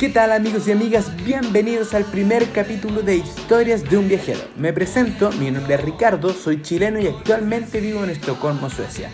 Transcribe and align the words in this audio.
¿Qué 0.00 0.08
tal 0.08 0.32
amigos 0.32 0.66
y 0.66 0.72
amigas? 0.72 1.14
Bienvenidos 1.26 1.92
al 1.92 2.06
primer 2.06 2.52
capítulo 2.52 3.02
de 3.02 3.16
Historias 3.16 3.84
de 3.84 3.98
un 3.98 4.08
viajero. 4.08 4.40
Me 4.56 4.72
presento, 4.72 5.30
mi 5.32 5.50
nombre 5.50 5.74
es 5.74 5.82
Ricardo, 5.82 6.32
soy 6.32 6.62
chileno 6.62 6.98
y 6.98 7.06
actualmente 7.06 7.82
vivo 7.82 8.02
en 8.02 8.08
Estocolmo, 8.08 8.70
Suecia. 8.70 9.10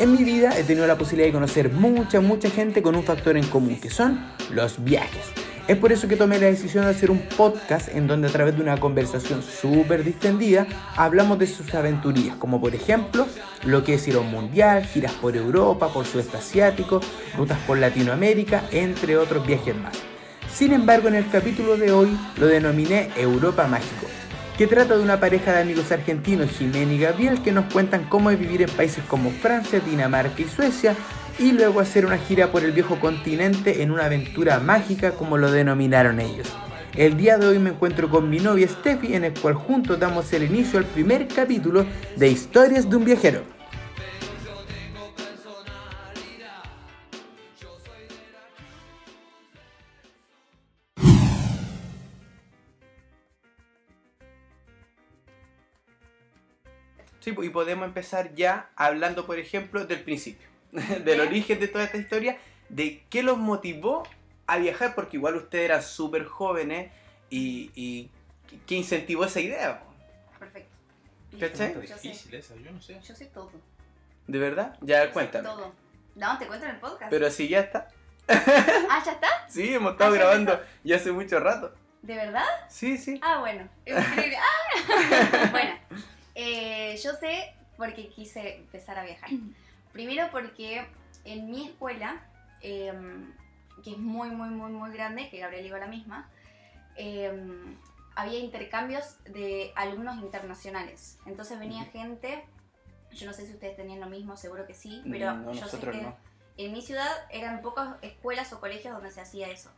En 0.00 0.10
mi 0.10 0.24
vida 0.24 0.58
he 0.58 0.64
tenido 0.64 0.88
la 0.88 0.98
posibilidad 0.98 1.28
de 1.28 1.34
conocer 1.34 1.70
mucha, 1.70 2.20
mucha 2.20 2.50
gente 2.50 2.82
con 2.82 2.96
un 2.96 3.04
factor 3.04 3.36
en 3.36 3.46
común, 3.46 3.78
que 3.80 3.90
son 3.90 4.26
los 4.50 4.82
viajes. 4.82 5.22
Es 5.68 5.76
por 5.76 5.92
eso 5.92 6.08
que 6.08 6.16
tomé 6.16 6.40
la 6.40 6.46
decisión 6.46 6.84
de 6.84 6.90
hacer 6.90 7.12
un 7.12 7.20
podcast 7.36 7.94
en 7.94 8.08
donde 8.08 8.26
a 8.26 8.32
través 8.32 8.56
de 8.56 8.62
una 8.62 8.80
conversación 8.80 9.40
súper 9.40 10.02
distendida 10.02 10.66
hablamos 10.96 11.38
de 11.38 11.46
sus 11.46 11.72
aventurías, 11.76 12.34
como 12.38 12.60
por 12.60 12.74
ejemplo 12.74 13.28
lo 13.62 13.84
que 13.84 13.94
es 13.94 14.08
ir 14.08 14.16
a 14.16 14.18
un 14.18 14.32
mundial, 14.32 14.84
giras 14.84 15.12
por 15.12 15.36
Europa, 15.36 15.92
por 15.92 16.04
sudeste 16.06 16.38
asiático, 16.38 17.00
rutas 17.38 17.58
por 17.68 17.78
Latinoamérica, 17.78 18.64
entre 18.72 19.16
otros 19.16 19.46
viajes 19.46 19.76
más. 19.76 20.13
Sin 20.54 20.72
embargo, 20.72 21.08
en 21.08 21.16
el 21.16 21.28
capítulo 21.28 21.76
de 21.76 21.90
hoy 21.90 22.16
lo 22.36 22.46
denominé 22.46 23.10
Europa 23.16 23.66
Mágico, 23.66 24.06
que 24.56 24.68
trata 24.68 24.96
de 24.96 25.02
una 25.02 25.18
pareja 25.18 25.52
de 25.52 25.62
amigos 25.62 25.90
argentinos, 25.90 26.48
Jimena 26.52 26.92
y 26.92 26.98
Gabriel, 27.00 27.42
que 27.42 27.50
nos 27.50 27.72
cuentan 27.72 28.04
cómo 28.04 28.30
es 28.30 28.38
vivir 28.38 28.62
en 28.62 28.70
países 28.70 29.02
como 29.08 29.32
Francia, 29.32 29.80
Dinamarca 29.80 30.40
y 30.40 30.44
Suecia, 30.44 30.94
y 31.40 31.50
luego 31.50 31.80
hacer 31.80 32.06
una 32.06 32.18
gira 32.18 32.52
por 32.52 32.62
el 32.62 32.70
viejo 32.70 33.00
continente 33.00 33.82
en 33.82 33.90
una 33.90 34.04
aventura 34.04 34.60
mágica 34.60 35.10
como 35.10 35.38
lo 35.38 35.50
denominaron 35.50 36.20
ellos. 36.20 36.46
El 36.94 37.16
día 37.16 37.36
de 37.36 37.48
hoy 37.48 37.58
me 37.58 37.70
encuentro 37.70 38.08
con 38.08 38.30
mi 38.30 38.38
novia 38.38 38.68
Steffi 38.68 39.16
en 39.16 39.24
el 39.24 39.34
cual 39.34 39.54
juntos 39.54 39.98
damos 39.98 40.32
el 40.32 40.44
inicio 40.44 40.78
al 40.78 40.84
primer 40.84 41.26
capítulo 41.26 41.84
de 42.14 42.28
Historias 42.28 42.88
de 42.88 42.94
un 42.94 43.04
viajero. 43.04 43.53
Sí, 57.24 57.32
pues, 57.32 57.48
y 57.48 57.50
podemos 57.50 57.86
empezar 57.86 58.34
ya 58.34 58.68
hablando, 58.76 59.24
por 59.24 59.38
ejemplo, 59.38 59.86
del 59.86 60.02
principio, 60.02 60.46
del 60.72 61.20
origen 61.22 61.58
de 61.58 61.68
toda 61.68 61.84
esta 61.84 61.96
historia, 61.96 62.36
de 62.68 63.02
qué 63.08 63.22
los 63.22 63.38
motivó 63.38 64.02
a 64.46 64.58
viajar, 64.58 64.94
porque 64.94 65.16
igual 65.16 65.36
ustedes 65.36 65.64
eran 65.64 65.82
súper 65.82 66.26
jóvenes 66.26 66.92
y, 67.30 67.70
y 67.74 68.10
qué 68.66 68.74
incentivó 68.74 69.24
esa 69.24 69.40
idea. 69.40 69.82
Perfecto. 70.38 70.70
¿Cachai? 71.40 71.72
Yo 71.72 71.80
difícil 71.80 72.30
sé, 72.30 72.36
esa, 72.36 72.54
yo 72.56 72.70
no 72.70 72.82
sé. 72.82 73.00
yo 73.02 73.14
sé 73.14 73.24
todo. 73.24 73.50
¿De 74.26 74.38
verdad? 74.38 74.76
Ya 74.82 75.00
Yo 75.00 75.06
sé 75.06 75.12
cuéntame. 75.14 75.48
todo. 75.48 75.72
No, 76.16 76.38
te 76.38 76.46
cuento 76.46 76.66
en 76.66 76.72
el 76.72 76.80
podcast. 76.80 77.10
Pero 77.10 77.30
si 77.30 77.48
ya 77.48 77.60
está. 77.60 77.88
Ah, 78.28 79.02
¿ya 79.02 79.12
está? 79.12 79.28
Sí, 79.48 79.72
hemos 79.74 79.92
estado 79.92 80.12
Ah, 80.12 80.18
grabando 80.18 80.60
ya 80.82 80.96
hace 80.96 81.10
mucho 81.10 81.40
rato. 81.40 81.74
¿De 82.02 82.16
verdad? 82.16 82.44
Sí, 82.68 82.98
sí. 82.98 83.18
Ah, 83.22 83.38
bueno. 83.40 83.66
Es 83.86 83.96
increíble. 83.98 84.36
Ah. 84.36 85.48
bueno, 85.52 85.74
eh, 86.34 86.96
yo 87.02 87.12
sé 87.14 87.54
por 87.76 87.94
qué 87.94 88.08
quise 88.08 88.56
empezar 88.56 88.98
a 88.98 89.04
viajar. 89.04 89.30
Primero 89.92 90.28
porque 90.32 90.86
en 91.24 91.50
mi 91.50 91.66
escuela, 91.66 92.26
eh, 92.60 92.92
que 93.82 93.92
es 93.92 93.98
muy, 93.98 94.30
muy, 94.30 94.48
muy, 94.48 94.72
muy 94.72 94.92
grande, 94.92 95.28
que 95.30 95.38
Gabriel 95.38 95.66
iba 95.66 95.76
a 95.76 95.80
la 95.80 95.86
misma, 95.86 96.30
eh, 96.96 97.32
había 98.16 98.38
intercambios 98.38 99.22
de 99.24 99.72
alumnos 99.74 100.18
internacionales. 100.18 101.18
Entonces 101.26 101.58
venía 101.58 101.84
gente, 101.84 102.44
yo 103.12 103.26
no 103.26 103.32
sé 103.32 103.46
si 103.46 103.52
ustedes 103.52 103.76
tenían 103.76 104.00
lo 104.00 104.06
mismo, 104.06 104.36
seguro 104.36 104.66
que 104.66 104.74
sí, 104.74 105.02
pero 105.10 105.34
no, 105.34 105.52
yo 105.52 105.66
sé 105.66 105.78
que 105.78 106.02
no. 106.02 106.16
en 106.56 106.72
mi 106.72 106.82
ciudad 106.82 107.10
eran 107.30 107.62
pocas 107.62 107.96
escuelas 108.02 108.52
o 108.52 108.60
colegios 108.60 108.94
donde 108.94 109.10
se 109.10 109.20
hacía 109.20 109.48
eso. 109.48 109.70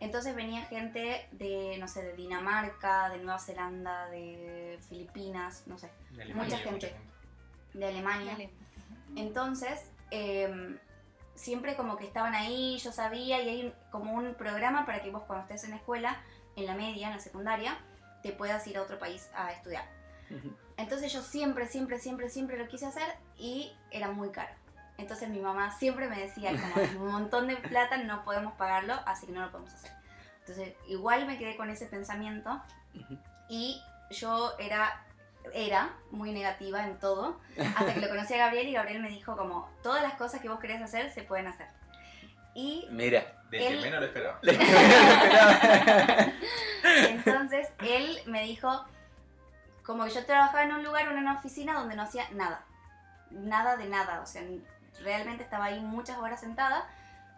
Entonces 0.00 0.34
venía 0.34 0.62
gente 0.62 1.28
de, 1.32 1.76
no 1.78 1.86
sé, 1.86 2.02
de 2.02 2.14
Dinamarca, 2.16 3.10
de 3.10 3.18
Nueva 3.18 3.38
Zelanda, 3.38 4.08
de 4.08 4.78
Filipinas, 4.88 5.64
no 5.66 5.76
sé, 5.78 5.90
De 6.12 6.24
Mucha 6.34 6.56
gente. 6.58 6.96
de 7.74 7.86
Alemania. 7.86 8.32
Entonces, 9.16 9.90
eh, 10.10 10.78
siempre 11.34 11.76
como 11.76 11.96
que 11.96 12.04
estaban 12.06 12.34
ahí, 12.34 12.78
yo 12.78 12.92
sabía, 12.92 13.42
y 13.42 13.48
hay 13.48 13.66
un- 13.66 13.74
como 13.90 14.12
un 14.14 14.34
programa 14.34 14.86
para 14.86 15.02
que 15.02 15.10
vos 15.10 15.22
cuando 15.26 15.44
estés 15.44 15.64
en 15.64 15.70
la 15.70 15.76
escuela, 15.76 16.20
en 16.56 16.66
la 16.66 16.74
media, 16.74 17.08
en 17.08 17.14
la 17.14 17.20
secundaria, 17.20 17.78
te 18.22 18.32
puedas 18.32 18.66
ir 18.66 18.76
a 18.78 18.82
otro 18.82 18.98
país 18.98 19.28
a 19.34 19.52
estudiar. 19.52 19.84
Entonces 20.76 21.12
yo 21.12 21.22
siempre, 21.22 21.66
siempre, 21.66 21.98
siempre, 21.98 22.28
siempre 22.28 22.56
lo 22.56 22.68
quise 22.68 22.86
hacer 22.86 23.16
y 23.36 23.72
era 23.90 24.10
muy 24.12 24.30
caro. 24.30 24.54
Entonces 25.00 25.28
mi 25.28 25.40
mamá 25.40 25.70
siempre 25.72 26.08
me 26.08 26.18
decía, 26.20 26.50
como 26.52 26.76
"Es 26.84 26.94
un 26.94 27.08
montón 27.08 27.46
de 27.48 27.56
plata, 27.56 27.96
no 27.98 28.24
podemos 28.24 28.54
pagarlo, 28.54 28.94
así 29.06 29.26
que 29.26 29.32
no 29.32 29.40
lo 29.42 29.50
podemos 29.50 29.72
hacer. 29.74 29.90
Entonces 30.40 30.74
igual 30.88 31.26
me 31.26 31.38
quedé 31.38 31.56
con 31.56 31.70
ese 31.70 31.86
pensamiento 31.86 32.60
y 33.48 33.82
yo 34.10 34.52
era, 34.58 35.04
era 35.54 35.90
muy 36.10 36.32
negativa 36.32 36.84
en 36.84 36.98
todo, 36.98 37.40
hasta 37.76 37.94
que 37.94 38.00
lo 38.00 38.08
conocí 38.08 38.34
a 38.34 38.38
Gabriel 38.38 38.68
y 38.68 38.72
Gabriel 38.72 39.00
me 39.02 39.08
dijo 39.08 39.36
como, 39.36 39.68
todas 39.82 40.02
las 40.02 40.14
cosas 40.14 40.40
que 40.40 40.48
vos 40.48 40.58
querés 40.60 40.80
hacer 40.82 41.10
se 41.12 41.22
pueden 41.22 41.46
hacer. 41.46 41.66
Y 42.54 42.86
Mira. 42.90 43.24
Del 43.50 43.60
que 43.60 43.68
Él- 43.68 43.80
menos 43.82 44.00
lo 44.00 44.06
esperaba. 44.06 44.38
Les 44.42 44.58
que 44.58 44.64
me 44.64 44.72
lo 44.72 44.78
esperaba. 44.78 46.32
Entonces 47.08 47.68
él 47.80 48.18
me 48.26 48.42
dijo, 48.44 48.84
como 49.84 50.04
que 50.04 50.10
yo 50.10 50.24
trabajaba 50.24 50.62
en 50.64 50.72
un 50.72 50.82
lugar, 50.84 51.08
en 51.10 51.18
una 51.18 51.34
oficina 51.38 51.74
donde 51.74 51.96
no 51.96 52.02
hacía 52.02 52.24
nada, 52.32 52.64
nada 53.30 53.76
de 53.76 53.86
nada, 53.86 54.20
o 54.20 54.26
sea, 54.26 54.42
realmente 55.02 55.44
estaba 55.44 55.66
ahí 55.66 55.80
muchas 55.80 56.18
horas 56.18 56.40
sentada 56.40 56.88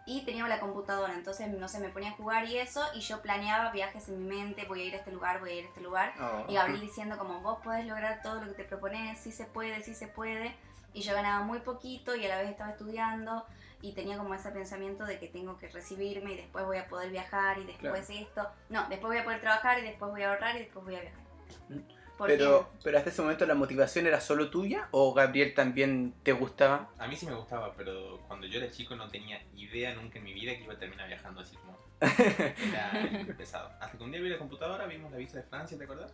y 0.05 0.25
tenía 0.25 0.45
la 0.49 0.59
computadora, 0.59 1.13
entonces 1.13 1.47
no 1.47 1.67
sé, 1.69 1.79
me 1.79 1.87
ponía 1.87 2.09
a 2.09 2.13
jugar 2.13 2.45
y 2.45 2.57
eso, 2.57 2.85
y 2.93 2.99
yo 2.99 3.21
planeaba 3.21 3.71
viajes 3.71 4.09
en 4.09 4.27
mi 4.27 4.35
mente, 4.35 4.65
voy 4.65 4.81
a 4.81 4.85
ir 4.85 4.93
a 4.95 4.97
este 4.97 5.11
lugar, 5.11 5.39
voy 5.39 5.51
a 5.51 5.53
ir 5.53 5.65
a 5.65 5.67
este 5.69 5.79
lugar, 5.79 6.13
Oh. 6.19 6.45
y 6.49 6.55
Gabriel 6.55 6.81
diciendo 6.81 7.17
como 7.17 7.39
vos 7.39 7.59
podés 7.63 7.85
lograr 7.85 8.21
todo 8.21 8.41
lo 8.41 8.47
que 8.47 8.63
te 8.63 8.65
propones, 8.65 9.17
sí 9.19 9.31
se 9.31 9.45
puede, 9.45 9.81
sí 9.81 9.95
se 9.95 10.07
puede, 10.07 10.53
y 10.93 11.01
yo 11.03 11.13
ganaba 11.15 11.45
muy 11.45 11.59
poquito 11.59 12.15
y 12.15 12.25
a 12.25 12.27
la 12.29 12.37
vez 12.37 12.49
estaba 12.49 12.71
estudiando 12.71 13.45
y 13.81 13.93
tenía 13.93 14.17
como 14.17 14.33
ese 14.33 14.51
pensamiento 14.51 15.05
de 15.05 15.19
que 15.19 15.27
tengo 15.27 15.57
que 15.57 15.69
recibirme 15.69 16.33
y 16.33 16.37
después 16.37 16.65
voy 16.65 16.77
a 16.77 16.87
poder 16.87 17.09
viajar 17.09 17.57
y 17.59 17.63
después 17.63 18.09
esto, 18.09 18.49
no, 18.69 18.81
después 18.89 19.07
voy 19.07 19.17
a 19.17 19.23
poder 19.23 19.39
trabajar 19.39 19.79
y 19.79 19.83
después 19.83 20.11
voy 20.11 20.23
a 20.23 20.31
ahorrar 20.31 20.55
y 20.57 20.59
después 20.59 20.83
voy 20.83 20.95
a 20.95 21.01
viajar. 21.01 21.23
Pero, 22.25 22.69
pero 22.83 22.97
hasta 22.97 23.09
ese 23.09 23.21
momento 23.21 23.45
la 23.45 23.55
motivación 23.55 24.07
era 24.07 24.21
solo 24.21 24.49
tuya 24.49 24.87
o 24.91 25.13
Gabriel 25.13 25.53
también 25.53 26.13
te 26.23 26.31
gustaba? 26.31 26.89
A 26.97 27.07
mí 27.07 27.15
sí 27.15 27.25
me 27.25 27.33
gustaba, 27.33 27.73
pero 27.75 28.19
cuando 28.27 28.47
yo 28.47 28.59
era 28.59 28.71
chico 28.71 28.95
no 28.95 29.09
tenía 29.09 29.41
idea 29.55 29.93
nunca 29.95 30.19
en 30.19 30.25
mi 30.25 30.33
vida 30.33 30.55
que 30.55 30.63
iba 30.63 30.73
a 30.73 30.77
terminar 30.77 31.07
viajando 31.07 31.41
así 31.41 31.55
como. 31.57 31.77
Era 32.03 33.35
pesado. 33.37 33.69
Hasta 33.79 33.97
que 33.97 34.03
un 34.03 34.11
día 34.11 34.19
vi 34.19 34.29
la 34.29 34.37
computadora, 34.37 34.85
vimos 34.87 35.11
la 35.11 35.17
visa 35.17 35.37
de 35.37 35.43
Francia, 35.43 35.77
¿te 35.77 35.85
acuerdas? 35.85 36.13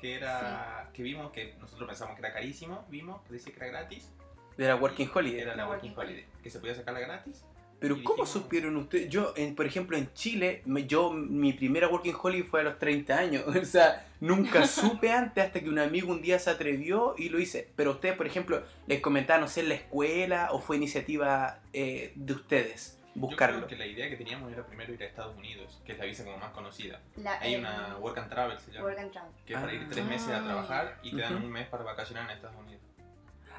Que 0.00 0.14
era. 0.14 0.90
que 0.92 1.02
vimos 1.02 1.32
que 1.32 1.56
nosotros 1.58 1.88
pensamos 1.88 2.14
que 2.14 2.20
era 2.24 2.32
carísimo, 2.32 2.86
vimos 2.88 3.20
que 3.22 3.32
decía 3.32 3.52
que 3.52 3.58
era 3.58 3.66
gratis. 3.66 4.12
De 4.56 4.68
la 4.68 4.76
Working 4.76 5.10
Holiday. 5.12 5.40
Era 5.40 5.56
la 5.56 5.68
Working 5.68 5.92
Holiday, 5.96 6.26
que 6.40 6.50
se 6.50 6.60
podía 6.60 6.76
sacarla 6.76 7.00
gratis. 7.00 7.44
Pero 7.80 7.96
Y 7.96 8.02
¿cómo 8.02 8.24
dijimos- 8.24 8.30
supieron 8.30 8.76
ustedes? 8.76 9.08
Yo, 9.08 9.32
en- 9.36 9.54
por 9.54 9.64
ejemplo, 9.66 9.96
en 9.96 10.12
Chile, 10.14 10.62
me- 10.66 10.86
yo 10.86 11.10
mi 11.12 11.52
primera 11.52 11.86
Working 11.88 12.14
Holiday 12.20 12.42
fue 12.42 12.60
a 12.60 12.64
los 12.64 12.78
30 12.78 13.16
años. 13.16 13.44
O 13.62 13.64
sea, 13.64 14.06
nunca 14.20 14.66
supe 14.66 15.12
antes 15.12 15.44
hasta 15.44 15.60
que 15.60 15.68
un 15.68 15.78
amigo 15.78 16.10
un 16.12 16.20
día 16.20 16.38
se 16.40 16.50
atrevió 16.50 17.14
y 17.16 17.28
lo 17.28 17.38
hice. 17.38 17.68
Pero 17.76 17.92
ustedes, 17.92 18.16
por 18.16 18.26
ejemplo, 18.26 18.62
les 18.88 19.00
comentaban, 19.00 19.42
no 19.42 19.48
sé, 19.48 19.60
en 19.60 19.68
la 19.68 19.74
escuela 19.76 20.48
o 20.52 20.60
fue 20.60 20.76
iniciativa 20.76 21.60
eh, 21.72 22.12
de 22.16 22.32
ustedes 22.32 22.98
Yo 23.14 23.20
buscarlo. 23.22 23.58
creo 23.58 23.68
que 23.68 23.76
la 23.76 23.86
idea 23.86 24.08
que 24.10 24.16
teníamos 24.16 24.50
era 24.52 24.66
primero 24.66 24.92
ir 24.92 25.02
a 25.02 25.06
Estados 25.06 25.36
Unidos, 25.36 25.80
que 25.86 25.92
es 25.92 25.98
la 25.98 26.04
visa 26.04 26.24
como 26.24 26.38
más 26.38 26.50
conocida. 26.50 27.00
la, 27.16 27.38
Hay 27.40 27.54
eh, 27.54 27.58
una 27.58 27.96
Work 28.00 28.18
and 28.18 28.30
Travel, 28.30 28.58
se 28.58 28.72
llama. 28.72 28.86
Work 28.86 28.98
and 28.98 29.12
Travel. 29.12 29.30
que 29.46 29.52
es 29.54 29.60
para 29.60 29.72
ir 29.72 29.82
Ah. 29.84 29.88
tres 29.90 30.04
meses 30.04 30.28
a 30.30 30.42
trabajar 30.44 30.98
y 31.04 31.10
te 31.14 31.22
dan 31.22 31.36
Ujú. 31.36 31.44
un 31.46 31.52
mes 31.52 31.68
para 31.68 31.84
vacacionar 31.84 32.24
en 32.24 32.30
Estados 32.36 32.56
Unidos. 32.56 32.82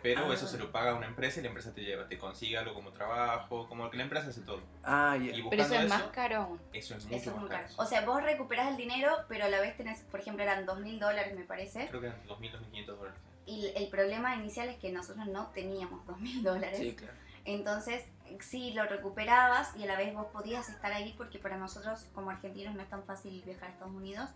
Pero 0.01 0.25
Ah. 0.30 0.34
eso 0.34 0.48
se 0.48 0.57
lo 0.57 0.72
paga 0.72 0.94
una 0.96 1.07
empresa 1.07 1.40
y 1.40 1.44
la 1.44 1.50
empresa 1.50 1.74
te 1.74 1.81
lleva, 1.81 2.07
te 2.07 2.18
consigue 2.18 2.57
algo 2.57 2.74
como 2.74 2.92
trabajo, 2.92 3.68
como 3.68 3.90
que 3.90 3.98
la 3.98 4.04
empresa 4.04 4.28
hace 4.30 4.42
todo. 4.42 4.62
Ah, 4.84 5.18
ya. 5.18 5.36
Y 5.36 5.50
Pero 5.50 5.63
eso 5.63 5.74
es 5.75 5.80
eso, 5.81 5.90
más 5.90 6.04
caro 6.12 6.36
aún. 6.38 6.62
eso 6.74 6.96
es 6.96 7.04
mucho 7.06 7.16
Eso 7.18 7.30
es 7.30 7.36
más 7.36 7.42
muy 7.42 7.50
caro. 7.50 7.63
caro. 7.68 7.75
O 7.78 7.86
sea, 7.86 8.06
vos 8.06 8.24
recuperás 8.24 8.68
el 8.69 8.78
dinero, 8.78 9.12
pero 9.28 9.46
a 9.46 9.50
la 9.50 9.60
vez 9.60 9.75
tenés, 9.78 10.00
por 10.04 10.19
ejemplo, 10.19 10.44
eran 10.44 10.66
dos 10.66 10.80
mil 10.80 11.00
dólares, 11.00 11.36
me 11.36 11.44
parece. 11.44 11.88
Creo 11.90 12.01
que 12.01 12.07
eran 12.07 12.19
2.000, 12.28 12.51
2.500 12.51 12.86
dólares. 12.98 13.19
Y 13.46 13.72
el 13.75 13.88
problema 13.90 14.36
inicial 14.36 14.69
es 14.69 14.78
que 14.78 14.92
nosotros 14.92 15.25
no 15.28 15.48
teníamos 15.48 16.06
dos 16.06 16.19
mil 16.19 16.44
dólares. 16.44 16.78
Sí, 16.80 16.94
claro. 16.94 17.13
Entonces, 17.45 18.04
sí, 18.42 18.74
lo 18.74 18.84
recuperabas 18.86 19.75
y 19.75 19.84
a 19.84 19.88
la 19.88 19.95
vez 19.98 20.13
vos 20.13 20.28
podías 20.31 20.69
estar 20.69 20.92
ahí 20.92 21.13
porque 21.18 21.40
para 21.40 21.57
nosotros 21.57 22.06
como 22.13 22.30
argentinos 22.30 22.75
no 22.75 22.81
es 22.81 22.90
tan 22.90 23.04
fácil 23.04 23.42
viajar 23.44 23.69
a 23.69 23.72
Estados 23.72 23.94
Unidos. 23.95 24.30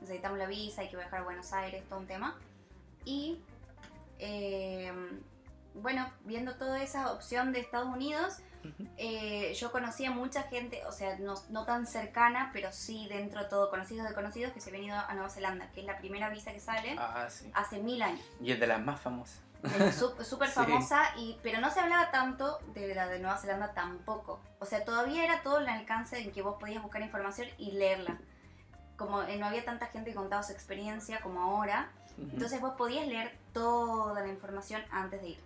Necesitamos 0.00 0.38
la 0.38 0.46
visa, 0.46 0.80
hay 0.82 0.88
que 0.88 0.96
viajar 0.96 1.20
a 1.20 1.22
Buenos 1.22 1.52
Aires, 1.52 1.84
todo 1.88 2.00
un 2.00 2.06
tema. 2.06 2.36
Y 3.04 3.38
eh, 4.18 4.92
bueno, 5.74 6.10
viendo 6.24 6.54
toda 6.56 6.82
esa 6.82 7.12
opción 7.12 7.52
de 7.52 7.60
Estados 7.60 7.88
Unidos, 7.88 8.38
eh, 8.96 9.54
yo 9.54 9.70
conocía 9.70 10.10
mucha 10.10 10.42
gente, 10.44 10.82
o 10.86 10.92
sea, 10.92 11.16
no, 11.18 11.34
no 11.50 11.64
tan 11.64 11.86
cercana, 11.86 12.50
pero 12.52 12.72
sí 12.72 13.06
dentro 13.08 13.42
de 13.44 13.48
todo, 13.48 13.70
conocidos 13.70 14.08
de 14.08 14.14
conocidos 14.14 14.52
que 14.52 14.60
se 14.60 14.74
han 14.74 14.82
ido 14.82 14.96
a 14.96 15.12
Nueva 15.14 15.30
Zelanda, 15.30 15.70
que 15.72 15.80
es 15.80 15.86
la 15.86 15.98
primera 15.98 16.30
visa 16.30 16.52
que 16.52 16.58
sale 16.60 16.96
Ah, 16.98 17.26
sí. 17.30 17.50
hace 17.54 17.78
mil 17.78 18.02
años. 18.02 18.24
Y 18.40 18.50
es 18.52 18.58
de 18.58 18.66
las 18.66 18.80
más 18.80 18.98
famosas. 19.00 19.40
súper 20.24 20.48
Sí. 20.48 20.54
famosa, 20.54 21.02
y, 21.16 21.38
pero 21.42 21.60
no 21.60 21.70
se 21.70 21.78
hablaba 21.80 22.10
tanto 22.10 22.58
de 22.74 22.94
la 22.94 23.06
de 23.06 23.18
Nueva 23.20 23.36
Zelanda 23.38 23.72
tampoco. 23.72 24.40
O 24.58 24.64
sea, 24.66 24.84
todavía 24.84 25.22
era 25.24 25.42
todo 25.42 25.58
el 25.58 25.68
alcance 25.68 26.18
en 26.18 26.32
que 26.32 26.42
vos 26.42 26.56
podías 26.58 26.82
buscar 26.82 27.02
información 27.02 27.46
y 27.58 27.72
leerla. 27.72 28.18
Como 28.96 29.22
eh, 29.22 29.36
no 29.36 29.46
había 29.46 29.64
tanta 29.64 29.86
gente 29.86 30.10
que 30.10 30.16
contaba 30.16 30.42
su 30.42 30.52
experiencia 30.52 31.20
como 31.20 31.40
ahora, 31.42 31.92
Ujú. 32.18 32.30
entonces 32.32 32.60
vos 32.60 32.74
podías 32.76 33.06
leer 33.06 33.36
toda 33.60 34.20
la 34.22 34.28
información 34.28 34.82
antes 34.90 35.20
de 35.22 35.28
ir. 35.30 35.38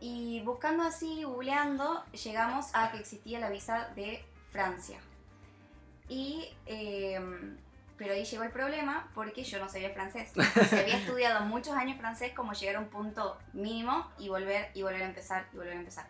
Y 0.00 0.40
buscando 0.44 0.82
así, 0.82 1.24
googleando, 1.24 2.04
llegamos 2.24 2.66
a 2.74 2.90
que 2.90 2.98
existía 2.98 3.38
la 3.40 3.50
visa 3.50 3.88
de 3.96 4.24
Francia. 4.50 4.98
Y, 6.08 6.48
em, 6.66 7.56
pero 7.96 8.14
ahí 8.14 8.24
llegó 8.24 8.42
el 8.44 8.50
problema 8.50 9.10
porque 9.14 9.44
yo 9.44 9.58
no 9.58 9.68
sabía 9.68 9.90
francés. 9.90 10.32
O 10.60 10.64
sea, 10.64 10.80
había 10.80 10.96
estudiado 10.96 11.44
muchos 11.46 11.74
años 11.74 11.98
francés 11.98 12.32
como 12.34 12.52
llegar 12.52 12.76
a 12.76 12.80
un 12.80 12.88
punto 12.88 13.38
mínimo 13.52 14.06
y 14.18 14.28
volver 14.28 14.70
y 14.74 14.82
volver 14.82 15.02
a 15.02 15.06
empezar 15.06 15.46
y 15.52 15.56
volver 15.56 15.74
a 15.74 15.80
empezar. 15.80 16.06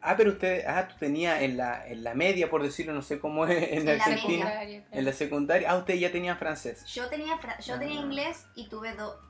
Ah, 0.00 0.16
pero 0.16 0.30
usted, 0.32 0.64
ah, 0.66 0.86
tú 0.88 0.94
tenías 0.98 1.42
en 1.42 1.56
la, 1.56 1.86
en 1.86 2.04
la 2.04 2.14
media, 2.14 2.48
por 2.48 2.62
decirlo, 2.62 2.92
no 2.94 3.02
sé 3.02 3.18
cómo 3.18 3.46
es 3.46 3.72
en, 3.72 3.78
En 3.88 3.98
la 3.98 4.04
Argentina. 4.04 4.44
media. 4.60 4.84
En 4.92 5.04
la 5.04 5.12
secundaria. 5.12 5.70
Ah, 5.70 5.76
usted 5.76 5.94
ya 5.94 6.12
tenía 6.12 6.36
francés. 6.36 6.84
Yo 6.86 7.08
tenía, 7.08 7.36
fra- 7.38 7.58
yo 7.58 7.78
tenía 7.80 8.00
Ah. 8.00 8.04
inglés 8.04 8.46
y 8.54 8.68
tuve 8.68 8.94
do- 8.94 9.20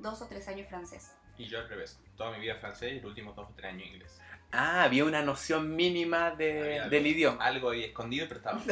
dos 0.00 0.20
o 0.22 0.26
tres 0.26 0.46
años 0.48 0.68
francés. 0.68 1.12
Y 1.38 1.46
yo 1.46 1.58
al 1.58 1.68
revés. 1.68 1.98
Toda 2.16 2.32
mi 2.32 2.40
vida 2.40 2.56
francés 2.56 2.92
y 2.92 2.96
los 2.96 3.06
últimos 3.06 3.34
dos 3.36 3.48
o 3.48 3.52
tres 3.54 3.72
años 3.72 3.86
inglés. 3.86 4.18
Ah, 4.52 4.82
había 4.82 5.04
una 5.04 5.22
noción 5.22 5.76
mínima 5.76 6.32
de, 6.32 6.60
Había 6.80 6.88
del 6.88 7.06
idioma. 7.06 7.44
Algo 7.44 7.70
ahí 7.70 7.84
escondido, 7.84 8.26
pero 8.28 8.40
estaba. 8.40 8.60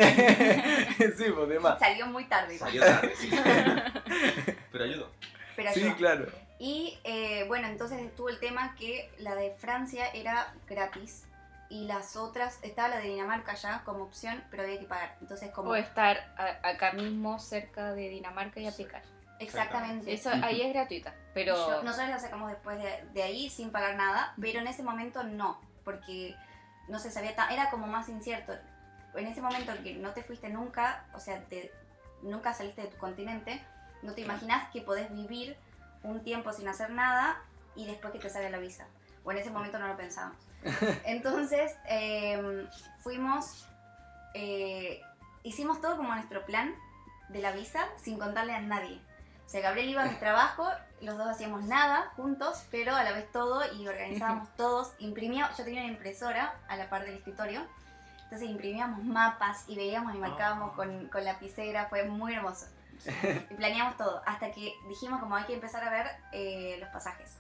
sí, 1.17 1.25
pues 1.35 1.49
demás. 1.49 1.79
Salió 1.79 2.07
muy 2.07 2.25
tarde. 2.25 2.59
Salió 2.59 2.83
tarde, 2.85 3.13
sí. 3.17 3.31
pero 4.73 4.85
ayudó. 4.85 5.11
Pero 5.57 5.73
Sí, 5.73 5.81
ayudó. 5.83 5.97
claro. 5.97 6.27
Y 6.59 6.99
eh, 7.05 7.45
bueno, 7.47 7.69
entonces 7.69 8.01
estuvo 8.01 8.29
el 8.29 8.41
tema 8.41 8.75
que 8.77 9.11
la 9.19 9.35
de 9.37 9.53
Francia 9.53 10.09
era 10.13 10.53
gratis 10.69 11.25
y 11.71 11.85
las 11.87 12.17
otras, 12.17 12.59
estaba 12.63 12.89
la 12.89 12.97
de 12.99 13.09
Dinamarca 13.11 13.55
ya 13.55 13.83
como 13.85 14.03
opción, 14.05 14.43
pero 14.51 14.65
había 14.65 14.79
que 14.81 14.87
pagar. 14.87 15.17
Entonces 15.21 15.51
como... 15.53 15.71
O 15.71 15.77
estar 15.77 16.17
a- 16.37 16.69
acá 16.69 16.93
mismo 16.93 17.39
cerca 17.39 17.93
de 17.93 18.09
Dinamarca 18.09 18.59
y 18.59 18.67
aplicar. 18.67 19.03
Exactamente. 19.39 20.13
Eso 20.13 20.31
ahí 20.43 20.63
es 20.63 20.73
gratuita, 20.73 21.15
pero 21.35 21.55
Yo- 21.55 21.83
nosotros 21.83 22.09
la 22.11 22.19
sacamos 22.19 22.51
después 22.51 22.79
de, 22.83 23.05
de 23.13 23.23
ahí 23.23 23.49
sin 23.51 23.71
pagar 23.71 23.97
nada, 23.97 24.35
pero 24.41 24.61
en 24.61 24.67
ese 24.67 24.83
momento 24.83 25.23
no, 25.23 25.61
porque 25.85 26.35
no 26.89 26.99
se 26.99 27.11
sabía, 27.11 27.35
ta- 27.35 27.53
era 27.53 27.71
como 27.71 27.87
más 27.87 28.09
incierto. 28.09 28.55
En 29.15 29.27
ese 29.27 29.41
momento 29.41 29.73
en 29.73 29.83
que 29.83 29.95
no 29.95 30.11
te 30.13 30.23
fuiste 30.23 30.49
nunca, 30.49 31.05
o 31.15 31.21
sea, 31.21 31.41
te- 31.45 31.73
nunca 32.23 32.53
saliste 32.55 32.83
de 32.83 32.89
tu 32.89 32.97
continente, 32.99 33.63
no 34.03 34.13
te 34.15 34.21
imaginas 34.23 34.71
que 34.73 34.81
podés 34.83 35.13
vivir 35.13 35.57
un 36.03 36.23
tiempo 36.23 36.53
sin 36.53 36.69
hacer 36.69 36.91
nada 36.91 37.43
y 37.75 37.87
después 37.87 38.13
que 38.13 38.19
te 38.19 38.29
sale 38.31 38.51
la 38.51 38.59
visa. 38.59 38.87
O 39.25 39.33
en 39.33 39.39
ese 39.39 39.51
momento 39.51 39.79
no 39.79 39.89
lo 39.89 39.97
pensábamos. 39.97 40.39
Entonces, 41.05 41.73
eh, 41.89 42.67
fuimos, 43.03 43.67
eh, 44.35 45.01
hicimos 45.43 45.81
todo 45.81 45.97
como 45.97 46.15
nuestro 46.15 46.45
plan 46.45 46.75
de 47.29 47.41
la 47.41 47.53
visa 47.53 47.85
sin 48.03 48.19
contarle 48.19 48.55
a 48.55 48.61
nadie. 48.61 49.01
O 49.49 49.51
sea, 49.51 49.63
Gabriel 49.63 49.89
iba 49.89 50.03
a 50.03 50.07
mi 50.07 50.15
trabajo, 50.17 50.69
los 51.01 51.17
dos 51.17 51.27
hacíamos 51.27 51.65
nada 51.65 52.13
juntos, 52.17 52.65
pero 52.71 52.95
a 52.95 53.03
la 53.03 53.13
vez 53.13 53.33
todo 53.33 53.63
y 53.73 53.89
organizábamos 53.89 54.55
todos. 54.57 54.93
Imprimíamos, 54.99 55.57
yo 55.57 55.65
tenía 55.65 55.81
una 55.85 55.91
impresora 55.91 56.55
a 56.69 56.77
la 56.77 56.91
par 56.91 57.07
del 57.07 57.15
escritorio, 57.15 57.63
entonces 58.25 58.47
imprimíamos 58.47 59.03
mapas 59.05 59.65
y 59.67 59.75
veíamos 59.75 60.15
y 60.15 60.19
marcábamos 60.19 60.73
Oh. 60.73 60.77
con, 60.77 61.09
con 61.09 61.25
lapicera, 61.25 61.87
fue 61.89 62.05
muy 62.05 62.35
hermoso. 62.35 62.67
Y 63.51 63.55
planeamos 63.55 63.97
todo, 63.97 64.21
hasta 64.27 64.51
que 64.53 64.75
dijimos 64.87 65.19
como 65.19 65.35
hay 65.35 65.45
que 65.45 65.55
empezar 65.55 65.83
a 65.83 65.89
ver 65.89 66.11
eh, 66.33 66.77
los 66.79 66.91
pasajes. 66.91 67.39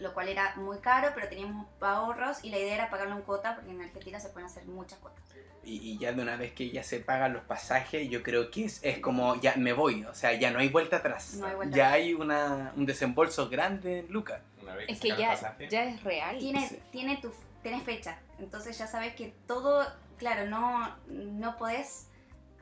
Lo 0.00 0.14
cual 0.14 0.28
era 0.28 0.54
muy 0.56 0.78
caro, 0.78 1.10
pero 1.14 1.28
teníamos 1.28 1.66
ahorros 1.80 2.42
y 2.42 2.50
la 2.50 2.58
idea 2.58 2.74
era 2.74 2.90
pagarlo 2.90 3.16
en 3.16 3.22
cuota, 3.22 3.54
porque 3.54 3.70
en 3.70 3.82
Argentina 3.82 4.18
se 4.18 4.30
pueden 4.30 4.46
hacer 4.46 4.64
muchas 4.64 4.98
cuotas. 4.98 5.22
Y, 5.62 5.76
y 5.92 5.98
ya 5.98 6.12
de 6.12 6.22
una 6.22 6.36
vez 6.36 6.52
que 6.52 6.70
ya 6.70 6.82
se 6.82 7.00
pagan 7.00 7.34
los 7.34 7.42
pasajes, 7.44 8.08
yo 8.08 8.22
creo 8.22 8.50
que 8.50 8.64
es, 8.64 8.80
es 8.82 8.98
como 8.98 9.36
ya 9.42 9.54
me 9.56 9.74
voy, 9.74 10.04
o 10.04 10.14
sea, 10.14 10.32
ya 10.32 10.50
no 10.50 10.58
hay 10.58 10.70
vuelta 10.70 10.96
atrás. 10.96 11.34
No 11.34 11.46
hay 11.46 11.54
vuelta 11.54 11.76
ya 11.76 11.88
atrás. 11.88 12.00
hay 12.00 12.14
una, 12.14 12.72
un 12.76 12.86
desembolso 12.86 13.50
grande 13.50 13.98
en 14.00 14.10
Lucas. 14.10 14.40
Una 14.62 14.74
vez 14.74 14.86
que 14.86 14.92
es 14.94 15.00
que 15.00 15.08
ya, 15.16 15.28
pasaje, 15.28 15.68
ya 15.68 15.84
es 15.84 16.02
real. 16.02 16.38
tiene, 16.38 16.66
Sí. 16.66 16.80
tiene 16.90 17.16
tu, 17.18 17.30
tenés 17.62 17.82
fecha, 17.82 18.18
entonces 18.38 18.78
ya 18.78 18.86
sabes 18.86 19.14
que 19.14 19.34
todo, 19.46 19.86
claro, 20.16 20.46
no, 20.48 20.96
no 21.08 21.56
podés, 21.58 22.06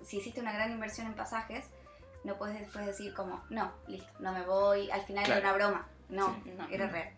si 0.04 0.18
hiciste 0.18 0.40
una 0.40 0.52
gran 0.52 0.72
inversión 0.72 1.06
en 1.06 1.14
pasajes, 1.14 1.64
no 2.24 2.36
puedes 2.36 2.58
después 2.58 2.84
decir 2.84 3.14
como, 3.14 3.44
no, 3.48 3.72
listo, 3.86 4.08
no 4.18 4.32
me 4.32 4.42
voy, 4.42 4.90
al 4.90 5.02
final 5.02 5.24
Claro. 5.24 5.40
era 5.40 5.54
una 5.54 5.66
broma. 5.66 5.88
No, 6.08 6.34
Sí, 6.42 6.50
no. 6.56 6.66
era 6.68 6.88
real. 6.88 7.10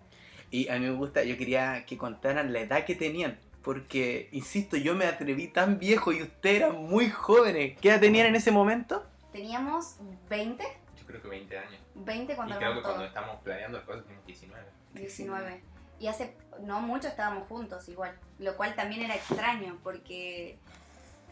Y 0.51 0.69
a 0.69 0.75
mí 0.75 0.81
me 0.81 0.93
gusta, 0.93 1.23
yo 1.23 1.37
quería 1.37 1.85
que 1.87 1.97
contaran 1.97 2.53
la 2.53 2.61
edad 2.61 2.85
que 2.85 2.95
tenían. 2.95 3.39
Porque, 3.63 4.29
insisto, 4.33 4.77
yo 4.77 4.95
me 4.95 5.05
atreví 5.05 5.49
tan 5.49 5.79
viejo 5.79 6.13
y 6.13 6.23
ustedes 6.23 6.63
eran 6.63 6.77
muy 6.77 7.11
jóvenes. 7.11 7.79
¿Qué 7.81 7.91
edad 7.91 8.01
tenían 8.01 8.27
en 8.27 8.35
ese 8.35 8.51
momento? 8.51 9.07
Teníamos 9.33 9.97
20, 10.29 10.65
yo 10.99 11.07
creo 11.07 11.23
que 11.23 11.29
20 11.29 11.59
años. 11.59 11.81
20 11.95 12.35
cuando 12.35 12.55
y 12.55 12.59
creo 12.59 12.73
que 12.73 12.79
armamos 12.79 12.83
cuando 12.83 12.99
todo, 12.99 13.09
estamos 13.09 13.43
planeando 13.45 13.79
las 13.79 13.87
cosas 13.87 14.03
teníamos 14.05 14.27
19. 14.27 14.67
19. 14.95 15.63
Y 16.01 16.07
hace 16.07 16.35
no 16.63 16.81
mucho 16.81 17.09
estábamos 17.09 17.47
juntos 17.47 17.89
igual, 17.89 18.17
lo 18.39 18.57
cual 18.57 18.75
también 18.75 19.03
era 19.03 19.15
extraño 19.15 19.79
porque 19.85 20.59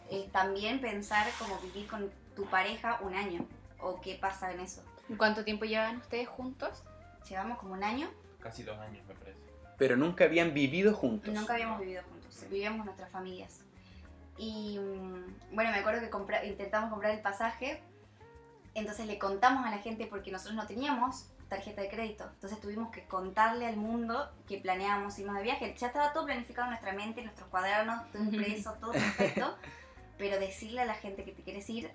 eh, 0.09 0.29
también 0.31 0.79
pensar 0.79 1.27
como 1.39 1.59
vivir 1.59 1.87
con 1.87 2.09
tu 2.35 2.45
pareja 2.45 2.99
un 3.01 3.15
año 3.15 3.45
o 3.79 3.99
qué 3.99 4.15
pasa 4.15 4.51
en 4.53 4.59
eso. 4.59 4.83
¿Cuánto 5.17 5.43
tiempo 5.43 5.65
llevan 5.65 5.97
ustedes 5.97 6.27
juntos? 6.27 6.83
Llevamos 7.27 7.57
como 7.57 7.73
un 7.73 7.83
año 7.83 8.09
Casi 8.39 8.63
dos 8.63 8.77
años, 8.79 9.05
me 9.07 9.13
parece. 9.15 9.39
Pero 9.77 9.95
nunca 9.97 10.25
habían 10.25 10.53
vivido 10.53 10.93
juntos. 10.93 11.33
Nunca 11.33 11.53
habíamos 11.53 11.79
vivido 11.79 12.03
juntos, 12.03 12.45
vivíamos 12.49 12.85
nuestras 12.85 13.09
familias. 13.11 13.61
Y 14.37 14.77
mm, 14.79 15.55
bueno, 15.55 15.71
me 15.71 15.77
acuerdo 15.77 16.01
que 16.01 16.09
compra- 16.09 16.45
intentamos 16.45 16.89
comprar 16.89 17.13
el 17.13 17.21
pasaje, 17.21 17.81
entonces 18.75 19.05
le 19.07 19.17
contamos 19.19 19.65
a 19.65 19.71
la 19.71 19.79
gente 19.79 20.05
porque 20.05 20.31
nosotros 20.31 20.55
no 20.55 20.65
teníamos 20.67 21.27
tarjeta 21.49 21.81
de 21.81 21.89
crédito, 21.89 22.25
entonces 22.35 22.59
tuvimos 22.61 22.91
que 22.91 23.05
contarle 23.05 23.65
al 23.65 23.75
mundo 23.75 24.31
que 24.47 24.59
planeábamos 24.59 25.17
irnos 25.17 25.35
de 25.35 25.43
viaje. 25.43 25.73
Ya 25.77 25.87
estaba 25.87 26.13
todo 26.13 26.25
planificado 26.25 26.65
en 26.67 26.71
nuestra 26.71 26.93
mente, 26.93 27.21
en 27.21 27.25
nuestros 27.25 27.49
cuadernos, 27.49 28.09
todo 28.11 28.23
impreso, 28.23 28.73
todo 28.79 28.91
perfecto, 28.91 29.57
pero 30.17 30.39
decirle 30.39 30.81
a 30.81 30.85
la 30.85 30.93
gente 30.93 31.23
que 31.25 31.31
te 31.31 31.41
quieres 31.41 31.67
ir 31.69 31.91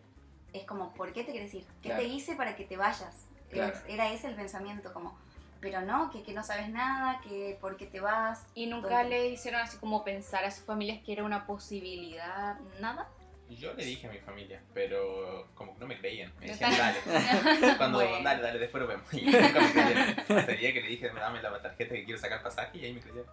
es 0.53 0.65
como, 0.65 0.93
¿por 0.95 1.13
qué 1.13 1.23
te 1.25 1.31
quieres 1.33 1.55
ir? 1.55 1.65
¿Qué 1.83 1.89
Claro. 1.91 2.03
te 2.03 2.09
hice 2.09 2.35
para 2.35 2.57
que 2.57 2.65
te 2.65 2.77
vayas? 2.77 3.27
Claro. 3.51 3.77
Era 3.89 4.13
ese 4.13 4.27
el 4.29 4.35
pensamiento, 4.35 4.93
como, 4.93 5.17
pero 5.65 5.81
no, 5.81 6.11
que, 6.11 6.23
que 6.23 6.35
no 6.35 6.43
sabes 6.43 6.69
nada, 6.69 7.23
que 7.23 7.57
por 7.59 7.79
qué 7.79 7.87
te 7.87 7.99
vas, 7.99 8.45
¿Y 8.55 8.67
nunca 8.67 9.01
Todo. 9.01 9.09
le 9.09 9.29
hicieron 9.29 9.63
así 9.63 9.79
como 9.79 10.05
pensar 10.05 10.45
a 10.45 10.51
sus 10.51 10.63
familias 10.63 11.03
que 11.03 11.15
era 11.15 11.25
una 11.25 11.47
posibilidad? 11.47 12.59
¿Nada? 12.83 13.09
Yo 13.49 13.73
le 13.73 13.83
dije 13.83 14.07
a 14.07 14.11
mi 14.11 14.19
familia, 14.19 14.61
pero 14.75 15.49
como 15.55 15.73
que 15.73 15.81
no 15.81 15.87
me 15.87 15.99
creían. 15.99 16.31
Me 16.39 16.49
decían, 16.49 16.73
dale. 16.77 16.99
Cuando, 17.79 17.99
Bueno. 17.99 18.23
dale, 18.23 18.43
dale, 18.43 18.59
después 18.59 18.83
lo 18.83 18.89
vemos. 18.89 19.07
Y 19.15 19.25
nunca 19.25 19.61
me 19.61 19.73
creyeron. 19.73 20.39
Hasta 20.39 20.53
el 20.53 20.59
día 20.59 20.73
que 20.75 20.81
le 20.83 20.89
dije, 20.89 21.09
dame 21.09 21.41
la 21.41 21.63
tarjeta 21.63 21.95
que 21.95 22.05
quiero 22.05 22.21
sacar 22.21 22.43
pasaje 22.43 22.77
y 22.77 22.85
ahí 22.85 22.93
me 22.93 23.01
creyeron. 23.01 23.31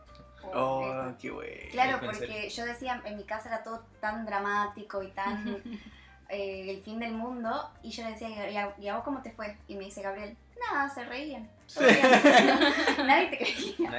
Oh, 0.53 1.13
qué 1.19 1.31
bueno. 1.31 1.71
Claro, 1.71 1.99
porque 1.99 2.49
yo 2.49 2.65
decía, 2.65 3.01
en 3.03 3.17
mi 3.17 3.25
casa 3.25 3.49
era 3.49 3.63
todo 3.63 3.83
tan 3.99 4.25
dramático 4.25 5.03
y 5.03 5.11
tan 5.11 5.61
eh, 6.29 6.69
el 6.69 6.81
fin 6.81 6.99
del 6.99 7.13
mundo, 7.13 7.69
y 7.83 7.91
yo 7.91 8.03
le 8.03 8.11
decía, 8.11 8.49
¿y 8.49 8.55
a, 8.57 8.73
y 8.79 8.87
a 8.87 8.95
vos 8.95 9.03
cómo 9.03 9.21
te 9.21 9.31
fue? 9.31 9.57
Y 9.67 9.75
me 9.75 9.83
dice 9.85 10.01
Gabriel, 10.01 10.37
nada, 10.69 10.89
se 10.89 11.03
reían. 11.05 11.49
Todo 11.73 11.85
bien". 11.87 12.01
Nadie 13.07 13.27
te 13.29 13.37
creía. 13.37 13.89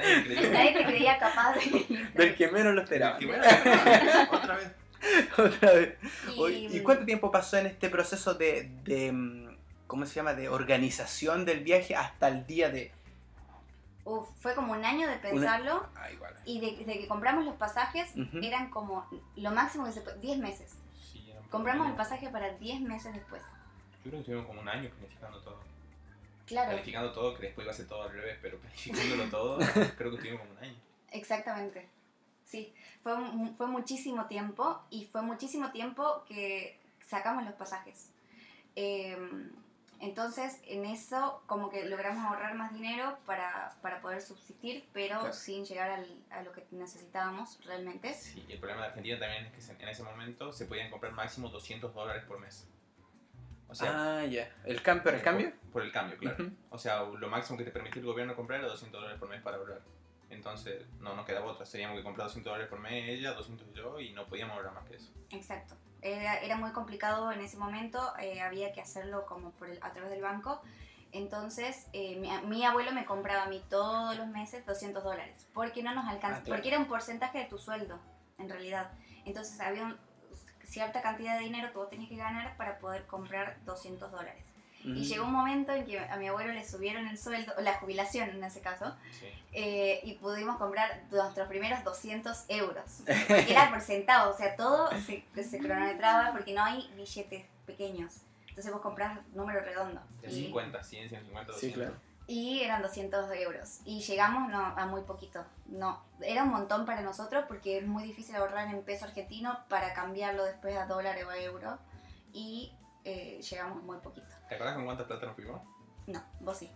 Nadie 0.51 0.73
te 0.73 0.85
creía 0.85 1.17
capaz 1.19 1.53
de 1.55 2.09
Del 2.13 2.35
que 2.35 2.47
menos 2.49 2.73
lo 2.75 2.81
esperaba. 2.81 3.17
Que 3.17 3.25
otra 4.31 4.55
vez. 4.57 4.71
Otra 5.37 5.73
vez. 5.73 5.97
Y- 6.37 6.77
¿Y 6.77 6.79
cuánto 6.81 7.03
tiempo 7.03 7.29
pasó 7.29 7.57
en 7.57 7.65
este 7.65 7.89
proceso 7.89 8.35
de, 8.35 8.69
de, 8.85 9.11
mm, 9.11 9.57
¿cómo 9.85 10.05
se 10.05 10.13
llama? 10.15 10.33
De 10.33 10.47
organización 10.47 11.43
del 11.43 11.59
viaje 11.61 11.93
hasta 11.93 12.29
el 12.29 12.47
día 12.47 12.69
de... 12.69 12.89
Uf, 14.05 14.29
fue 14.39 14.55
como 14.55 14.71
un 14.71 14.85
año 14.85 15.07
de 15.09 15.17
pensarlo, 15.17 15.85
Ah, 15.95 16.09
igual. 16.09 16.33
y 16.45 16.61
de, 16.61 16.85
de 16.85 16.99
que 16.99 17.07
compramos 17.09 17.43
los 17.43 17.55
pasajes, 17.55 18.11
eran 18.41 18.69
como 18.69 19.05
lo 19.35 19.51
máximo 19.51 19.85
que 19.85 19.91
se 19.91 19.99
puede, 20.01 20.19
10 20.19 20.37
meses. 20.39 20.77
Sí, 21.11 21.33
Compramos 21.49 21.87
el 21.89 21.95
pasaje 21.95 22.29
para 22.29 22.49
10 22.51 22.79
meses 22.81 23.13
después. 23.13 23.41
Yo 23.41 24.11
creo 24.11 24.11
que 24.13 24.19
estuvimos 24.19 24.45
como 24.47 24.61
un 24.61 24.69
año 24.69 24.89
planificando 24.89 25.37
todo. 25.41 25.59
Claro. 26.45 26.69
Planificando 26.71 27.11
todo, 27.13 27.33
que 27.35 27.43
después 27.43 27.65
iba 27.65 27.71
a 27.71 27.75
ser 27.75 27.87
todo 27.87 28.03
al 28.03 28.11
revés, 28.11 28.37
pero 28.41 28.57
planificándolo 28.59 29.29
todo, 29.29 29.57
creo 29.97 30.09
que 30.11 30.15
estuvimos 30.17 30.41
como 30.41 30.51
un 30.53 30.57
año. 30.63 30.75
Exactamente. 31.11 31.87
Sí, 32.45 32.73
fue, 33.01 33.13
fue 33.57 33.67
muchísimo 33.67 34.25
tiempo 34.27 34.81
y 34.89 35.05
fue 35.05 35.21
muchísimo 35.21 35.71
tiempo 35.71 36.23
que 36.27 36.77
sacamos 37.07 37.43
los 37.45 37.53
pasajes. 37.53 38.09
Eh, 38.75 39.17
entonces, 39.99 40.59
en 40.67 40.83
eso 40.85 41.41
como 41.45 41.69
que 41.69 41.85
logramos 41.85 42.25
ahorrar 42.25 42.55
más 42.55 42.73
dinero 42.73 43.17
para, 43.25 43.73
para 43.81 44.01
poder 44.01 44.21
subsistir, 44.21 44.83
pero 44.91 45.19
Claro. 45.19 45.33
sin 45.33 45.63
llegar 45.65 45.91
al- 45.91 46.17
a 46.29 46.41
lo 46.43 46.51
que 46.51 46.65
necesitábamos 46.71 47.57
realmente. 47.65 48.13
Sí, 48.13 48.43
el 48.49 48.59
problema 48.59 48.81
de 48.81 48.87
Argentina 48.89 49.17
también 49.19 49.45
es 49.57 49.69
que 49.69 49.81
en 49.83 49.89
ese 49.89 50.03
momento 50.03 50.51
se 50.51 50.65
podían 50.65 50.91
comprar 50.91 51.13
máximo 51.13 51.47
200 51.47 51.93
dólares 51.93 52.23
por 52.25 52.39
mes. 52.39 52.67
O 53.73 53.75
sea, 53.75 54.19
ah, 54.19 54.25
ya. 54.25 54.49
¿El 54.65 54.81
cambio? 54.81 55.11
¿El 55.11 55.21
cambio? 55.21 55.49
Por, 55.51 55.71
por 55.71 55.81
el 55.83 55.91
cambio, 55.91 56.17
claro. 56.17 56.45
O 56.69 56.77
sea, 56.77 57.03
lo 57.03 57.27
máximo 57.27 57.57
que 57.57 57.63
te 57.65 57.71
permite 57.71 57.99
el 57.99 58.05
gobierno 58.05 58.35
comprar 58.35 58.59
era 58.59 58.69
200 58.69 58.99
dólares 59.01 59.19
por 59.19 59.29
mes 59.29 59.41
para 59.41 59.57
ahorrar. 59.57 59.81
Entonces, 60.29 60.85
no 60.99 61.13
nos 61.15 61.25
quedaba 61.25 61.45
otra. 61.51 61.65
Teníamos 61.65 61.97
que 61.97 62.03
comprar 62.03 62.27
200 62.27 62.49
dólares 62.51 62.69
por 62.69 62.79
mes 62.79 63.09
ella, 63.09 63.33
200 63.33 63.73
yo, 63.73 63.99
y 63.99 64.13
no 64.13 64.25
podíamos 64.27 64.55
ahorrar 64.55 64.73
más 64.73 64.85
que 64.87 64.95
eso. 64.95 65.11
Exacto. 65.31 65.75
Era, 66.01 66.37
era 66.39 66.55
muy 66.57 66.71
complicado 66.71 67.31
en 67.31 67.39
ese 67.41 67.57
momento, 67.57 68.13
eh, 68.19 68.41
había 68.41 68.71
que 68.73 68.81
hacerlo 68.81 69.25
como 69.25 69.51
por 69.51 69.69
el- 69.69 69.79
a 69.81 69.91
través 69.93 70.09
del 70.11 70.21
banco. 70.21 70.61
Entonces, 71.11 71.87
eh, 71.93 72.15
mi, 72.17 72.29
mi 72.47 72.65
abuelo 72.65 72.91
me 72.91 73.05
compraba 73.05 73.43
a 73.43 73.47
mí 73.47 73.63
todos 73.69 74.17
los 74.17 74.27
meses 74.27 74.65
200 74.65 75.03
dólares, 75.03 75.47
porque 75.53 75.83
no 75.83 75.93
nos 75.93 76.05
alcanza, 76.07 76.39
Ah, 76.39 76.43
claro. 76.43 76.57
porque 76.57 76.69
era 76.69 76.79
un 76.79 76.87
porcentaje 76.87 77.37
de 77.39 77.45
tu 77.45 77.57
sueldo, 77.59 77.99
en 78.39 78.49
realidad. 78.49 78.91
Entonces, 79.25 79.59
había 79.61 79.83
un- 79.83 79.97
cierta 80.73 81.01
cantidad 81.01 81.37
de 81.37 81.43
dinero 81.43 81.71
que 81.71 81.77
vos 81.77 81.89
tenías 81.89 82.09
que 82.09 82.17
ganar 82.17 82.57
para 82.57 82.79
poder 82.79 83.05
comprar 83.05 83.57
200 83.65 84.11
dólares. 84.11 84.43
Y 84.83 84.89
Mm. 84.89 85.03
llegó 85.03 85.25
un 85.25 85.31
momento 85.31 85.71
en 85.71 85.85
que 85.85 85.97
a 85.99 86.17
mi 86.17 86.27
abuelo 86.27 86.51
le 86.51 86.67
subieron 86.67 87.07
el 87.07 87.17
sueldo, 87.17 87.53
o 87.57 87.61
la 87.61 87.75
jubilación 87.75 88.29
en 88.31 88.43
ese 88.43 88.59
caso, 88.59 88.93
Sí. 89.17 89.27
eh, 89.53 90.01
y 90.03 90.15
pudimos 90.15 90.57
comprar 90.57 91.03
nuestros 91.11 91.47
primeros 91.47 91.83
200 91.85 92.45
euros. 92.49 93.01
Porque 93.27 93.51
era 93.51 93.69
por 93.69 93.79
centavo, 93.81 94.33
o 94.33 94.37
sea, 94.37 94.55
todo 94.57 94.89
se, 95.05 95.23
se 95.43 95.59
cronometraba 95.59 96.31
porque 96.33 96.53
no 96.53 96.63
hay 96.63 96.91
billetes 96.97 97.45
pequeños. 97.65 98.23
Entonces 98.49 98.71
vos 98.73 98.81
comprás 98.81 99.19
número 99.33 99.61
redondo. 99.61 100.01
De 100.21 100.27
Y, 100.29 100.45
50, 100.47 100.83
100, 100.83 101.09
150, 101.09 101.51
200. 101.53 101.59
Sí, 101.61 101.71
claro. 101.73 101.95
Y 102.27 102.61
eran 102.61 102.81
200 102.81 103.29
euros. 103.35 103.79
Y 103.85 104.01
llegamos 104.01 104.49
no, 104.49 104.59
a 104.59 104.85
muy 104.85 105.01
poquito. 105.01 105.43
No, 105.67 106.03
era 106.21 106.43
un 106.43 106.49
montón 106.49 106.85
para 106.85 107.01
nosotros 107.01 107.45
porque 107.47 107.79
es 107.79 107.85
muy 107.85 108.03
difícil 108.03 108.35
ahorrar 108.35 108.67
en 108.73 108.83
peso 108.83 109.05
argentino 109.05 109.59
para 109.69 109.93
cambiarlo 109.93 110.43
después 110.43 110.75
a 110.77 110.85
dólar 110.85 111.17
o 111.25 111.29
a 111.29 111.37
euro. 111.37 111.77
Y 112.31 112.73
eh, 113.03 113.41
llegamos 113.41 113.83
muy 113.83 113.97
poquito. 113.97 114.27
¿Te 114.47 114.55
acuerdas 114.55 114.75
con 114.75 114.85
cuánta 114.85 115.05
plata 115.05 115.25
nos 115.25 115.35
fuimos? 115.35 115.61
No, 116.07 116.23
vos 116.39 116.57
sí. 116.57 116.71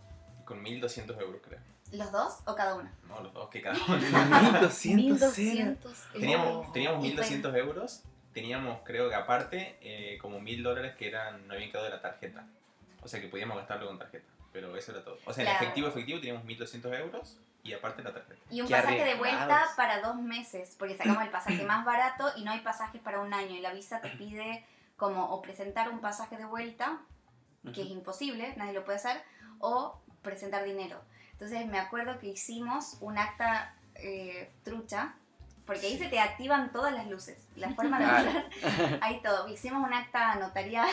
Con 0.45 0.61
1200 0.61 1.17
euros, 1.19 1.41
creo. 1.43 1.59
¿Los 1.91 2.11
dos 2.11 2.39
o 2.45 2.53
cada 2.53 2.75
uno? 2.75 2.89
No, 3.07 3.21
los 3.21 3.33
dos, 3.33 3.49
que 3.49 3.61
cada 3.61 3.77
uno. 3.87 3.97
1200 3.97 5.39
era. 5.39 5.65
1200 5.65 6.07
teníamos, 6.13 6.73
teníamos 6.73 7.05
Y 7.05 7.07
1200 7.09 7.55
euros. 7.55 8.03
Teníamos, 8.33 8.81
creo 8.83 9.09
que 9.09 9.15
aparte, 9.15 9.77
eh, 9.81 10.17
como 10.19 10.39
1000 10.39 10.61
dólares 10.63 10.95
que 10.95 11.07
eran, 11.07 11.47
no 11.47 11.53
habían 11.53 11.71
quedado 11.71 11.85
de 11.85 11.91
la 11.91 12.01
tarjeta. 12.01 12.45
O 13.01 13.07
sea 13.07 13.19
que 13.21 13.29
podíamos 13.29 13.57
gastarlo 13.57 13.87
con 13.87 13.97
tarjeta. 13.97 14.27
Pero 14.57 14.75
eso 14.75 14.91
era 14.91 15.03
todo. 15.03 15.19
O 15.23 15.31
sea, 15.33 15.43
en 15.43 15.49
Claro. 15.51 15.63
efectivo, 15.63 15.87
efectivo, 15.87 16.19
teníamos 16.19 16.43
1200 16.43 16.91
euros 16.93 17.37
y 17.61 17.73
aparte 17.73 18.01
la 18.01 18.11
tarjeta. 18.11 18.41
Y 18.49 18.61
un 18.61 18.67
Qué 18.67 18.73
pasaje 18.73 19.05
de 19.05 19.13
vuelta 19.13 19.67
para 19.75 20.01
dos 20.01 20.15
meses, 20.15 20.75
porque 20.79 20.97
sacamos 20.97 21.21
el 21.21 21.29
pasaje 21.29 21.63
más 21.63 21.85
barato 21.85 22.31
y 22.37 22.43
no 22.43 22.49
hay 22.49 22.61
pasajes 22.61 22.99
para 22.99 23.19
un 23.19 23.31
año. 23.35 23.55
Y 23.55 23.59
la 23.61 23.71
visa 23.71 24.01
te 24.01 24.09
pide 24.09 24.65
como 24.95 25.25
o 25.25 25.43
presentar 25.43 25.89
un 25.89 25.99
pasaje 26.01 26.37
de 26.37 26.45
vuelta, 26.45 26.97
que 27.71 27.83
es 27.83 27.87
imposible, 27.89 28.55
nadie 28.57 28.73
lo 28.73 28.83
puede 28.83 28.97
hacer, 28.97 29.21
o 29.59 30.01
presentar 30.23 30.63
dinero. 30.63 30.99
Entonces 31.33 31.67
me 31.67 31.77
acuerdo 31.77 32.17
que 32.17 32.29
hicimos 32.29 32.97
un 33.01 33.19
acta 33.19 33.75
eh, 33.93 34.51
trucha, 34.63 35.13
porque 35.67 35.85
ahí 35.85 35.99
se 35.99 36.07
te 36.07 36.19
activan 36.19 36.71
todas 36.71 36.93
las 36.95 37.05
luces, 37.05 37.45
la 37.57 37.69
forma 37.75 37.99
de 37.99 38.05
ahorrar, 38.05 38.49
ahí 39.01 39.21
todo. 39.21 39.47
Hicimos 39.49 39.85
un 39.85 39.93
acta 39.93 40.33
notarial 40.35 40.89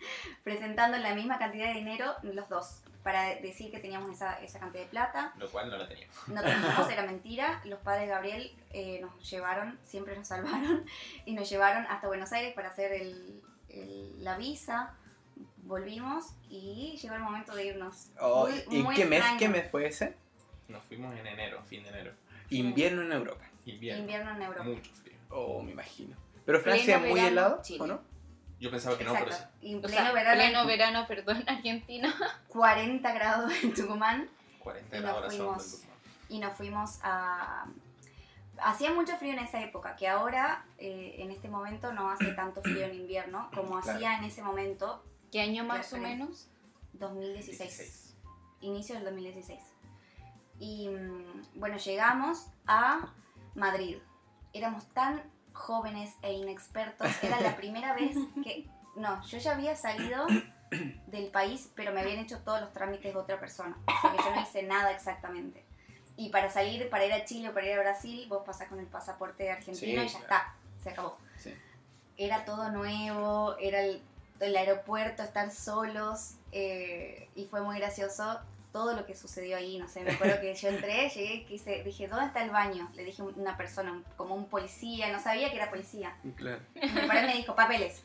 presentando 0.44 0.96
la 0.98 1.14
misma 1.14 1.38
cantidad 1.38 1.68
de 1.68 1.74
dinero 1.74 2.14
los 2.22 2.48
dos, 2.48 2.82
para 3.02 3.34
decir 3.36 3.70
que 3.70 3.78
teníamos 3.78 4.10
esa, 4.10 4.40
esa 4.42 4.58
cantidad 4.58 4.82
de 4.84 4.88
plata. 4.90 5.32
Lo 5.38 5.48
cual 5.50 5.70
no 5.70 5.76
la 5.78 5.88
teníamos. 5.88 6.14
No 6.28 6.42
teníamos, 6.42 6.90
era 6.92 7.02
mentira. 7.04 7.60
Los 7.64 7.78
padres 7.80 8.02
de 8.02 8.08
Gabriel 8.08 8.52
eh, 8.70 9.00
nos 9.00 9.30
llevaron, 9.30 9.78
siempre 9.84 10.16
nos 10.16 10.28
salvaron, 10.28 10.84
y 11.24 11.32
nos 11.32 11.48
llevaron 11.48 11.86
hasta 11.86 12.06
Buenos 12.06 12.32
Aires 12.32 12.52
para 12.54 12.68
hacer 12.68 12.92
el- 12.92 13.42
el- 13.68 14.24
la 14.24 14.36
visa. 14.36 14.94
Volvimos 15.64 16.24
y 16.48 16.98
llegó 17.00 17.14
el 17.14 17.20
momento 17.22 17.54
de 17.54 17.66
irnos. 17.66 18.08
Oh, 18.20 18.48
Muy- 18.48 18.64
¿Y 18.78 18.82
muy 18.82 18.94
qué 18.94 19.04
mes, 19.04 19.22
qué 19.38 19.48
mes 19.48 19.70
fue 19.70 19.86
ese? 19.86 20.16
Nos 20.68 20.82
fuimos 20.84 21.14
en 21.14 21.26
enero, 21.26 21.62
fin 21.66 21.82
de 21.82 21.90
enero. 21.90 22.12
Invierno 22.50 23.02
en 23.02 23.12
Europa. 23.12 23.44
Invierno. 23.66 24.00
Invierno 24.00 24.30
en 24.34 24.42
Europa. 24.42 24.64
Mucho 24.64 24.90
frío. 24.94 25.16
Oh, 25.30 25.62
me 25.62 25.72
imagino. 25.72 26.16
¿Pero 26.46 26.60
Francia 26.60 26.96
es 26.96 27.10
muy 27.10 27.20
helado 27.20 27.60
Chile. 27.62 27.80
o 27.82 27.86
no? 27.86 28.00
Yo 28.60 28.70
pensaba 28.70 28.98
que 28.98 29.04
no, 29.04 29.12
pero 29.14 29.32
sí. 29.32 29.42
Y 29.62 29.72
en 29.72 29.78
O 29.78 29.82
pleno 29.82 29.96
sea, 30.02 30.12
verano, 30.12 30.36
pleno 30.40 30.66
verano, 30.66 31.06
perdón, 31.06 31.44
Argentina. 31.48 32.14
40 32.48 33.12
grados 33.12 33.52
en 33.62 33.74
Tucumán 33.74 34.28
40 34.60 34.96
Y 34.96 35.00
nos 35.00 35.10
grados 35.10 35.34
sombra 35.34 35.54
fuimos. 35.58 35.72
Tucumán. 35.80 35.98
y 36.28 36.38
nos 36.40 36.56
fuimos 36.56 36.98
a... 37.02 37.66
Hacía 38.60 38.92
mucho 38.92 39.16
frío 39.16 39.34
en 39.34 39.38
esa 39.38 39.62
época, 39.62 39.94
que 39.94 40.08
ahora, 40.08 40.64
eh, 40.78 41.14
en 41.18 41.30
este 41.30 41.48
momento, 41.48 41.92
no 41.92 42.10
hace 42.10 42.32
tanto 42.32 42.60
frío 42.60 42.86
en 42.86 42.94
invierno 42.94 43.48
como 43.54 43.80
Claro. 43.80 43.96
hacía 43.96 44.18
en 44.18 44.24
ese 44.24 44.42
momento, 44.42 45.04
¿Qué 45.30 45.40
año 45.40 45.62
más 45.62 45.92
o 45.92 45.98
menos? 45.98 46.48
2016. 46.94 47.58
16. 47.58 48.16
inicio 48.62 48.96
del 48.96 49.04
2016. 49.04 49.60
Y 50.58 50.88
mm, 50.88 51.42
bueno, 51.60 51.76
llegamos 51.76 52.46
a 52.66 53.12
Madrid. 53.54 53.98
Éramos 54.52 54.88
tan 54.88 55.22
jóvenes 55.58 56.14
e 56.22 56.32
inexpertos. 56.32 57.08
Era 57.22 57.40
la 57.40 57.56
primera 57.56 57.94
vez 57.94 58.16
que... 58.42 58.66
No, 58.96 59.24
yo 59.26 59.38
ya 59.38 59.52
había 59.52 59.76
salido 59.76 60.26
del 61.06 61.28
país, 61.28 61.70
pero 61.74 61.92
me 61.92 62.00
habían 62.00 62.18
hecho 62.18 62.38
todos 62.40 62.60
los 62.60 62.72
trámites 62.72 63.12
de 63.12 63.18
otra 63.18 63.38
persona. 63.38 63.76
O 63.86 64.00
sea 64.00 64.10
que 64.12 64.22
yo 64.22 64.34
no 64.34 64.40
hice 64.42 64.62
nada 64.62 64.90
exactamente. 64.92 65.64
Y 66.16 66.30
para 66.30 66.50
salir, 66.50 66.88
para 66.90 67.06
ir 67.06 67.12
a 67.12 67.24
Chile 67.24 67.50
o 67.50 67.54
para 67.54 67.66
ir 67.66 67.74
a 67.74 67.80
Brasil, 67.80 68.26
vos 68.28 68.42
pasás 68.44 68.68
con 68.68 68.80
el 68.80 68.86
pasaporte 68.86 69.50
argentino 69.50 69.76
Sí, 69.78 69.90
y 69.92 69.94
ya 69.94 70.02
claro. 70.04 70.22
está, 70.24 70.54
se 70.82 70.90
acabó. 70.90 71.18
Sí. 71.36 71.54
Era 72.16 72.44
todo 72.44 72.70
nuevo, 72.70 73.56
era 73.60 73.82
el, 73.82 74.02
el 74.40 74.56
aeropuerto, 74.56 75.22
estar 75.22 75.52
solos, 75.52 76.34
eh, 76.50 77.28
y 77.36 77.46
fue 77.46 77.60
muy 77.60 77.78
gracioso 77.78 78.40
todo 78.72 78.94
lo 78.94 79.06
que 79.06 79.14
sucedió 79.14 79.56
ahí. 79.56 79.78
No 79.78 79.88
sé, 79.88 80.02
me 80.02 80.12
acuerdo 80.12 80.40
que 80.40 80.54
yo 80.54 80.68
entré, 80.68 81.08
llegué, 81.08 81.44
quise, 81.44 81.82
dije, 81.82 82.08
¿dónde 82.08 82.26
está 82.26 82.42
el 82.44 82.50
baño? 82.50 82.90
Le 82.94 83.04
dije 83.04 83.22
a 83.22 83.24
una 83.24 83.56
persona, 83.56 84.02
como 84.16 84.34
un 84.34 84.48
policía, 84.48 85.10
no 85.12 85.20
sabía 85.20 85.50
que 85.50 85.56
era 85.56 85.70
policía. 85.70 86.16
Claro. 86.36 86.60
Me 86.74 87.06
paré 87.06 87.22
y 87.22 87.26
me 87.26 87.34
dijo, 87.36 87.54
papeles. 87.54 88.02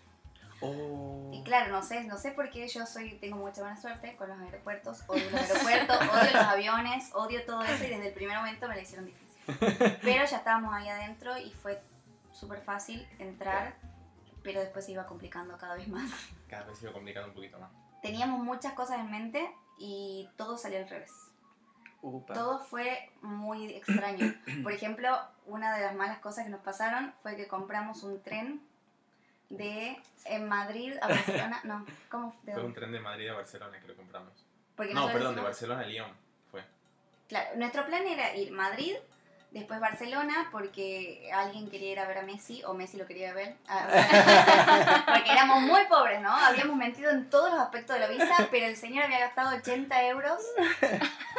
Oh. 0.61 1.29
Y 1.33 1.43
claro, 1.43 1.73
no 1.73 1.83
sé, 1.83 2.05
no 2.05 2.17
sé 2.17 2.31
por 2.31 2.49
qué 2.49 2.67
yo 2.69 2.85
soy, 2.85 3.15
tengo 3.15 3.35
mucha 3.35 3.61
buena 3.61 3.75
suerte 3.75 4.15
con 4.15 4.29
los 4.29 4.39
aeropuertos, 4.39 5.03
odio 5.07 5.29
los 5.29 5.41
aeropuertos, 5.41 5.97
odio 6.13 6.31
los 6.31 6.43
aviones, 6.43 7.09
odio 7.13 7.45
todo 7.45 7.63
eso 7.63 7.83
y 7.83 7.89
desde 7.89 8.07
el 8.07 8.13
primer 8.13 8.37
momento 8.37 8.69
me 8.69 8.75
lo 8.75 8.81
hicieron 8.81 9.05
difícil. 9.05 9.33
Pero 10.01 10.25
ya 10.25 10.37
estábamos 10.37 10.73
ahí 10.73 10.87
adentro 10.87 11.37
y 11.37 11.51
fue 11.51 11.81
súper 12.31 12.61
fácil 12.61 13.05
entrar, 13.19 13.75
pero 14.41 14.61
después 14.61 14.85
se 14.85 14.93
iba 14.93 15.05
complicando 15.05 15.57
cada 15.57 15.75
vez 15.75 15.89
más. 15.89 16.09
Cada 16.47 16.63
vez 16.65 16.77
se 16.77 16.85
iba 16.85 16.93
complicando 16.93 17.29
un 17.29 17.35
poquito 17.35 17.59
más. 17.59 17.71
Teníamos 18.01 18.41
muchas 18.41 18.73
cosas 18.73 18.99
en 18.99 19.11
mente 19.11 19.49
y 19.77 20.29
todo 20.37 20.57
salió 20.57 20.79
al 20.79 20.89
revés. 20.89 21.11
Upa. 22.01 22.33
Todo 22.33 22.59
fue 22.59 23.11
muy 23.21 23.73
extraño. 23.73 24.33
Por 24.63 24.73
ejemplo, 24.73 25.17
una 25.45 25.75
de 25.75 25.81
las 25.81 25.95
malas 25.95 26.19
cosas 26.19 26.45
que 26.45 26.51
nos 26.51 26.61
pasaron 26.61 27.13
fue 27.21 27.35
que 27.35 27.47
compramos 27.47 28.03
un 28.03 28.21
tren 28.21 28.61
de 29.49 30.01
en 30.25 30.47
Madrid 30.47 30.95
a 31.01 31.07
Barcelona. 31.07 31.61
No, 31.63 31.85
¿cómo? 32.09 32.35
¿De 32.43 32.53
Fue 32.53 32.63
un 32.63 32.73
tren 32.73 32.91
de 32.91 32.99
Madrid 32.99 33.29
a 33.29 33.33
Barcelona 33.33 33.79
que 33.79 33.87
lo 33.87 33.95
compramos. 33.95 34.45
Porque 34.75 34.93
No, 34.93 35.07
perdón, 35.07 35.35
de 35.35 35.41
Barcelona 35.41 35.81
a 35.81 35.85
Lyon 35.85 36.11
fue. 36.51 36.63
Claro, 37.27 37.55
nuestro 37.57 37.85
plan 37.85 38.05
era 38.05 38.35
ir 38.35 38.51
Madrid, 38.51 38.95
después 39.53 39.79
Barcelona, 39.79 40.49
porque 40.51 41.29
alguien 41.33 41.69
quería 41.69 41.91
ir 41.91 41.99
a 41.99 42.07
ver 42.07 42.17
a 42.17 42.21
Messi, 42.23 42.63
o 42.65 42.73
Messi 42.73 42.97
lo 42.97 43.05
quería 43.05 43.33
ver. 43.33 43.55
Ah, 43.67 43.87
porque 45.07 45.31
éramos 45.31 45.61
muy 45.61 45.85
pobres, 45.85 46.21
¿no? 46.21 46.35
Habíamos 46.35 46.75
mentido 46.75 47.11
en 47.11 47.29
todos 47.29 47.51
los 47.51 47.59
aspectos 47.59 47.95
de 47.95 47.99
la 48.01 48.07
visa, 48.07 48.47
pero 48.51 48.65
el 48.65 48.75
señor 48.75 49.05
había 49.05 49.19
gastado 49.19 49.55
80 49.55 50.07
euros 50.07 50.41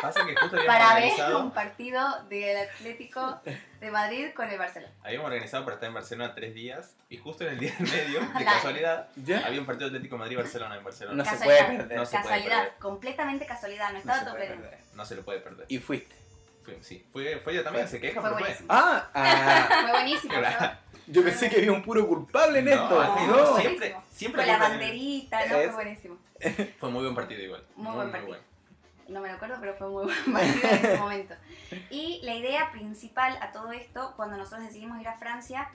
Pasa 0.01 0.25
que 0.27 0.35
justo 0.37 0.57
habíamos 0.57 0.67
para 0.67 0.95
ver 1.01 1.35
un 1.37 1.51
partido 1.51 2.23
del 2.29 2.57
Atlético 2.69 3.41
de 3.81 3.91
Madrid 3.91 4.29
con 4.35 4.49
el 4.49 4.59
Barcelona. 4.59 4.93
habíamos 5.03 5.27
organizado 5.27 5.65
para 5.65 5.75
estar 5.75 5.89
en 5.89 5.95
Barcelona 5.95 6.35
tres 6.35 6.55
días 6.55 6.95
y 7.09 7.17
justo 7.19 7.45
en 7.45 7.51
el 7.55 7.59
día 7.59 7.75
en 7.79 7.85
medio, 7.91 8.21
de 8.39 8.45
casualidad, 8.45 9.09
¿Ya? 9.17 9.45
había 9.47 9.61
un 9.61 9.67
partido 9.67 9.89
Atlético 9.89 10.17
Madrid-Barcelona 10.19 10.77
en 10.77 10.85
Barcelona. 10.85 11.23
No 11.23 11.29
se 11.29 11.37
puede 11.45 11.65
perder. 11.65 11.99
No 11.99 12.07
se 12.07 12.11
puede 12.13 12.23
Casualidad, 12.23 12.59
perder. 12.63 12.79
completamente 12.79 13.47
casualidad, 13.47 13.87
no 13.89 13.93
No 13.95 13.99
estaba 13.99 14.19
se 14.21 14.25
todo 14.25 14.35
perder. 14.35 14.79
No 14.95 15.05
se 15.05 15.15
lo 15.17 15.23
puede 15.25 15.41
perder. 15.41 15.67
Y 15.69 15.79
fuiste. 15.79 16.24
Fue, 16.65 16.79
sí. 16.83 17.05
fue, 17.13 17.39
fue 17.41 17.53
ella 17.53 17.65
también, 17.65 17.87
Fue- 17.87 17.99
se 17.99 18.01
queja, 18.01 18.21
Fue 18.21 18.31
pero 18.31 18.35
fue. 18.35 18.43
buenísimo. 18.45 18.69
Ah, 18.71 19.11
ah, 19.15 19.69
Fue 19.83 19.91
buenísimo. 19.93 20.35
Yo 21.07 21.23
pensé 21.23 21.51
que 21.51 21.57
había 21.57 21.73
un 21.73 21.83
puro 21.83 22.07
culpable 22.09 22.61
en 22.61 22.65
No, 22.65 22.71
esto. 22.73 23.05
no, 23.27 23.37
No. 23.37 23.57
siempre, 23.61 23.97
siempre 24.11 24.43
Con 24.45 24.53
la 24.53 24.59
fue- 24.59 24.69
banderita, 24.69 25.47
¿no? 25.47 25.55
Fue 25.55 25.69
buenísimo. 25.73 26.19
Fue 26.79 26.91
muy 26.91 27.03
buen 27.03 27.15
partido 27.15 27.43
igual. 27.43 27.63
Muy 27.77 27.95
buen 27.95 28.11
partido. 28.11 28.39
No 29.09 29.21
me 29.21 29.29
lo 29.29 29.35
acuerdo, 29.35 29.57
pero 29.61 29.75
fue 29.77 29.89
muy 29.91 30.05
buen 30.27 30.33
partido 30.33 30.69
en 30.71 30.75
ese 30.87 30.97
momento. 30.97 31.35
Y 31.91 32.21
la 32.23 32.35
idea 32.35 32.73
principal 32.73 33.37
a 33.43 33.53
todo 33.53 33.71
esto, 33.73 34.15
cuando 34.17 34.39
nosotros 34.39 34.63
decidimos 34.67 34.99
ir 35.01 35.09
a 35.09 35.15
Francia, 35.19 35.71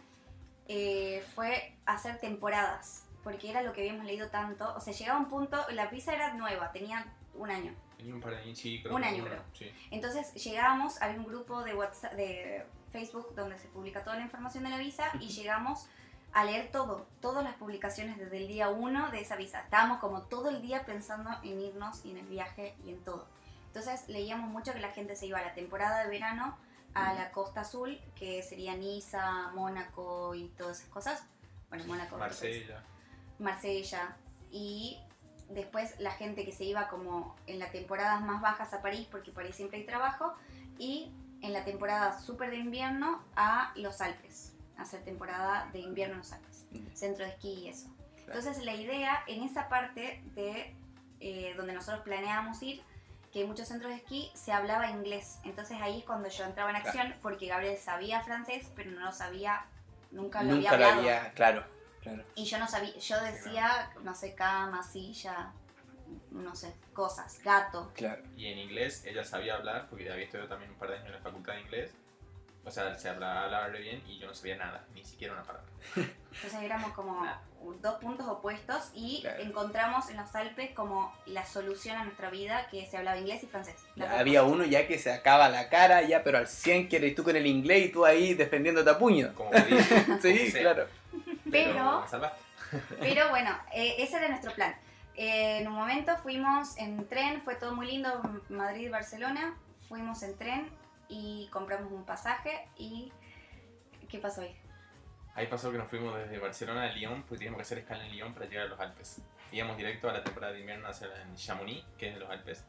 eh, 0.68 1.24
fue 1.36 1.76
hacer 1.86 2.20
temporadas, 2.20 3.06
porque 3.24 3.50
era 3.52 3.62
lo 3.62 3.72
que 3.74 3.82
habíamos 3.82 4.06
leído 4.06 4.30
tanto. 4.30 4.74
O 4.76 4.80
sea, 4.82 4.94
llegaba 4.94 5.20
un 5.20 5.30
punto, 5.30 5.64
la 5.72 5.86
visa 5.88 6.14
era 6.16 6.34
nueva, 6.34 6.72
tenía 6.72 7.06
un 7.36 7.52
año. 7.52 7.74
Tenía 8.00 8.16
un 8.16 8.22
par 8.22 8.32
de 8.32 8.38
años, 8.38 8.58
sí, 8.58 8.82
creo 8.82 8.96
Un 8.96 9.02
que 9.02 9.08
año, 9.10 9.26
creo. 9.26 9.44
Sí. 9.52 9.70
Entonces 9.92 10.34
llegábamos, 10.36 11.02
había 11.02 11.20
un 11.20 11.26
grupo 11.26 11.64
de 11.64 11.76
WhatsApp, 11.76 12.14
de 12.14 12.66
Facebook 12.94 13.36
donde 13.36 13.60
se 13.60 13.68
publica 13.68 14.06
toda 14.06 14.16
la 14.16 14.22
información 14.22 14.64
de 14.64 14.70
la 14.70 14.78
visa 14.78 15.12
y 15.20 15.28
llegamos 15.28 15.86
a 16.32 16.46
leer 16.46 16.72
todo, 16.72 17.08
todas 17.20 17.44
las 17.44 17.56
publicaciones 17.56 18.18
desde 18.18 18.38
el 18.38 18.48
día 18.48 18.70
1 18.70 19.12
de 19.12 19.20
esa 19.20 19.36
visa. 19.36 19.60
Estábamos 19.60 20.00
como 20.00 20.22
todo 20.22 20.50
el 20.50 20.62
día 20.62 20.86
pensando 20.86 21.30
en 21.44 21.60
irnos 21.60 22.06
y 22.06 22.12
en 22.12 22.20
el 22.20 22.28
viaje 22.28 22.74
y 22.86 22.92
en 22.92 23.04
todo. 23.04 23.28
Entonces 23.68 24.08
leíamos 24.08 24.50
mucho 24.50 24.72
que 24.72 24.80
la 24.80 24.92
gente 24.92 25.18
se 25.18 25.26
iba 25.26 25.40
a 25.40 25.44
la 25.44 25.54
temporada 25.54 26.02
de 26.02 26.10
verano 26.10 26.58
a 26.94 27.14
la 27.14 27.32
Costa 27.32 27.62
Azul, 27.62 28.00
que 28.16 28.42
sería 28.44 28.78
Niza, 28.78 29.52
Mónaco 29.54 30.36
y 30.36 30.48
todas 30.58 30.80
esas 30.80 30.90
cosas. 30.90 31.26
Bueno, 31.68 31.84
Mónaco. 31.84 32.18
Marsella. 32.18 32.82
Marsella. 33.40 34.16
Y 34.52 35.00
después 35.50 36.00
la 36.00 36.12
gente 36.12 36.46
que 36.46 36.52
se 36.52 36.64
iba 36.64 36.88
como 36.88 37.36
en 37.48 37.60
las 37.60 37.72
temporadas 37.72 38.22
más 38.22 38.42
bajas 38.42 38.74
a 38.74 38.82
París, 38.82 39.08
porque 39.10 39.32
París 39.32 39.56
siempre 39.56 39.80
hay 39.80 39.86
trabajo, 39.86 40.34
y 40.78 41.12
en 41.42 41.54
la 41.54 41.64
temporada 41.66 42.20
súper 42.20 42.52
de 42.52 42.58
invierno 42.58 43.24
a 43.36 43.72
los 43.76 44.02
Alpes, 44.02 44.54
a 44.78 44.84
hacer 44.84 45.04
temporada 45.04 45.70
de 45.74 45.80
invierno 45.80 46.16
en 46.16 46.20
los 46.20 46.32
Alpes, 46.32 46.66
centro 46.94 47.26
de 47.26 47.32
esquí 47.32 47.54
y 47.66 47.70
eso. 47.70 47.88
Claro. 48.26 48.40
Entonces 48.40 48.64
la 48.64 48.76
idea 48.76 49.24
en 49.28 49.44
esa 49.44 49.70
parte 49.70 50.22
de 50.36 50.76
eh, 51.20 51.54
donde 51.58 51.74
nosotros 51.74 52.04
planeábamos 52.04 52.62
ir, 52.64 52.82
que 53.34 53.40
hay 53.40 53.46
muchos 53.46 53.68
centros 53.68 53.92
de 53.92 53.98
esquí, 53.98 54.32
se 54.34 54.52
hablaba 54.52 54.90
inglés. 54.90 55.40
Entonces 55.44 55.78
ahí 55.82 56.00
es 56.00 56.06
cuando 56.06 56.30
yo 56.30 56.46
entraba 56.46 56.70
en 56.72 56.78
acción, 56.78 57.14
porque 57.22 57.48
Gabriel 57.48 57.78
sabía 57.78 58.22
francés, 58.22 58.72
pero 58.76 58.92
no 58.92 59.02
lo 59.02 59.12
sabía, 59.12 59.66
nunca 60.12 60.42
lo 60.44 60.56
Nunca 60.56 60.70
había 60.72 60.78
lo 60.80 60.86
hablado. 60.86 61.00
había, 61.00 61.34
claro, 61.34 61.64
claro. 62.02 62.24
Y 62.36 62.46
yo 62.46 62.58
no 62.60 62.68
sabía, 62.68 62.96
yo 62.98 63.22
decía, 63.24 63.92
no 64.04 64.14
sé, 64.16 64.34
cama, 64.36 64.82
silla, 64.84 65.52
no 66.32 66.56
sé, 66.56 66.74
cosas, 66.94 67.40
gato. 67.44 67.92
Claro. 67.96 68.22
Y 68.38 68.48
en 68.48 68.58
inglés 68.60 69.04
ella 69.06 69.24
sabía 69.24 69.56
hablar, 69.56 69.88
porque 69.90 70.12
había 70.12 70.26
estudiado 70.26 70.50
también 70.50 70.72
un 70.72 70.78
par 70.78 70.90
de 70.90 70.96
años 70.96 71.08
en 71.08 71.14
la 71.14 71.20
facultad 71.22 71.54
de 71.54 71.62
inglés. 71.62 71.92
O 72.66 72.72
sea, 72.72 72.94
se 73.00 73.10
hablaba, 73.10 73.46
hablaba 73.46 73.68
re 73.68 73.80
bien 73.82 74.04
y 74.08 74.20
yo 74.20 74.28
no 74.28 74.34
sabía 74.34 74.58
nada, 74.58 74.86
ni 74.94 75.04
siquiera 75.04 75.34
una 75.34 75.44
palabra. 75.44 75.66
Entonces 75.96 76.62
éramos 76.62 76.92
como 76.92 77.26
dos 77.82 77.96
puntos 77.96 78.28
opuestos 78.28 78.92
y 78.94 79.22
Claro. 79.22 79.42
encontramos 79.42 80.10
en 80.10 80.18
los 80.18 80.36
Alpes 80.36 80.72
como 80.76 81.14
la 81.26 81.46
solución 81.46 81.98
a 81.98 82.04
nuestra 82.04 82.30
vida 82.30 82.68
que 82.70 82.86
se 82.86 82.98
hablaba 82.98 83.18
inglés 83.18 83.44
y 83.44 83.48
francés. 83.48 83.76
Había 84.08 84.44
uno 84.44 84.66
ya 84.66 84.88
que 84.88 85.00
se 85.00 85.12
acaba 85.12 85.50
la 85.50 85.70
cara, 85.70 86.02
ya, 86.04 86.22
pero 86.24 86.38
al 86.38 86.48
100 86.48 86.88
quieres 86.90 87.16
tú 87.16 87.24
con 87.24 87.36
el 87.36 87.48
inglés 87.48 87.88
y 87.88 87.92
tú 87.92 88.06
ahí 88.06 88.34
defendiéndote 88.34 88.90
a 88.90 88.98
puño. 89.00 89.34
Como 89.34 89.50
podía. 89.52 89.78
Sí, 90.22 90.52
sea. 90.52 90.62
claro. 90.62 90.88
Pero-. 91.52 92.06
Pero 93.00 93.30
bueno, 93.30 93.58
eh, 93.74 93.96
ese 94.00 94.18
era 94.18 94.30
nuestro 94.30 94.54
plan. 94.54 94.76
Eh, 95.16 95.60
en 95.60 95.68
un 95.68 95.74
momento 95.74 96.16
fuimos 96.18 96.78
en 96.78 97.08
tren, 97.08 97.42
fue 97.42 97.56
todo 97.56 97.76
muy 97.76 97.88
lindo, 97.88 98.22
Madrid-Barcelona, 98.50 99.58
fuimos 99.88 100.24
en 100.24 100.38
tren 100.38 100.70
y 101.10 101.50
compramos 101.52 101.92
un 101.92 102.06
pasaje 102.06 102.68
y... 102.78 103.12
¿Qué 104.08 104.18
pasó 104.18 104.42
ahí? 104.42 104.56
Ahí 105.36 105.48
pasó 105.48 105.72
que 105.72 105.78
nos 105.78 105.88
fuimos 105.88 106.18
desde 106.18 106.40
Barcelona 106.40 106.84
a 106.84 106.92
Lyon, 106.92 107.24
porque 107.24 107.38
teníamos 107.38 107.58
que 107.58 107.62
hacer 107.62 107.78
escala 107.80 108.06
en 108.06 108.12
Lyon 108.12 108.34
para 108.34 108.46
llegar 108.48 108.66
a 108.66 108.70
los 108.70 108.80
Alpes. 108.80 109.22
Íbamos 109.52 109.78
directo 109.78 110.10
a 110.10 110.14
la 110.14 110.24
temporada 110.24 110.54
de 110.54 110.62
invierno 110.62 110.88
a 110.88 110.92
hacer 110.92 111.12
en 111.22 111.36
Chamonix, 111.36 111.86
que 111.98 112.10
es 112.10 112.14
de 112.16 112.20
los 112.20 112.30
Alpes. 112.30 112.66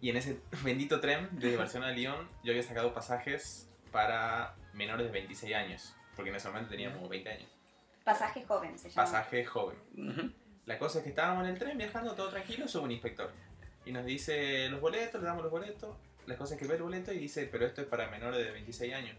Y 0.00 0.10
en 0.10 0.16
ese 0.16 0.40
bendito 0.64 1.00
tren 1.00 1.28
de 1.38 1.56
Barcelona 1.56 1.92
a 1.92 1.94
Lyon, 1.94 2.28
yo 2.42 2.52
había 2.52 2.62
sacado 2.62 2.92
pasajes 2.92 3.70
para 3.92 4.56
menores 4.72 5.06
de 5.06 5.12
26 5.12 5.54
años, 5.54 5.94
porque 6.16 6.30
en 6.30 6.36
ese 6.36 6.48
momento 6.48 6.70
teníamos 6.70 7.08
20 7.08 7.30
años. 7.30 7.51
Pasaje 8.04 8.44
joven 8.44 8.78
se 8.78 8.90
llama. 8.90 9.02
Pasaje 9.04 9.44
joven. 9.44 9.76
La 10.66 10.78
cosa 10.78 10.98
es 10.98 11.04
que 11.04 11.10
estábamos 11.10 11.44
en 11.44 11.50
el 11.50 11.58
tren 11.58 11.76
viajando 11.78 12.14
todo 12.14 12.28
tranquilo, 12.28 12.68
sube 12.68 12.84
un 12.84 12.90
inspector. 12.92 13.30
Y 13.84 13.92
nos 13.92 14.04
dice 14.04 14.68
los 14.68 14.80
boletos, 14.80 15.20
le 15.20 15.26
damos 15.26 15.42
los 15.42 15.50
boletos. 15.50 15.96
La 16.26 16.36
cosa 16.36 16.54
es 16.54 16.60
que 16.60 16.66
ve 16.66 16.76
el 16.76 16.82
boleto 16.82 17.12
y 17.12 17.18
dice, 17.18 17.48
pero 17.50 17.66
esto 17.66 17.80
es 17.80 17.88
para 17.88 18.08
menores 18.08 18.44
de 18.44 18.52
26 18.52 18.94
años. 18.94 19.16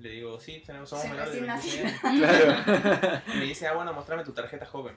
Le 0.00 0.08
digo, 0.08 0.40
sí, 0.40 0.60
tenemos, 0.66 0.88
somos 0.88 1.04
Sí, 1.04 1.10
menores 1.10 1.32
de 1.34 1.40
recién 1.40 1.84
26 1.84 2.04
años. 2.04 2.62
Claro. 2.64 3.22
Y 3.28 3.36
me 3.38 3.44
dice, 3.44 3.68
ah, 3.68 3.74
bueno, 3.74 3.92
mostrame 3.92 4.24
tu 4.24 4.32
tarjeta 4.32 4.66
joven. 4.66 4.96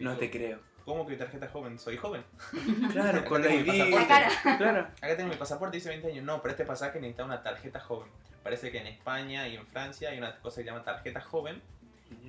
No 0.00 0.16
te 0.16 0.30
creo. 0.30 0.60
¿Cómo 0.86 1.06
que 1.06 1.16
tarjeta 1.16 1.48
joven? 1.48 1.78
Soy 1.78 1.98
joven. 1.98 2.24
Claro, 2.92 3.22
con 3.26 3.42
la 3.42 3.52
ID. 3.52 3.92
La 3.94 4.06
cara. 4.08 4.30
Claro. 4.56 4.80
Acá 5.02 5.16
tengo 5.18 5.28
mi 5.28 5.36
pasaporte, 5.36 5.76
dice 5.76 5.90
20 5.90 6.08
años. 6.12 6.24
No, 6.24 6.40
pero 6.40 6.52
este 6.52 6.64
pasaje 6.64 6.98
necesita 6.98 7.26
una 7.26 7.42
tarjeta 7.42 7.78
joven. 7.80 8.08
Parece 8.42 8.70
que 8.70 8.78
en 8.78 8.86
España 8.86 9.46
y 9.48 9.56
en 9.56 9.66
Francia 9.66 10.08
hay 10.08 10.16
una 10.16 10.38
cosa 10.40 10.56
que 10.56 10.62
se 10.62 10.70
llama 10.70 10.82
tarjeta 10.82 11.20
joven, 11.20 11.60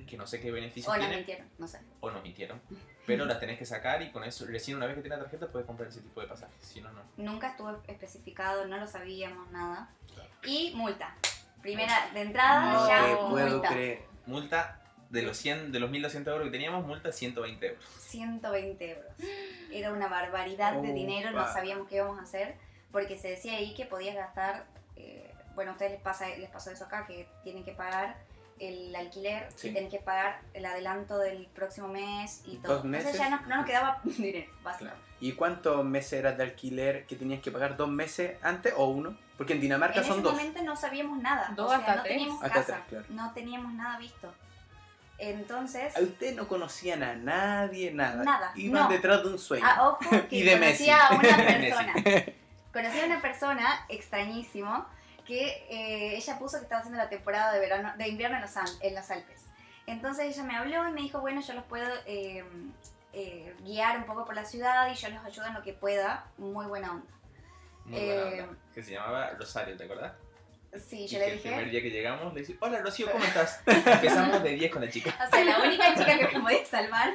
que 0.06 0.16
no 0.16 0.26
sé 0.26 0.40
qué 0.40 0.50
beneficio 0.50 0.90
O 0.90 0.94
nos 0.94 1.00
tiene, 1.00 1.16
mintieron, 1.16 1.48
no 1.58 1.66
sé. 1.68 1.80
o 2.00 2.10
nos 2.10 2.22
mintieron. 2.22 2.60
Pero 3.06 3.24
las 3.24 3.40
tenés 3.40 3.58
que 3.58 3.66
sacar 3.66 4.02
y 4.02 4.10
con 4.12 4.22
eso, 4.24 4.46
recién 4.46 4.76
una 4.76 4.86
vez 4.86 4.94
que 4.94 5.00
tienes 5.02 5.18
la 5.18 5.24
tarjeta 5.24 5.48
puedes 5.50 5.66
comprar 5.66 5.88
ese 5.88 6.00
tipo 6.00 6.20
de 6.20 6.26
pasajes. 6.28 6.54
Si 6.60 6.80
no, 6.80 6.92
no. 6.92 7.02
Nunca 7.16 7.48
estuvo 7.50 7.80
especificado, 7.88 8.66
no 8.66 8.76
lo 8.78 8.86
sabíamos 8.86 9.50
nada. 9.50 9.90
Claro. 10.14 10.30
Y 10.44 10.72
multa. 10.74 11.16
Primera 11.60 12.10
de 12.14 12.20
entrada, 12.22 12.72
No 12.72 12.88
ya 12.88 13.06
te 13.06 13.16
puedo 13.30 13.48
multa. 13.48 13.68
creer. 13.68 14.02
Multa 14.26 14.80
de 15.10 15.22
los 15.22 15.36
100, 15.38 15.72
de 15.72 15.80
los 15.80 15.90
1200 15.90 16.30
euros 16.32 16.46
que 16.46 16.52
teníamos, 16.52 16.86
multa 16.86 17.10
120 17.10 17.66
euros. 17.66 17.84
120 17.84 18.90
euros. 18.92 19.12
Era 19.72 19.92
una 19.92 20.06
barbaridad 20.08 20.80
de 20.80 20.92
dinero, 20.92 21.32
no 21.32 21.44
sabíamos 21.52 21.88
qué 21.88 21.96
íbamos 21.96 22.18
a 22.18 22.22
hacer, 22.22 22.54
porque 22.92 23.18
se 23.18 23.28
decía 23.28 23.54
ahí 23.56 23.74
que 23.74 23.86
podías 23.86 24.14
gastar, 24.14 24.66
eh, 24.96 25.32
bueno, 25.56 25.72
a 25.72 25.74
ustedes 25.74 25.92
les, 25.92 26.00
pasa, 26.00 26.28
les 26.28 26.48
pasó 26.48 26.70
eso 26.70 26.84
acá, 26.84 27.06
que 27.06 27.28
tienen 27.42 27.64
que 27.64 27.72
pagar 27.72 28.18
el 28.60 28.94
alquiler 28.94 29.48
Sí. 29.56 29.68
y 29.68 29.72
tienen 29.72 29.90
que 29.90 29.98
pagar 29.98 30.40
el 30.54 30.64
adelanto 30.66 31.18
del 31.18 31.46
próximo 31.54 31.88
mes 31.88 32.42
y 32.46 32.56
todo. 32.58 32.76
Dos 32.76 32.84
meses. 32.84 33.14
Entonces 33.14 33.30
ya 33.30 33.36
no, 33.36 33.46
no 33.48 33.56
nos 33.56 33.66
quedaba 33.66 34.00
dinero, 34.04 34.46
básicamente. 34.62 35.00
Claro. 35.00 35.10
¿Y 35.22 35.32
cuántos 35.32 35.84
meses 35.84 36.12
eras 36.14 36.36
de 36.38 36.44
alquiler 36.44 37.04
que 37.06 37.16
tenías 37.16 37.40
que 37.42 37.50
pagar? 37.50 37.76
¿Dos 37.76 37.88
meses 37.88 38.36
antes 38.42 38.72
o 38.76 38.86
uno? 38.86 39.16
Porque 39.36 39.54
en 39.54 39.60
Dinamarca 39.60 39.98
En 40.00 40.04
son 40.04 40.12
ese 40.14 40.22
dos. 40.22 40.32
momento 40.34 40.62
no 40.62 40.76
sabíamos 40.76 41.18
nada. 41.18 41.52
Dos 41.56 41.66
o 41.66 41.68
sea, 41.70 41.78
hasta 41.78 41.96
no 41.96 42.02
tres. 42.02 42.14
teníamos 42.16 42.42
Hasta 42.42 42.54
casa, 42.60 42.72
tres, 42.74 42.84
claro. 42.88 43.06
no 43.10 43.32
teníamos 43.32 43.72
nada 43.74 43.98
visto. 43.98 44.32
Entonces, 45.18 45.94
A 45.96 46.00
ustedes 46.00 46.34
no 46.34 46.48
conocían 46.48 47.02
a 47.02 47.14
nadie, 47.14 47.92
nada. 47.92 48.24
Nada, 48.24 48.52
Iban 48.54 48.84
no. 48.84 48.88
detrás 48.88 49.22
de 49.22 49.28
un 49.28 49.38
sueño. 49.38 49.64
ah, 49.66 49.88
ojo 49.88 49.98
que 50.30 50.36
Y 50.36 50.42
de 50.42 50.52
conocí 50.52 50.66
Messi. 50.70 50.90
a 50.90 51.08
una 51.10 51.36
persona. 51.46 51.94
conocí 52.72 53.00
a 53.00 53.04
una 53.06 53.20
persona 53.20 53.84
extrañísimo 53.90 54.86
que 55.30 55.66
eh, 55.70 56.16
ella 56.16 56.38
puso 56.38 56.58
que 56.58 56.64
estaba 56.64 56.80
haciendo 56.80 56.98
la 57.02 57.08
temporada 57.08 57.52
de 57.52 57.60
verano, 57.60 57.92
de 57.96 58.08
invierno 58.08 58.36
en 58.36 58.42
los, 58.42 58.52
en 58.80 58.94
los 58.94 59.10
Alpes. 59.10 59.42
Entonces 59.86 60.26
ella 60.36 60.42
me 60.44 60.56
habló 60.56 60.88
y 60.88 60.92
me 60.92 61.00
dijo, 61.02 61.20
bueno, 61.20 61.40
yo 61.40 61.54
los 61.54 61.64
puedo 61.64 61.88
eh, 62.06 62.44
eh, 63.12 63.54
guiar 63.64 63.98
un 63.98 64.04
poco 64.04 64.24
por 64.24 64.34
la 64.34 64.44
ciudad 64.44 64.90
y 64.90 64.94
yo 64.94 65.08
los 65.08 65.24
ayudo 65.24 65.46
en 65.46 65.54
lo 65.54 65.62
que 65.62 65.72
pueda. 65.72 66.26
Muy 66.38 66.66
buena 66.66 66.92
onda. 66.92 67.12
Muy 67.84 67.98
Eh, 67.98 68.24
buena 68.30 68.42
onda. 68.48 68.58
Que 68.74 68.82
se 68.82 68.92
llamaba 68.92 69.30
Rosario, 69.38 69.76
¿te 69.76 69.84
acordás? 69.84 70.12
Sí, 70.88 70.98
Y 71.04 71.06
yo 71.08 71.18
que 71.18 71.26
le 71.26 71.32
el 71.34 71.40
primer 71.40 71.58
dije. 71.64 71.70
día 71.70 71.82
que 71.82 71.90
llegamos 71.90 72.32
le 72.32 72.40
dije, 72.42 72.56
hola 72.60 72.78
Rocío, 72.80 73.10
¿cómo 73.10 73.24
estás? 73.32 73.60
Empezamos 73.66 74.42
de 74.42 74.50
10 74.50 74.70
con 74.72 74.84
la 74.84 74.90
chica. 74.90 75.12
O 75.26 75.30
sea, 75.34 75.44
la 75.44 75.58
única 75.60 75.94
chica 75.96 76.16
que 76.18 76.28
me 76.38 76.40
podía 76.44 76.64
salvar. 76.64 77.10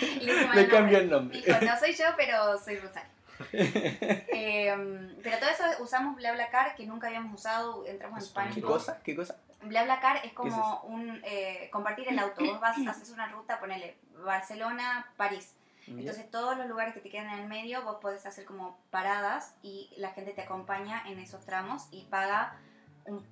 Le, 0.00 0.32
dije 0.34 0.48
Le 0.54 0.68
cambio 0.68 0.98
el 0.98 1.10
nombre. 1.10 1.40
Dijo, 1.40 1.58
no 1.64 1.78
soy 1.78 1.92
yo, 1.94 2.04
pero 2.16 2.58
soy 2.58 2.76
Rosario. 2.78 3.10
Eh, 3.52 5.16
pero 5.22 5.38
todo 5.38 5.50
eso 5.50 5.64
usamos 5.82 6.16
BlaBlaCar, 6.16 6.74
que 6.74 6.86
nunca 6.86 7.06
habíamos 7.08 7.34
usado, 7.40 7.86
entramos 7.86 8.26
en 8.28 8.34
pánico. 8.34 8.54
¿Qué 8.54 8.62
cosa? 8.62 9.00
¿Qué 9.02 9.16
cosa? 9.16 9.36
BlaBlaCar 9.62 10.16
es 10.16 10.22
¿Qué 10.22 10.28
es 10.28 10.34
como 10.34 10.80
un 10.82 11.20
eh, 11.24 11.68
compartir 11.72 12.08
el 12.08 12.18
auto. 12.18 12.44
Vos 12.44 12.60
vas, 12.60 12.76
haces 12.88 13.10
una 13.10 13.26
ruta, 13.28 13.58
ponele 13.58 13.96
Barcelona, 14.24 15.06
París. 15.16 15.54
Entonces 15.88 16.28
todos 16.32 16.56
los 16.58 16.66
lugares 16.66 16.94
que 16.94 17.00
te 17.00 17.10
quedan 17.10 17.30
en 17.30 17.38
el 17.40 17.46
medio 17.46 17.82
vos 17.84 17.98
podés 18.00 18.26
hacer 18.26 18.44
como 18.44 18.76
paradas 18.90 19.54
y 19.62 19.92
la 19.98 20.10
gente 20.10 20.32
te 20.32 20.42
acompaña 20.42 21.02
en 21.06 21.20
esos 21.20 21.44
tramos 21.46 21.86
y 21.92 22.02
paga 22.06 22.56
un, 23.04 23.24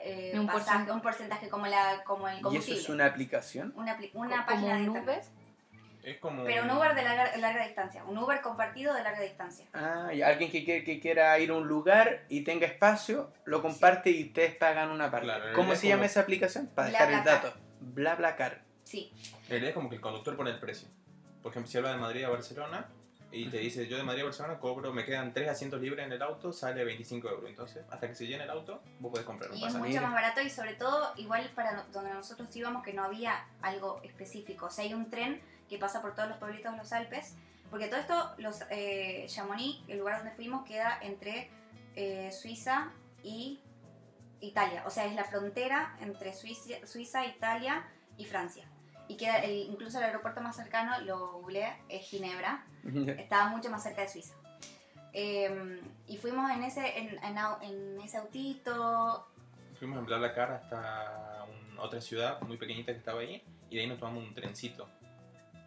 eh, 0.00 0.32
Un 0.36 0.46
pasaje- 0.48 0.52
porcentaje. 0.64 0.92
un 0.92 1.00
porcentaje 1.00 1.48
como, 1.48 1.66
la, 1.68 2.02
como 2.02 2.26
el 2.26 2.34
¿Y 2.34 2.38
eso 2.38 2.42
combustible. 2.48 2.80
es 2.80 2.88
una 2.88 3.06
aplicación? 3.06 3.72
Una, 3.76 3.96
una 4.14 4.44
página 4.46 4.74
de 4.74 4.80
un 4.80 4.86
internet. 4.88 5.24
Es 6.02 6.18
como... 6.18 6.44
Pero 6.44 6.64
un 6.64 6.70
Uber 6.70 6.94
de 6.94 7.02
larga, 7.02 7.36
larga 7.36 7.64
distancia. 7.66 8.02
Un 8.04 8.18
Uber 8.18 8.40
compartido 8.40 8.92
de 8.94 9.02
larga 9.04 9.20
distancia. 9.20 9.66
Ah, 9.72 10.10
y 10.12 10.20
alguien 10.22 10.50
que, 10.50 10.64
quiere- 10.64 10.84
que 10.84 10.98
quiera 11.00 11.38
ir 11.38 11.50
a 11.50 11.54
un 11.54 11.68
lugar 11.68 12.24
y 12.28 12.42
tenga 12.42 12.66
espacio, 12.66 13.32
lo 13.44 13.62
comparte 13.62 14.10
y 14.10 14.24
ustedes 14.28 14.56
pagan 14.56 14.90
una 14.90 15.10
parte. 15.10 15.26
Claro, 15.26 15.52
¿Cómo 15.54 15.74
se 15.76 15.86
llama 15.88 16.00
como- 16.00 16.06
esa 16.06 16.20
aplicación? 16.20 16.66
Para 16.74 16.88
dejar 16.88 17.12
el 17.12 17.24
dato. 17.24 17.54
BlaBlaCar. 17.80 18.62
Sí. 18.84 19.12
Idea 19.48 19.68
es 19.68 19.74
como 19.74 19.88
que 19.88 19.96
el 19.96 20.00
conductor 20.00 20.36
pone 20.36 20.50
el 20.50 20.58
precio. 20.58 20.88
Por 21.42 21.50
ejemplo, 21.52 21.70
si 21.70 21.78
habla 21.78 21.92
de 21.92 21.98
Madrid 21.98 22.24
a 22.24 22.28
Barcelona 22.30 22.86
y 23.30 23.48
te 23.48 23.58
dice, 23.58 23.86
yo 23.88 23.96
de 23.96 24.02
Madrid 24.02 24.22
a 24.22 24.24
Barcelona 24.24 24.58
cobro, 24.58 24.92
me 24.92 25.04
quedan 25.04 25.32
tres 25.32 25.48
asientos 25.48 25.80
libres 25.80 26.04
en 26.04 26.12
el 26.12 26.20
auto, 26.22 26.52
sale 26.52 26.84
25 26.84 27.28
euros. 27.28 27.48
Entonces, 27.48 27.84
hasta 27.90 28.08
que 28.08 28.14
se 28.14 28.26
llene 28.26 28.44
el 28.44 28.50
auto, 28.50 28.82
vos 28.98 29.10
podés 29.12 29.24
comprar 29.26 29.50
un 29.50 29.56
Y 29.56 29.64
es 29.64 29.74
mucho 29.74 30.00
más 30.02 30.12
barato 30.12 30.40
y 30.40 30.50
sobre 30.50 30.74
todo 30.74 31.12
igual 31.16 31.50
para 31.54 31.84
donde 31.92 32.12
nosotros 32.12 32.54
íbamos 32.56 32.82
que 32.84 32.92
no 32.92 33.04
había 33.04 33.44
algo 33.62 34.00
específico. 34.04 34.66
O 34.66 34.70
sea, 34.70 34.84
hay 34.84 34.94
un 34.94 35.08
tren 35.10 35.40
que 35.72 35.78
pasa 35.78 36.02
por 36.02 36.14
todos 36.14 36.28
los 36.28 36.36
pueblitos 36.38 36.70
de 36.72 36.78
los 36.78 36.92
Alpes. 36.92 37.34
Porque 37.70 37.88
todo 37.88 37.98
esto, 38.00 38.34
los 38.38 38.62
eh, 38.70 39.24
Chamonix, 39.28 39.82
el 39.88 39.98
lugar 39.98 40.18
donde 40.18 40.32
fuimos, 40.32 40.64
queda 40.66 40.98
entre 41.00 41.50
eh, 41.96 42.30
Suiza 42.30 42.90
y 43.22 43.60
Italia. 44.40 44.82
O 44.86 44.90
sea, 44.90 45.06
es 45.06 45.14
la 45.14 45.24
frontera 45.24 45.96
entre 46.00 46.34
Suiza, 46.34 46.86
Suiza 46.86 47.24
Italia 47.24 47.84
y 48.18 48.26
Francia. 48.26 48.66
Y 49.08 49.16
queda 49.16 49.38
el- 49.38 49.68
incluso 49.70 49.98
el 49.98 50.04
aeropuerto 50.04 50.40
más 50.42 50.54
cercano, 50.56 51.00
lo 51.00 51.32
googleé, 51.32 51.72
es 51.88 52.02
Ginebra. 52.06 52.66
Estaba 53.18 53.46
mucho 53.48 53.70
más 53.70 53.82
cerca 53.82 54.02
de 54.02 54.08
Suiza. 54.08 54.34
Eh, 55.14 55.80
y 56.08 56.16
fuimos 56.18 56.50
en 56.50 56.62
ese, 56.64 56.98
en, 56.98 57.22
en 57.24 57.36
en 57.62 58.00
ese 58.00 58.16
autito, 58.18 59.28
fuimos 59.78 59.98
en 59.98 60.06
BlaBlaCar 60.06 60.52
hasta 60.52 61.46
un- 61.48 61.78
otra 61.78 62.00
ciudad 62.00 62.40
muy 62.42 62.56
pequeñita 62.56 62.92
que 62.92 62.98
estaba 62.98 63.20
ahí 63.20 63.42
y 63.70 63.76
de 63.76 63.82
ahí 63.82 63.86
nos 63.88 63.98
tomamos 63.98 64.24
un 64.24 64.34
trencito 64.34 64.88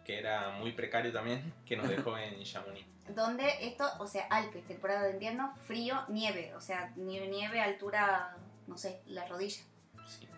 que 0.06 0.18
era 0.20 0.50
muy 0.50 0.70
precario 0.72 1.12
también, 1.12 1.52
que 1.66 1.76
nos 1.76 1.88
dejó 1.88 2.16
en 2.16 2.40
Chamonix. 2.44 2.86
Donde 3.08 3.66
esto, 3.66 3.88
o 3.98 4.06
sea, 4.06 4.26
Alpes, 4.30 4.64
temporada 4.66 5.02
de 5.02 5.12
invierno, 5.12 5.52
frío, 5.66 6.00
nieve. 6.08 6.54
O 6.54 6.60
sea, 6.60 6.92
nieve, 6.96 7.26
nieve, 7.28 7.60
altura, 7.60 8.36
no 8.68 8.78
sé, 8.78 9.02
la 9.06 9.26
rodilla. 9.26 9.62
Sí. 10.06 10.28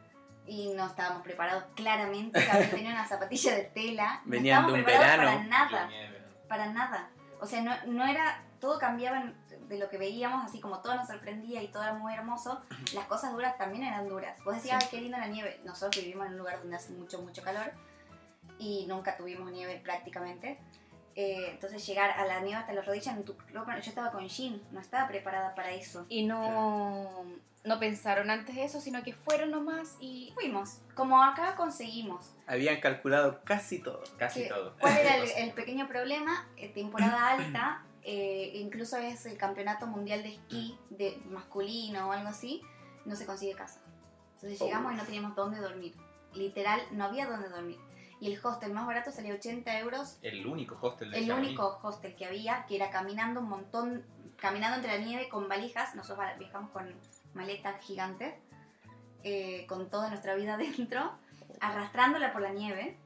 Y 0.46 0.72
no 0.74 0.86
estábamos 0.86 1.22
preparados. 1.22 1.64
Claramente, 1.76 2.40
tenía 2.70 2.92
una 2.92 3.06
zapatilla 3.06 3.54
de 3.54 3.64
tela. 3.64 4.22
No 4.24 4.30
Venían 4.30 4.66
de 4.66 4.72
estábamos 4.72 4.72
un 4.78 4.84
preparados 4.84 5.16
verano. 5.18 5.48
Para 5.48 5.48
nada. 5.48 5.90
Para 6.48 6.66
nada. 6.72 7.10
O 7.40 7.46
sea, 7.46 7.60
no, 7.62 7.74
no 7.86 8.06
era, 8.06 8.42
todo 8.60 8.78
cambiaba 8.78 9.20
en- 9.20 9.36
de 9.68 9.78
lo 9.78 9.90
que 9.90 9.98
veíamos, 9.98 10.46
así 10.46 10.60
como 10.60 10.80
todo 10.80 10.94
nos 10.96 11.06
sorprendía 11.08 11.62
y 11.62 11.68
todo 11.68 11.82
era 11.82 11.92
muy 11.92 12.14
hermoso, 12.14 12.62
las 12.94 13.04
cosas 13.04 13.32
duras 13.32 13.58
también 13.58 13.84
eran 13.84 14.08
duras. 14.08 14.42
Vos 14.42 14.54
decías, 14.54 14.82
Sí. 14.84 14.88
ay, 14.90 14.96
qué 14.96 15.02
linda 15.02 15.18
la 15.18 15.26
nieve. 15.26 15.60
Nosotros 15.62 16.02
vivimos 16.02 16.26
en 16.26 16.32
un 16.32 16.38
lugar 16.38 16.58
donde 16.60 16.76
hace 16.76 16.92
mucho, 16.94 17.20
mucho 17.20 17.42
calor 17.42 17.70
y 18.58 18.86
nunca 18.86 19.16
tuvimos 19.16 19.50
nieve 19.50 19.80
prácticamente. 19.82 20.58
Eh, 21.14 21.48
entonces 21.50 21.84
llegar 21.84 22.10
a 22.10 22.24
la 22.26 22.40
nieve 22.40 22.60
hasta 22.60 22.72
las 22.72 22.86
rodillas 22.86 23.16
en 23.16 23.24
tu 23.24 23.34
ropa, 23.52 23.78
yo 23.80 23.88
estaba 23.88 24.12
con 24.12 24.28
jean, 24.28 24.62
no 24.70 24.80
estaba 24.80 25.08
preparada 25.08 25.54
para 25.54 25.72
eso. 25.72 26.06
Y 26.08 26.24
no, 26.26 27.24
no 27.64 27.78
pensaron 27.80 28.30
antes 28.30 28.56
eso, 28.56 28.80
sino 28.80 29.02
que 29.02 29.12
fueron 29.12 29.50
nomás 29.50 29.96
y... 30.00 30.30
Fuimos, 30.34 30.78
como 30.94 31.20
acá 31.22 31.56
conseguimos. 31.56 32.34
Habían 32.46 32.80
calculado 32.80 33.40
casi 33.44 33.80
todo. 33.80 34.04
Casi 34.16 34.48
todo. 34.48 34.74
¿Cuál 34.78 34.96
era 34.96 35.16
el, 35.16 35.28
el 35.38 35.52
pequeño 35.52 35.88
problema? 35.88 36.46
Eh, 36.56 36.68
temporada 36.68 37.30
alta, 37.32 37.82
eh, 38.04 38.52
incluso 38.54 38.96
es 38.96 39.26
el 39.26 39.36
campeonato 39.36 39.86
mundial 39.88 40.22
de 40.22 40.34
esquí 40.34 40.78
de 40.90 41.20
masculino 41.30 42.08
o 42.08 42.12
algo 42.12 42.28
así, 42.28 42.62
no 43.04 43.16
se 43.16 43.26
consigue 43.26 43.54
casa. 43.54 43.80
Entonces 44.36 44.60
Oh. 44.60 44.66
llegamos 44.66 44.92
y 44.92 44.96
no 44.96 45.02
teníamos 45.02 45.34
dónde 45.34 45.58
dormir. 45.58 45.94
Literal, 46.34 46.80
no 46.92 47.06
había 47.06 47.26
dónde 47.26 47.48
dormir. 47.48 47.78
Y 48.20 48.32
el 48.32 48.44
hostel 48.44 48.72
más 48.72 48.86
barato 48.86 49.10
salía 49.12 49.34
80 49.34 49.78
euros. 49.78 50.18
El 50.22 50.46
único 50.46 50.76
hostel 50.80 51.10
de 51.10 51.18
El 51.18 51.26
Chamonix. 51.26 51.48
único 51.48 51.78
hostel 51.82 52.16
que 52.16 52.26
había, 52.26 52.66
que 52.66 52.76
era 52.76 52.90
caminando 52.90 53.40
un 53.40 53.48
montón, 53.48 54.04
caminando 54.36 54.76
entre 54.76 54.98
la 54.98 55.04
nieve 55.04 55.28
con 55.28 55.48
valijas. 55.48 55.94
Nosotros 55.94 56.26
viajamos 56.38 56.70
con 56.70 56.92
maletas 57.34 57.80
gigantes, 57.84 58.34
eh, 59.22 59.66
con 59.68 59.88
toda 59.88 60.08
nuestra 60.08 60.34
vida 60.34 60.56
dentro, 60.58 61.12
arrastrándola 61.60 62.32
por 62.32 62.42
la 62.42 62.50
nieve. 62.50 62.98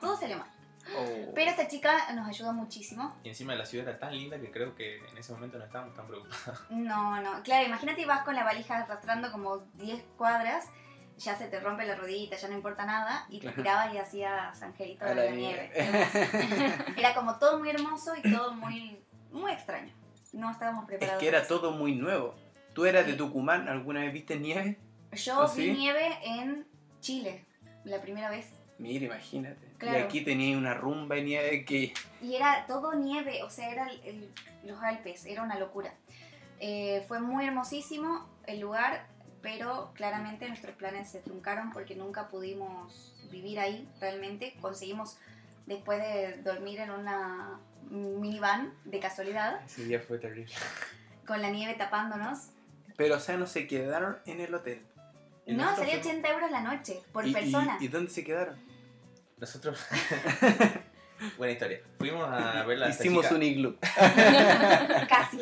Todo 0.00 0.16
salió 0.16 0.38
mal. 0.38 0.50
Oh. 0.96 1.32
Pero 1.34 1.50
esta 1.50 1.66
chica 1.66 2.12
nos 2.12 2.28
ayudó 2.28 2.52
muchísimo. 2.52 3.16
Y 3.22 3.28
encima 3.28 3.54
la 3.54 3.64
ciudad 3.64 3.88
era 3.88 3.98
tan 3.98 4.14
linda 4.14 4.38
que 4.38 4.50
creo 4.50 4.74
que 4.74 4.98
en 4.98 5.16
ese 5.16 5.32
momento 5.32 5.58
no 5.58 5.64
estábamos 5.64 5.94
tan 5.94 6.06
preocupados. 6.06 6.62
No, 6.70 7.20
no. 7.22 7.42
Claro, 7.42 7.66
imagínate 7.66 8.04
vas 8.04 8.24
con 8.24 8.34
la 8.34 8.44
valija 8.44 8.78
arrastrando 8.78 9.32
como 9.32 9.58
10 9.74 10.04
cuadras, 10.16 10.68
ya 11.18 11.36
se 11.36 11.46
te 11.48 11.60
rompe 11.60 11.84
la 11.86 11.94
rodillita, 11.94 12.36
ya 12.36 12.48
no 12.48 12.54
importa 12.54 12.84
nada, 12.84 13.26
y 13.28 13.36
te 13.38 13.42
Claro. 13.46 13.56
tirabas 13.62 13.94
y 13.94 13.98
hacías 13.98 14.62
angelito 14.62 15.04
de 15.04 15.14
la 15.14 15.24
la 15.24 15.30
nieve. 15.30 15.70
Era 16.96 17.14
como 17.14 17.38
todo 17.38 17.58
muy 17.58 17.70
hermoso 17.70 18.12
y 18.22 18.22
todo 18.30 18.54
muy, 18.54 18.98
muy 19.30 19.52
extraño. 19.52 19.92
No 20.32 20.50
estábamos 20.50 20.82
Es 20.84 20.88
preparados. 20.88 21.20
que 21.20 21.28
era 21.28 21.46
todo 21.46 21.70
muy 21.70 21.94
nuevo. 21.94 22.34
¿Tú 22.74 22.86
eras 22.86 23.06
de 23.06 23.12
Sí. 23.12 23.18
Tucumán? 23.18 23.68
¿Alguna 23.68 24.00
vez 24.00 24.12
viste 24.12 24.36
nieve? 24.36 24.78
Yo 25.12 25.38
¿Oh, 25.38 25.48
vi 25.54 25.62
sí? 25.66 25.72
nieve 25.78 26.18
en 26.24 26.66
Chile, 27.00 27.44
la 27.84 28.00
primera 28.00 28.28
vez. 28.30 28.48
Mira, 28.78 29.04
imagínate. 29.06 29.68
Claro. 29.78 30.00
Y 30.00 30.02
aquí 30.02 30.22
tenía 30.22 30.58
una 30.58 30.74
rumba 30.74 31.14
de 31.14 31.22
nieve 31.22 31.64
que... 31.64 31.94
Y 32.20 32.34
era 32.34 32.66
todo 32.66 32.94
nieve, 32.94 33.44
o 33.44 33.50
sea, 33.50 33.70
era 33.70 33.86
el- 33.88 34.00
el- 34.04 34.32
los 34.64 34.82
Alpes, 34.82 35.24
era 35.26 35.44
una 35.44 35.56
locura. 35.56 35.94
Eh, 36.58 37.04
fue 37.06 37.20
muy 37.20 37.44
hermosísimo 37.46 38.28
el 38.46 38.58
lugar, 38.58 39.06
pero 39.44 39.92
claramente 39.94 40.48
nuestros 40.48 40.74
planes 40.74 41.10
se 41.10 41.20
truncaron 41.20 41.70
porque 41.70 41.94
nunca 41.94 42.28
pudimos 42.28 43.14
vivir 43.30 43.60
ahí 43.60 43.86
realmente. 44.00 44.56
Conseguimos, 44.60 45.18
después 45.66 45.98
de 46.00 46.40
dormir 46.42 46.80
en 46.80 46.90
una 46.90 47.60
minivan 47.90 48.72
de 48.86 48.98
casualidad, 49.00 49.60
Ese 49.66 49.84
día 49.84 50.00
fue 50.00 50.18
terrible. 50.18 50.52
con 51.26 51.42
la 51.42 51.50
nieve 51.50 51.74
tapándonos. 51.74 52.48
Pero, 52.96 53.16
o 53.16 53.20
sea, 53.20 53.36
no 53.36 53.46
se 53.46 53.66
quedaron 53.66 54.16
en 54.24 54.40
el 54.40 54.54
hotel. 54.54 54.80
No, 55.46 55.76
fuimos- 55.76 55.94
80 55.98 56.26
euros 56.30 56.50
la 56.50 56.62
noche 56.62 57.02
por 57.12 57.26
¿Y- 57.26 57.30
y- 57.30 57.34
persona. 57.34 57.76
¿Y, 57.80 57.88
dónde 57.88 58.10
se 58.10 58.24
quedaron? 58.24 58.56
Nosotros. 59.36 59.78
Buena 61.36 61.52
historia. 61.52 61.80
Fuimos 61.98 62.26
a 62.26 62.64
ver 62.64 62.78
la 62.78 62.88
Hicimos 62.88 63.30
un 63.30 63.42
iglú. 63.42 63.76
Casi, 63.82 65.38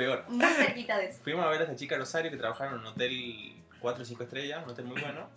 Peor. 0.00 0.24
muy 0.28 0.46
cerquita 0.46 0.96
de 0.98 1.06
eso. 1.06 1.20
Fuimos 1.24 1.44
a 1.44 1.48
ver 1.48 1.60
a 1.60 1.64
esta 1.64 1.76
chica 1.76 1.96
Rosario 1.98 2.30
que 2.30 2.36
trabajaba 2.38 2.70
en 2.72 2.78
un 2.78 2.86
hotel 2.86 3.54
4 3.80 4.02
o 4.02 4.06
5 4.06 4.22
estrellas, 4.22 4.62
un 4.64 4.70
hotel 4.70 4.86
muy 4.86 5.00
bueno. 5.00 5.28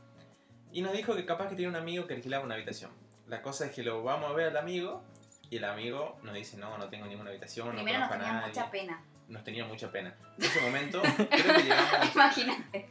Y 0.72 0.82
nos 0.82 0.94
dijo 0.94 1.16
que 1.16 1.26
capaz 1.26 1.50
que 1.50 1.56
tenía 1.56 1.70
un 1.70 1.76
amigo 1.76 2.08
que 2.08 2.14
alquilaba 2.14 2.44
una 2.46 2.56
habitación. 2.56 2.92
La 3.28 3.42
cosa 3.42 3.66
es 3.66 3.72
que 3.72 3.84
lo 3.84 4.04
vamos 4.04 4.30
a 4.30 4.34
ver 4.34 4.48
al 4.48 4.58
amigo 4.58 5.04
y 5.50 5.58
el 5.58 5.66
amigo 5.66 6.18
nos 6.24 6.34
dice, 6.34 6.58
no, 6.58 6.78
no 6.78 6.88
tengo 6.90 7.06
ninguna 7.06 7.30
habitación, 7.30 7.72
Primero 7.76 8.00
no 8.00 8.06
nos 8.06 8.12
tenía 8.12 8.34
nadie. 8.34 8.48
mucha 8.48 8.72
pena. 8.72 9.04
Nos 9.28 9.44
tenía 9.44 9.66
mucha 9.66 9.92
pena. 9.92 10.16
En 10.38 10.44
ese 10.46 10.62
momento, 10.62 11.02
creo 11.02 11.56
que 11.56 11.62
llegamos, 11.64 11.90
Imagínate. 12.16 12.90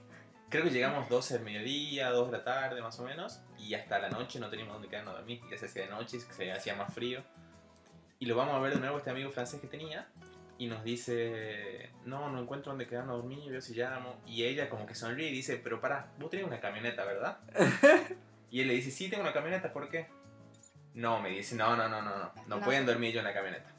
creo 0.48 0.64
que 0.64 0.70
llegamos 0.70 1.08
12 1.08 1.34
del 1.34 1.42
mediodía, 1.44 2.10
2 2.10 2.30
de 2.30 2.38
la 2.38 2.44
tarde 2.44 2.80
más 2.82 2.98
o 3.00 3.04
menos, 3.04 3.40
y 3.58 3.74
hasta 3.74 3.98
la 3.98 4.08
noche 4.10 4.38
no 4.40 4.48
teníamos 4.48 4.74
dónde 4.74 4.88
quedarnos 4.88 5.14
a 5.14 5.18
dormir, 5.18 5.40
ya 5.50 5.56
se 5.58 5.66
hacía 5.66 5.82
de 5.84 5.88
noche, 5.90 6.20
se 6.20 6.52
hacía 6.52 6.74
más 6.76 6.92
frío. 6.94 7.22
Y 8.18 8.26
lo 8.26 8.36
vamos 8.36 8.54
a 8.54 8.58
ver 8.60 8.74
de 8.74 8.80
nuevo 8.80 8.98
este 8.98 9.10
amigo 9.10 9.30
francés 9.30 9.60
que 9.60 9.66
tenía, 9.66 10.08
y 10.58 10.66
nos 10.66 10.84
dice, 10.84 11.90
no, 12.04 12.30
no 12.30 12.40
encuentro 12.40 12.72
dónde 12.72 12.86
quedarnos 12.86 13.14
a 13.14 13.16
dormir, 13.16 13.52
yo 13.52 13.60
si 13.60 13.74
llamo. 13.74 14.20
Y 14.26 14.44
ella 14.44 14.68
como 14.68 14.86
que 14.86 14.94
sonríe 14.94 15.28
y 15.28 15.32
dice, 15.32 15.56
pero 15.56 15.80
pará, 15.80 16.12
vos 16.18 16.30
tenés 16.30 16.46
una 16.46 16.60
camioneta, 16.60 17.04
¿verdad? 17.04 17.38
y 18.50 18.60
él 18.60 18.68
le 18.68 18.74
dice, 18.74 18.90
sí, 18.90 19.08
tengo 19.08 19.22
una 19.22 19.32
camioneta, 19.32 19.72
¿por 19.72 19.88
qué? 19.88 20.08
No, 20.94 21.20
me 21.20 21.30
dice, 21.30 21.56
no, 21.56 21.76
no, 21.76 21.88
no, 21.88 22.02
no, 22.02 22.18
no, 22.18 22.32
no 22.46 22.60
pueden 22.60 22.86
dormir 22.86 23.12
yo 23.12 23.20
en 23.20 23.26
la 23.26 23.34
camioneta. 23.34 23.72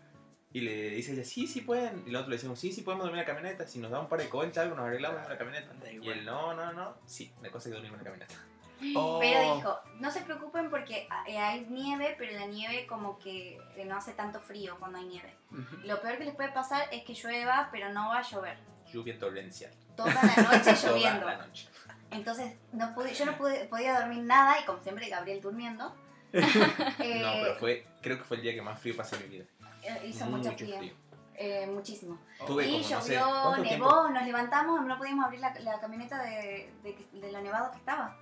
Y 0.52 0.62
le 0.62 0.92
dice 0.92 1.14
ella, 1.14 1.24
sí, 1.24 1.48
sí 1.48 1.62
pueden. 1.62 2.04
Y 2.06 2.12
nosotros 2.12 2.30
le 2.30 2.36
decimos, 2.36 2.60
sí, 2.60 2.72
sí 2.72 2.82
podemos 2.82 3.06
dormir 3.06 3.22
en 3.22 3.28
la 3.28 3.34
camioneta. 3.34 3.68
Si 3.68 3.80
nos 3.80 3.90
da 3.90 4.00
un 4.00 4.08
par 4.08 4.20
de 4.20 4.30
colchas, 4.30 4.64
algo, 4.64 4.76
nos 4.76 4.86
arreglamos 4.86 5.24
en 5.24 5.30
la 5.30 5.38
camioneta. 5.38 5.74
Y 5.92 6.10
él, 6.10 6.24
no, 6.26 6.54
no, 6.54 6.72
no. 6.74 6.98
Sí, 7.06 7.34
la 7.42 7.50
cosa 7.50 7.70
es 7.70 7.76
que 7.76 7.82
dormimos 7.82 8.00
en 8.00 8.06
la 8.06 8.12
camioneta. 8.12 8.53
Oh. 8.96 9.20
Pero 9.20 9.56
dijo, 9.56 9.80
no 10.00 10.12
se 10.12 10.22
preocupen 10.22 10.70
porque 10.70 11.08
eh, 11.28 11.38
hay 11.38 11.66
nieve, 11.70 12.16
pero 12.18 12.38
la 12.40 12.46
nieve 12.48 12.86
como 12.88 13.18
que 13.20 13.58
eh, 13.76 13.86
no 13.86 13.96
hace 13.98 14.14
tanto 14.14 14.40
frío 14.40 14.78
cuando 14.80 14.98
hay 15.00 15.06
nieve. 15.06 15.36
Ujú. 15.52 15.78
Lo 15.86 16.02
peor 16.02 16.18
que 16.18 16.26
les 16.26 16.36
puede 16.36 16.52
pasar 16.52 16.88
es 16.92 17.04
que 17.04 17.14
llueva, 17.14 17.70
pero 17.72 17.90
no 17.94 18.10
va 18.10 18.20
a 18.20 18.22
llover. 18.24 18.58
Lluvia 18.92 19.18
torrencial. 19.18 19.72
Toda 19.96 20.14
la 20.14 20.22
noche 20.24 20.74
Toda 20.82 20.92
lloviendo. 20.92 21.26
la 21.26 21.38
noche. 21.38 21.70
Entonces 22.12 22.56
no 22.72 22.94
pude, 22.94 23.14
yo 23.14 23.26
no 23.26 23.38
pude, 23.38 23.66
podía 23.66 24.00
dormir 24.00 24.20
nada 24.24 24.60
y 24.60 24.66
como 24.66 24.80
siempre 24.82 25.08
Gabriel 25.10 25.42
durmiendo. 25.42 25.96
eh, 26.34 27.22
No, 27.22 27.34
pero 27.42 27.56
fue, 27.56 27.88
creo 28.02 28.18
que 28.18 28.24
fue 28.24 28.38
el 28.38 28.44
día 28.44 28.54
que 28.54 28.62
más 28.62 28.80
frío 28.80 28.96
pasé 28.96 29.16
en 29.18 29.24
mi 29.24 29.28
vida. 29.38 29.46
eh, 29.84 30.02
hizo 30.08 30.26
mucho, 30.26 30.50
Mucho 30.52 30.66
frío. 30.66 30.78
frío. 30.78 30.94
eh, 31.36 31.68
muchísimo. 31.68 32.20
Tuve 32.46 32.68
y 32.68 32.82
como, 32.84 32.96
no 32.96 33.02
sé, 33.02 33.14
llovió, 33.16 33.32
¿cuánto 33.32 33.52
nevó, 33.64 33.68
tiempo? 33.68 34.10
nos 34.10 34.24
levantamos, 34.26 34.86
no 34.86 34.98
podíamos 34.98 35.26
abrir 35.26 35.40
la, 35.42 35.54
la 35.60 35.80
camioneta 35.80 36.22
de, 36.24 36.72
de, 36.84 37.08
de 37.20 37.32
lo 37.32 37.42
nevado 37.42 37.72
que 37.72 37.78
estaba. 37.78 38.16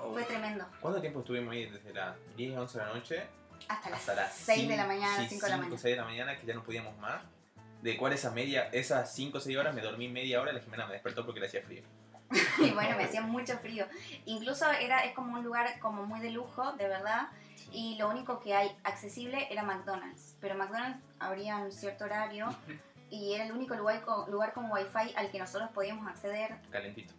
Oh. 0.00 0.12
Fue 0.12 0.24
tremendo. 0.24 0.66
¿Cuánto 0.80 1.00
tiempo 1.00 1.20
estuvimos 1.20 1.52
ahí? 1.52 1.66
Desde 1.66 1.92
las 1.92 2.16
10, 2.36 2.58
11 2.58 2.78
de 2.78 2.84
la 2.84 2.94
noche 2.94 3.26
Hasta 3.68 3.90
las, 3.90 4.00
hasta 4.00 4.14
las 4.14 4.34
6 4.34 4.68
de 4.68 4.76
la 4.76 4.86
mañana, 4.86 5.16
sí, 5.18 5.26
5 5.30 5.46
de 5.46 5.50
la 5.50 5.56
mañana. 5.56 5.78
6 5.78 5.82
de 5.82 5.96
la 5.96 6.04
mañana, 6.04 6.38
que 6.38 6.46
ya 6.46 6.54
no 6.54 6.62
podíamos 6.62 6.96
más. 6.98 7.22
De 7.82 7.96
cuál 7.96 8.12
esa 8.12 8.30
media, 8.30 8.68
esas 8.72 9.14
5 9.14 9.38
o 9.38 9.40
6 9.40 9.56
horas 9.56 9.74
me 9.74 9.82
dormí 9.82 10.08
media 10.08 10.40
hora 10.40 10.50
y 10.50 10.54
la 10.54 10.60
Jimena 10.60 10.86
me 10.86 10.94
despertó 10.94 11.24
porque 11.24 11.40
le 11.40 11.46
hacía 11.46 11.62
frío. 11.62 11.82
Y 12.58 12.70
bueno, 12.72 12.96
me 12.96 13.04
hacía 13.04 13.20
mucho 13.22 13.56
frío. 13.58 13.86
Incluso 14.24 14.70
era, 14.70 15.04
es 15.04 15.14
como 15.14 15.34
un 15.34 15.44
lugar 15.44 15.78
como 15.80 16.04
muy 16.06 16.20
de 16.20 16.30
lujo, 16.30 16.72
de 16.72 16.88
verdad. 16.88 17.28
Y 17.72 17.96
lo 17.98 18.08
único 18.08 18.40
que 18.40 18.54
hay 18.54 18.76
accesible 18.84 19.46
era 19.50 19.62
McDonald's. 19.62 20.36
Pero 20.40 20.54
McDonald's 20.54 21.00
abría 21.18 21.56
un 21.58 21.72
cierto 21.72 22.04
horario 22.04 22.48
y 23.10 23.34
era 23.34 23.44
el 23.44 23.52
único 23.52 23.74
lugar 23.74 24.02
con, 24.02 24.30
lugar 24.30 24.52
con 24.52 24.70
wifi 24.70 25.14
al 25.16 25.30
que 25.30 25.38
nosotros 25.38 25.70
podíamos 25.72 26.06
acceder. 26.08 26.56
Calentito. 26.70 27.14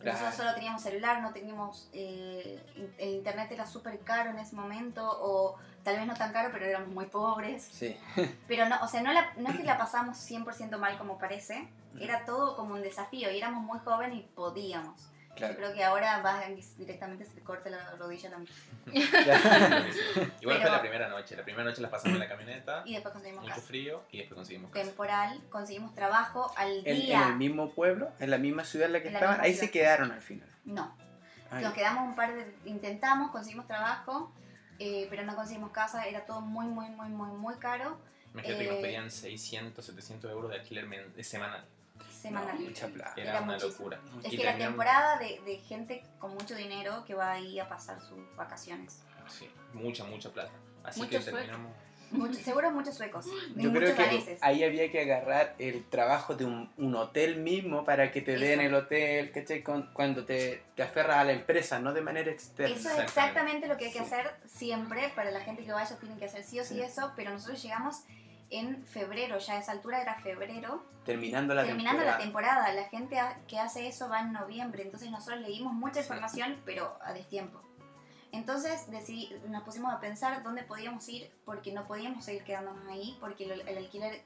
Claro. 0.00 0.18
Nosotros 0.18 0.34
solo 0.36 0.54
teníamos 0.54 0.82
celular, 0.82 1.20
no 1.22 1.32
teníamos... 1.32 1.88
eh, 1.92 2.62
el 2.98 3.10
internet 3.10 3.52
era 3.52 3.66
súper 3.66 3.98
caro 4.00 4.30
en 4.30 4.38
ese 4.38 4.56
momento 4.56 5.06
o 5.06 5.56
tal 5.84 5.96
vez 5.96 6.06
no 6.06 6.14
tan 6.14 6.32
caro, 6.32 6.48
pero 6.52 6.64
éramos 6.66 6.88
muy 6.88 7.06
pobres. 7.06 7.62
Sí. 7.70 7.96
Pero 8.48 8.68
no, 8.68 8.76
o 8.82 8.88
sea, 8.88 9.02
no, 9.02 9.12
la- 9.12 9.32
no 9.36 9.48
es 9.50 9.56
que 9.58 9.64
la 9.64 9.78
pasamos 9.78 10.16
100% 10.18 10.78
mal 10.78 10.96
como 10.98 11.18
parece. 11.18 11.68
Era 11.98 12.24
todo 12.24 12.56
como 12.56 12.74
un 12.74 12.82
desafío 12.82 13.30
y 13.30 13.36
éramos 13.38 13.62
muy 13.64 13.78
jóvenes 13.80 14.18
y 14.18 14.22
podíamos. 14.22 15.08
Yo 15.30 15.36
Claro. 15.36 15.54
creo 15.56 15.72
que 15.72 15.84
ahora 15.84 16.20
vas 16.22 16.44
directamente 16.76 17.24
se 17.24 17.30
te 17.32 17.40
corta 17.40 17.70
la 17.70 17.92
rodilla 17.92 18.28
la 18.30 18.38
mitad. 18.38 18.54
Igual 20.40 20.56
fue 20.56 20.58
Pero- 20.58 20.72
la 20.72 20.80
primera 20.80 21.08
noche. 21.08 21.36
La 21.36 21.44
primera 21.44 21.64
noche 21.64 21.80
la 21.80 21.88
pasamos 21.90 22.14
en 22.14 22.20
la 22.20 22.28
camioneta, 22.28 22.82
Y 22.84 22.92
después 22.94 23.12
conseguimos 23.12 23.42
mucho 23.44 23.54
casa. 23.54 23.66
frío 23.66 24.02
y 24.10 24.18
después 24.18 24.36
conseguimos 24.36 24.70
casa. 24.70 24.84
Temporal, 24.86 25.40
conseguimos 25.50 25.94
trabajo 25.94 26.52
al 26.56 26.78
En, 26.80 26.86
en 26.96 26.96
día. 27.02 27.28
el 27.28 27.36
mismo 27.36 27.70
pueblo, 27.70 28.10
en 28.18 28.30
la 28.30 28.38
misma 28.38 28.64
ciudad 28.64 28.86
en 28.86 28.92
la 28.94 29.00
que 29.02 29.06
En 29.08 29.14
la 29.14 29.18
estaban, 29.20 29.36
misma 29.36 29.44
ahí 29.46 29.52
ciudad. 29.52 29.66
se 29.66 29.70
quedaron 29.70 30.12
al 30.12 30.22
final. 30.22 30.48
No, 30.64 30.94
Ay, 31.50 31.64
nos 31.64 31.72
quedamos 31.74 32.08
un 32.08 32.16
par 32.16 32.34
de... 32.34 32.54
Intentamos, 32.64 33.30
conseguimos 33.30 33.66
trabajo, 33.66 34.32
eh, 34.78 35.06
pero 35.10 35.22
no 35.24 35.34
conseguimos 35.36 35.70
casa. 35.70 36.04
Era 36.06 36.26
todo 36.26 36.40
muy, 36.40 36.66
muy, 36.66 36.90
muy, 36.90 37.08
muy, 37.08 37.30
muy 37.30 37.54
caro. 37.56 37.98
Imagínate 38.34 38.62
que 38.64 38.70
nos 38.70 38.78
eh, 38.78 38.82
pedían 38.82 39.10
600, 39.10 39.84
700 39.84 40.30
euros 40.30 40.50
de 40.50 40.56
alquiler 40.58 40.86
semanal. 41.24 41.64
Semanal. 42.20 42.54
No, 42.58 42.66
mucha 42.68 42.86
plata. 42.88 43.12
Era, 43.16 43.30
Era 43.30 43.40
una 43.42 43.52
muchísimo. 43.54 43.72
locura. 43.90 44.00
Es 44.24 44.32
Y 44.32 44.36
que 44.36 44.44
la 44.44 44.52
teníamos- 44.52 44.72
temporada 44.76 45.18
de, 45.18 45.40
de 45.44 45.56
gente 45.58 46.02
con 46.18 46.34
mucho 46.34 46.54
dinero 46.54 47.04
que 47.06 47.14
va 47.14 47.32
ahí 47.32 47.58
a 47.58 47.68
pasar 47.68 48.00
sus 48.00 48.18
vacaciones. 48.36 49.00
Sí, 49.28 49.48
mucha, 49.74 50.04
mucha 50.04 50.30
plata. 50.30 50.50
Así 50.84 51.00
Muchos 51.00 51.24
que 51.24 51.30
terminamos. 51.30 51.72
Mucho- 52.10 52.40
seguro 52.44 52.70
muchos 52.72 52.96
suecos. 52.96 53.26
Yo 53.54 53.70
creo 53.72 53.94
que 53.94 54.02
daneses. 54.02 54.38
ahí 54.42 54.64
había 54.64 54.90
que 54.90 55.00
agarrar 55.02 55.54
el 55.58 55.84
trabajo 55.88 56.34
de 56.34 56.44
un, 56.44 56.68
un 56.76 56.96
hotel 56.96 57.36
mismo 57.36 57.84
para 57.84 58.10
que 58.10 58.20
te 58.20 58.36
den 58.36 58.58
Eso. 58.60 58.68
el 58.68 58.74
hotel, 58.74 59.30
¿cachai? 59.30 59.62
Con- 59.62 59.90
cuando 59.92 60.24
te, 60.24 60.60
te 60.74 60.82
aferras 60.82 61.18
a 61.18 61.24
la 61.24 61.32
empresa, 61.32 61.78
no 61.78 61.92
de 61.92 62.00
manera 62.00 62.28
externa. 62.30 62.74
Eso 62.74 62.88
es 62.90 62.98
Exactamente. 62.98 63.12
exactamente 63.20 63.68
lo 63.68 63.76
que 63.76 63.84
hay 63.86 63.92
que 63.92 63.98
Sí. 64.00 64.04
hacer 64.04 64.34
siempre. 64.44 65.10
Para 65.14 65.30
la 65.30 65.40
gente 65.40 65.64
que 65.64 65.70
vaya 65.72 65.96
tienen 66.00 66.18
que 66.18 66.24
hacer 66.24 66.42
sí 66.42 66.58
o 66.58 66.64
sí, 66.64 66.74
Sí. 66.74 66.80
eso. 66.82 67.12
Pero 67.14 67.30
nosotros 67.30 67.62
llegamos 67.62 68.02
en 68.50 68.84
febrero, 68.86 69.38
ya 69.38 69.54
a 69.54 69.58
esa 69.58 69.72
altura 69.72 70.02
era 70.02 70.16
febrero. 70.16 70.84
Terminando 71.04 71.54
la 71.54 71.64
terminando 71.64 72.02
temporada. 72.02 72.18
la 72.18 72.24
temporada. 72.24 72.72
La 72.72 72.88
gente 72.88 73.18
que 73.48 73.58
hace 73.58 73.86
eso 73.86 74.08
va 74.08 74.20
en 74.20 74.32
noviembre. 74.32 74.82
Entonces 74.82 75.10
nosotros 75.10 75.40
leímos 75.40 75.72
mucha 75.72 76.00
información, 76.00 76.60
pero 76.64 76.98
a 77.02 77.12
destiempo. 77.12 77.60
Entonces 78.32 78.88
decidí, 78.90 79.34
nos 79.48 79.64
pusimos 79.64 79.92
a 79.92 79.98
pensar 79.98 80.42
dónde 80.44 80.62
podíamos 80.62 81.08
ir 81.08 81.32
porque 81.44 81.72
no 81.72 81.86
podíamos 81.86 82.24
seguir 82.24 82.44
quedándonos 82.44 82.86
ahí 82.86 83.16
porque 83.18 83.44
el, 83.44 83.60
el 83.66 83.78
alquiler 83.78 84.22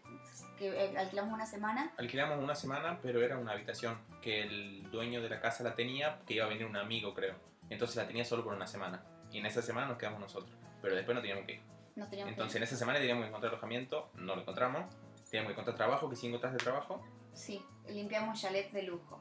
que 0.58 0.94
alquilamos 0.98 1.32
una 1.32 1.46
semana 1.46 1.90
Alquilamos 1.96 2.38
una 2.42 2.54
semana, 2.54 2.98
pero 3.02 3.22
era 3.22 3.38
una 3.38 3.52
habitación 3.52 3.96
que 4.20 4.42
el 4.42 4.90
dueño 4.90 5.22
de 5.22 5.30
la 5.30 5.40
casa 5.40 5.64
la 5.64 5.74
tenía, 5.74 6.18
que 6.26 6.34
iba 6.34 6.44
a 6.44 6.48
venir 6.48 6.66
un 6.66 6.76
amigo, 6.76 7.14
creo. 7.14 7.37
Entonces 7.70 7.96
la 7.96 8.06
tenía 8.06 8.24
solo 8.24 8.44
por 8.44 8.52
una 8.52 8.66
semana. 8.66 9.02
Y 9.32 9.38
en 9.38 9.46
esa 9.46 9.62
semana 9.62 9.87
nos 9.87 9.96
quedamos 9.96 10.20
nosotros. 10.20 10.54
Pero 10.82 10.94
después 10.94 11.14
no 11.14 11.22
teníamos 11.22 11.46
que 11.46 11.54
ir. 11.54 11.73
Nos 11.96 12.09
teníamos 12.11 12.30
que 12.30 12.35
Entonces 12.35 12.54
ir. 12.57 12.62
en 12.62 12.62
esa 12.64 12.76
semana 12.76 12.98
teníamos 12.98 13.24
que 13.24 13.28
encontrar 13.28 13.52
alojamiento, 13.52 14.11
no 14.14 14.35
lo 14.35 14.42
encontramos. 14.42 14.94
Teníamos 15.30 15.48
que 15.48 15.52
encontrar 15.52 15.76
trabajo, 15.76 16.09
que 16.11 16.16
si 16.16 16.26
encontraste 16.28 16.59
trabajo, 16.59 17.02
Sí, 17.33 17.61
limpiamos 17.88 18.40
chalet 18.40 18.70
de 18.72 18.83
lujo. 18.83 19.20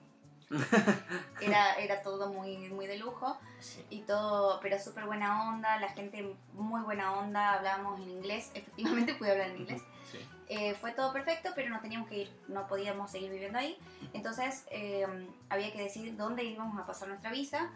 Era, 1.41 1.73
era 1.75 2.01
todo 2.03 2.31
muy, 2.31 2.69
muy 2.69 2.85
de 2.85 2.97
lujo 2.97 3.37
sí. 3.59 3.83
y 3.89 4.01
todo, 4.01 4.59
pero 4.61 4.77
súper 4.77 5.05
buena 5.05 5.49
onda, 5.49 5.79
la 5.79 5.89
gente 5.89 6.35
muy 6.53 6.81
buena 6.81 7.13
onda, 7.13 7.53
hablábamos 7.53 7.99
en 8.01 8.09
inglés, 8.11 8.51
efectivamente 8.53 9.15
pude 9.15 9.31
hablar 9.31 9.49
en 9.49 9.57
inglés. 9.61 9.81
sí. 10.11 10.19
Eh, 10.49 10.75
fue 10.75 10.91
todo 10.91 11.11
perfecto, 11.13 11.49
pero 11.55 11.69
nos 11.69 11.81
teníamos 11.81 12.07
que 12.07 12.17
ir, 12.19 12.31
no 12.49 12.67
podíamos 12.67 13.09
seguir 13.09 13.31
viviendo 13.31 13.57
ahí. 13.57 13.77
Entonces 14.13 14.65
eh, 14.69 15.07
había 15.49 15.71
que 15.71 15.81
decidir 15.81 16.15
dónde 16.17 16.43
íbamos 16.43 16.77
a 16.79 16.85
pasar 16.85 17.07
nuestra 17.07 17.31
visa 17.31 17.71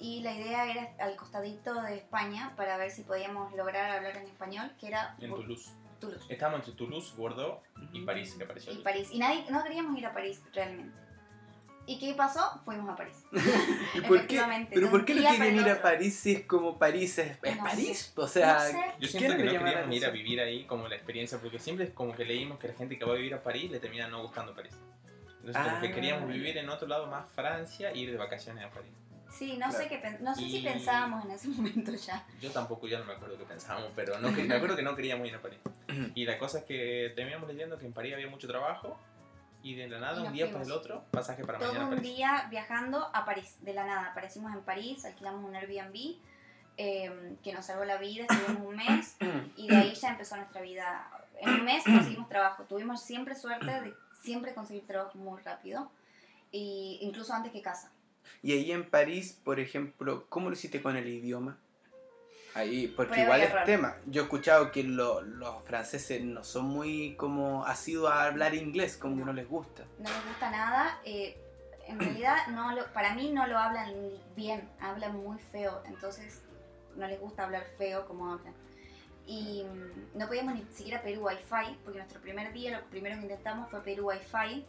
y 0.00 0.22
la 0.22 0.34
idea 0.34 0.70
era 0.70 0.90
al 0.98 1.16
costadito 1.16 1.80
de 1.82 1.96
España 1.98 2.52
para 2.56 2.76
ver 2.78 2.90
si 2.90 3.02
podíamos 3.02 3.52
lograr 3.54 3.90
hablar 3.90 4.16
en 4.16 4.26
español, 4.26 4.72
que 4.80 4.88
era 4.88 5.14
En 5.20 5.30
Toulouse. 5.30 5.70
Toulouse 6.00 6.24
Estábamos 6.30 6.60
entre 6.60 6.72
Toulouse, 6.74 7.14
Bordeaux 7.16 7.60
y 7.92 8.00
París, 8.02 8.34
que 8.38 8.46
pareció. 8.46 8.72
y 8.72 8.78
París. 8.78 9.08
Y 9.12 9.18
nadie, 9.18 9.44
no 9.50 9.62
queríamos 9.62 9.96
ir 9.98 10.06
a 10.06 10.14
París 10.14 10.42
realmente. 10.54 10.96
¿Y 11.86 11.98
qué 11.98 12.14
pasó? 12.14 12.60
Fuimos 12.64 12.88
a 12.88 12.96
París. 12.96 13.24
¿Y 13.94 14.00
por 14.02 14.26
qué? 14.26 14.40
¿Pero 14.72 14.90
por 14.90 15.04
qué 15.04 15.14
no 15.14 15.28
quieren 15.28 15.56
ir 15.56 15.68
a. 15.68 15.82
París 15.82 16.14
si 16.18 16.32
es 16.32 16.46
como 16.46 16.78
París 16.78 17.18
es, 17.18 17.38
es 17.42 17.56
No 17.56 17.64
París? 17.64 18.12
O 18.16 18.28
sea, 18.28 18.54
No 18.54 18.60
sé. 18.60 18.76
Yo 18.76 19.00
¿qué 19.00 19.06
siento 19.08 19.36
que 19.36 19.44
no 19.44 19.50
queríamos 19.52 19.96
ir 19.96 20.06
a 20.06 20.10
vivir 20.10 20.40
ahí 20.40 20.64
como 20.66 20.86
la 20.88 20.94
experiencia, 20.94 21.38
porque 21.38 21.58
siempre 21.58 21.86
es 21.86 21.90
como 21.92 22.14
que 22.14 22.24
leímos 22.24 22.58
que 22.58 22.68
la 22.68 22.74
gente 22.74 22.98
que 22.98 23.04
va 23.04 23.12
a 23.12 23.16
vivir 23.16 23.34
a 23.34 23.42
París 23.42 23.70
le 23.70 23.80
termina 23.80 24.06
no 24.08 24.22
gustando 24.22 24.54
París. 24.54 24.74
Entonces 25.40 25.62
como 25.62 25.76
Ah. 25.76 25.80
que 25.80 25.90
queríamos 25.92 26.28
vivir 26.28 26.56
en 26.58 26.68
otro 26.68 26.86
lado 26.86 27.06
más 27.08 27.28
Francia 27.32 27.90
e 27.90 27.98
ir 27.98 28.10
de 28.12 28.16
vacaciones 28.18 28.64
a 28.64 28.70
París. 28.70 28.92
Sí, 29.30 29.56
no 29.56 29.70
sé, 29.70 29.88
qué, 29.88 30.18
no 30.20 30.34
sé 30.34 30.40
si 30.42 30.58
Y- 30.58 30.62
pensábamos 30.64 31.24
en 31.24 31.30
ese 31.32 31.48
momento 31.56 31.92
ya. 31.94 32.26
Yo 32.40 32.50
tampoco 32.50 32.86
ya 32.88 32.98
no 32.98 33.04
me 33.04 33.12
acuerdo 33.14 33.38
qué 33.38 33.44
pensábamos, 33.44 33.90
pero 33.94 34.18
no, 34.18 34.30
me 34.30 34.54
acuerdo 34.54 34.76
que 34.76 34.82
no 34.82 34.94
queríamos 34.96 35.26
ir 35.28 35.34
a 35.34 35.40
París. 35.42 35.58
Y 36.14 36.24
la 36.24 36.38
cosa 36.38 36.58
es 36.58 36.64
que 36.64 37.12
terminamos 37.16 37.48
leyendo 37.48 37.78
que 37.78 37.86
en 37.86 37.92
París 37.92 38.14
había 38.14 38.28
mucho 38.28 38.46
trabajo 38.48 38.98
y 39.62 39.74
de 39.74 39.88
la 39.88 40.00
nada, 40.00 40.22
un 40.22 40.32
día 40.32 40.46
fuimos. 40.46 40.62
para 40.62 40.64
el 40.64 40.72
otro, 40.72 41.04
pasaje 41.10 41.44
para 41.44 41.58
Todo 41.58 41.68
mañana 41.68 41.84
a 41.86 41.88
un 41.88 41.96
París. 41.96 42.16
día 42.16 42.46
viajando 42.50 43.10
a 43.14 43.24
París, 43.24 43.56
de 43.60 43.74
la 43.74 43.84
nada. 43.86 44.06
Aparecimos 44.10 44.52
en 44.54 44.62
París, 44.62 45.04
alquilamos 45.04 45.44
un 45.44 45.54
Airbnb 45.54 46.16
eh, 46.76 47.36
que 47.42 47.52
nos 47.52 47.66
salvó 47.66 47.84
la 47.84 47.98
vida, 47.98 48.24
estuvimos 48.28 48.66
un 48.66 48.76
mes 48.76 49.16
y 49.56 49.68
de 49.68 49.76
ahí 49.76 49.94
ya 49.94 50.08
empezó 50.10 50.36
nuestra 50.36 50.60
vida. 50.62 51.08
En 51.40 51.50
un 51.50 51.64
mes 51.64 51.84
conseguimos 51.84 52.28
trabajo. 52.28 52.64
Tuvimos 52.64 53.02
siempre 53.02 53.34
suerte 53.34 53.66
de 53.66 53.94
siempre 54.22 54.54
conseguir 54.54 54.86
trabajo 54.86 55.16
muy 55.18 55.40
rápido, 55.42 55.90
y 56.52 56.98
incluso 57.02 57.32
antes 57.34 57.52
que 57.52 57.62
casa. 57.62 57.90
Y 58.42 58.52
ahí 58.52 58.72
en 58.72 58.88
París, 58.88 59.38
por 59.44 59.60
ejemplo, 59.60 60.26
¿cómo 60.28 60.48
lo 60.48 60.54
hiciste 60.54 60.80
con 60.82 60.96
el 60.96 61.06
idioma? 61.08 61.58
Ahí, 62.54 62.88
porque 62.88 63.12
Prueba 63.12 63.36
igual 63.38 63.42
es 63.42 63.64
tema. 63.64 63.96
Yo 64.06 64.22
he 64.22 64.24
escuchado 64.24 64.72
que 64.72 64.82
lo- 64.82 65.20
los 65.22 65.62
franceses 65.64 66.20
no 66.22 66.42
son 66.42 66.64
muy 66.64 67.14
como 67.16 67.64
asiduos 67.64 68.10
a 68.10 68.24
hablar 68.24 68.54
inglés, 68.54 68.96
como 68.96 69.16
que 69.16 69.24
no 69.24 69.32
les 69.32 69.48
gusta. 69.48 69.84
no 69.98 70.08
les 70.08 70.24
gusta 70.26 70.50
nada. 70.50 71.00
eh, 71.04 71.36
en 71.86 71.98
realidad, 71.98 72.46
no 72.48 72.72
lo, 72.72 72.86
para 72.92 73.14
mí 73.14 73.32
no 73.32 73.46
lo 73.48 73.58
hablan 73.58 73.92
bien, 74.36 74.68
hablan 74.80 75.16
muy 75.16 75.38
feo. 75.52 75.82
Entonces, 75.86 76.40
no 76.96 77.06
les 77.08 77.18
gusta 77.20 77.44
hablar 77.44 77.64
feo 77.78 78.06
como 78.06 78.32
hablan. 78.32 78.54
Y 79.26 79.64
mm, 79.64 80.18
no 80.18 80.26
podíamos 80.28 80.54
ni 80.54 80.64
siquiera 80.72 81.02
pedir 81.02 81.18
wifi, 81.18 81.76
porque 81.84 81.98
nuestro 81.98 82.20
primer 82.20 82.52
día 82.52 82.78
lo 82.78 82.84
primero 82.86 83.16
que 83.16 83.22
intentamos 83.22 83.70
fue 83.70 83.80
pedir 83.82 84.00
wifi 84.02 84.64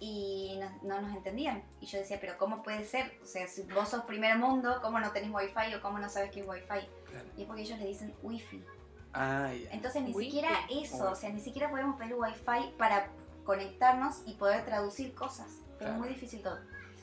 y 0.00 0.58
no, 0.58 0.70
no 0.82 1.02
nos 1.02 1.14
entendían. 1.14 1.62
Y 1.80 1.86
yo 1.86 1.98
decía, 1.98 2.18
pero 2.20 2.36
¿cómo 2.38 2.62
puede 2.62 2.84
ser? 2.84 3.18
O 3.22 3.26
sea, 3.26 3.46
si 3.46 3.62
vos 3.62 3.88
sos 3.90 4.04
primer 4.04 4.38
mundo, 4.38 4.78
¿cómo 4.82 4.98
no 4.98 5.12
tenés 5.12 5.30
wifi 5.30 5.74
o 5.74 5.82
cómo 5.82 5.98
no 5.98 6.08
sabes 6.08 6.30
qué 6.30 6.40
es 6.40 6.48
wifi? 6.48 6.64
Claro. 6.66 7.28
Y 7.36 7.42
es 7.42 7.46
porque 7.46 7.62
ellos 7.62 7.78
le 7.78 7.86
dicen 7.86 8.14
wifi. 8.22 8.64
Ah. 9.12 9.52
Entonces 9.72 10.02
ni 10.02 10.12
Wifi. 10.12 10.30
siquiera 10.30 10.50
eso, 10.70 11.10
o 11.10 11.14
sea, 11.14 11.30
ni 11.30 11.40
siquiera 11.40 11.68
podemos 11.70 11.96
pedir 11.98 12.14
wifi 12.14 12.72
para 12.78 13.08
conectarnos 13.44 14.22
y 14.26 14.34
poder 14.34 14.64
traducir 14.64 15.14
cosas. 15.14 15.48
Claro. 15.78 15.94
muy 15.94 16.08
difícil 16.08 16.42
todo. 16.42 16.58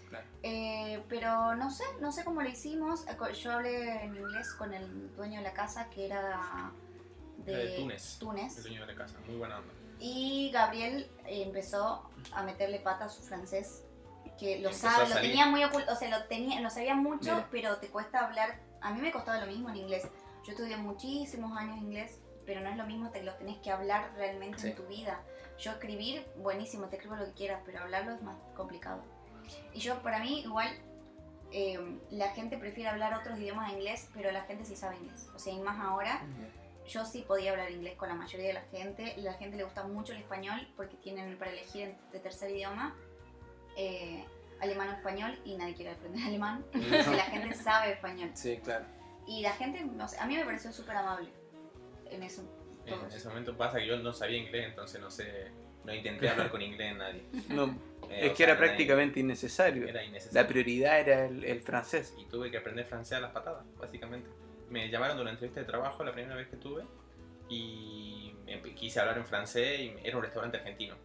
Claro. 0.09 0.25
Eh, 0.43 1.03
pero 1.09 1.55
no 1.55 1.69
sé, 1.69 1.83
no 1.99 2.11
sé 2.11 2.23
cómo 2.23 2.41
lo 2.41 2.47
hicimos. 2.49 3.05
Eh, 3.07 3.33
Yo 3.41 3.51
hablé 3.51 4.03
en 4.03 4.15
inglés 4.15 4.53
con 4.53 4.73
el 4.73 5.13
dueño 5.15 5.37
de 5.39 5.43
la 5.43 5.53
casa 5.53 5.89
que 5.89 6.05
era 6.05 6.71
de, 7.39 7.55
de 7.55 7.77
Túnez. 7.77 8.17
Túnez. 8.19 8.57
El 8.57 8.63
dueño 8.63 8.81
de 8.85 8.93
la 8.93 8.95
casa, 8.95 9.17
muy 9.27 9.35
buena 9.35 9.57
onda. 9.59 9.73
Y 9.99 10.51
Gabriel 10.53 11.09
empezó 11.25 12.07
a 12.33 12.43
meterle 12.43 12.79
pata 12.79 13.05
a 13.05 13.09
su 13.09 13.21
francés, 13.23 13.83
que 14.39 14.59
lo 14.59 14.69
a 14.69 14.73
sabe, 14.73 15.09
lo 15.09 15.15
tenía 15.15 15.45
muy 15.47 15.63
oculto, 15.63 15.91
o 15.93 15.95
sea, 15.95 16.09
lo 16.09 16.25
tenía, 16.25 16.59
lo 16.61 16.69
sabía 16.69 16.95
mucho, 16.95 17.33
Mira. 17.33 17.47
pero 17.51 17.77
te 17.77 17.87
cuesta 17.89 18.25
hablar. 18.25 18.59
A 18.81 18.91
mí 18.93 19.01
me 19.01 19.11
costaba 19.11 19.39
lo 19.39 19.47
mismo 19.47 19.69
en 19.69 19.77
inglés. 19.77 20.07
Yo 20.45 20.51
estudié 20.51 20.77
muchísimos 20.77 21.57
años 21.57 21.77
inglés, 21.77 22.19
pero 22.45 22.61
no 22.61 22.69
es 22.69 22.77
lo 22.77 22.85
mismo, 22.85 23.09
te 23.09 23.23
lo 23.23 23.33
tenés 23.35 23.57
que 23.57 23.71
hablar 23.71 24.13
realmente 24.15 24.59
Sí. 24.59 24.67
en 24.69 24.75
tu 24.75 24.83
vida. 24.83 25.19
Yo 25.57 25.71
escribir, 25.71 26.25
buenísimo, 26.37 26.85
te 26.87 26.97
escribo 26.97 27.15
lo 27.15 27.25
que 27.25 27.33
quieras, 27.33 27.61
pero 27.65 27.79
hablarlo 27.81 28.13
es 28.13 28.21
más 28.21 28.37
complicado. 28.55 29.03
Y 29.73 29.79
yo, 29.79 30.01
para 30.03 30.19
mí, 30.19 30.41
igual, 30.41 30.69
eh, 31.51 31.99
la 32.11 32.29
gente 32.29 32.57
prefiere 32.57 32.89
hablar 32.89 33.13
otros 33.15 33.39
idiomas 33.39 33.71
en 33.71 33.77
inglés, 33.79 34.09
pero 34.13 34.31
la 34.31 34.43
gente 34.43 34.65
sí 34.65 34.75
sabe 34.75 34.97
inglés. 34.97 35.27
O 35.35 35.39
sea, 35.39 35.51
y 35.53 35.59
más 35.59 35.79
ahora, 35.79 36.21
yo 36.87 37.05
sí 37.05 37.23
podía 37.27 37.51
hablar 37.51 37.69
inglés 37.71 37.95
con 37.95 38.09
la 38.09 38.15
mayoría 38.15 38.47
de 38.47 38.53
la 38.53 38.61
gente. 38.63 39.13
La 39.17 39.33
gente 39.33 39.57
le 39.57 39.63
gusta 39.63 39.83
mucho 39.83 40.13
el 40.13 40.19
español 40.19 40.67
porque 40.75 40.95
tienen 40.97 41.37
para 41.37 41.51
elegir 41.51 41.95
de 42.11 42.19
tercer 42.19 42.51
idioma 42.51 42.95
eh, 43.75 44.23
alemán 44.59 44.89
o 44.89 44.93
español 44.93 45.37
y 45.45 45.55
nadie 45.55 45.75
quiere 45.75 45.91
aprender 45.91 46.21
alemán. 46.27 46.65
Entonces 46.73 47.07
la 47.15 47.23
gente 47.25 47.55
sabe 47.55 47.93
español. 47.93 48.31
Sí, 48.33 48.57
claro. 48.63 48.85
Y 49.27 49.41
la 49.41 49.51
gente, 49.53 49.81
no 49.83 50.07
sé, 50.07 50.17
a 50.19 50.25
mí 50.25 50.35
me 50.37 50.45
pareció 50.45 50.71
súper 50.71 50.95
amable 50.95 51.29
en 52.09 52.23
eso. 52.23 52.41
En 52.85 53.05
ese 53.11 53.27
momento 53.27 53.55
pasa 53.57 53.79
que 53.79 53.85
yo 53.87 53.97
no 53.97 54.13
sabía 54.13 54.37
inglés, 54.37 54.67
entonces 54.69 55.01
no 55.01 55.11
sé, 55.11 55.51
no 55.83 55.93
intenté 55.93 56.29
hablar 56.29 56.49
con 56.49 56.61
inglés 56.61 56.91
en 56.93 56.97
nadie. 56.99 57.23
No, 57.49 57.65
Eh, 58.09 58.27
es 58.27 58.31
o 58.31 58.31
que 58.31 58.37
sea, 58.37 58.45
era 58.45 58.53
nadie- 58.55 58.67
prácticamente 58.67 59.19
innecesario. 59.19 59.85
Era 59.89 60.01
innecesario. 60.05 60.41
La 60.41 60.47
prioridad 60.47 60.99
era 61.01 61.25
el, 61.25 61.43
el 61.43 61.59
francés. 61.59 62.13
y 62.17 62.23
tuve 62.25 62.49
que 62.49 62.57
aprender 62.57 62.85
francés 62.85 63.17
a 63.17 63.19
las 63.19 63.31
patadas, 63.31 63.65
básicamente. 63.77 64.29
Me 64.69 64.89
llamaron 64.89 65.15
de 65.17 65.21
una 65.21 65.31
entrevista 65.31 65.61
de 65.61 65.65
trabajo 65.65 66.03
la 66.03 66.11
primera 66.13 66.35
vez 66.35 66.47
que 66.47 66.57
tuve 66.57 66.83
y 67.49 68.33
empe- 68.45 68.73
quise 68.75 68.99
hablar 68.99 69.17
en 69.17 69.25
francés 69.25 69.79
y 69.79 69.95
era 70.03 70.17
un 70.17 70.23
restaurante 70.23 70.57
argentino. 70.57 70.95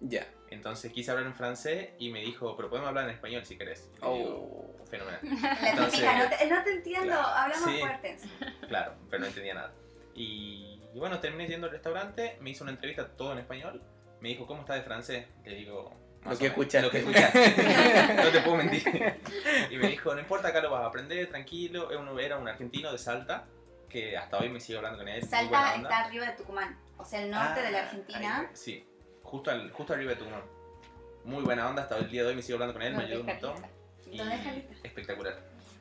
Ya. 0.00 0.26
Entonces 0.50 0.92
quise 0.92 1.10
hablar 1.10 1.26
en 1.26 1.34
francés 1.34 1.90
y 1.98 2.10
me 2.10 2.20
dijo, 2.20 2.56
pero 2.56 2.68
podemos 2.68 2.88
hablar 2.88 3.04
en 3.04 3.10
español 3.14 3.44
si 3.44 3.56
querés. 3.56 3.90
Y 3.96 3.98
Oh. 4.02 4.14
digo, 4.16 4.74
fenomenal. 4.90 5.20
Entonces- 5.62 6.00
no 6.02 6.28
te, 6.36 6.46
no 6.46 6.64
te 6.64 6.70
entiendo, 6.72 7.06
Claro, 7.08 7.26
hablamos 7.28 7.70
sí. 7.70 7.78
fuertes. 7.78 8.22
Claro, 8.68 8.94
pero 9.10 9.20
no 9.20 9.26
entendía 9.26 9.54
nada. 9.54 9.72
Y, 10.14 10.80
y 10.92 10.98
bueno, 10.98 11.20
terminé 11.20 11.48
yendo 11.48 11.66
al 11.66 11.72
restaurante, 11.72 12.36
me 12.40 12.50
hizo 12.50 12.64
una 12.64 12.72
entrevista 12.72 13.08
todo 13.08 13.32
en 13.32 13.38
español. 13.38 13.82
Me 14.20 14.28
dijo, 14.30 14.46
¿cómo 14.46 14.60
está 14.60 14.74
de 14.74 14.82
francés? 14.82 15.26
Le 15.44 15.54
digo, 15.54 15.94
Lo 16.24 16.38
que 16.38 16.46
escuchaste. 16.46 16.82
Lo 16.82 16.90
que 16.90 16.98
escuchaste. 16.98 18.14
no 18.24 18.30
te 18.30 18.40
puedo 18.40 18.56
mentir. 18.56 18.84
Y 19.70 19.76
me 19.76 19.88
dijo, 19.88 20.14
no 20.14 20.20
importa, 20.20 20.48
acá 20.48 20.60
lo 20.60 20.70
vas 20.70 20.82
a 20.82 20.86
aprender, 20.86 21.28
tranquilo. 21.28 21.90
Era 22.18 22.38
un, 22.38 22.48
argentino 22.48 22.92
de 22.92 22.98
Salta, 22.98 23.46
que 23.88 24.16
hasta 24.16 24.38
hoy 24.38 24.48
me 24.48 24.60
sigo 24.60 24.78
hablando 24.78 24.98
con 24.98 25.08
él. 25.08 25.20
muy 25.20 25.28
buena 25.28 25.50
Salta 25.50 25.74
onda. 25.74 25.88
está 25.88 26.04
arriba 26.04 26.26
de 26.26 26.32
Tucumán, 26.32 26.78
o 26.96 27.04
sea, 27.04 27.22
el 27.22 27.30
norte 27.30 27.60
Ah, 27.60 27.62
de 27.62 27.70
la 27.70 27.78
Argentina. 27.82 28.38
Ahí, 28.40 28.46
sí, 28.52 28.86
justo, 29.22 29.50
al, 29.50 29.70
justo 29.72 29.92
arriba 29.94 30.10
de 30.10 30.16
Tucumán. 30.16 30.42
Muy 31.24 31.42
buena 31.42 31.68
onda, 31.68 31.82
hasta 31.82 31.98
el 31.98 32.10
día 32.10 32.22
de 32.22 32.28
hoy 32.30 32.34
me 32.36 32.42
sigo 32.42 32.56
hablando 32.56 32.74
con 32.74 32.82
él, 32.82 32.94
me 32.96 33.04
ayudó 33.04 33.20
un 33.20 33.26
montón. 33.26 33.54
Y 34.10 34.18
¿Dónde 34.18 34.34
es 34.36 34.42
Jalita? 34.42 34.74
espectacular. 34.82 35.38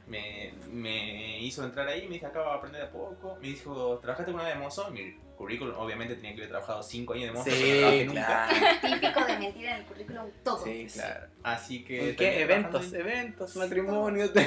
Me, 0.08 0.54
me 0.70 1.40
hizo 1.40 1.64
entrar 1.64 1.88
ahí, 1.88 2.08
me 2.08 2.16
dijo, 2.16 2.28
acá 2.28 2.40
vas 2.40 2.54
a 2.54 2.56
aprender 2.56 2.82
de 2.82 2.88
a 2.88 2.92
poco. 2.92 3.38
Me 3.42 3.48
dijo, 3.48 4.00
¿trabajaste 4.00 4.32
alguna 4.32 4.46
vez 4.46 4.56
de 4.56 4.60
mozo? 4.60 4.92
Mi 4.92 5.18
currículum, 5.42 5.76
obviamente 5.76 6.16
tenía 6.16 6.32
que 6.36 6.42
haber 6.42 6.50
trabajado 6.50 6.84
5 6.84 7.14
años 7.14 7.26
de 7.26 7.32
monja, 7.32 7.52
Sí, 7.52 7.62
no 7.62 7.80
trabajé 7.80 8.06
nunca. 8.06 8.26
claro. 8.26 8.78
Típico 9.02 9.26
de 9.26 9.40
mentir 9.40 9.66
en 9.66 9.76
el 9.76 9.86
currículum 9.86 10.30
todo. 10.44 10.64
Sí, 10.64 10.88
claro. 10.94 11.28
Así 11.42 11.84
que... 11.84 12.10
¿En 12.12 12.16
qué 12.16 12.42
eventos? 12.42 12.94
trabajando 12.94 12.94
Eventos, 12.94 13.56
matrimonios, 13.56 14.34
te 14.34 14.42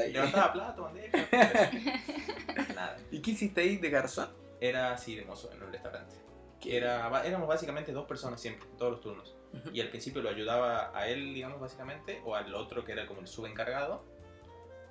ahí. 0.00 0.12
Levantaba 0.14 0.52
plato, 0.54 0.82
bandeja. 0.84 1.18
pero 2.46 2.74
Nada. 2.74 2.96
¿Y 3.10 3.20
qué 3.20 3.32
hiciste 3.32 3.60
ahí 3.60 3.76
de 3.76 3.90
garzón? 3.90 4.30
Era 4.60 4.92
así 4.92 5.14
de 5.14 5.26
mozo 5.26 5.52
en 5.52 5.62
un 5.62 5.70
restaurante. 5.72 6.16
Que 6.58 6.76
era, 6.76 7.22
éramos 7.24 7.46
básicamente 7.46 7.92
dos 7.92 8.06
personas 8.06 8.40
siempre, 8.40 8.66
todos 8.78 8.92
los 8.92 9.00
turnos. 9.02 9.36
Y 9.74 9.80
al 9.80 9.88
principio 9.88 10.22
lo 10.22 10.30
ayudaba 10.30 10.96
a 10.98 11.06
él, 11.08 11.34
digamos, 11.34 11.60
básicamente, 11.60 12.22
o 12.24 12.34
al 12.34 12.54
otro 12.54 12.84
que 12.84 12.92
era 12.92 13.06
como 13.06 13.20
el 13.20 13.26
subencargado. 13.26 14.04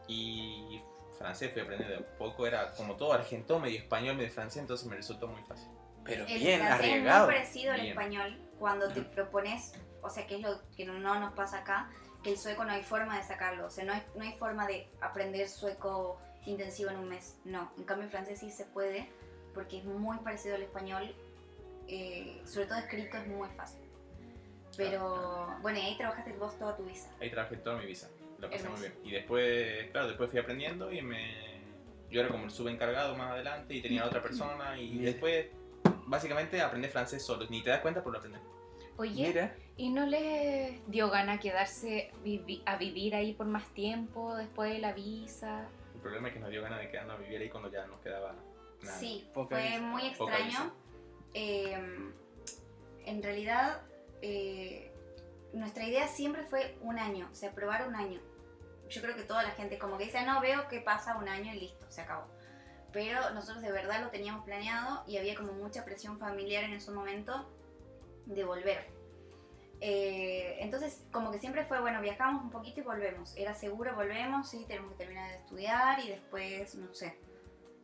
Y 0.07 0.79
francés 1.19 1.51
fui 1.53 1.61
aprendiendo 1.61 1.97
de 1.97 2.03
poco, 2.17 2.47
era 2.47 2.71
como 2.73 2.95
todo 2.95 3.13
argentino, 3.13 3.59
medio 3.59 3.77
español, 3.79 4.15
medio 4.15 4.31
francés, 4.31 4.61
entonces 4.61 4.87
me 4.87 4.95
resultó 4.95 5.27
muy 5.27 5.41
fácil. 5.43 5.67
Pero 6.03 6.25
El 6.25 6.39
bien, 6.39 6.61
francés 6.61 6.79
arriesgado. 6.79 7.23
es 7.23 7.27
muy 7.27 7.35
parecido 7.35 7.73
al 7.73 7.81
Bien. 7.81 7.91
español 7.91 8.39
cuando 8.57 8.91
te 8.91 9.01
propones, 9.03 9.73
o 10.01 10.09
sea, 10.09 10.25
que 10.25 10.35
es 10.35 10.41
lo 10.41 10.59
que 10.75 10.85
no 10.85 11.19
nos 11.19 11.33
pasa 11.33 11.59
acá, 11.59 11.89
que 12.23 12.31
el 12.31 12.37
sueco 12.37 12.63
no 12.65 12.71
hay 12.71 12.83
forma 12.83 13.17
de 13.17 13.23
sacarlo, 13.23 13.67
o 13.67 13.69
sea, 13.69 13.83
no 13.85 13.93
hay, 13.93 14.03
no 14.15 14.23
hay 14.23 14.33
forma 14.33 14.65
de 14.65 14.87
aprender 15.01 15.47
sueco 15.47 16.19
intensivo 16.45 16.89
en 16.89 16.97
un 16.97 17.09
mes, 17.09 17.37
no. 17.45 17.71
En 17.77 17.83
cambio, 17.83 18.05
el 18.05 18.11
francés 18.11 18.39
sí 18.39 18.49
se 18.49 18.65
puede, 18.65 19.07
porque 19.53 19.77
es 19.79 19.85
muy 19.85 20.17
parecido 20.19 20.55
al 20.55 20.63
español, 20.63 21.13
eh, 21.87 22.41
sobre 22.45 22.65
todo 22.67 22.79
escrito 22.79 23.17
es 23.17 23.27
muy 23.27 23.49
fácil. 23.49 23.81
Pero, 24.77 25.47
bueno, 25.61 25.79
y 25.79 25.81
ahí 25.81 25.97
trabajaste 25.97 26.31
vos 26.33 26.57
toda 26.57 26.75
tu 26.77 26.83
visa. 26.85 27.09
Ahí 27.19 27.29
trabajé 27.29 27.57
toda 27.57 27.77
mi 27.77 27.85
visa, 27.85 28.09
lo 28.39 28.49
pasé 28.49 28.63
muy 28.69 28.73
Hermoso. 28.79 28.81
bien. 28.81 28.93
Y 29.03 29.11
después, 29.11 29.91
claro, 29.91 30.07
después 30.07 30.29
fui 30.29 30.39
aprendiendo 30.39 30.91
y 30.91 31.01
me... 31.01 31.59
Yo 32.09 32.21
era 32.21 32.29
como 32.29 32.45
el 32.45 32.51
subencargado 32.51 33.15
más 33.15 33.31
adelante 33.31 33.75
y 33.75 33.81
tenía 33.81 34.03
otra 34.05 34.21
persona 34.23 34.79
y 34.79 34.89
Mira. 34.93 35.11
después, 35.11 35.45
básicamente, 36.07 36.59
aprendí 36.61 36.87
francés 36.87 37.23
solo. 37.23 37.45
Ni 37.49 37.61
te 37.61 37.69
das 37.69 37.81
cuenta, 37.81 37.99
pero 38.01 38.13
lo 38.13 38.17
aprendí. 38.17 38.39
Oye, 38.97 39.27
Mira, 39.27 39.55
¿y 39.77 39.89
no 39.91 40.05
les 40.07 40.81
dio 40.89 41.09
gana 41.09 41.39
quedarse 41.39 42.11
vivi- 42.25 42.63
a 42.65 42.77
vivir 42.77 43.13
ahí 43.15 43.33
por 43.33 43.45
más 43.45 43.67
tiempo 43.73 44.35
después 44.35 44.71
de 44.73 44.79
la 44.79 44.91
visa? 44.93 45.69
El 45.93 46.01
problema 46.01 46.27
es 46.29 46.33
que 46.33 46.39
nos 46.39 46.49
dio 46.49 46.61
ganas 46.61 46.79
de 46.79 46.89
quedarnos 46.89 47.17
a 47.17 47.21
vivir 47.21 47.41
ahí 47.41 47.49
cuando 47.49 47.71
ya 47.71 47.85
nos 47.85 47.99
quedaba 48.01 48.35
nada. 48.81 48.97
Sí, 48.97 49.29
Poca 49.33 49.55
fue 49.57 49.67
visa. 49.67 49.81
muy 49.81 50.05
extraño. 50.07 50.73
Eh, 51.33 52.11
en 53.05 53.23
realidad, 53.23 53.81
eh, 54.21 54.91
nuestra 55.53 55.85
idea 55.87 56.07
siempre 56.07 56.43
fue 56.43 56.75
un 56.81 56.97
año, 56.99 57.29
o 57.31 57.35
sea, 57.35 57.51
probar 57.53 57.87
un 57.87 57.95
año. 57.95 58.19
Yo 58.89 59.01
creo 59.01 59.15
que 59.15 59.23
toda 59.23 59.43
la 59.43 59.51
gente 59.51 59.77
como 59.77 59.97
que 59.97 60.05
dice, 60.05 60.25
no, 60.25 60.41
veo 60.41 60.67
que 60.67 60.81
pasa 60.81 61.17
un 61.17 61.27
año 61.29 61.53
y 61.53 61.59
listo, 61.59 61.85
se 61.89 62.01
acabó. 62.01 62.27
Pero 62.91 63.29
nosotros 63.31 63.61
de 63.61 63.71
verdad 63.71 64.01
lo 64.01 64.09
teníamos 64.09 64.43
planeado 64.45 65.03
y 65.07 65.17
había 65.17 65.35
como 65.35 65.53
mucha 65.53 65.85
presión 65.85 66.17
familiar 66.17 66.63
en 66.63 66.73
ese 66.73 66.91
momento 66.91 67.47
de 68.25 68.43
volver. 68.43 68.99
Eh, 69.81 70.57
entonces, 70.59 71.03
como 71.11 71.31
que 71.31 71.39
siempre 71.39 71.65
fue, 71.65 71.79
bueno, 71.79 72.01
viajamos 72.01 72.43
un 72.43 72.49
poquito 72.49 72.81
y 72.81 72.83
volvemos. 72.83 73.35
Era 73.37 73.53
seguro, 73.53 73.95
volvemos, 73.95 74.49
sí, 74.49 74.65
tenemos 74.67 74.91
que 74.91 74.97
terminar 74.97 75.29
de 75.29 75.37
estudiar 75.37 75.99
y 75.99 76.09
después, 76.09 76.75
no 76.75 76.93
sé. 76.93 77.17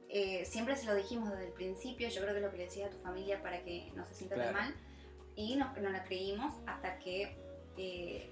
Eh, 0.10 0.46
siempre 0.46 0.76
se 0.76 0.86
lo 0.86 0.96
dijimos 0.96 1.32
desde 1.32 1.48
el 1.48 1.54
principio, 1.54 2.10
yo 2.10 2.22
creo 2.22 2.34
que 2.34 2.40
es 2.40 2.46
lo 2.46 2.52
que 2.52 2.58
le 2.58 2.64
decía 2.66 2.88
a 2.88 2.90
tu 2.90 3.00
familia 3.00 3.42
para 3.42 3.64
que 3.64 3.92
no 3.96 4.06
se 4.06 4.14
sienta 4.14 4.36
tan 4.36 4.54
mal. 4.54 4.76
Y 5.36 5.56
no, 5.56 5.74
no 5.74 5.90
la 5.90 6.04
creímos 6.04 6.54
hasta 6.66 6.98
que 7.00 7.38
eh, 7.78 8.32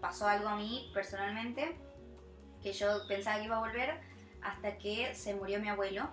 pasó 0.00 0.26
algo 0.26 0.48
a 0.48 0.56
mí 0.56 0.90
personalmente, 0.94 1.76
que 2.62 2.72
yo 2.72 3.06
pensaba 3.08 3.38
que 3.38 3.44
iba 3.44 3.56
a 3.56 3.60
volver, 3.60 4.00
hasta 4.42 4.78
que 4.78 5.14
se 5.14 5.34
murió 5.34 5.60
mi 5.60 5.68
abuelo. 5.68 6.08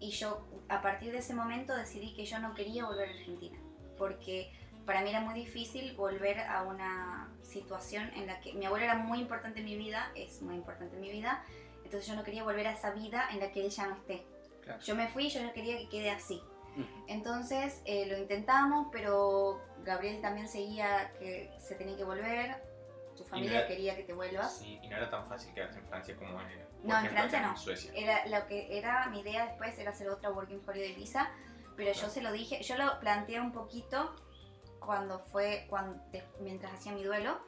Y 0.00 0.10
yo 0.10 0.46
a 0.68 0.82
partir 0.82 1.12
de 1.12 1.18
ese 1.18 1.34
momento 1.34 1.74
decidí 1.74 2.14
que 2.14 2.24
yo 2.24 2.38
no 2.38 2.54
quería 2.54 2.84
volver 2.84 3.08
a 3.08 3.12
Argentina, 3.12 3.58
porque 3.96 4.52
para 4.84 5.02
mí 5.02 5.10
era 5.10 5.20
muy 5.20 5.34
difícil 5.34 5.94
volver 5.96 6.40
a 6.40 6.62
una 6.62 7.32
situación 7.42 8.10
en 8.14 8.26
la 8.26 8.40
que 8.40 8.52
mi 8.52 8.66
abuelo 8.66 8.84
era 8.84 8.96
muy 8.96 9.20
importante 9.20 9.60
en 9.60 9.66
mi 9.66 9.76
vida, 9.76 10.10
es 10.14 10.42
muy 10.42 10.56
importante 10.56 10.96
en 10.96 11.00
mi 11.00 11.10
vida, 11.10 11.42
entonces 11.84 12.06
yo 12.06 12.16
no 12.16 12.24
quería 12.24 12.42
volver 12.42 12.66
a 12.66 12.72
esa 12.72 12.90
vida 12.90 13.28
en 13.30 13.40
la 13.40 13.50
que 13.50 13.64
él 13.64 13.70
ya 13.70 13.86
no 13.86 13.94
esté. 13.94 14.26
Claro. 14.62 14.80
Yo 14.80 14.94
me 14.94 15.08
fui, 15.08 15.28
yo 15.28 15.42
no 15.42 15.52
quería 15.52 15.78
que 15.78 15.88
quede 15.88 16.10
así. 16.10 16.42
Entonces 17.06 17.80
eh, 17.84 18.06
lo 18.06 18.18
intentamos, 18.18 18.88
pero 18.90 19.60
Gabriel 19.84 20.20
también 20.20 20.48
seguía 20.48 21.12
que 21.18 21.50
se 21.58 21.74
tenía 21.74 21.96
que 21.96 22.04
volver, 22.04 22.56
tu 23.16 23.24
familia 23.24 23.58
era- 23.60 23.68
quería 23.68 23.96
que 23.96 24.02
te 24.02 24.12
vuelvas. 24.12 24.58
Sí, 24.58 24.78
y 24.82 24.88
no 24.88 24.96
era 24.96 25.08
tan 25.10 25.24
fácil 25.26 25.52
quedarse 25.54 25.78
en 25.78 25.84
Francia 25.86 26.16
como 26.16 26.40
en, 26.40 26.48
por 26.48 26.84
No, 26.84 26.98
en 26.98 27.06
Francia 27.10 27.40
no. 27.40 27.50
en 27.50 27.56
Suecia. 27.56 27.92
Era 27.94 28.26
lo 28.26 28.46
que 28.46 28.76
era 28.76 29.06
mi 29.10 29.20
idea 29.20 29.46
después 29.46 29.78
era 29.78 29.90
hacer 29.90 30.08
otra 30.08 30.30
working 30.30 30.62
holiday 30.66 30.94
visa, 30.94 31.30
pero 31.76 31.92
yo 31.92 32.08
se 32.08 32.22
lo 32.22 32.32
dije, 32.32 32.62
yo 32.62 32.76
lo 32.76 32.98
planteé 33.00 33.40
un 33.40 33.52
poquito 33.52 34.14
cuando 34.80 35.18
fue 35.20 35.66
cuando 35.68 36.02
mientras 36.40 36.72
hacía 36.74 36.92
mi 36.92 37.02
duelo 37.04 37.38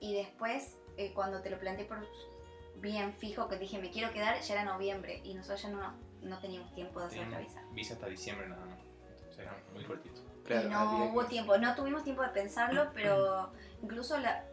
y 0.00 0.14
después 0.14 0.76
eh, 0.96 1.12
cuando 1.12 1.42
te 1.42 1.50
lo 1.50 1.58
planteé 1.58 1.84
por 1.84 2.06
bien 2.76 3.12
fijo 3.12 3.48
que 3.48 3.56
dije 3.58 3.78
me 3.78 3.90
quiero 3.90 4.12
quedar 4.12 4.40
ya 4.40 4.54
era 4.54 4.64
noviembre 4.64 5.20
y 5.22 5.34
nosotros 5.34 5.62
ya 5.62 5.68
no 5.68 5.94
no 6.22 6.38
teníamos 6.38 6.72
tiempo 6.74 7.00
de 7.00 7.06
hacer 7.06 7.20
Teníamos 7.20 7.46
visa. 7.46 7.62
visa 7.72 7.94
hasta 7.94 8.06
diciembre 8.08 8.48
nada 8.48 8.64
más. 8.66 8.78
Entonces 9.10 9.38
era 9.38 9.62
muy 9.72 9.84
cortito. 9.84 10.22
claro, 10.44 10.68
y 10.68 10.70
no 10.70 11.04
hubo 11.12 11.20
que- 11.22 11.28
tiempo, 11.28 11.58
no 11.58 11.74
tuvimos 11.74 12.04
tiempo 12.04 12.22
de 12.22 12.28
pensarlo, 12.30 12.90
pero 12.94 13.52
incluso 13.82 14.18
la, 14.18 14.44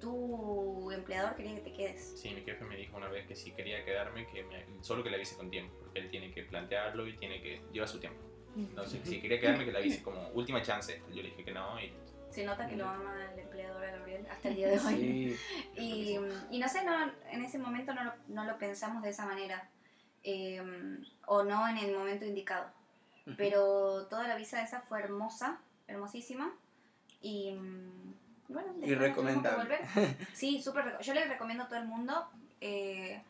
tu 0.00 0.90
empleador 0.92 1.34
quería 1.36 1.54
que 1.54 1.60
te 1.62 1.72
quedes. 1.72 2.18
Sí, 2.20 2.30
mi 2.30 2.42
jefe 2.42 2.64
me 2.64 2.76
dijo 2.76 2.96
una 2.96 3.08
vez 3.08 3.26
que 3.26 3.34
si 3.34 3.52
quería 3.52 3.84
quedarme, 3.84 4.26
que 4.28 4.44
me- 4.44 4.66
solo 4.82 5.02
que 5.02 5.10
le 5.10 5.16
avise 5.16 5.36
con 5.36 5.50
tiempo, 5.50 5.74
porque 5.80 6.00
él 6.00 6.10
tiene 6.10 6.30
que 6.32 6.42
plantearlo 6.44 7.06
y 7.06 7.16
tiene 7.16 7.40
que 7.42 7.62
lleva 7.72 7.86
su 7.86 7.98
tiempo. 7.98 8.20
Entonces, 8.56 9.00
si 9.04 9.20
quería 9.20 9.38
quedarme, 9.38 9.66
que 9.66 9.72
le 9.72 9.78
avise 9.78 10.02
como 10.02 10.28
última 10.30 10.62
chance. 10.62 11.02
Yo 11.10 11.16
le 11.22 11.24
dije 11.28 11.44
que 11.44 11.52
no 11.52 11.78
y 11.78 11.92
Se 12.30 12.42
nota 12.42 12.66
que 12.66 12.74
lo 12.76 12.88
ama 12.88 13.30
el 13.34 13.38
empleador 13.40 13.84
a 13.84 13.90
Gabriel 13.98 14.26
hasta 14.30 14.48
el 14.48 14.56
día 14.56 14.68
de 14.68 14.78
hoy. 14.78 14.94
Sí, 14.96 15.36
Y, 15.76 16.18
y 16.50 16.58
no 16.58 16.66
sé, 16.66 16.82
no, 16.84 17.12
en 17.30 17.44
ese 17.44 17.58
momento 17.58 17.92
no 17.92 18.04
lo, 18.04 18.12
no 18.28 18.44
lo 18.44 18.56
pensamos 18.56 19.02
de 19.02 19.10
esa 19.10 19.26
manera. 19.26 19.68
Eh, 20.26 20.60
o 21.26 21.42
no 21.44 21.66
en 21.68 21.78
el 21.78 21.96
momento 21.96 22.24
indicado. 22.26 22.66
Ujú. 23.26 23.36
Pero 23.38 24.06
toda 24.10 24.28
la 24.28 24.36
visa 24.36 24.60
esa 24.62 24.80
fue 24.82 25.00
hermosa, 25.00 25.58
hermosísima. 25.88 26.52
Y 27.22 27.52
mm, 27.52 28.14
bueno, 28.48 28.74
que 28.84 28.94
recomendable. 28.94 29.78
Sí, 30.34 30.60
súper 30.62 30.98
Yo 31.00 31.14
le 31.14 31.24
recomiendo 31.24 31.64
a 31.64 31.68
todo 31.68 31.78
el 31.78 31.86
mundo. 31.86 32.28
eh, 32.60 33.22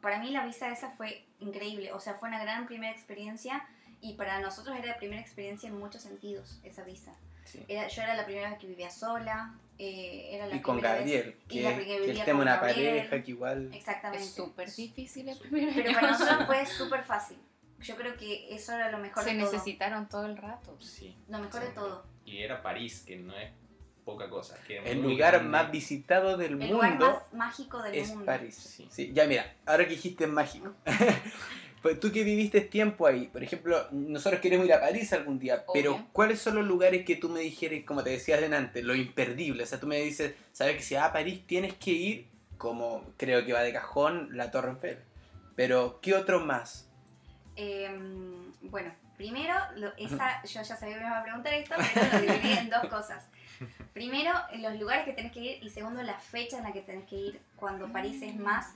para 0.00 0.18
mí 0.18 0.30
la 0.30 0.44
visa 0.44 0.68
esa 0.70 0.90
fue 0.90 1.24
increíble. 1.40 1.92
O 1.92 2.00
sea, 2.00 2.14
fue 2.14 2.28
una 2.28 2.40
gran 2.42 2.66
primera 2.66 2.92
experiencia. 2.92 3.66
Y 4.00 4.14
para 4.14 4.38
nosotros 4.40 4.76
era 4.76 4.86
la 4.88 4.96
primera 4.98 5.20
experiencia 5.20 5.68
en 5.68 5.78
muchos 5.78 6.02
sentidos, 6.02 6.60
esa 6.62 6.82
visa. 6.84 7.12
sí. 7.46 7.64
Era, 7.68 7.88
yo 7.88 8.02
era 8.02 8.14
la 8.14 8.26
primera 8.26 8.50
vez 8.50 8.58
que 8.58 8.66
vivía 8.66 8.90
sola. 8.90 9.54
Eh, 9.78 10.28
era 10.32 10.46
la 10.46 10.56
Y 10.56 10.60
con 10.60 10.76
primera 10.76 10.94
vez- 10.94 11.00
Gabriel, 11.04 11.36
y 11.48 11.60
la 11.60 11.76
que, 11.76 11.84
que 11.84 12.10
el 12.10 12.24
tema 12.24 12.42
una 12.42 12.56
Gabriel. 12.56 12.96
pareja 12.98 13.22
que 13.22 13.30
igual... 13.30 13.70
Exactamente. 13.74 14.24
Es 14.24 14.32
súper 14.34 14.70
difícil 14.72 15.28
el 15.28 15.38
primer 15.38 15.74
Pero 15.74 15.92
para 15.94 16.10
nosotros 16.12 16.46
fue 16.46 16.66
súper 16.78 17.04
fácil. 17.04 17.36
Yo 17.80 17.96
creo 17.96 18.16
que 18.16 18.54
eso 18.54 18.72
era 18.72 18.90
lo 18.90 18.98
mejor 18.98 19.24
Se 19.24 19.34
de 19.34 19.40
todo. 19.42 19.52
necesitaron 19.52 20.08
todo 20.08 20.26
el 20.26 20.36
rato. 20.36 20.76
sí. 20.80 21.16
Lo 21.28 21.38
mejor 21.38 21.60
de 21.60 21.68
todo. 21.72 22.04
Y 22.24 22.38
era 22.38 22.62
París, 22.62 23.02
que 23.06 23.16
no 23.16 23.36
es 23.36 23.50
poca 24.04 24.30
cosa. 24.30 24.56
Que 24.66 24.78
El 24.78 25.02
lugar 25.02 25.32
grande. 25.32 25.48
más 25.50 25.70
visitado 25.70 26.36
del 26.36 26.60
El 26.62 26.70
lugar 26.70 26.90
mundo 26.90 27.10
más 27.10 27.32
mágico 27.34 27.82
del 27.82 27.94
es 27.96 28.08
mundo. 28.10 28.24
París. 28.26 28.54
Sí. 28.54 28.86
Sí, 28.90 29.10
ya 29.12 29.26
mira, 29.26 29.54
ahora 29.66 29.84
que 29.84 29.90
dijiste 29.94 30.26
mágico. 30.26 30.72
pues 31.84 32.00
tú 32.00 32.10
que 32.10 32.24
viviste 32.24 32.62
tiempo 32.62 33.06
ahí, 33.06 33.26
por 33.26 33.42
ejemplo, 33.42 33.86
nosotros 33.92 34.40
queremos 34.40 34.64
ir 34.64 34.72
a 34.72 34.80
París 34.80 35.12
algún 35.12 35.38
día, 35.38 35.66
pero. 35.70 36.06
¿cuáles 36.12 36.40
son 36.40 36.54
los 36.54 36.64
lugares 36.66 37.04
que 37.04 37.16
tú 37.16 37.28
me 37.28 37.40
dijeras, 37.40 37.80
como 37.84 38.02
te 38.02 38.08
decía 38.08 38.40
delante, 38.40 38.82
lo 38.82 38.94
imperdible? 38.94 39.64
O 39.64 39.66
sea, 39.66 39.78
tú 39.78 39.86
me 39.86 40.00
dices, 40.00 40.32
sabes 40.52 40.76
que 40.76 40.82
si 40.82 40.94
vas 40.94 41.04
a 41.04 41.12
París 41.12 41.42
tienes 41.46 41.74
que 41.74 41.90
ir, 41.90 42.28
como 42.56 43.04
creo 43.18 43.44
que 43.44 43.52
va 43.52 43.60
de 43.60 43.74
cajón, 43.74 44.30
la 44.34 44.50
Torre 44.50 44.70
Eiffel. 44.70 44.98
Pero, 45.56 46.00
¿qué 46.00 46.14
otro 46.14 46.40
más? 46.40 46.88
Eh, 47.54 47.94
bueno, 48.62 48.90
primero, 49.18 49.52
lo- 49.76 49.92
esa, 49.98 50.42
yo 50.42 50.62
ya 50.62 50.76
sabía 50.76 50.94
que 50.94 51.00
me 51.02 51.06
iba 51.06 51.18
a 51.18 51.22
preguntar 51.22 51.52
esto, 51.52 51.74
pero 51.92 52.12
lo 52.14 52.32
dividí 52.32 52.52
en 52.60 52.70
dos 52.70 52.86
cosas. 52.86 53.26
Primero, 53.92 54.32
los 54.56 54.80
lugares 54.80 55.04
que 55.04 55.12
tenés 55.12 55.32
que 55.32 55.40
ir 55.40 55.62
y 55.62 55.68
segundo, 55.68 56.02
la 56.02 56.18
fecha 56.18 56.56
en 56.56 56.62
la 56.64 56.72
que 56.72 56.80
tenés 56.80 57.06
que 57.06 57.16
ir 57.16 57.40
cuando 57.56 57.92
París 57.92 58.22
es 58.22 58.34
más 58.36 58.72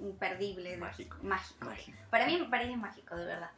imperdible. 0.00 0.76
Mágico. 0.76 1.16
Mágico. 1.22 1.64
Mágico. 1.64 1.98
Para 2.10 2.26
mí 2.26 2.38
París 2.50 2.70
es 2.72 2.78
mágico, 2.78 3.16
de 3.16 3.26
verdad. 3.26 3.50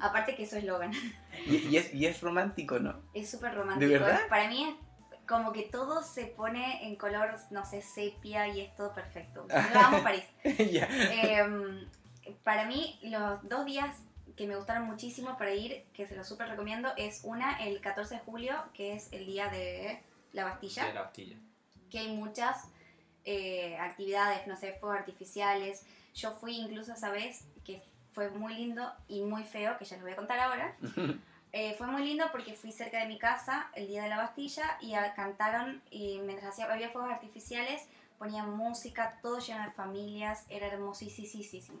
Aparte 0.00 0.34
que 0.34 0.42
eso 0.44 0.56
es 0.56 0.64
eslogan. 0.64 0.92
Y, 1.46 1.56
y 1.68 1.76
es, 1.76 1.94
y 1.94 2.06
es 2.06 2.20
romántico, 2.20 2.78
¿no? 2.78 3.00
Es 3.14 3.30
súper 3.30 3.54
romántico. 3.54 3.90
¿De 3.90 3.98
verdad? 3.98 4.20
Para 4.28 4.48
mí 4.48 4.64
es 4.64 4.74
como 5.26 5.52
que 5.52 5.62
todo 5.62 6.02
se 6.02 6.26
pone 6.26 6.86
en 6.88 6.96
color, 6.96 7.36
no 7.50 7.64
sé, 7.64 7.82
sepia 7.82 8.48
y 8.48 8.60
es 8.62 8.74
todo 8.74 8.92
perfecto. 8.92 9.46
Yo 9.48 9.80
amo 9.80 10.02
París. 10.02 10.24
Eh, 10.44 11.86
para 12.44 12.66
mí, 12.66 12.98
los 13.02 13.48
dos 13.48 13.64
días 13.64 13.96
que 14.36 14.46
me 14.46 14.56
gustaron 14.56 14.84
muchísimo 14.84 15.36
para 15.36 15.52
ir, 15.54 15.84
que 15.92 16.06
se 16.06 16.16
los 16.16 16.26
súper 16.26 16.48
recomiendo, 16.48 16.90
es 16.96 17.20
una 17.24 17.62
el 17.64 17.80
14 17.80 18.14
de 18.16 18.20
julio, 18.20 18.54
que 18.74 18.94
es 18.94 19.12
el 19.12 19.26
día 19.26 19.48
de 19.48 20.02
la 20.32 20.44
Bastilla, 20.44 20.86
De 20.86 20.94
la 20.94 21.02
Bastilla. 21.02 21.36
que 21.90 21.98
hay 21.98 22.16
muchas 22.16 22.68
eh, 23.24 23.76
actividades, 23.78 24.46
no 24.46 24.56
sé, 24.56 24.72
fuegos 24.74 24.98
artificiales. 24.98 25.84
Yo 26.14 26.32
fui 26.36 26.56
incluso 26.56 26.92
esa 26.92 27.10
vez 27.10 27.44
que 27.64 27.82
fue 28.12 28.30
muy 28.30 28.54
lindo 28.54 28.92
y 29.08 29.22
muy 29.22 29.44
feo, 29.44 29.76
que 29.78 29.84
ya 29.84 29.96
les 29.96 30.02
voy 30.02 30.12
a 30.12 30.16
contar 30.16 30.38
ahora. 30.38 30.76
Eh, 31.52 31.74
fue 31.76 31.88
muy 31.88 32.04
lindo 32.04 32.26
porque 32.30 32.54
fui 32.54 32.70
cerca 32.70 33.00
de 33.00 33.06
mi 33.06 33.18
casa 33.18 33.72
el 33.74 33.88
día 33.88 34.04
de 34.04 34.08
la 34.08 34.18
Bastilla 34.18 34.78
y 34.80 34.92
cantaron 35.16 35.82
y 35.90 36.20
mientras 36.20 36.52
hacía, 36.52 36.72
había 36.72 36.90
fuegos 36.90 37.10
artificiales 37.10 37.82
ponían 38.18 38.56
música, 38.56 39.18
todo 39.20 39.40
lleno 39.40 39.64
de 39.64 39.72
familias, 39.72 40.44
era 40.48 40.68
hermosísimo. 40.68 41.80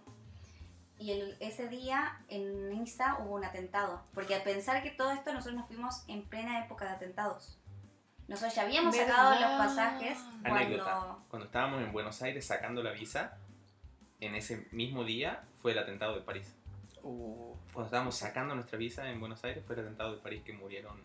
Y 0.98 1.12
el- 1.12 1.36
ese 1.38 1.68
día 1.68 2.18
en 2.28 2.68
Niza 2.70 3.18
hubo 3.20 3.36
un 3.36 3.44
atentado, 3.44 4.02
porque 4.12 4.34
al 4.34 4.42
pensar 4.42 4.82
que 4.82 4.90
todo 4.90 5.12
esto 5.12 5.32
nosotros 5.32 5.54
nos 5.60 5.68
fuimos 5.68 6.02
en 6.08 6.22
plena 6.24 6.64
época 6.64 6.86
de 6.86 6.90
atentados. 6.90 7.56
Nosotros 8.30 8.54
ya 8.54 8.62
habíamos 8.62 8.94
sacado 8.94 9.30
los 9.32 9.40
¿Verdad? 9.40 9.58
pasajes 9.58 10.18
Anécdota. 10.44 10.84
cuando... 10.84 11.24
Cuando 11.28 11.46
estábamos 11.46 11.82
en 11.82 11.92
Buenos 11.92 12.22
Aires 12.22 12.46
sacando 12.46 12.80
la 12.80 12.92
visa, 12.92 13.36
en 14.20 14.36
ese 14.36 14.68
mismo 14.70 15.02
día 15.02 15.42
fue 15.60 15.72
el 15.72 15.78
atentado 15.80 16.14
de 16.14 16.20
París. 16.20 16.54
Uh, 17.02 17.56
Cuando 17.72 17.86
estábamos 17.86 18.14
sacando 18.16 18.54
nuestra 18.54 18.78
visa 18.78 19.10
en 19.10 19.18
Buenos 19.18 19.42
Aires 19.42 19.64
fue 19.66 19.74
el 19.74 19.82
atentado 19.82 20.14
de 20.14 20.22
París 20.22 20.42
que 20.44 20.52
murieron 20.52 21.02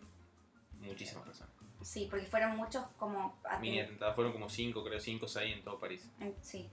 muchísimas 0.82 1.26
personas. 1.26 1.52
Sí, 1.82 2.08
porque 2.12 2.28
fueron 2.28 2.56
muchos 2.58 2.86
como... 2.98 3.40
Mini 3.60 3.80
atentados 3.80 4.14
fueron 4.14 4.32
como 4.32 4.48
5, 4.48 4.84
creo 4.84 5.00
5 5.00 5.26
o 5.26 5.28
6 5.28 5.58
en 5.58 5.64
todo 5.64 5.80
París. 5.80 6.08
Sí. 6.42 6.70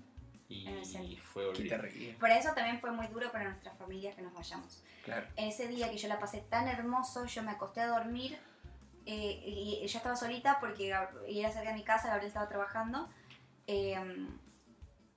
Y 0.51 0.67
En 0.67 1.17
fue 1.17 1.47
horrible. 1.47 2.15
Por 2.21 2.29
eso 2.29 2.53
también 2.55 2.79
fue 2.79 2.91
muy 2.91 3.07
duro 3.07 3.33
para 3.33 3.45
nuestras 3.45 3.79
familias 3.79 4.15
que 4.15 4.21
nos 4.21 4.35
vayamos. 4.35 4.83
Claro. 5.03 5.27
ese 5.37 5.67
día 5.67 5.91
que 5.91 5.97
yo 5.97 6.09
la 6.09 6.21
pasé 6.21 6.43
tan 6.43 6.69
hermoso, 6.69 7.25
yo 7.25 7.43
me 7.43 7.53
acosté 7.53 7.81
a 7.81 7.89
dormir 7.89 8.39
eh, 9.07 9.43
y, 9.47 9.81
y 9.83 9.87
yo 9.87 9.99
estaba 9.99 10.17
solita 10.17 10.59
porque 10.61 10.95
y 11.29 11.41
era 11.41 11.51
cerca 11.51 11.71
de 11.71 11.75
mi 11.75 11.85
casa, 11.85 12.09
Gabriel 12.09 12.29
estaba 12.29 12.49
trabajando. 12.49 13.09
eh, 13.67 14.29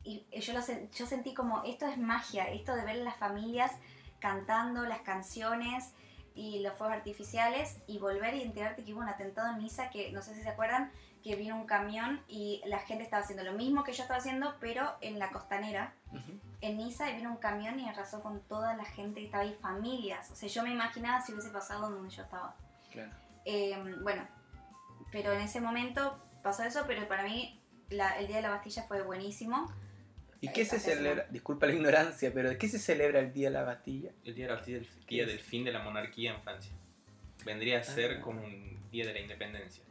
y 0.04 0.28
yo, 0.40 0.54
lo 0.54 0.60
yo 0.60 1.06
sentí 1.08 1.34
como, 1.34 1.64
esto 1.64 1.88
es 1.88 1.98
magia, 1.98 2.44
esto 2.52 2.76
de 2.76 2.86
ver 2.86 2.98
las 2.98 3.16
familias 3.16 3.72
cantando 4.20 4.86
las 4.86 5.00
canciones 5.00 5.94
y 6.36 6.60
los 6.60 6.74
fuegos 6.78 6.96
artificiales 6.98 7.80
y 7.88 7.98
volver 7.98 8.36
y 8.36 8.44
enterarte 8.44 8.84
que 8.84 8.94
hubo 8.94 9.02
un 9.02 9.10
atentado 9.10 9.52
en 9.54 9.64
Niza 9.64 9.90
que 9.90 10.12
no 10.12 10.22
sé 10.22 10.36
si 10.36 10.44
se 10.44 10.50
acuerdan 10.50 10.92
que 11.24 11.36
vino 11.36 11.56
un 11.56 11.66
camión 11.66 12.22
y 12.28 12.62
la 12.66 12.78
gente 12.80 13.04
estaba 13.04 13.24
haciendo 13.24 13.44
lo 13.44 13.54
mismo 13.54 13.84
que 13.84 13.94
yo 13.94 14.04
estaba 14.04 14.20
haciendo 14.20 14.54
pero 14.60 14.94
en 15.02 15.18
la 15.18 15.32
costanera 15.32 15.94
Ujú. 16.12 16.40
en 16.62 16.78
Niza 16.78 17.10
vino 17.12 17.32
un 17.32 17.38
camión 17.38 17.80
y 17.80 17.90
arrasó 17.90 18.22
con 18.22 18.42
toda 18.42 18.76
la 18.78 18.86
gente 18.86 19.22
que 19.22 19.26
estaba 19.26 19.44
ahí, 19.44 19.58
familias. 19.60 20.30
O 20.30 20.36
sea, 20.36 20.48
yo 20.50 20.62
me 20.62 20.70
imaginaba 20.70 21.20
si 21.22 21.32
hubiese 21.34 21.50
pasado 21.50 21.90
donde 21.90 22.14
yo 22.14 22.22
estaba. 22.24 22.54
Claro. 22.92 23.12
Eh, 23.46 23.78
bueno, 24.02 24.28
pero 25.12 25.32
en 25.34 25.42
ese 25.42 25.62
momento 25.62 26.20
pasó 26.44 26.64
eso, 26.64 26.84
pero 26.88 27.08
para 27.08 27.24
mí 27.24 27.62
la- 27.90 28.18
el 28.20 28.28
Día 28.28 28.38
de 28.38 28.42
la 28.44 28.50
Bastilla 28.50 28.84
fue 28.84 29.02
buenísimo. 29.04 29.72
¿Y 30.42 30.50
qué 30.50 30.66
se 30.66 30.76
Hacemos. 30.76 30.98
celebra? 30.98 31.26
Disculpa 31.30 31.66
la 31.66 31.74
ignorancia, 31.74 32.32
pero 32.34 32.50
¿de 32.50 32.58
qué 32.58 32.68
se 32.68 32.78
celebra 32.80 33.20
el 33.20 33.32
Día 33.34 33.50
de 33.50 33.54
la 33.54 33.64
Bastilla? 33.64 34.12
El 34.24 34.36
día 34.36 34.46
de 34.46 34.52
la 34.52 34.58
Bastilla 34.58 34.78
es 34.80 34.88
el 34.98 35.06
día 35.06 35.26
del 35.26 35.40
fin 35.40 35.64
de 35.64 35.72
la 35.72 35.80
monarquía 35.82 36.34
en 36.36 36.42
Francia. 36.42 36.72
Vendría 37.46 37.80
a 37.80 37.84
ser 37.84 38.18
Ah. 38.18 38.22
como 38.22 38.42
un 38.44 38.80
día 38.92 39.06
de 39.08 39.14
la 39.14 39.20
independencia. 39.20 39.84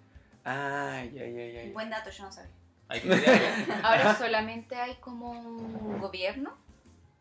Ay, 0.44 1.16
ay, 1.18 1.38
ay, 1.38 1.56
ay. 1.56 1.72
Buen 1.72 1.88
dato, 1.90 2.10
yo 2.10 2.24
no 2.24 2.32
sabía. 2.32 2.50
Hay 2.88 3.00
que. 3.00 3.08
Ahora 3.82 4.14
solamente 4.16 4.76
hay 4.76 4.96
como 4.96 5.30
un 5.30 5.98
gobierno, 5.98 6.56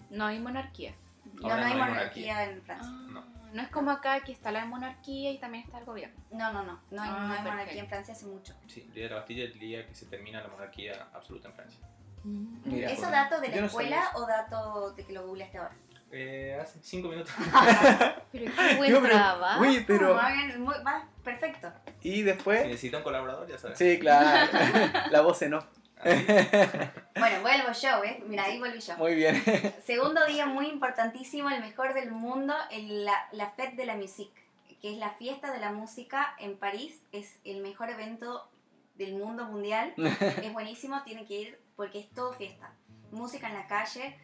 no 0.09 0.25
hay 0.25 0.39
monarquía. 0.39 0.93
No, 1.35 1.47
no 1.47 1.53
hay 1.53 1.61
no 1.61 1.83
hay 1.83 1.89
monarquía 1.89 2.43
en 2.49 2.61
Francia. 2.63 2.89
No. 3.09 3.23
No 3.53 3.61
es 3.61 3.69
como 3.69 3.91
acá 3.91 4.19
que 4.21 4.31
está 4.31 4.51
la 4.51 4.65
monarquía 4.65 5.31
y 5.31 5.37
también 5.39 5.63
está 5.63 5.79
el 5.79 5.85
gobierno. 5.85 6.15
No, 6.31 6.51
no, 6.51 6.63
no. 6.63 6.79
No 6.91 7.01
hay, 7.01 7.09
Ah, 7.09 7.13
no 7.13 7.19
hay 7.21 7.27
perfecto. 7.29 7.49
monarquía 7.51 7.81
en 7.81 7.87
Francia 7.87 8.13
hace 8.13 8.25
mucho. 8.25 8.53
Sí, 8.67 8.81
el 8.87 8.93
día 8.93 9.03
de 9.05 9.09
la 9.11 9.15
Bastilla 9.17 9.43
es 9.45 9.51
el 9.53 9.59
día 9.59 9.87
que 9.87 9.95
se 9.95 10.05
termina 10.07 10.41
la 10.41 10.47
monarquía 10.49 11.07
absoluta 11.13 11.47
en 11.49 11.53
Francia. 11.55 11.79
Mira, 12.23 12.89
¿Eso 12.89 13.01
pues, 13.01 13.11
dato 13.11 13.41
de 13.41 13.49
la 13.49 13.55
no 13.57 13.65
escuela 13.67 14.11
o 14.15 14.25
dato 14.25 14.91
de 14.93 15.05
que 15.05 15.13
lo 15.13 15.25
googleaste 15.27 15.57
ahora? 15.57 15.75
Eh, 16.11 16.57
hace 16.61 16.79
5 16.81 17.07
minutos. 17.09 17.33
Pero 18.31 18.51
qué 18.55 18.75
buen 18.77 18.91
Yo, 18.91 19.01
pero- 19.01 19.15
trabajo. 19.15 19.61
Uy, 19.61 19.83
pero... 19.87 20.13
Muy 20.21 20.33
bien, 20.33 20.61
muy- 20.61 20.75
va, 20.85 21.07
perfecto. 21.23 21.71
¿Y 22.01 22.11
Si 22.13 22.21
después? 22.23 22.65
necesita 22.65 22.97
un 22.97 23.03
colaborador, 23.03 23.47
ya 23.49 23.57
sabes. 23.57 23.77
Sí, 23.77 23.97
claro. 23.99 24.51
la 25.11 25.21
voz 25.21 25.41
en 25.41 25.55
off. 25.55 25.65
Bueno, 27.15 27.41
vuelvo 27.41 27.71
yo, 27.71 28.03
¿eh? 28.03 28.23
Mira, 28.27 28.45
ahí 28.45 28.59
volví 28.59 28.79
yo. 28.79 28.97
Muy 28.97 29.15
bien. 29.15 29.41
Segundo 29.85 30.25
día 30.25 30.45
muy 30.45 30.67
importantísimo, 30.67 31.49
el 31.49 31.61
mejor 31.61 31.93
del 31.93 32.11
mundo, 32.11 32.53
el- 32.71 33.05
la, 33.05 33.27
la 33.31 33.51
Fête 33.51 33.75
de 33.75 33.85
la 33.85 33.95
Musique, 33.95 34.33
que 34.81 34.91
es 34.93 34.97
la 34.97 35.11
fiesta 35.11 35.51
de 35.53 35.59
la 35.59 35.71
música 35.71 36.35
en 36.39 36.57
París. 36.57 36.99
Es 37.11 37.37
el 37.45 37.61
mejor 37.61 37.89
evento 37.89 38.49
del 38.95 39.13
mundo 39.13 39.45
mundial. 39.45 39.93
es 39.97 40.51
buenísimo, 40.53 41.01
tiene 41.03 41.25
que 41.25 41.39
ir 41.39 41.59
porque 41.75 41.99
es 41.99 42.09
todo 42.09 42.33
fiesta. 42.33 42.71
Música 43.11 43.47
en 43.47 43.53
la 43.55 43.67
calle, 43.67 44.17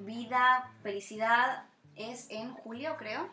vida, 0.00 0.70
felicidad. 0.82 1.64
Es 1.96 2.28
en 2.30 2.52
julio, 2.52 2.96
creo. 2.98 3.28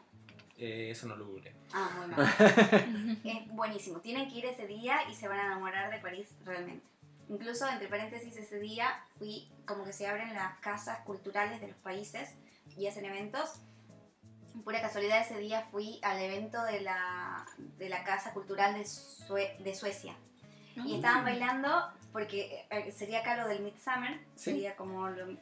Eh, 0.57 0.89
eso 0.91 1.07
no 1.07 1.15
lo 1.15 1.25
googleé. 1.27 1.53
Ah, 1.73 1.89
muy 1.97 2.07
mal. 2.15 3.19
es 3.23 3.47
buenísimo. 3.49 3.99
Tienen 3.99 4.29
que 4.29 4.37
ir 4.37 4.45
ese 4.45 4.65
día 4.67 4.99
y 5.09 5.13
se 5.15 5.27
van 5.27 5.39
a 5.39 5.45
enamorar 5.45 5.91
de 5.91 5.97
París 5.99 6.27
realmente. 6.45 6.85
Incluso, 7.29 7.67
entre 7.69 7.87
paréntesis, 7.87 8.35
ese 8.37 8.59
día 8.59 8.87
fui, 9.17 9.51
como 9.65 9.83
que 9.83 9.91
se 9.93 10.07
abren 10.07 10.33
las 10.33 10.57
casas 10.59 10.99
culturales 10.99 11.59
de 11.61 11.67
los 11.67 11.77
países 11.77 12.33
y 12.77 12.87
hacen 12.87 13.05
eventos. 13.05 13.59
Pura 14.63 14.81
casualidad, 14.81 15.21
ese 15.21 15.37
día 15.39 15.61
fui 15.71 15.99
al 16.03 16.19
evento 16.19 16.63
de 16.63 16.81
la, 16.81 17.45
de 17.77 17.89
la 17.89 18.03
Casa 18.03 18.33
Cultural 18.33 18.73
de, 18.73 18.85
Sue- 18.85 19.55
de 19.59 19.75
Suecia. 19.75 20.15
Y 20.75 20.95
estaban 20.95 21.23
bailando, 21.23 21.69
porque 22.11 22.65
eh, 22.69 22.91
sería 22.91 23.19
acá 23.19 23.35
lo 23.37 23.47
del 23.47 23.61
Midsummer, 23.61 24.19
Sí. 24.35 24.51
sería 24.51 24.75
como 24.75 25.09
lo, 25.09 25.37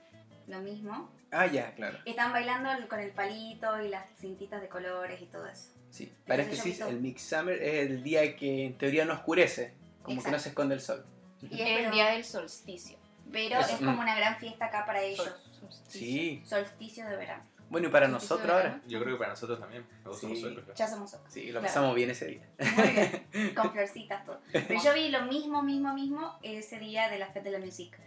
lo 0.47 0.59
mismo. 0.61 1.11
Ah, 1.31 1.45
ya, 1.47 1.73
claro. 1.75 1.97
Estaban 2.05 2.31
bailando 2.33 2.69
con 2.88 2.99
el 2.99 3.11
palito 3.11 3.81
y 3.81 3.89
las 3.89 4.05
cintitas 4.19 4.61
de 4.61 4.69
colores 4.69 5.21
y 5.21 5.25
todo 5.25 5.45
eso. 5.47 5.69
Sí. 5.89 6.13
Paréntesis, 6.25 6.79
el 6.81 6.99
Midsummer 7.01 7.61
es 7.61 7.89
el 7.89 8.03
día 8.03 8.36
que 8.36 8.65
en 8.65 8.77
teoría 8.77 9.05
no 9.05 9.13
oscurece. 9.13 9.73
Como 10.03 10.21
que 10.21 10.29
no 10.29 10.38
Exacto. 10.38 10.39
se 10.43 10.49
esconde 10.49 10.75
el 10.75 10.81
sol. 10.81 11.05
Y 11.51 11.61
es 11.61 11.79
el 11.85 11.91
día 11.91 12.07
del 12.11 12.23
solsticio. 12.23 12.97
Pero 13.31 13.59
Eso. 13.59 13.71
es 13.73 13.77
como 13.79 13.99
una 14.01 14.15
gran 14.15 14.37
fiesta 14.37 14.65
acá 14.65 14.85
para 14.85 15.01
ellos. 15.01 15.25
Solsticio. 15.59 15.81
Sí. 15.87 16.43
Solsticio 16.45 17.05
de 17.07 17.15
verano. 17.17 17.43
Bueno, 17.69 17.87
y 17.87 17.91
para 17.91 18.07
nosotros 18.07 18.49
ahora. 18.49 18.79
Yo 18.87 18.99
creo 19.01 19.15
que 19.15 19.19
para 19.19 19.31
nosotros 19.31 19.59
también. 19.59 19.83
Nosotros 20.05 20.21
somos 20.21 20.37
Sí. 20.37 20.41
súper 20.43 20.55
perfectos. 20.55 20.77
Ya 20.79 20.87
somos 20.87 21.13
otros. 21.15 21.33
Sí, 21.33 21.45
lo 21.47 21.53
Claro. 21.59 21.65
pasamos 21.67 21.95
bien 21.95 22.09
ese 22.11 22.25
día. 22.27 22.49
Muy 22.59 22.89
bien. 22.89 23.53
Con 23.55 23.71
florcitas 23.71 24.23
todo. 24.25 24.39
Pero 24.51 24.81
yo 24.83 24.93
vi 24.93 25.09
lo 25.09 25.23
mismo, 25.23 25.63
mismo, 25.63 25.93
mismo 25.93 26.37
ese 26.43 26.77
día 26.79 27.09
de 27.09 27.17
la 27.17 27.27
Fête 27.27 27.49
de 27.49 27.57
la 27.59 27.65
Musique. 27.65 27.97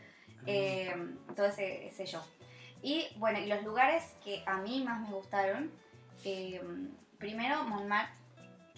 Eh, 0.47 0.95
todo 1.35 1.47
ese, 1.47 1.89
ese 1.89 2.07
show. 2.07 2.23
Y 2.81 3.09
bueno, 3.17 3.41
y 3.41 3.47
los 3.47 3.63
lugares 3.65 4.05
que 4.25 4.45
a 4.47 4.59
mí 4.59 4.83
más 4.85 5.01
me 5.01 5.11
gustaron. 5.15 5.71
eh, 6.25 6.63
primero, 7.19 7.65
Montmartre, 7.65 8.15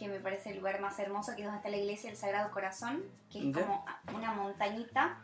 que 0.01 0.09
me 0.09 0.19
parece 0.19 0.51
el 0.51 0.57
lugar 0.57 0.81
más 0.81 0.99
hermoso, 0.99 1.33
que 1.37 1.43
es 1.43 1.45
donde 1.47 1.59
está 1.59 1.69
la 1.69 1.77
iglesia 1.77 2.09
del 2.11 2.19
Sagrado 2.19 2.51
Corazón, 2.51 3.03
que 3.31 3.39
es 3.39 3.55
Ya. 3.55 3.61
como 3.61 3.85
una 4.17 4.33
montañita 4.33 5.19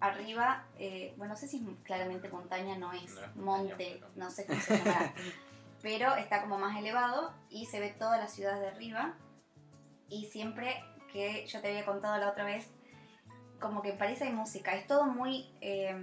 arriba. 0.00 0.64
eh, 0.78 1.12
bueno, 1.16 1.34
no 1.34 1.38
sé 1.40 1.48
si 1.48 1.56
es 1.58 1.62
claramente 1.84 2.28
montaña, 2.28 2.78
no 2.78 2.92
es 2.92 3.14
No 3.34 3.42
monte, 3.42 4.00
no 4.16 4.30
sé 4.30 4.46
cómo 4.46 4.60
se 4.60 4.78
llamará. 4.78 5.12
pero 5.82 6.14
está 6.14 6.40
como 6.42 6.56
más 6.58 6.76
elevado 6.78 7.34
y 7.50 7.66
se 7.66 7.80
ve 7.80 7.90
toda 7.98 8.16
la 8.16 8.28
ciudad 8.28 8.58
de 8.60 8.68
arriba. 8.68 9.14
Y 10.08 10.26
siempre 10.26 10.82
que 11.12 11.44
yo 11.48 11.60
te 11.60 11.68
había 11.68 11.84
contado 11.84 12.16
la 12.18 12.30
otra 12.30 12.44
vez, 12.44 12.68
como 13.60 13.82
que 13.82 13.90
en 13.90 13.98
París 13.98 14.22
hay 14.22 14.32
música, 14.32 14.74
es 14.76 14.86
todo 14.86 15.04
muy 15.06 15.50
eh, 15.60 15.94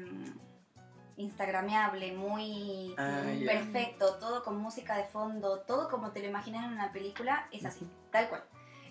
instagrameable, 1.19 2.13
muy 2.13 2.95
Ah, 2.97 3.23
ya. 3.39 3.51
perfecto, 3.51 4.15
todo 4.15 4.43
con 4.43 4.57
música 4.57 4.95
de 4.97 5.03
fondo, 5.03 5.59
todo 5.59 5.89
como 5.89 6.11
te 6.11 6.21
lo 6.21 6.27
imaginas 6.27 6.65
en 6.65 6.71
una 6.73 6.91
película, 6.91 7.47
es 7.51 7.65
así, 7.65 7.87
tal 8.11 8.29
cual. 8.29 8.43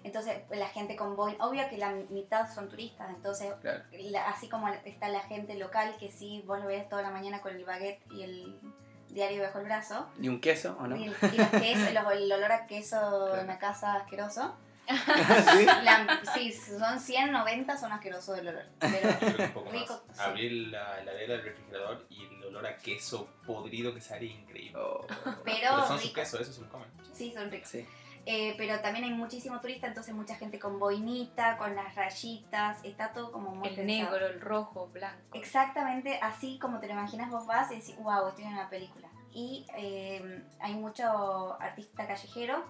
Entonces 0.05 0.43
la 0.51 0.69
gente 0.69 0.95
con 0.95 1.17
boina, 1.17 1.45
obvio 1.45 1.69
que 1.69 1.77
la 1.77 1.91
mitad 2.11 2.49
son 2.55 2.69
turistas, 2.69 3.09
entonces 3.11 3.53
Claro. 3.61 3.83
la- 3.91 4.29
así 4.29 4.49
como 4.49 4.69
está 4.69 5.09
la 5.09 5.21
gente 5.21 5.55
local 5.57 5.97
que 5.99 6.11
sí, 6.11 6.45
vos 6.47 6.61
lo 6.61 6.67
ves 6.67 6.89
toda 6.89 7.03
la 7.03 7.11
mañana 7.11 7.41
con 7.41 7.55
el 7.57 7.65
baguette 7.65 8.01
y 8.13 8.23
el 8.23 8.61
diario 9.09 9.43
bajo 9.43 9.59
el 9.59 9.65
brazo, 9.65 10.07
¿Y 10.21 10.29
un 10.29 10.41
queso 10.41 10.77
o 10.79 10.87
no? 10.87 10.97
y, 10.97 11.05
el, 11.05 11.17
y 11.33 11.37
los 11.37 11.49
quesos, 11.49 11.93
los- 11.95 12.13
el 12.13 12.31
olor 12.33 12.53
a 12.53 12.67
queso 12.67 12.99
Claro. 13.27 13.41
en 13.41 13.47
la 13.49 13.59
casa 13.59 13.95
asqueroso. 13.95 14.55
¿Sí? 14.89 15.65
La- 15.85 16.21
sí, 16.35 16.53
son 16.53 16.99
100, 16.99 17.33
90 17.33 17.77
son 17.77 17.93
asquerosos 17.93 18.39
el 18.39 18.49
olor. 18.49 18.65
Pero 18.79 19.65
Rico, 19.71 20.03
sí. 20.13 20.21
Abrir 20.21 20.53
la 20.69 21.01
heladera 21.01 21.35
del 21.35 21.45
refrigerador 21.45 22.07
y 22.11 22.25
el 22.25 22.45
olor 22.45 22.67
a 22.67 22.77
queso 22.79 23.29
podrido 23.47 23.95
que 23.95 24.01
sale 24.01 24.27
increíble. 24.27 24.79
Oh, 24.81 25.07
Pero- 25.07 25.43
Pero 25.45 25.77
son 25.87 25.99
sus 25.99 26.03
rico. 26.09 26.15
quesos, 26.15 26.41
eso 26.41 26.53
se 26.53 26.61
lo 26.63 26.69
comen. 26.71 26.89
sí, 27.13 27.33
son 27.33 27.51
ricos. 27.51 27.69
sí. 27.69 27.87
Eh, 28.31 28.55
pero 28.59 28.79
también 28.81 29.07
hay 29.07 29.13
muchísimo 29.15 29.59
turista, 29.59 29.87
entonces 29.87 30.13
mucha 30.15 30.35
gente 30.37 30.59
con 30.59 30.79
boinita, 30.79 31.57
con 31.57 31.75
las 31.75 31.95
rayitas, 31.95 32.85
está 32.85 33.11
todo 33.15 33.33
como 33.33 33.53
muy 33.55 33.69
El 33.69 33.75
pensado. 33.77 34.11
negro, 34.11 34.27
el 34.27 34.41
rojo, 34.43 34.89
blanco. 34.89 35.17
Exactamente 35.33 36.19
así 36.21 36.59
como 36.59 36.79
te 36.79 36.89
lo 36.89 36.93
imaginas 36.93 37.31
vos 37.31 37.47
vas 37.47 37.71
y 37.73 37.77
decís, 37.77 37.97
wow, 37.97 38.29
estoy 38.29 38.45
en 38.45 38.53
una 38.53 38.69
película. 38.69 39.09
Y 39.33 39.65
eh, 39.79 40.43
hay 40.61 40.75
mucho 40.75 41.57
artista 41.59 42.07
callejero, 42.07 42.67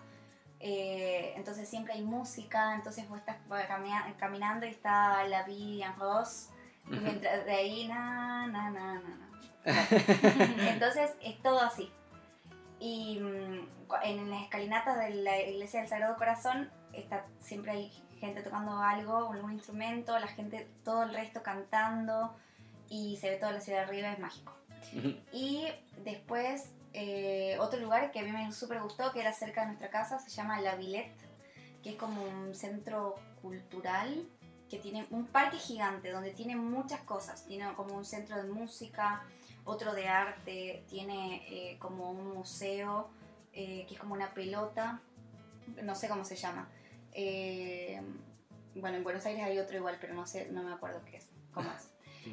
eh, 0.61 1.32
entonces 1.36 1.68
siempre 1.68 1.94
hay 1.94 2.02
música, 2.02 2.74
entonces 2.74 3.09
vos 3.09 3.18
estás 3.18 3.36
camina- 3.68 4.14
caminando 4.18 4.66
y 4.66 4.70
está 4.70 5.24
la 5.24 5.44
vie 5.44 5.84
en 5.84 5.94
rose, 5.96 6.50
y 6.90 6.96
mientras 6.96 7.44
de 7.44 7.52
ahí, 7.52 7.86
na, 7.86 8.46
na, 8.46 8.70
na, 8.70 8.94
na, 8.94 9.00
na. 9.00 9.28
Entonces 10.70 11.11
es 11.22 11.42
todo 11.42 11.61
así. 11.61 11.92
Y 12.80 13.18
mm, 13.20 13.68
en 14.04 14.30
las 14.30 14.42
escalinatas 14.42 14.98
de 14.98 15.11
la 15.16 15.38
iglesia 15.42 15.80
del 15.80 15.88
Sagrado 15.88 16.16
Corazón 16.16 16.70
está, 16.94 17.26
siempre 17.40 17.72
hay 17.72 17.90
gente 18.18 18.42
tocando 18.42 18.78
algo, 18.78 19.32
algún 19.32 19.52
instrumento, 19.52 20.18
la 20.18 20.28
gente, 20.28 20.68
todo 20.84 21.02
el 21.02 21.12
resto 21.12 21.42
cantando 21.42 22.34
y 22.88 23.16
se 23.16 23.30
ve 23.30 23.36
toda 23.36 23.52
la 23.52 23.61
ciudad 23.61 23.82
arriba, 23.84 24.11
es 24.12 24.18
mágico. 24.18 24.54
Y 25.32 25.66
después, 26.04 26.70
eh, 27.01 27.57
otro 27.61 27.78
lugar 27.78 28.11
que 28.11 28.18
a 28.18 28.22
mí 28.24 28.32
me 28.32 28.51
súper 28.51 28.82
gustó, 28.82 29.12
que 29.12 29.20
era 29.20 29.32
cerca 29.32 29.61
de 29.61 29.68
nuestra 29.68 29.88
casa, 29.88 30.18
se 30.18 30.30
llama 30.30 30.61
La 30.61 30.74
Villette, 30.74 31.14
que 31.80 31.90
es 31.90 31.96
como 31.96 32.24
un 32.24 32.57
centro 32.57 33.14
cultural 33.40 34.26
que 34.68 34.78
tiene 34.78 35.07
un 35.11 35.26
parque 35.26 35.59
gigante 35.59 36.11
donde 36.11 36.32
tiene 36.32 36.57
muchas 36.57 37.01
cosas. 37.03 37.44
Tiene 37.46 37.72
como 37.74 37.94
un 37.94 38.05
centro 38.05 38.36
de 38.36 38.51
música, 38.51 39.22
otro 39.64 39.94
de 39.94 40.09
arte, 40.09 40.84
tiene 40.88 41.46
eh, 41.49 41.78
como 41.78 42.11
un 42.11 42.34
museo 42.34 43.09
eh, 43.53 43.86
que 43.86 43.94
es 43.94 44.01
como 44.01 44.14
una 44.14 44.34
pelota, 44.34 45.01
no 45.80 45.94
sé 45.94 46.09
cómo 46.09 46.24
se 46.24 46.34
llama. 46.34 46.68
Bueno, 48.74 48.96
en 48.96 49.05
Buenos 49.05 49.24
Aires 49.24 49.44
hay 49.44 49.59
otro 49.59 49.76
igual, 49.76 49.99
pero 50.01 50.14
no 50.14 50.26
sé, 50.26 50.49
no 50.51 50.64
me 50.64 50.72
acuerdo 50.72 51.01
qué 51.05 51.18
es, 51.18 51.28
cómo 51.53 51.70
es. 51.70 51.88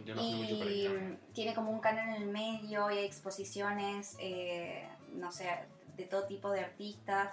Yo 0.06 0.16
no 0.16 0.22
sé 0.24 0.36
mucho 0.36 0.70
Y 0.70 0.88
allá. 0.88 1.18
tiene 1.34 1.54
como 1.54 1.72
un 1.72 1.80
canal 1.80 2.16
en 2.16 2.24
el 2.24 2.30
medio 2.30 2.90
y 2.92 2.98
hay 2.98 3.06
exposiciones, 3.06 4.16
eh, 4.20 4.88
no 5.14 5.32
sé, 5.32 5.50
de 5.98 6.04
todo 6.06 6.26
tipo 6.26 6.52
de 6.52 6.62
artistas. 6.62 7.32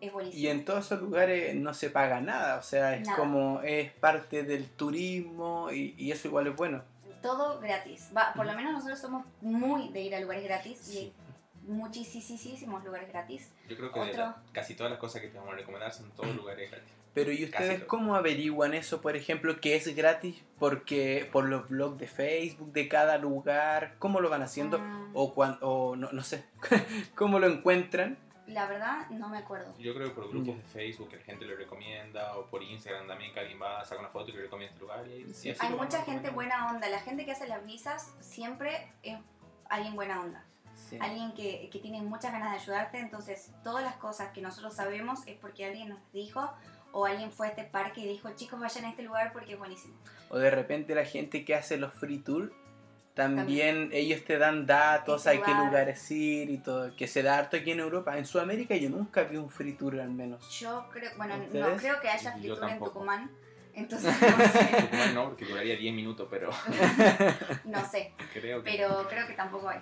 Es 0.00 0.12
buenísimo. 0.12 0.42
Y 0.42 0.48
en 0.48 0.64
todos 0.64 0.86
esos 0.86 1.00
lugares 1.00 1.54
no 1.54 1.72
se 1.74 1.88
paga 1.90 2.20
nada, 2.20 2.56
o 2.58 2.62
sea, 2.62 2.96
es 2.96 3.06
Nada. 3.06 3.16
como, 3.18 3.60
es 3.62 3.92
parte 3.92 4.42
del 4.42 4.68
turismo 4.70 5.70
y, 5.70 5.94
y 5.96 6.10
eso 6.10 6.26
igual 6.28 6.48
es 6.48 6.56
bueno. 6.56 6.82
Todo 7.22 7.60
gratis. 7.60 8.10
Va, 8.16 8.32
por 8.34 8.44
lo 8.46 8.52
menos 8.54 8.72
nosotros 8.72 8.98
somos 8.98 9.24
muy 9.40 9.90
de 9.90 10.00
ir 10.00 10.14
a 10.16 10.20
lugares 10.20 10.42
gratis 10.42 10.92
y 10.92 10.98
hay 10.98 11.12
muchísimos 11.68 12.84
lugares 12.84 13.08
gratis. 13.10 13.48
Yo 13.68 13.76
creo 13.76 13.92
que 13.92 14.00
Otro. 14.00 14.16
la- 14.18 14.42
casi 14.52 14.74
todas 14.74 14.90
las 14.90 14.98
cosas 14.98 15.20
que 15.22 15.28
te 15.28 15.38
vamos 15.38 15.52
a 15.54 15.56
recomendar 15.56 15.92
son 15.92 16.10
todos 16.12 16.34
lugares 16.36 16.70
gratis. 16.70 16.90
Pero 17.14 17.30
¿y 17.30 17.36
Casi 17.50 17.64
ustedes 17.64 17.78
todo. 17.80 17.88
cómo 17.88 18.14
averiguan 18.16 18.72
eso, 18.74 19.00
por 19.02 19.16
ejemplo, 19.16 19.60
que 19.60 19.76
es 19.76 19.94
gratis? 19.94 20.42
Porque 20.58 21.28
por 21.30 21.46
los 21.48 21.68
blogs 21.68 21.98
de 21.98 22.06
Facebook 22.08 22.72
de 22.72 22.88
cada 22.88 23.18
lugar, 23.18 23.96
¿cómo 23.98 24.20
lo 24.20 24.30
van 24.30 24.42
haciendo? 24.42 24.78
Mm, 24.78 25.10
O, 25.14 25.34
cuan- 25.34 25.58
o 25.60 25.94
no, 25.96 26.10
no 26.12 26.22
sé, 26.22 26.44
¿cómo 27.14 27.38
lo 27.38 27.46
encuentran? 27.48 28.16
La 28.46 28.66
verdad, 28.66 29.08
no 29.10 29.28
me 29.28 29.38
acuerdo. 29.38 29.72
Yo 29.78 29.94
creo 29.94 30.08
que 30.08 30.14
por 30.14 30.28
grupos 30.28 30.56
de 30.56 30.62
Facebook 30.62 31.10
que 31.10 31.16
la 31.16 31.22
gente 31.22 31.44
lo 31.44 31.54
recomienda 31.56 32.36
o 32.36 32.46
por 32.46 32.62
Instagram 32.62 33.06
también 33.06 33.32
que 33.32 33.40
alguien 33.40 33.60
va, 33.62 33.84
saca 33.84 34.00
una 34.00 34.10
foto 34.10 34.30
y 34.30 34.32
le 34.32 34.42
recomienda 34.42 34.72
este 34.72 34.80
lugar. 34.80 35.06
Y, 35.06 35.26
y 35.26 35.30
así 35.30 35.54
Hay 35.60 35.70
mucha 35.74 36.02
gente 36.02 36.30
buena 36.30 36.70
onda. 36.70 36.88
La 36.88 37.00
gente 37.00 37.24
que 37.24 37.32
hace 37.32 37.46
las 37.46 37.64
visas 37.64 38.12
siempre 38.20 38.92
es 39.02 39.16
alguien 39.70 39.94
buena 39.94 40.20
onda. 40.20 40.44
Sí. 40.74 40.98
alguien 41.00 41.32
que, 41.34 41.68
que 41.70 41.78
tiene 41.78 42.00
muchas 42.02 42.32
ganas 42.32 42.50
de 42.52 42.58
ayudarte, 42.58 42.98
entonces 42.98 43.52
todas 43.62 43.84
las 43.84 43.96
cosas 43.96 44.30
que 44.32 44.40
nosotros 44.42 44.74
sabemos 44.74 45.20
es 45.26 45.36
porque 45.38 45.64
alguien 45.66 45.90
nos 45.90 45.98
dijo 46.12 46.50
o 46.92 47.06
alguien 47.06 47.32
fue 47.32 47.48
a 47.48 47.50
este 47.50 47.64
parque 47.64 48.00
y 48.02 48.06
dijo, 48.08 48.30
chicos, 48.36 48.60
vayan 48.60 48.84
a 48.84 48.90
este 48.90 49.02
lugar 49.02 49.32
porque 49.32 49.54
es 49.54 49.58
buenísimo. 49.58 49.94
O 50.30 50.38
de 50.38 50.50
repente 50.50 50.94
la 50.94 51.04
gente 51.04 51.44
que 51.44 51.54
hace 51.54 51.76
los 51.76 51.92
free 51.92 52.18
tour, 52.18 52.52
también, 53.14 53.90
ellos 53.92 54.24
te 54.24 54.38
dan 54.38 54.64
datos, 54.64 55.26
Este 55.26 55.30
hay 55.30 55.38
qué 55.40 55.50
lugar. 55.50 55.66
lugares 55.66 56.10
ir 56.10 56.48
y 56.50 56.58
todo, 56.58 56.96
que 56.96 57.06
se 57.06 57.22
da 57.22 57.36
harto 57.38 57.58
aquí 57.58 57.72
en 57.72 57.80
Europa. 57.80 58.16
En 58.16 58.24
Sudamérica 58.24 58.74
yo 58.76 58.88
nunca 58.88 59.24
vi 59.24 59.36
un 59.36 59.50
free 59.50 59.74
tour 59.74 60.00
al 60.00 60.10
menos. 60.10 60.48
Yo 60.58 60.88
creo, 60.90 61.10
bueno, 61.18 61.36
no 61.36 61.44
¿Ustedes? 61.44 61.80
creo 61.80 62.00
que 62.00 62.08
haya 62.08 62.34
Yo 62.34 62.38
fritura 62.54 62.72
en. 62.72 62.78
Tucumán, 62.78 63.30
entonces 63.74 64.14
no 64.20 64.44
sé, 64.46 64.82
Tucumán 64.82 65.14
no, 65.14 65.24
porque 65.26 65.44
duraría 65.44 65.76
10 65.76 65.94
minutos, 65.94 66.26
pero 66.30 66.50
no 67.64 67.84
sé, 67.86 68.14
creo 68.32 68.62
que... 68.62 68.70
pero 68.70 69.06
creo 69.08 69.26
que 69.26 69.34
tampoco 69.34 69.68
hay. 69.68 69.80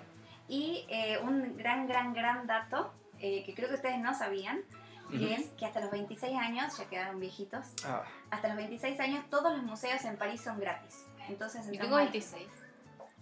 Y 0.49 0.85
eh, 0.89 1.17
un 1.23 1.55
gran, 1.55 1.87
gran, 1.87 2.13
gran 2.13 2.45
dato 2.47 2.93
eh, 3.19 3.43
que 3.45 3.53
creo 3.53 3.69
que 3.69 3.75
ustedes 3.75 3.99
no 3.99 4.13
sabían, 4.13 4.61
y 5.11 5.25
Ujú. 5.25 5.33
es 5.33 5.47
que 5.57 5.65
hasta 5.65 5.79
los 5.81 5.91
26 5.91 6.37
años, 6.37 6.77
ya 6.77 6.85
quedaron 6.89 7.19
viejitos, 7.19 7.65
Ah, 7.85 8.03
hasta 8.29 8.47
los 8.49 8.57
26 8.57 8.99
años 8.99 9.25
todos 9.29 9.51
los 9.53 9.63
museos 9.63 10.03
en 10.05 10.17
París 10.17 10.41
son 10.41 10.59
gratis. 10.59 11.05
Entonces 11.27 11.65
Yo 11.71 11.79
tengo 11.79 11.95
ahí. 11.97 12.05
26. 12.05 12.47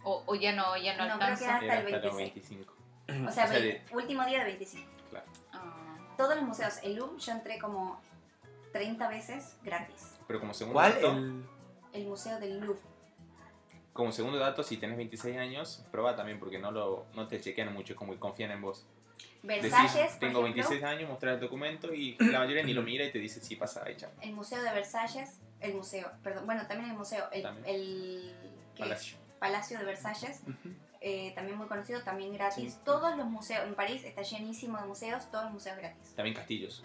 O, 0.04 0.24
o 0.26 0.36
ya 0.36 0.54
no, 0.54 0.78
ya 0.78 0.96
no, 0.96 1.08
No, 1.08 1.16
creo 1.18 1.38
que 1.38 1.46
alcanza. 1.46 1.56
hasta 1.56 1.80
el 1.80 1.96
hasta 1.96 2.08
los 2.08 2.16
26. 2.18 2.50
25. 2.60 2.74
O 3.28 3.32
sea, 3.32 3.46
O 3.46 3.48
sea, 3.48 3.60
vein- 3.60 3.82
último 3.92 4.26
día 4.26 4.40
de 4.40 4.46
25. 4.46 4.90
Claro. 5.10 5.26
Ah. 5.54 5.98
Todos 6.18 6.36
los 6.36 6.44
museos, 6.46 6.80
el 6.84 6.96
Louvre 6.96 7.20
yo 7.20 7.32
entré 7.34 7.58
como 7.60 8.00
30 8.72 9.10
veces 9.10 9.56
gratis. 9.64 10.20
Pero 10.28 10.40
como 10.40 10.54
segundo 10.54 10.80
¿Cuál? 10.80 10.94
dato, 10.94 11.12
El... 11.12 11.44
El 11.92 12.06
museo 12.08 12.40
del 12.40 12.60
Louvre. 12.60 12.80
como 13.94 14.12
segundo 14.12 14.38
dato, 14.38 14.62
si 14.64 14.78
tenés 14.78 14.96
26 14.96 15.38
años, 15.38 15.84
prueba 15.92 16.16
también 16.16 16.40
porque 16.40 16.60
no 16.60 16.72
lo 16.72 17.06
no 17.16 17.28
te 17.28 17.42
chequean 17.42 17.74
mucho, 17.74 17.96
como 17.96 18.14
que 18.14 18.20
confían 18.20 18.52
en 18.52 18.62
vos. 18.62 18.86
Versalles, 19.42 19.94
Decís, 19.94 20.10
por 20.12 20.20
tengo 20.20 20.40
ejemplo, 20.42 20.70
26 20.70 20.84
años, 20.84 21.10
mostrar 21.10 21.34
el 21.36 21.40
documento 21.40 21.94
y 21.94 22.16
la 22.20 22.40
mayoría 22.40 22.64
ni 22.64 22.74
lo 22.74 22.82
mira 22.82 23.06
y 23.06 23.12
te 23.12 23.20
dice 23.20 23.40
sí 23.42 23.56
pasa 23.56 23.84
ahí, 23.86 23.96
el 24.22 24.34
museo 24.34 24.62
de 24.62 24.72
Versalles, 24.72 25.40
el 25.62 25.74
museo, 25.76 26.12
perdón, 26.24 26.46
bueno, 26.46 26.66
también 26.68 26.92
el 26.92 26.98
museo, 26.98 27.26
el. 27.32 28.36
Palacio. 28.78 29.18
Palacio 29.40 29.80
de 29.80 29.86
Versalles, 29.86 30.42
eh, 31.02 31.32
también 31.36 31.58
muy 31.58 31.68
conocido, 31.68 32.02
también 32.04 32.34
gratis. 32.34 32.74
Sí. 32.74 32.80
Todos 32.84 33.16
los 33.16 33.26
museos, 33.28 33.66
en 33.66 33.76
París 33.76 34.04
está 34.04 34.22
llenísimo 34.22 34.78
de 34.78 34.86
museos, 34.86 35.30
todos 35.32 35.46
los 35.46 35.54
museos 35.54 35.78
gratis. 35.78 36.14
También 36.16 36.36
castillos. 36.36 36.84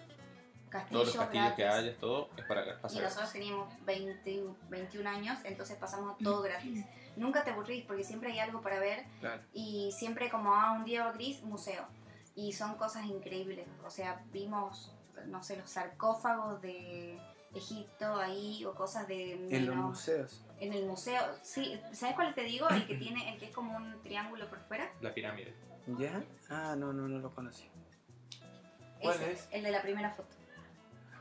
Castillos, 0.69 1.03
Todos 1.03 1.15
los 1.15 1.25
castillos 1.25 1.53
que 1.53 1.63
gratis. 1.63 1.83
hayas, 1.85 1.97
todo 1.99 2.29
es 2.37 2.45
para 2.45 2.65
Y 2.65 2.81
pasar. 2.81 3.03
nosotros 3.03 3.31
teníamos 3.33 3.73
20, 3.85 4.43
21 4.69 5.09
años, 5.09 5.37
entonces 5.43 5.77
pasamos 5.77 6.17
todo 6.19 6.41
gratis. 6.41 6.83
Nunca 7.17 7.43
te 7.45 7.51
aburrís 7.51 7.85
porque 7.85 8.03
siempre 8.03 8.31
hay 8.31 8.39
algo 8.39 8.61
para 8.61 8.79
ver 8.79 9.03
Claro. 9.21 9.41
y 9.53 9.91
siempre 9.93 10.29
como 10.29 10.53
a 10.53 10.71
un 10.73 10.83
día 10.85 11.09
gris, 11.13 11.41
museo. 11.43 11.85
Y 12.35 12.51
son 12.53 12.75
cosas 12.75 13.05
increíbles. 13.05 13.65
O 13.85 13.89
sea, 13.89 14.23
vimos, 14.31 14.93
no 15.27 15.41
sé, 15.41 15.55
los 15.57 15.69
sarcófagos 15.69 16.61
de 16.61 17.17
Egipto 17.53 18.15
ahí 18.17 18.65
o 18.65 18.75
cosas 18.75 19.07
de... 19.07 19.33
En 19.49 19.65
los 19.65 19.75
no, 19.75 19.83
museos. 19.89 20.43
en 20.59 20.73
el 20.73 20.85
museo. 20.85 21.21
Sí, 21.41 21.79
¿sabes 21.93 22.15
cuál 22.15 22.35
te 22.35 22.43
digo? 22.43 22.67
El 22.69 22.85
que 22.85 22.95
tiene, 22.99 23.33
el 23.33 23.39
que 23.39 23.45
es 23.45 23.51
como 23.51 23.75
un 23.77 24.01
triángulo 24.03 24.49
por 24.49 24.59
fuera. 24.67 24.91
La 25.01 25.13
pirámide. 25.13 25.53
¿Ya? 25.97 26.23
Ah, 26.49 26.75
no, 26.77 26.91
no, 26.91 27.07
no 27.07 27.19
lo 27.19 27.31
conocí. 27.31 27.69
¿Cuál 28.99 29.15
Ese, 29.15 29.31
es? 29.31 29.47
el 29.51 29.63
de 29.63 29.71
la 29.71 29.81
primera 29.81 30.09
foto. 30.11 30.35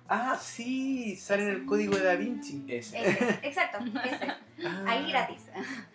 Ah, 0.08 0.36
sí, 0.40 1.16
sale 1.16 1.44
en 1.44 1.48
el 1.50 1.64
código 1.66 1.96
de 1.96 2.04
Da 2.04 2.14
Vinci. 2.14 2.64
Ese. 2.68 2.98
Ese, 3.08 3.28
exacto, 3.42 3.78
ese. 4.04 4.26
Ah. 4.64 4.84
Ahí 4.86 5.10
gratis. 5.10 5.42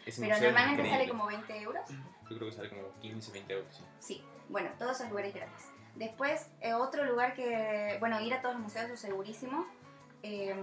Ese 0.05 0.21
Pero 0.21 0.37
normalmente 0.37 0.87
sale 0.89 1.07
como 1.07 1.25
20 1.27 1.61
euros. 1.61 1.89
Yo 2.29 2.37
creo 2.37 2.49
que 2.49 2.51
sale 2.51 2.69
como 2.69 2.91
15, 2.99 3.31
20 3.31 3.53
euros. 3.53 3.73
sí. 3.73 3.83
Sí, 3.99 4.23
bueno, 4.49 4.69
todos 4.77 4.97
esos 4.97 5.09
lugares 5.09 5.33
gratis. 5.33 5.67
Después, 5.95 6.49
eh, 6.61 6.73
otro 6.73 7.05
lugar 7.05 7.33
que, 7.33 7.97
bueno, 7.99 8.19
ir 8.21 8.33
a 8.33 8.41
todos 8.41 8.55
los 8.55 8.63
museos 8.63 8.89
es 8.89 8.99
segurísimo. 8.99 9.67
Eh, 10.23 10.55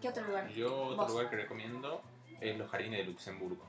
¿Qué 0.00 0.08
otro 0.08 0.24
lugar? 0.24 0.48
Yo 0.48 0.74
otro 0.74 0.96
Vos. 0.96 1.10
lugar 1.10 1.30
que 1.30 1.36
recomiendo 1.36 2.02
es 2.40 2.56
los 2.56 2.70
jardines 2.70 3.00
de 3.00 3.04
Luxemburgo. 3.04 3.64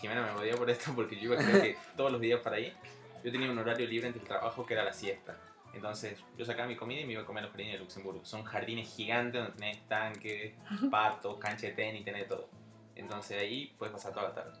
Jimena 0.00 0.22
me 0.22 0.30
odia 0.32 0.56
por 0.56 0.68
esto 0.68 0.92
porque 0.94 1.16
yo 1.16 1.32
iba 1.32 1.36
creo 1.36 1.62
que 1.62 1.76
todos 1.96 2.12
los 2.12 2.20
días 2.20 2.40
para 2.40 2.56
ahí. 2.56 2.76
Yo 3.22 3.32
tenía 3.32 3.50
un 3.50 3.58
horario 3.58 3.86
libre 3.86 4.08
entre 4.08 4.20
el 4.20 4.28
trabajo 4.28 4.66
que 4.66 4.74
era 4.74 4.84
la 4.84 4.92
siesta. 4.92 5.36
Entonces 5.72 6.18
yo 6.36 6.44
sacaba 6.44 6.68
mi 6.68 6.76
comida 6.76 7.00
y 7.00 7.06
me 7.06 7.14
iba 7.14 7.22
a 7.22 7.24
comer 7.24 7.42
a 7.42 7.46
los 7.46 7.52
jardines 7.52 7.74
de 7.74 7.78
Luxemburgo. 7.80 8.24
Son 8.24 8.44
jardines 8.44 8.94
gigantes 8.94 9.40
donde 9.42 9.56
tenés 9.56 9.88
tanques, 9.88 10.54
patos, 10.90 11.38
cancha 11.38 11.68
de 11.68 11.72
tenis, 11.72 12.04
tenés 12.04 12.28
todo. 12.28 12.48
Entonces 12.94 13.40
ahí 13.40 13.74
puedes 13.78 13.92
pasar 13.92 14.12
toda 14.12 14.28
la 14.28 14.34
tarde. 14.34 14.60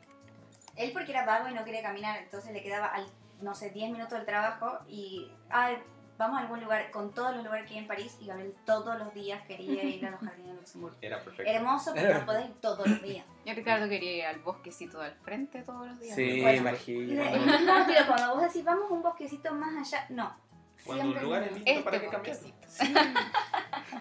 Él 0.76 0.90
porque 0.92 1.12
era 1.12 1.24
vago 1.24 1.48
y 1.48 1.54
no 1.54 1.64
quería 1.64 1.82
caminar, 1.82 2.18
entonces 2.20 2.52
le 2.52 2.62
quedaba, 2.62 2.88
al, 2.88 3.06
no 3.44 3.54
sé, 3.54 3.70
10 3.70 3.92
minutos 3.92 4.12
del 4.18 4.26
trabajo 4.26 4.78
y, 4.88 5.30
ay, 5.50 5.76
vamos 6.18 6.38
a 6.38 6.42
algún 6.42 6.60
lugar, 6.60 6.90
con 6.90 7.12
todos 7.12 7.34
los 7.34 7.44
lugares 7.44 7.66
que 7.66 7.74
hay 7.74 7.80
en 7.80 7.86
París, 7.88 8.16
y 8.20 8.26
Gabriel 8.26 8.54
todos 8.64 8.96
los 8.98 9.12
días 9.14 9.42
quería 9.46 9.82
ir 9.84 10.06
a 10.06 10.10
los 10.10 10.20
jardines 10.24 10.52
de 10.52 10.54
Luxemburgo. 10.56 10.96
Era 11.02 11.18
perfecto. 11.20 11.50
Hermoso, 11.52 11.92
pero 11.94 12.18
no 12.20 12.26
podés 12.26 12.46
ir 12.46 12.54
todos 12.60 12.86
los 12.86 13.02
días. 13.02 13.24
Yo 13.44 13.54
Ricardo 13.54 13.88
quería 13.88 14.16
ir 14.16 14.24
al 14.26 14.40
bosquecito 14.40 15.00
del 15.00 15.12
frente 15.14 15.62
todos 15.62 15.86
los 15.88 16.00
días. 16.00 16.14
Sí, 16.16 16.40
Bueno, 16.40 16.58
imagino. 16.58 17.24
No, 17.64 17.84
pero 17.86 18.06
cuando 18.06 18.34
vos 18.34 18.42
decís, 18.42 18.64
vamos 18.64 18.90
a 18.90 18.94
un 18.94 19.02
bosquecito 19.02 19.52
más 19.54 19.92
allá, 19.92 20.06
no. 20.10 20.44
Cuando 20.84 21.02
Siempre 21.04 21.20
un 21.22 21.26
lugar 21.26 21.42
es 21.44 21.52
lindo 21.52 21.70
Este 21.70 21.82
para 21.82 22.00
que 22.00 22.08
cambies. 22.08 22.42
bosquecito. 22.42 23.00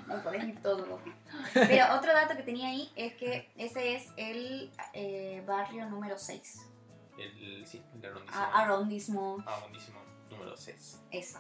No 0.08 0.22
podés 0.24 0.44
ir 0.44 0.62
todos 0.62 0.88
los 0.88 1.04
días. 1.06 1.18
Pero 1.54 1.96
otro 1.96 2.14
dato 2.14 2.36
que 2.36 2.44
tenía 2.44 2.68
ahí 2.68 2.92
es 2.96 3.14
que 3.16 3.50
ese 3.58 3.96
es 3.96 4.08
el 4.18 4.72
eh, 4.94 5.44
barrio 5.48 5.86
número 5.90 6.18
6. 6.18 6.70
El, 7.18 7.66
sí, 7.68 7.84
el 7.96 8.06
arrondissement. 8.06 8.36
A- 8.54 8.62
Arrondissement, 8.62 9.48
Arrondissement 9.48 10.06
número 10.30 10.58
6. 10.58 11.02
eso. 11.12 11.40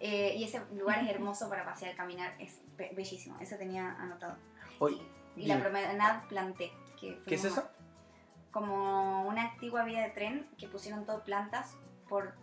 Eh, 0.00 0.34
y 0.36 0.44
ese 0.44 0.60
lugar 0.74 0.98
es 1.04 1.08
hermoso 1.10 1.48
para 1.48 1.64
pasear, 1.64 1.94
caminar, 1.94 2.34
es 2.40 2.60
be- 2.76 2.92
bellísimo. 2.96 3.38
Eso 3.40 3.56
tenía 3.56 3.92
anotado. 3.92 4.36
Oye, 4.80 5.00
Y 5.36 5.46
la 5.46 5.56
dime, 5.56 5.68
promenade 5.70 6.26
Planté. 6.28 6.72
Que 7.00 7.16
¿Qué 7.26 7.34
es 7.36 7.44
eso? 7.44 7.68
Como 8.50 9.26
una 9.26 9.50
antigua 9.52 9.84
vía 9.84 10.02
de 10.02 10.10
tren 10.10 10.48
que 10.58 10.68
pusieron 10.68 11.04
todo 11.06 11.22
plantas 11.24 11.76
por 12.08 12.34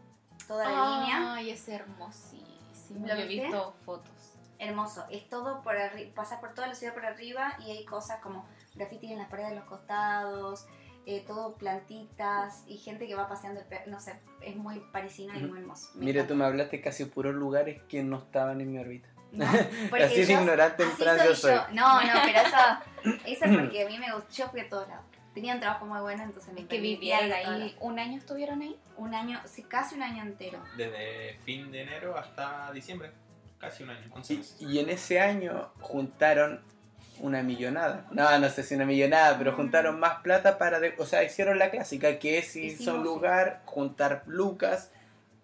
toda 0.47 0.69
la 0.69 0.99
línea. 0.99 1.34
Ay, 1.36 1.51
es 1.51 1.67
hermosísimo. 1.69 3.07
¿Lo 3.07 3.13
he 3.13 3.26
visto 3.28 3.74
fotos. 3.86 4.34
Hermoso. 4.59 5.05
Es 5.09 5.28
todo 5.30 5.61
por 5.63 5.76
arriba, 5.78 6.11
pasas 6.13 6.39
por 6.39 6.53
toda 6.53 6.67
la 6.67 6.76
ciudad 6.76 6.93
por 6.93 7.05
arriba 7.05 7.53
y 7.59 7.72
hay 7.72 7.86
cosas 7.86 8.19
como 8.22 8.45
graffiti 8.76 9.11
en 9.11 9.19
las 9.19 9.30
paredes 9.30 9.51
de 9.51 9.55
los 9.55 9.65
costados. 9.65 10.65
Eh, 11.05 11.23
todo 11.25 11.55
plantitas 11.55 12.63
y 12.67 12.77
gente 12.77 13.07
que 13.07 13.15
va 13.15 13.27
paseando, 13.27 13.61
no 13.87 13.99
sé, 13.99 14.19
es 14.41 14.55
muy 14.55 14.79
parisino 14.91 15.33
y 15.37 15.43
muy 15.43 15.59
hermoso. 15.59 15.89
Me 15.95 16.05
Mira, 16.05 16.21
tú 16.21 16.33
encanta. 16.33 16.35
me 16.35 16.45
hablaste 16.45 16.81
casi 16.81 17.05
puros 17.05 17.33
lugares 17.35 17.81
que 17.89 18.03
no 18.03 18.17
estaban 18.19 18.61
en 18.61 18.71
mi 18.71 18.77
órbita. 18.79 19.09
No, 19.31 19.45
Así 20.03 20.21
de 20.21 20.25
yo- 20.25 20.39
ignorante 20.39 20.83
en 20.83 20.91
Francia 20.91 21.35
soy. 21.35 21.55
soy. 21.55 21.75
No, 21.75 22.01
no, 22.01 22.13
pero 22.25 22.39
eso, 22.47 23.17
eso 23.25 23.45
es 23.45 23.57
porque 23.57 23.83
a 23.83 23.87
mí 23.87 23.97
me 23.97 24.13
gustó, 24.13 24.29
yo 24.33 24.49
fui 24.49 24.59
a 24.61 24.69
todos 24.69 24.87
lados. 24.87 25.05
Tenía 25.33 25.53
un 25.53 25.61
trabajo 25.61 25.85
muy 25.85 25.99
bueno, 26.01 26.23
entonces 26.23 26.53
me 26.53 26.65
Que 26.67 26.75
ir 26.75 27.13
a 27.13 27.19
todos 27.19 27.31
ahí, 27.31 27.75
un 27.79 27.97
año 27.99 28.17
estuvieron 28.17 28.61
ahí. 28.61 28.77
Un 28.97 29.15
año, 29.15 29.39
sí, 29.45 29.63
casi 29.63 29.95
un 29.95 30.03
año 30.03 30.21
entero. 30.23 30.59
Desde 30.75 31.39
fin 31.45 31.71
de 31.71 31.83
enero 31.83 32.17
hasta 32.17 32.69
diciembre. 32.73 33.11
Casi 33.57 33.83
un 33.83 33.91
año, 33.91 34.09
11 34.13 34.33
Y, 34.59 34.65
y 34.65 34.79
en 34.79 34.89
ese 34.89 35.21
año 35.21 35.71
juntaron 35.79 36.61
una 37.22 37.43
millonada. 37.43 38.07
No, 38.11 38.38
no 38.39 38.49
sé 38.49 38.63
si 38.63 38.76
una 38.76 38.86
millonada, 38.86 39.38
pero 39.38 39.53
juntaron 39.55 39.99
más 39.99 40.22
plata 40.22 40.57
para... 40.57 40.80
de- 40.80 40.95
o 40.97 41.05
sea, 41.05 41.24
hicieron 41.24 41.57
la 41.59 41.72
clásica, 41.72 42.19
que 42.19 42.38
es 42.39 42.55
irse 42.55 42.89
a 42.89 42.93
un 42.93 43.03
lugar, 43.03 43.61
juntar 43.65 44.24
lucas, 44.28 44.91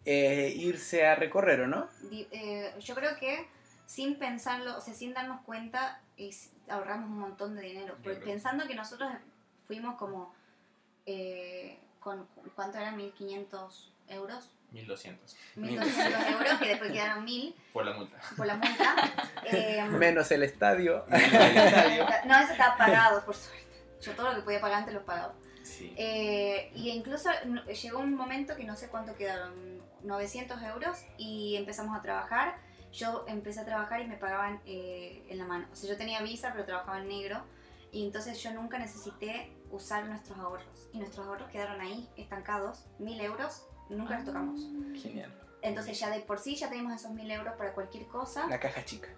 eh, 0.05 0.53
irse 0.55 1.05
a 1.07 1.15
recorrer, 1.15 1.61
¿o 1.61 1.67
no? 1.67 1.88
Eh, 2.11 2.73
yo 2.80 2.95
creo 2.95 3.15
que 3.17 3.47
sin 3.86 4.17
pensarlo, 4.19 4.78
o 4.78 4.82
sea, 4.82 4.93
sin 4.93 5.13
darnos 5.13 5.41
cuenta, 5.41 6.01
es- 6.17 6.51
ahorramos 6.69 7.09
un 7.09 7.19
montón 7.19 7.55
de 7.55 7.61
dinero. 7.61 7.95
Porque 8.03 8.19
pensando 8.25 8.67
que 8.67 8.75
nosotros 8.75 9.09
fuimos 9.67 9.95
como, 9.97 10.34
eh, 11.05 11.78
con, 11.99 12.28
¿cuánto 12.55 12.78
eran? 12.78 12.97
1.500 12.97 13.91
euros. 14.09 14.51
1200. 14.72 15.36
1.200 15.55 16.32
euros, 16.34 16.59
que 16.59 16.68
después 16.68 16.91
quedaron 16.91 17.26
1.000 17.26 17.55
Por 17.74 17.86
la 17.86 17.93
multa. 17.95 18.18
por 18.36 18.45
la 18.45 18.55
multa. 18.55 18.95
Eh, 19.49 19.82
Menos 19.91 20.30
el 20.32 20.43
estadio. 20.43 21.05
no, 21.07 22.38
eso 22.38 22.51
estaba 22.51 22.76
pagado, 22.76 23.24
por 23.26 23.34
suerte. 23.36 23.63
Yo 24.01 24.11
todo 24.13 24.30
lo 24.32 24.36
que 24.36 24.41
podía 24.41 24.59
pagar 24.59 24.80
antes 24.80 24.93
lo 24.93 25.05
pagaba. 25.05 25.34
Sí. 25.63 25.93
Eh, 25.97 26.70
y 26.76 26.89
incluso 26.89 27.30
llegó 27.82 27.99
un 27.99 28.13
momento 28.15 28.57
que 28.57 28.65
no 28.65 28.76
sé 28.76 28.89
cuánto 28.89 29.15
quedaron, 29.15 29.82
900 30.03 30.61
euros, 30.63 30.97
y 31.18 31.55
empezamos 31.55 31.97
a 31.97 32.01
trabajar. 32.01 32.57
Yo 32.91 33.24
empecé 33.28 33.61
a 33.61 33.65
trabajar 33.65 34.01
y 34.01 34.07
me 34.07 34.18
pagaban 34.18 34.61
eh, 34.65 35.24
en 35.30 35.38
la 35.38 35.45
mano. 35.45 35.68
O 35.72 35.76
sea, 35.76 35.89
yo 35.89 35.97
tenía 35.97 36.22
visa, 36.22 36.51
pero 36.51 36.65
trabajaba 36.65 36.99
en 36.99 37.07
negro. 37.07 37.41
Y 37.91 38.05
entonces 38.05 38.41
yo 38.43 38.51
nunca 38.51 38.78
necesité 38.80 39.53
usar 39.72 40.05
nuestros 40.07 40.38
ahorros. 40.39 40.89
Y 40.93 40.97
nuestros 40.99 41.26
ahorros 41.26 41.49
quedaron 41.51 41.80
ahí, 41.80 42.09
estancados, 42.18 42.86
1000 42.99 43.22
euros, 43.22 43.63
nunca 43.89 44.15
los 44.15 44.25
tocamos. 44.25 44.61
Genial. 45.01 45.33
Entonces 45.61 45.99
ya 45.99 46.09
de 46.09 46.19
por 46.21 46.39
sí 46.39 46.55
ya 46.55 46.69
teníamos 46.69 46.93
esos 46.93 47.11
1000 47.11 47.31
euros 47.31 47.53
para 47.55 47.73
cualquier 47.73 48.07
cosa. 48.07 48.47
La 48.47 48.59
caja 48.59 48.83
chica. 48.85 49.09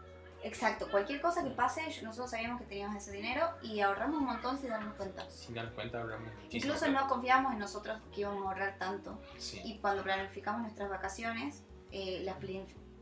Exacto, 0.41 0.89
cualquier 0.89 1.19
cosa 1.21 1.43
que 1.43 1.49
pase, 1.49 1.81
nosotros 2.01 2.31
sabíamos 2.31 2.61
que 2.61 2.67
teníamos 2.67 2.95
ese 2.95 3.11
dinero 3.11 3.45
y 3.61 3.81
ahorramos 3.81 4.19
un 4.19 4.25
montón 4.25 4.57
sin 4.57 4.69
darnos 4.69 4.95
cuenta. 4.95 5.29
Sin 5.29 5.53
darnos 5.53 5.73
cuenta, 5.73 6.01
muchísimo. 6.05 6.73
Incluso 6.73 6.87
no 6.91 7.07
confiábamos 7.09 7.53
en 7.53 7.59
nosotros 7.59 7.99
que 8.13 8.21
íbamos 8.21 8.45
a 8.45 8.49
ahorrar 8.49 8.77
tanto. 8.77 9.19
Sí. 9.37 9.59
Y 9.65 9.79
cuando 9.79 10.01
planificamos 10.01 10.61
nuestras 10.61 10.89
vacaciones, 10.89 11.65
eh, 11.91 12.21
las 12.23 12.37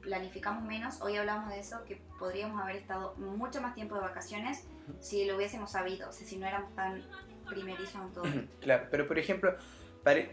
planificamos 0.01 0.63
menos. 0.63 0.99
Hoy 1.01 1.17
hablamos 1.17 1.49
de 1.49 1.59
eso, 1.59 1.83
que 1.83 2.01
podríamos 2.17 2.59
haber 2.59 2.77
estado 2.77 3.13
mucho 3.17 3.61
más 3.61 3.75
tiempo 3.75 3.95
de 3.95 4.01
vacaciones 4.01 4.65
si 4.99 5.25
lo 5.25 5.35
hubiésemos 5.35 5.71
sabido, 5.71 6.09
o 6.09 6.11
sea, 6.11 6.25
si 6.25 6.37
no 6.37 6.47
éramos 6.47 6.73
tan 6.73 7.03
primerizos 7.47 7.95
en 7.95 8.13
todo. 8.13 8.23
Claro, 8.61 8.87
pero 8.89 9.05
por 9.05 9.19
ejemplo, 9.19 9.55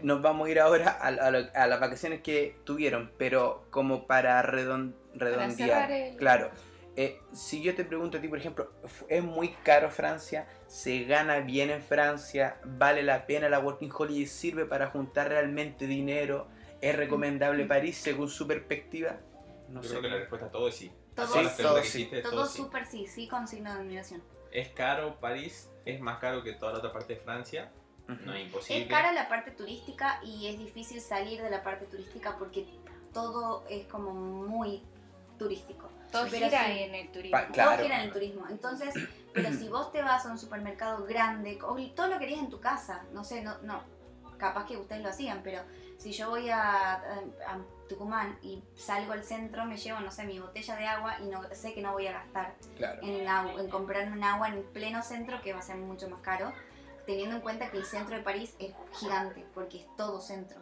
nos 0.03 0.21
vamos 0.21 0.47
a 0.47 0.51
ir 0.51 0.59
ahora 0.59 0.89
a, 0.91 1.07
a 1.07 1.31
lo- 1.31 1.47
a 1.53 1.67
las 1.67 1.79
vacaciones 1.79 2.21
que 2.21 2.57
tuvieron, 2.63 3.11
pero 3.17 3.65
como 3.71 4.07
para 4.07 4.41
redon- 4.43 4.93
redondear. 5.13 5.55
cerrar 5.87 5.91
el- 5.91 6.15
Claro. 6.17 6.49
eh, 6.97 7.19
si 7.33 7.61
yo 7.61 7.75
te 7.75 7.83
pregunto 7.83 8.17
a 8.17 8.21
ti, 8.21 8.27
por 8.29 8.37
ejemplo, 8.37 8.71
¿es 9.09 9.21
muy 9.23 9.49
caro 9.63 9.89
Francia? 9.91 10.47
¿Se 10.67 11.03
gana 11.03 11.39
bien 11.41 11.69
en 11.69 11.81
Francia? 11.81 12.57
¿Vale 12.63 13.03
la 13.03 13.25
pena 13.25 13.49
la 13.49 13.59
Working 13.59 13.91
Holiday? 13.93 14.25
¿Sirve 14.25 14.65
para 14.65 14.87
juntar 14.87 15.27
realmente 15.27 15.87
dinero? 15.87 16.47
¿Es 16.81 16.95
recomendable 16.95 17.65
París 17.65 17.97
según 17.97 18.29
su 18.29 18.47
perspectiva? 18.47 19.17
No 19.67 19.81
Yo 19.81 19.89
sé. 19.89 19.89
creo 19.89 20.01
que 20.03 20.07
la 20.09 20.17
respuesta 20.17 20.47
a 20.47 20.51
todo 20.51 20.67
es 20.69 20.75
sí. 20.75 20.91
Todo 21.15 21.27
sí, 21.27 21.47
todo 21.61 21.83
sí. 21.83 22.05
Todo 22.21 22.31
todo 22.31 22.45
sí. 22.45 22.57
súper 22.57 22.85
sí, 22.85 23.07
sí, 23.07 23.27
con 23.27 23.47
signo 23.47 23.73
de 23.73 23.79
admiración. 23.79 24.21
Es 24.51 24.69
caro 24.69 25.19
París, 25.19 25.69
es 25.85 25.99
más 25.99 26.19
caro 26.19 26.43
que 26.43 26.53
toda 26.53 26.73
la 26.73 26.77
otra 26.79 26.93
parte 26.93 27.15
de 27.15 27.19
Francia. 27.19 27.71
No 28.07 28.33
es 28.33 28.45
imposible. 28.45 28.83
Es 28.83 28.89
cara 28.89 29.11
la 29.11 29.27
parte 29.27 29.51
turística 29.51 30.19
y 30.23 30.47
es 30.47 30.59
difícil 30.59 31.01
salir 31.01 31.41
de 31.41 31.49
la 31.49 31.63
parte 31.63 31.85
turística 31.85 32.37
porque 32.37 32.65
todo 33.13 33.63
es 33.69 33.87
como 33.87 34.13
muy 34.13 34.83
turístico. 35.39 35.89
Todo 36.11 36.27
Pero 36.29 36.45
gira 36.45 36.69
en 36.71 36.95
el 36.95 37.11
turismo. 37.11 37.31
Pa- 37.37 37.47
claro. 37.47 37.71
Todo 37.71 37.83
gira 37.83 37.97
en 37.99 38.03
el 38.05 38.11
turismo. 38.13 38.45
Entonces, 38.49 38.93
pero 39.33 39.51
si 39.51 39.67
vos 39.67 39.91
te 39.91 40.01
vas 40.01 40.25
a 40.25 40.31
un 40.31 40.37
supermercado 40.37 41.05
grande, 41.05 41.57
todo 41.95 42.07
lo 42.07 42.19
querías 42.19 42.39
en 42.39 42.49
tu 42.49 42.59
casa, 42.59 43.03
no 43.11 43.23
sé, 43.23 43.41
no, 43.41 43.57
no, 43.63 43.81
capaz 44.37 44.65
que 44.65 44.77
ustedes 44.77 45.01
lo 45.01 45.09
hacían, 45.09 45.41
pero 45.43 45.61
si 45.97 46.11
yo 46.13 46.29
voy 46.29 46.49
a, 46.49 46.93
a- 46.93 46.97
a 47.47 47.59
Tucumán 47.89 48.37
y 48.41 48.63
salgo 48.75 49.13
al 49.13 49.23
centro, 49.23 49.65
me 49.65 49.77
llevo, 49.77 49.99
no 49.99 50.11
sé, 50.11 50.23
mi 50.25 50.39
botella 50.39 50.75
de 50.75 50.85
agua 50.87 51.17
y 51.19 51.25
no 51.27 51.41
sé 51.53 51.73
que 51.73 51.81
no 51.81 51.91
voy 51.93 52.07
a 52.07 52.13
gastar 52.13 52.55
Claro. 52.77 53.01
en, 53.03 53.27
en 53.59 53.69
comprarme 53.69 54.13
un 54.15 54.23
agua 54.23 54.49
en 54.49 54.63
pleno 54.73 55.01
centro, 55.03 55.41
que 55.41 55.53
va 55.53 55.59
a 55.59 55.63
ser 55.63 55.75
mucho 55.77 56.09
más 56.09 56.21
caro, 56.21 56.51
teniendo 57.05 57.35
en 57.35 57.41
cuenta 57.41 57.69
que 57.71 57.77
el 57.77 57.85
centro 57.85 58.15
de 58.15 58.23
París 58.23 58.55
es 58.59 58.73
gigante, 58.99 59.45
porque 59.53 59.79
es 59.81 59.95
todo 59.95 60.19
centro. 60.21 60.59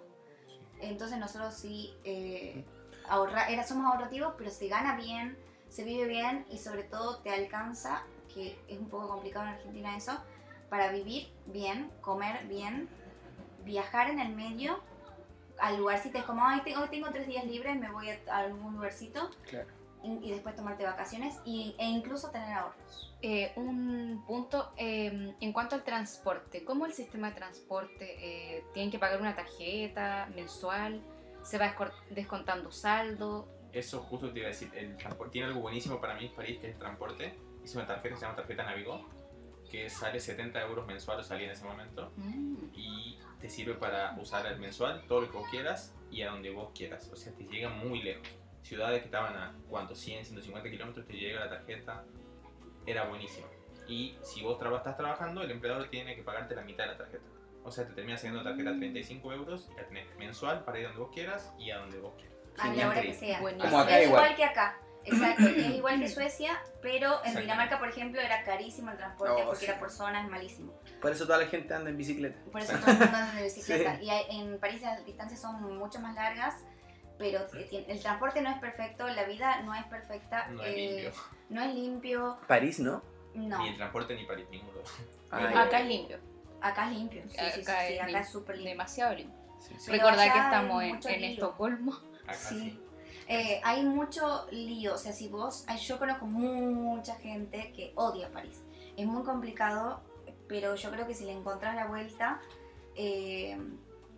Entonces 0.79 1.17
nosotros 1.17 1.53
sí 1.53 1.93
eh, 2.03 2.63
ahorra, 3.07 3.47
era, 3.47 3.65
somos 3.65 3.85
ahorrativos, 3.85 4.33
pero 4.37 4.49
se 4.51 4.67
gana 4.67 4.95
bien, 4.97 5.37
se 5.69 5.83
vive 5.83 6.05
bien 6.07 6.45
y 6.51 6.57
sobre 6.57 6.83
todo 6.83 7.17
te 7.19 7.29
alcanza, 7.31 8.03
que 8.33 8.59
es 8.67 8.79
un 8.79 8.89
poco 8.89 9.07
complicado 9.07 9.45
en 9.47 9.53
Argentina 9.53 9.95
eso, 9.95 10.13
para 10.69 10.91
vivir 10.91 11.31
bien, 11.45 11.89
comer 12.01 12.45
bien, 12.47 12.89
viajar 13.63 14.09
en 14.09 14.19
el 14.19 14.35
medio 14.35 14.79
a 15.59 15.71
lugarcitos 15.71 16.23
como, 16.23 16.43
ay, 16.45 16.61
te- 16.61 16.75
hoy 16.75 16.89
tengo 16.89 17.09
tres 17.11 17.27
días 17.27 17.45
libres, 17.45 17.79
me 17.79 17.89
voy 17.91 18.09
a, 18.09 18.19
a 18.29 18.39
algún 18.39 18.73
lugarcito 18.73 19.29
Claro. 19.47 19.67
Y, 20.03 20.31
después 20.31 20.55
tomarte 20.55 20.83
vacaciones 20.83 21.35
y, 21.45 21.75
e 21.79 21.85
incluso 21.85 22.29
tener 22.29 22.51
ahorros. 22.53 23.15
Eh, 23.21 23.53
un 23.55 24.23
punto 24.27 24.73
eh, 24.77 25.33
en 25.39 25.53
cuanto 25.53 25.75
al 25.75 25.83
transporte. 25.83 26.65
¿Cómo 26.65 26.85
el 26.85 26.93
sistema 26.93 27.29
de 27.29 27.35
transporte? 27.35 28.17
Eh, 28.19 28.63
¿Tienen 28.73 28.91
que 28.91 28.99
pagar 28.99 29.21
una 29.21 29.35
tarjeta 29.35 30.29
mensual? 30.35 31.01
¿Se 31.41 31.57
va 31.57 31.73
descontando 32.09 32.71
saldo? 32.71 33.47
Eso 33.71 34.01
justo 34.01 34.31
te 34.31 34.39
iba 34.39 34.47
a 34.47 34.51
decir. 34.51 34.69
El 34.75 34.97
transporte 34.97 35.33
tiene 35.33 35.47
algo 35.47 35.61
buenísimo 35.61 35.99
para 35.99 36.15
mí, 36.15 36.31
París, 36.35 36.59
que 36.59 36.67
es 36.67 36.73
el 36.73 36.79
transporte. 36.79 37.39
Hice 37.63 37.77
una 37.77 37.87
tarjeta 37.87 38.09
que 38.09 38.15
se 38.15 38.21
llama 38.21 38.35
tarjeta 38.35 38.63
Navigo, 38.63 39.09
que 39.71 39.89
sale 39.89 40.19
70 40.19 40.61
euros 40.61 40.85
mensual 40.85 41.19
o 41.19 41.23
salía 41.23 41.45
en 41.45 41.51
ese 41.51 41.63
momento. 41.63 42.11
Mm. 42.17 42.55
Y 42.75 43.19
te 43.39 43.49
sirve 43.49 43.73
para 43.73 44.17
usar 44.19 44.45
el 44.45 44.59
mensual, 44.59 45.05
todo 45.07 45.21
lo 45.21 45.31
que 45.31 45.37
vos 45.37 45.49
quieras 45.49 45.95
y 46.11 46.21
a 46.21 46.31
donde 46.31 46.51
vos 46.51 46.71
quieras. 46.75 47.09
O 47.11 47.15
sea, 47.15 47.33
te 47.33 47.45
llega 47.45 47.69
muy 47.69 48.01
lejos. 48.01 48.27
Ciudades 48.63 48.99
que 48.99 49.05
estaban 49.05 49.35
a, 49.35 49.55
¿cuánto? 49.69 49.93
100, 49.93 50.25
150 50.25 50.69
kilómetros, 50.69 51.05
te 51.05 51.13
llega 51.13 51.41
la 51.41 51.49
tarjeta. 51.49 52.03
Era 52.85 53.05
buenísimo. 53.05 53.45
Y 53.87 54.17
si 54.23 54.41
vos 54.41 54.57
traba- 54.57 54.77
estás 54.77 54.97
trabajando, 54.97 55.41
el 55.43 55.51
empleador 55.51 55.89
tiene 55.89 56.15
que 56.15 56.23
pagarte 56.23 56.55
la 56.55 56.61
mitad 56.63 56.85
de 56.85 56.91
la 56.93 56.97
tarjeta. 56.97 57.23
O 57.63 57.71
sea, 57.71 57.85
te 57.87 57.93
termina 57.93 58.17
saliendo 58.17 58.41
la 58.43 58.49
tarjeta 58.49 58.71
a 58.71 58.73
35 58.77 59.33
euros, 59.33 59.69
la 59.77 59.85
tenés 59.87 60.05
mensual 60.17 60.63
para 60.65 60.79
ir 60.79 60.85
donde 60.87 60.99
vos 61.01 61.11
quieras 61.13 61.53
y 61.59 61.71
a 61.71 61.77
donde 61.77 61.99
vos 61.99 62.13
quieras. 62.15 62.33
A 62.57 62.67
la 62.67 62.71
Genial. 62.71 62.89
hora 62.89 63.01
que 63.01 63.13
sea. 63.13 63.41
Buenísimo. 63.41 63.69
Como 63.71 63.81
acá 63.83 63.99
es 63.99 64.07
igual. 64.07 64.23
igual 64.23 64.35
que 64.37 64.43
acá. 64.45 64.79
Exacto, 65.05 65.43
es 65.47 65.67
igual 65.75 65.99
que 65.99 66.07
Suecia, 66.09 66.61
pero 66.81 67.23
en. 67.25 67.35
Dinamarca, 67.35 67.79
por 67.79 67.89
ejemplo, 67.89 68.21
era 68.21 68.43
carísimo 68.43 68.91
el 68.91 68.97
transporte 68.97 69.33
Oh, 69.41 69.45
porque 69.47 69.59
sí. 69.59 69.65
era 69.65 69.79
por 69.79 69.89
zona, 69.91 70.23
es 70.23 70.29
malísimo. 70.29 70.73
Por 71.01 71.11
eso 71.11 71.25
toda 71.25 71.39
la 71.39 71.47
gente 71.47 71.73
anda 71.73 71.89
en 71.89 71.97
bicicleta. 71.97 72.39
Por 72.51 72.61
eso 72.61 72.77
todo 72.77 72.91
el 72.91 72.97
mundo 72.99 73.15
anda 73.17 73.33
de 73.35 73.43
bicicleta. 73.43 73.97
Sí. 73.99 74.05
Y 74.05 74.35
en 74.39 74.59
París 74.59 74.81
las 74.81 75.05
distancias 75.05 75.41
son 75.41 75.77
mucho 75.77 75.99
más 75.99 76.15
largas, 76.15 76.63
pero 77.23 77.39
eh, 77.53 77.85
el 77.87 78.01
transporte 78.01 78.41
no 78.41 78.49
es 78.49 78.59
perfecto, 78.59 79.07
la 79.07 79.23
vida 79.23 79.61
no 79.61 79.73
es 79.73 79.85
perfecta. 79.85 80.49
No 80.49 80.61
es 80.61 80.73
eh, 80.75 80.87
limpio. 80.87 81.11
No 81.49 81.61
es 81.61 81.73
limpio, 81.73 82.37
París, 82.49 82.79
¿no? 82.79 83.01
no. 83.33 83.59
Ni 83.59 83.69
el 83.69 83.77
transporte 83.77 84.13
ni 84.13 84.25
París, 84.25 84.45
ninguno. 84.51 84.79
Ay, 85.31 85.45
Acá 85.55 85.79
es 85.79 85.87
limpio, 85.87 86.17
Acá 86.59 86.89
es 86.89 86.97
limpio. 86.97 87.21
Sí, 87.29 87.37
sí, 87.37 87.51
sí, 87.55 87.61
Acá 87.61 87.87
sí, 87.87 87.93
es 87.93 87.99
acá 87.99 88.07
limpio. 88.07 88.21
es 88.23 88.29
súper 88.29 88.55
limpio. 88.57 88.71
demasiado 88.71 89.15
limpio. 89.15 89.39
sí, 89.57 89.73
sí. 89.79 89.91
Allá 89.93 90.33
que 90.33 90.39
estamos 90.39 90.83
en, 90.83 90.99
en. 91.05 91.23
Estocolmo. 91.23 91.93
Acá 92.23 92.33
Sí. 92.33 92.59
sí. 92.59 92.79
Eh, 93.29 93.61
hay 93.63 93.85
mucho 93.85 94.47
lío, 94.51 94.95
o 94.95 94.97
sea, 94.97 95.13
si 95.13 95.29
vos, 95.29 95.65
yo 95.81 95.97
conozco 95.97 96.25
mucha 96.25 97.15
gente 97.15 97.71
que 97.73 97.93
odia 97.95 98.29
París. 98.33 98.61
Es 98.97 99.07
muy 99.07 99.23
complicado, 99.23 100.01
pero 100.49 100.75
yo 100.75 100.91
creo 100.91 101.07
que 101.07 101.13
si 101.13 101.23
le 101.23 101.31
encontrás 101.31 101.73
la 101.73 101.85
vuelta, 101.85 102.41
eh, 102.97 103.57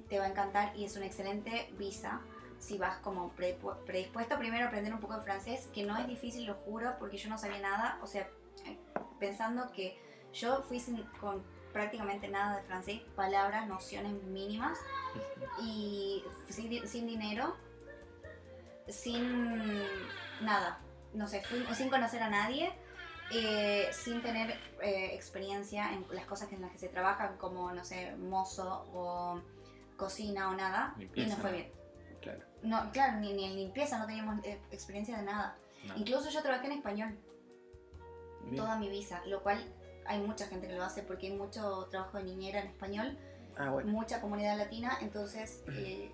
te 0.10 0.18
va 0.18 0.26
a 0.26 0.30
encantar 0.30 0.76
y 0.76 0.86
es 0.86 0.96
una 0.98 1.06
excelente 1.06 1.70
visa. 1.78 2.20
Si 2.66 2.80
vas 2.80 2.98
como 2.98 3.30
predispuesto 3.34 4.38
primero 4.40 4.66
a 4.66 4.68
aprender 4.70 4.92
un 4.92 5.00
poco 5.00 5.16
de 5.18 5.22
francés, 5.22 5.70
que 5.72 5.84
no 5.86 5.96
es 6.00 6.08
difícil, 6.08 6.48
lo 6.48 6.56
juro, 6.56 6.96
porque 6.98 7.16
yo 7.18 7.30
no 7.30 7.38
sabía 7.38 7.60
nada, 7.60 8.00
o 8.02 8.08
sea, 8.08 8.28
eh, 8.66 8.80
pensando 9.20 9.72
que 9.72 9.96
yo 10.34 10.64
fui 10.64 10.80
sin- 10.80 11.04
con 11.22 11.44
prácticamente 11.72 12.28
nada 12.28 12.58
de 12.58 12.64
francés, 12.64 13.02
palabras, 13.16 13.68
nociones 13.68 14.14
mínimas, 14.24 14.80
y 15.62 16.24
sin, 16.50 16.88
sin 16.88 17.06
dinero, 17.06 17.56
sin 18.88 19.84
nada, 20.42 20.80
no 21.14 21.28
sé, 21.28 21.42
fui- 21.44 21.66
sin 21.76 21.90
conocer 21.90 22.22
a 22.24 22.30
nadie 22.30 22.74
eh, 23.32 23.90
sin 23.92 24.22
tener 24.22 24.52
eh, 24.82 25.12
experiencia 25.14 25.92
en 25.94 26.06
las 26.12 26.26
cosas 26.26 26.52
en 26.52 26.62
las 26.62 26.72
que 26.72 26.78
se 26.78 26.90
trabajan, 26.90 27.38
como, 27.38 27.72
no 27.72 27.84
sé, 27.84 28.16
mozo 28.18 28.86
o 28.94 29.42
cocina 29.98 30.50
o 30.50 30.54
nada, 30.56 30.94
y 31.16 31.26
no 31.30 31.36
fue 31.42 31.52
bien. 31.52 31.72
Claro. 32.26 32.40
No, 32.64 32.92
claro, 32.92 33.20
ni, 33.20 33.34
ni 33.34 33.46
en 33.46 33.56
limpieza 33.56 33.98
no 34.00 34.06
teníamos 34.06 34.44
eh, 34.44 34.60
experiencia 34.72 35.18
de 35.18 35.24
nada. 35.24 35.56
No. 35.88 35.96
Incluso 35.98 36.30
yo 36.30 36.42
trabajé 36.42 36.66
en 36.68 36.74
español 36.74 37.18
Bien. 38.46 38.56
toda 38.58 38.78
mi 38.78 38.90
visa, 38.90 39.22
lo 39.28 39.42
cual 39.42 39.64
hay 40.06 40.20
mucha 40.22 40.48
gente 40.48 40.68
que 40.68 40.74
lo 40.76 40.84
hace 40.84 41.02
porque 41.04 41.28
hay 41.28 41.34
mucho 41.38 41.88
trabajo 41.90 42.18
de 42.18 42.24
niñera 42.26 42.60
en 42.62 42.68
español, 42.68 43.18
Ah, 43.58 43.70
bueno. 43.70 43.92
mucha 43.92 44.20
comunidad 44.22 44.58
latina, 44.58 44.98
entonces... 45.02 45.64
eh, 45.70 46.12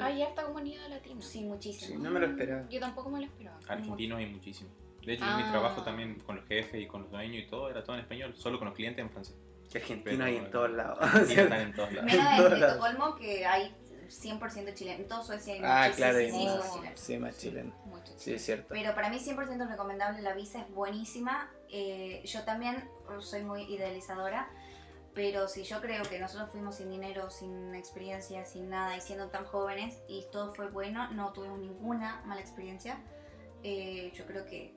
Hay 0.00 0.22
harta 0.22 0.44
comunidad 0.44 0.88
latina. 0.88 1.20
sí, 1.20 1.44
muchísimo. 1.44 1.96
Sí, 1.96 2.02
no 2.02 2.10
me 2.10 2.20
lo 2.20 2.26
esperaba. 2.26 2.68
Yo 2.68 2.80
tampoco 2.80 3.10
me 3.10 3.20
lo 3.20 3.26
esperaba. 3.26 3.58
Argentinos 3.68 4.18
hay 4.18 4.26
muchísimo. 4.26 4.70
De 5.04 5.14
hecho, 5.14 5.24
Ah. 5.26 5.38
en 5.38 5.46
mi 5.46 5.50
trabajo 5.52 5.82
también 5.82 6.18
con 6.20 6.36
los 6.36 6.46
jefes 6.46 6.80
y 6.82 6.86
con 6.86 7.02
los 7.02 7.10
dueños 7.10 7.44
y 7.44 7.46
todo 7.48 7.70
era 7.70 7.82
todo 7.82 7.96
en 7.96 8.02
español, 8.02 8.34
solo 8.36 8.58
con 8.58 8.66
los 8.68 8.74
clientes 8.76 9.02
en 9.02 9.10
francés. 9.10 9.34
Que 9.70 9.78
argentino 9.78 10.24
hay 10.24 10.36
en 10.36 10.50
todos 10.50 10.70
lados. 10.70 10.98
Y 11.30 11.34
están 11.34 11.60
en 11.60 11.74
todos 11.74 11.92
lados. 11.92 12.10
Menos 12.12 12.38
En 12.38 12.52
en. 12.56 12.62
Estocolmo 12.64 13.14
que 13.16 13.46
hay 13.46 13.74
100% 14.08 14.74
chileno. 14.74 15.00
En 15.02 15.08
toda 15.08 15.22
Suecia 15.22 15.54
hay 15.54 15.60
Ah, 15.62 15.92
claro, 15.94 16.18
hay 16.18 16.32
más. 16.32 16.78
Sí, 16.94 17.18
más 17.18 17.38
chileno. 17.38 17.72
Mucho. 17.86 18.12
Sí, 18.16 18.34
es 18.34 18.44
cierto. 18.44 18.66
Pero 18.68 18.94
para 18.94 19.10
mí 19.10 19.18
100% 19.18 19.68
recomendable, 19.68 20.22
la 20.22 20.34
visa 20.34 20.60
es 20.60 20.70
buenísima. 20.70 21.50
Eh, 21.68 22.22
yo 22.24 22.44
también 22.44 22.88
soy 23.20 23.42
muy 23.42 23.62
idealizadora, 23.62 24.50
pero 25.14 25.48
si 25.48 25.64
yo 25.64 25.80
creo 25.80 26.02
que 26.04 26.18
nosotros 26.18 26.50
fuimos 26.50 26.76
sin 26.76 26.90
dinero, 26.90 27.30
sin 27.30 27.74
experiencia, 27.74 28.44
sin 28.44 28.70
nada 28.70 28.96
y 28.96 29.00
siendo 29.00 29.28
tan 29.28 29.44
jóvenes 29.44 29.98
y 30.08 30.24
todo 30.32 30.54
fue 30.54 30.68
bueno, 30.70 31.10
no 31.12 31.32
tuvimos 31.32 31.58
ninguna 31.58 32.22
mala 32.24 32.40
experiencia, 32.40 32.98
eh, 33.62 34.12
yo 34.14 34.26
creo 34.26 34.46
que 34.46 34.74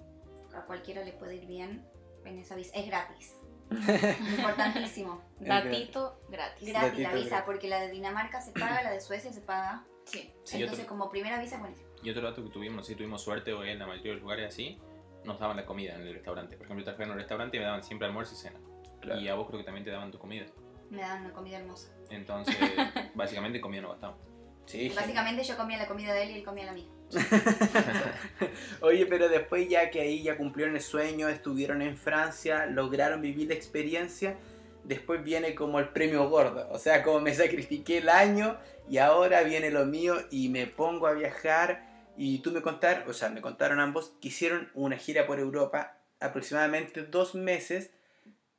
a 0.55 0.61
cualquiera 0.65 1.03
le 1.03 1.13
puede 1.13 1.35
ir 1.35 1.45
bien 1.45 1.85
en 2.25 2.39
esa 2.39 2.55
visa. 2.55 2.71
Es 2.75 2.87
gratis. 2.87 3.33
Importantísimo. 4.37 5.21
Datito 5.39 6.21
gratis. 6.29 6.67
Gratis 6.69 6.73
la 6.73 6.81
Datito 6.81 6.97
visa, 7.15 7.29
gratis. 7.29 7.43
porque 7.45 7.67
la 7.67 7.79
de 7.81 7.91
Dinamarca 7.91 8.41
se 8.41 8.51
paga, 8.51 8.83
la 8.83 8.91
de 8.91 8.99
Suecia 9.01 9.31
se 9.31 9.41
paga. 9.41 9.85
Sí. 10.05 10.33
Sí, 10.43 10.61
Entonces, 10.61 10.85
como 10.85 11.09
primera 11.09 11.39
visa 11.39 11.55
es 11.55 11.61
buenísimo. 11.61 11.89
Y 12.03 12.09
otro 12.09 12.23
dato 12.23 12.43
que 12.43 12.49
tuvimos, 12.49 12.85
si 12.87 12.95
tuvimos 12.95 13.21
suerte 13.23 13.53
o 13.53 13.63
en 13.63 13.79
la 13.79 13.87
mayoría 13.87 14.11
de 14.11 14.15
los 14.15 14.23
lugares 14.23 14.47
así, 14.53 14.79
nos 15.23 15.39
daban 15.39 15.57
la 15.57 15.65
comida 15.65 15.95
en 15.95 16.01
el 16.01 16.13
restaurante. 16.13 16.57
Por 16.57 16.65
ejemplo, 16.65 16.81
yo 16.81 16.85
trabajaba 16.85 17.05
en 17.05 17.11
un 17.11 17.17
restaurante 17.17 17.57
y 17.57 17.59
me 17.59 17.65
daban 17.65 17.83
siempre 17.83 18.07
almuerzo 18.07 18.33
y 18.33 18.37
cena. 18.37 18.59
Claro. 19.01 19.21
Y 19.21 19.27
a 19.27 19.35
vos 19.35 19.47
creo 19.47 19.59
que 19.59 19.65
también 19.65 19.85
te 19.85 19.91
daban 19.91 20.11
tu 20.11 20.17
comida. 20.19 20.45
Me 20.89 21.01
dan 21.01 21.25
una 21.25 21.33
comida 21.33 21.59
hermosa. 21.59 21.93
Entonces, 22.09 22.55
básicamente 23.15 23.61
comida 23.61 23.81
no 23.81 23.89
gastamos. 23.89 24.17
Sí, 24.65 24.89
Básicamente 24.95 25.43
yo 25.43 25.57
comía 25.57 25.77
la 25.77 25.87
comida 25.87 26.13
de 26.13 26.23
él 26.23 26.31
y 26.31 26.33
él 26.39 26.43
comía 26.43 26.65
la 26.65 26.73
mía. 26.73 26.87
Oye, 28.81 29.05
pero 29.05 29.29
después 29.29 29.67
ya 29.69 29.89
que 29.89 30.01
ahí 30.01 30.23
ya 30.23 30.37
cumplieron 30.37 30.75
el 30.75 30.81
sueño, 30.81 31.29
estuvieron 31.29 31.81
en 31.81 31.97
Francia, 31.97 32.65
lograron 32.65 33.21
vivir 33.21 33.47
la 33.49 33.53
experiencia, 33.53 34.37
después 34.83 35.23
viene 35.23 35.55
como 35.55 35.79
el 35.79 35.89
premio 35.89 36.29
gordo. 36.29 36.67
O 36.71 36.79
sea, 36.79 37.03
como 37.03 37.19
me 37.19 37.33
sacrifiqué 37.33 37.99
el 37.99 38.09
año 38.09 38.57
y 38.89 38.97
ahora 38.97 39.43
viene 39.43 39.71
lo 39.71 39.85
mío 39.85 40.15
y 40.29 40.49
me 40.49 40.67
pongo 40.67 41.07
a 41.07 41.13
viajar. 41.13 41.89
Y 42.17 42.39
tú 42.39 42.51
me 42.51 42.61
contaron, 42.61 43.09
o 43.09 43.13
sea, 43.13 43.29
me 43.29 43.41
contaron 43.41 43.79
ambos 43.79 44.13
que 44.21 44.27
hicieron 44.27 44.69
una 44.73 44.97
gira 44.97 45.25
por 45.25 45.39
Europa 45.39 45.97
aproximadamente 46.19 47.03
dos 47.03 47.35
meses, 47.35 47.91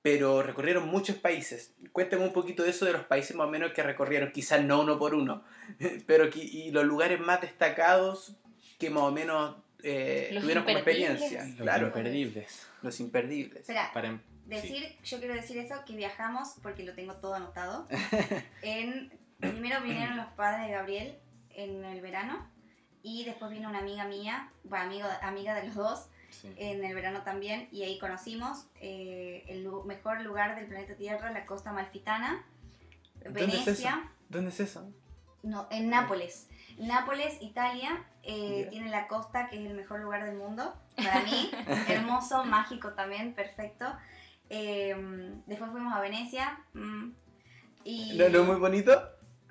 pero 0.00 0.42
recorrieron 0.42 0.88
muchos 0.88 1.16
países. 1.16 1.74
Cuéntame 1.92 2.24
un 2.24 2.32
poquito 2.32 2.64
de 2.64 2.70
eso, 2.70 2.84
de 2.84 2.92
los 2.92 3.05
países 3.05 3.36
más 3.36 3.46
o 3.46 3.50
menos 3.50 3.72
que 3.72 3.82
recorrieron, 3.82 4.32
quizás 4.32 4.64
no 4.64 4.80
uno 4.80 4.98
por 4.98 5.14
uno, 5.14 5.44
pero 6.07 6.28
y 6.34 6.70
los 6.72 6.84
lugares 6.84 7.20
más 7.20 7.40
destacados 7.40 8.36
que 8.83 8.91
más 8.91 9.03
o 9.05 9.11
menos 9.12 9.57
eh, 9.83 10.30
Los 10.33 10.43
tuvieron 10.43 10.64
como 10.64 10.76
experiencia. 10.76 11.45
Claro, 11.57 11.87
imperdibles. 11.89 12.66
los 12.83 13.01
imperdibles. 13.01 13.61
Espera, 13.61 13.91
Para 13.95 14.09
em- 14.09 14.20
decir, 14.47 14.97
yo 15.05 15.18
quiero 15.18 15.35
decir 15.35 15.57
eso, 15.59 15.74
que 15.87 15.95
viajamos, 15.97 16.55
porque 16.62 16.83
lo 16.85 16.95
tengo 16.95 17.14
todo 17.16 17.35
anotado. 17.35 17.89
en, 18.62 19.12
primero 19.39 19.80
vinieron 19.83 20.16
los 20.16 20.26
padres 20.35 20.66
de 20.66 20.72
Gabriel 20.72 21.18
en 21.51 21.85
el 21.85 22.01
verano 22.01 22.49
y 23.03 23.24
después 23.24 23.51
vino 23.51 23.68
una 23.68 23.78
amiga 23.80 24.05
mía, 24.07 24.51
bueno, 24.64 24.85
amigo, 24.85 25.09
amiga 25.22 25.55
de 25.55 25.66
los 25.66 25.74
dos, 25.74 26.07
sí. 26.30 26.53
en 26.57 26.85
el 26.85 26.95
verano 26.95 27.22
también 27.22 27.68
y 27.72 27.83
ahí 27.83 27.99
conocimos 27.99 28.66
eh, 28.80 29.45
el 29.49 29.64
lu- 29.64 29.85
mejor 29.85 30.20
lugar 30.22 30.55
del 30.57 30.66
planeta 30.66 30.95
Tierra, 30.97 31.30
la 31.33 31.45
costa 31.47 31.72
malfitana, 31.72 32.45
¿Dónde 33.24 33.45
es 33.45 33.64
Venecia. 33.64 34.11
¿Dónde 34.28 34.51
es 34.51 34.61
eso? 34.61 34.89
No, 35.43 35.66
en 35.72 35.91
Nápoles. 35.91 36.49
Nápoles, 36.78 37.40
Italia, 37.40 38.04
eh, 38.22 38.66
tiene 38.70 38.88
la 38.90 39.08
costa 39.08 39.48
que 39.48 39.62
es 39.62 39.66
el 39.70 39.74
mejor 39.74 40.00
lugar 40.00 40.24
del 40.24 40.36
mundo. 40.36 40.74
Para 40.96 41.22
mí, 41.22 41.50
hermoso, 41.88 42.44
mágico 42.44 42.92
también, 42.92 43.34
perfecto. 43.34 43.86
Eh, 44.50 44.94
después 45.46 45.70
fuimos 45.70 45.94
a 45.94 46.00
Venecia. 46.00 46.58
mm, 46.74 47.10
y 47.84 48.16
¿No, 48.16 48.28
no 48.28 48.40
es 48.40 48.46
muy 48.46 48.56
bonito? 48.56 49.02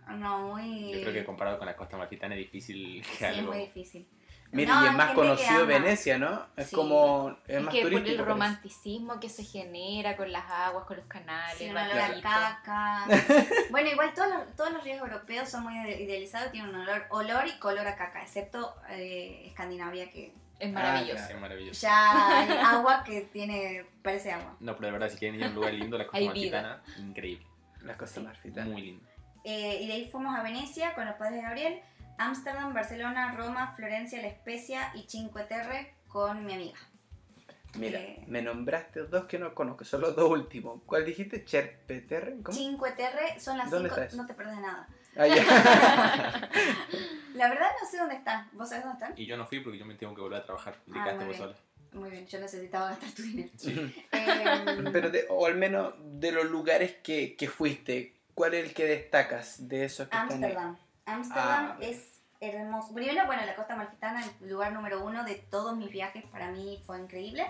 no, 0.09 0.49
muy. 0.49 0.91
Yo 0.91 1.01
creo 1.01 1.13
que 1.13 1.26
comparado 1.26 1.57
con 1.57 1.65
la 1.65 1.76
costa 1.76 1.95
amalfitana 1.95 2.36
es 2.36 2.41
difícil 2.41 3.01
que 3.01 3.07
sí, 3.07 3.24
es 3.24 3.38
algo. 3.38 3.51
muy 3.53 3.61
difícil. 3.61 4.07
Mira, 4.54 4.76
No, 4.76 4.86
y 4.86 4.88
es 4.89 4.93
más 4.95 5.12
conocido. 5.12 5.66
Venecia, 5.66 6.18
¿no? 6.18 6.45
Es 6.58 6.68
Sí. 6.70 6.76
como. 6.76 7.30
Es, 7.47 7.56
Es 7.58 7.62
más 7.62 7.74
que 7.74 7.82
por 7.82 7.89
turístico. 7.91 8.10
el 8.12 8.18
parece. 8.18 8.24
romanticismo 8.30 9.20
que 9.20 9.30
se 9.30 9.43
genera 9.43 10.18
con 10.18 10.32
las 10.32 10.43
aguas, 10.49 10.86
con 10.86 10.97
los 10.97 11.06
canales, 11.06 11.58
Sí, 11.58 11.70
un 11.70 11.78
el 11.78 11.89
olor 11.91 11.99
a 12.02 12.22
caca. 12.22 13.06
bueno, 13.70 13.89
igual 13.89 14.14
todos 14.14 14.30
los, 14.30 14.56
todos 14.56 14.74
los 14.74 14.84
ríos 14.84 14.99
europeos 14.99 15.47
son 15.49 15.64
muy 15.64 15.74
ide- 15.76 16.02
idealizados 16.04 16.49
y 16.49 16.52
tienen 16.52 16.76
un 16.76 16.82
olor, 16.82 17.06
olor 17.10 17.47
y 17.47 17.58
color 17.60 17.88
a 17.88 17.95
caca, 17.95 18.22
excepto 18.22 18.76
eh, 18.89 19.43
Escandinavia, 19.47 20.10
que 20.12 20.34
Es 20.60 20.70
Ah, 20.70 20.74
maravilloso. 20.74 21.24
Es 21.30 21.39
maravilloso. 21.39 21.82
ya 21.82 22.39
hay 22.41 22.49
agua 22.64 23.04
que 23.04 23.22
tiene, 23.22 23.86
parece 24.04 24.32
agua. 24.32 24.56
No, 24.60 24.76
pero 24.76 24.88
de 24.88 24.91
verdad, 24.91 25.10
si 25.10 25.18
quieren 25.18 25.39
ir 25.39 25.45
a 25.45 25.49
un 25.49 25.56
lugar 25.56 25.74
lindo, 25.74 25.97
la 25.97 26.06
costa 26.06 26.20
amalfitana, 26.20 26.82
increíble. 26.99 27.47
La 27.82 27.97
costa 27.97 28.20
amalfitana. 28.20 28.68
Muy 28.70 28.82
lindo. 28.82 29.08
Eh, 29.43 29.80
y 29.82 29.88
de 29.88 29.93
ahí 29.93 30.10
fuimos 30.12 30.38
a 30.38 30.43
Venecia 30.43 30.93
con 30.93 31.06
los 31.08 31.16
padres 31.16 31.38
de 31.38 31.41
Gabriel, 31.41 31.82
Ámsterdam, 32.18 32.74
Barcelona, 32.74 33.34
Roma, 33.36 33.74
Florencia, 33.76 34.22
La 34.22 34.28
Especia 34.28 34.91
y 34.95 35.03
Cinque 35.09 35.43
Terre 35.43 35.95
con 36.07 36.45
mi 36.45 36.53
amiga. 36.53 36.80
Mira, 37.76 37.99
Eh. 37.99 38.24
me 38.28 38.41
nombraste 38.41 39.03
dos 39.03 39.26
que 39.26 39.39
no 39.39 39.53
conozco, 39.55 39.86
son 39.86 40.01
los 40.01 40.16
dos 40.16 40.30
últimos. 40.30 40.82
¿Cuál 40.86 41.05
dijiste? 41.05 41.45
¿Cherpeterre? 41.45 42.41
¿Cómo? 42.43 42.57
Cinque 42.57 42.91
Terre 42.97 43.39
son 43.39 43.57
las 43.57 43.70
¿Dónde 43.72 43.89
cinco, 43.89 44.01
está 44.01 44.14
eso? 44.14 44.22
no 44.22 44.28
te 44.28 44.34
perdés 44.34 44.57
nada. 44.59 44.88
Ah, 45.16 45.28
ya. 45.28 45.36
La 47.36 47.49
verdad 47.49 47.68
no 47.82 47.88
sé 47.89 47.97
dónde 47.97 48.16
están. 48.16 48.49
¿Vos 48.53 48.70
sabés 48.70 48.84
dónde 48.86 49.03
están? 49.05 49.20
Y 49.20 49.26
yo 49.26 49.38
no 49.38 49.45
fui 49.45 49.59
porque 49.62 49.78
yo 49.78 49.86
me 49.86 49.95
tengo 49.95 50.14
que 50.14 50.22
volver 50.22 50.41
a 50.41 50.45
trabajar. 50.45 50.76
Ah, 50.93 51.05
muy 51.16 51.26
vos 51.26 51.28
bien. 51.28 51.38
sola. 51.38 51.55
Muy 51.93 52.09
bien, 52.09 52.26
yo 52.28 52.39
necesitaba 52.39 52.89
gastar 52.89 53.09
tu 53.12 53.22
dinero. 53.24 53.49
Sí. 53.57 53.93
Eh, 54.12 54.84
Pero 54.93 55.09
de- 55.09 55.26
o 55.30 55.45
al 55.45 55.55
menos 55.55 55.93
de 55.99 56.32
los 56.32 56.45
lugares 56.45 56.95
que, 57.03 57.36
que 57.36 57.47
fuiste, 57.49 58.22
¿cuál 58.34 58.53
es 58.53 58.66
el 58.66 58.74
que 58.74 58.86
destacas 58.86 59.68
de 59.68 59.86
esos 59.86 60.07
que 60.07 60.18
están 60.18 60.43
ahí? 60.43 60.57
Ámsterdam. 61.06 61.72
Ah, 61.74 61.78
es 61.82 62.22
hermoso. 62.39 62.93
Primero, 62.93 63.26
bueno, 63.26 63.45
la 63.45 63.56
costa 63.56 63.74
amalfitana, 63.74 64.24
el 64.41 64.49
lugar 64.49 64.74
número 64.74 65.04
uno 65.06 65.24
de 65.24 65.36
todos 65.36 65.76
mis 65.78 65.89
viajes, 65.91 66.24
para 66.26 66.52
mí 66.52 66.82
fue 66.86 66.99
increíble. 66.99 67.45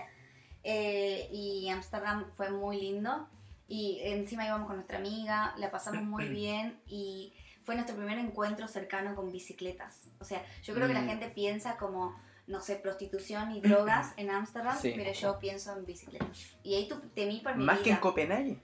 Eh, 0.64 1.28
y 1.32 1.68
Ámsterdam 1.70 2.30
fue 2.36 2.50
muy 2.50 2.80
lindo. 2.80 3.28
Y 3.68 4.00
encima 4.02 4.44
íbamos 4.46 4.66
con 4.66 4.76
nuestra 4.76 4.98
amiga, 4.98 5.54
la 5.56 5.70
pasamos 5.70 6.02
muy 6.02 6.28
bien 6.28 6.78
y 6.86 7.32
fue 7.64 7.74
nuestro 7.74 7.96
primer 7.96 8.18
encuentro 8.18 8.68
cercano 8.68 9.14
con 9.14 9.30
bicicletas. 9.32 10.08
O 10.18 10.24
sea, 10.24 10.44
yo 10.62 10.74
creo 10.74 10.88
que 10.88 10.94
la 10.94 11.02
Mm. 11.02 11.08
gente 11.08 11.28
piensa 11.28 11.76
como, 11.76 12.14
no 12.46 12.60
sé, 12.60 12.76
prostitución 12.76 13.52
y 13.52 13.60
drogas 13.60 14.12
en 14.16 14.30
Ámsterdam, 14.30 14.76
Sí. 14.78 14.92
pero 14.96 15.12
yo 15.12 15.38
pienso 15.38 15.76
en 15.76 15.86
bicicletas. 15.86 16.56
Y 16.62 16.74
ahí 16.74 16.88
tu- 16.88 17.00
temí 17.14 17.40
por 17.40 17.56
mi 17.56 17.64
Más 17.64 17.78
que 17.78 17.84
vida. 17.84 17.94
en 17.94 18.00
Copenhague. 18.00 18.60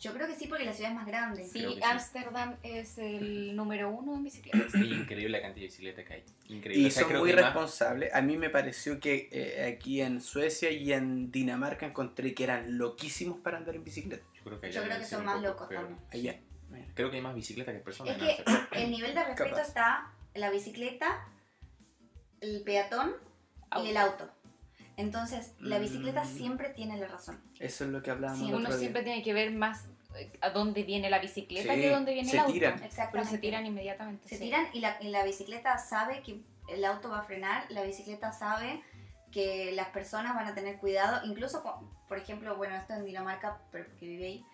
Yo 0.00 0.14
creo 0.14 0.26
que 0.26 0.34
sí, 0.34 0.46
porque 0.46 0.64
la 0.64 0.72
ciudad 0.72 0.90
es 0.92 0.96
más 0.96 1.06
grande. 1.06 1.44
Sí. 1.44 1.78
Ámsterdam 1.82 2.56
es 2.62 2.96
el 2.96 3.54
número 3.54 3.90
uno 3.90 4.14
en 4.14 4.24
bicicletas. 4.24 4.74
Increíble 4.74 5.28
la 5.38 5.42
cantidad 5.42 5.62
de 5.64 5.66
bicicletas 5.68 6.04
que 6.06 6.14
hay. 6.14 6.24
Increíble. 6.48 6.82
Y 6.84 6.86
O 6.86 6.90
sea, 6.90 7.02
son 7.02 7.08
creo 7.10 7.20
muy 7.20 7.30
hay 7.30 7.36
más- 7.36 7.44
responsables. 7.44 8.14
A 8.14 8.22
mí 8.22 8.38
me 8.38 8.48
pareció 8.48 8.98
que 8.98 9.28
eh, 9.30 9.74
aquí 9.76 10.00
en 10.00 10.22
Suecia 10.22 10.70
y 10.70 10.92
en 10.94 11.30
Dinamarca 11.30 11.84
encontré 11.86 12.32
que 12.34 12.44
eran 12.44 12.78
loquísimos 12.78 13.38
para 13.40 13.58
andar 13.58 13.74
en 13.76 13.84
bicicleta. 13.84 14.24
Yo 14.36 14.42
creo 14.44 14.60
que, 14.60 14.66
allá 14.68 14.80
Yo 14.80 14.86
creo 14.86 14.98
que 15.00 15.04
son 15.04 15.24
más 15.26 15.42
locos 15.42 15.68
peor. 15.68 15.82
también. 15.86 16.00
Allá. 16.12 16.40
Mira. 16.70 16.86
Creo 16.94 17.10
que 17.10 17.16
hay 17.16 17.22
más 17.22 17.34
bicicletas 17.34 17.74
que 17.74 17.80
personas. 17.80 18.16
Es 18.22 18.36
que 18.42 18.44
el 18.82 18.90
nivel 18.90 19.14
de 19.14 19.22
respeto 19.24 19.50
Capaz. 19.50 19.68
está 19.68 20.12
la 20.34 20.50
bicicleta, 20.50 21.28
el 22.40 22.62
peatón 22.62 23.12
y 23.84 23.90
el 23.90 23.96
auto. 23.98 24.30
Entonces, 25.00 25.52
la 25.60 25.78
bicicleta 25.78 26.24
Mm. 26.24 26.26
siempre 26.36 26.68
tiene 26.70 26.98
la 26.98 27.08
razón. 27.08 27.40
Eso 27.58 27.84
es 27.84 27.90
lo 27.90 28.02
que 28.02 28.10
hablábamos 28.10 28.40
Sí, 28.46 28.52
Uno 28.52 28.58
otro 28.58 28.70
día. 28.72 28.78
siempre 28.80 29.02
tiene 29.02 29.22
que 29.22 29.32
ver 29.32 29.50
más 29.52 29.86
eh, 30.16 30.30
a 30.40 30.50
dónde 30.50 30.82
viene 30.82 31.08
la 31.08 31.20
bicicleta 31.20 31.72
Sí, 31.74 31.80
que 31.80 31.88
dónde 31.90 32.12
viene 32.12 32.28
se 32.28 32.36
el 32.36 32.40
auto. 32.40 32.52
tiran. 32.52 32.82
Pero 33.12 33.24
se 33.24 33.38
tiran 33.38 33.64
inmediatamente. 33.64 34.28
Se 34.28 34.36
sí. 34.36 34.42
tiran 34.44 34.66
y 34.72 34.80
la, 34.80 34.96
y 35.00 35.08
la 35.08 35.24
bicicleta 35.24 35.78
sabe 35.78 36.22
que 36.22 36.40
el 36.68 36.84
auto 36.84 37.08
va 37.10 37.20
a 37.20 37.22
frenar, 37.22 37.64
la 37.70 37.82
bicicleta 37.84 38.32
sabe 38.32 38.82
que 39.32 39.70
las 39.72 39.86
personas 39.88 40.34
van 40.34 40.46
a 40.48 40.54
tener 40.54 40.78
cuidado, 40.78 41.24
incluso, 41.24 41.62
cu- 41.62 41.88
por 42.08 42.18
ejemplo, 42.18 42.56
bueno, 42.56 42.74
esto 42.74 42.92
en 42.94 43.04
Dinamarca, 43.04 43.58
pero 43.70 43.86
porque 43.86 44.06
vive 44.06 44.26
ahí, 44.26 44.44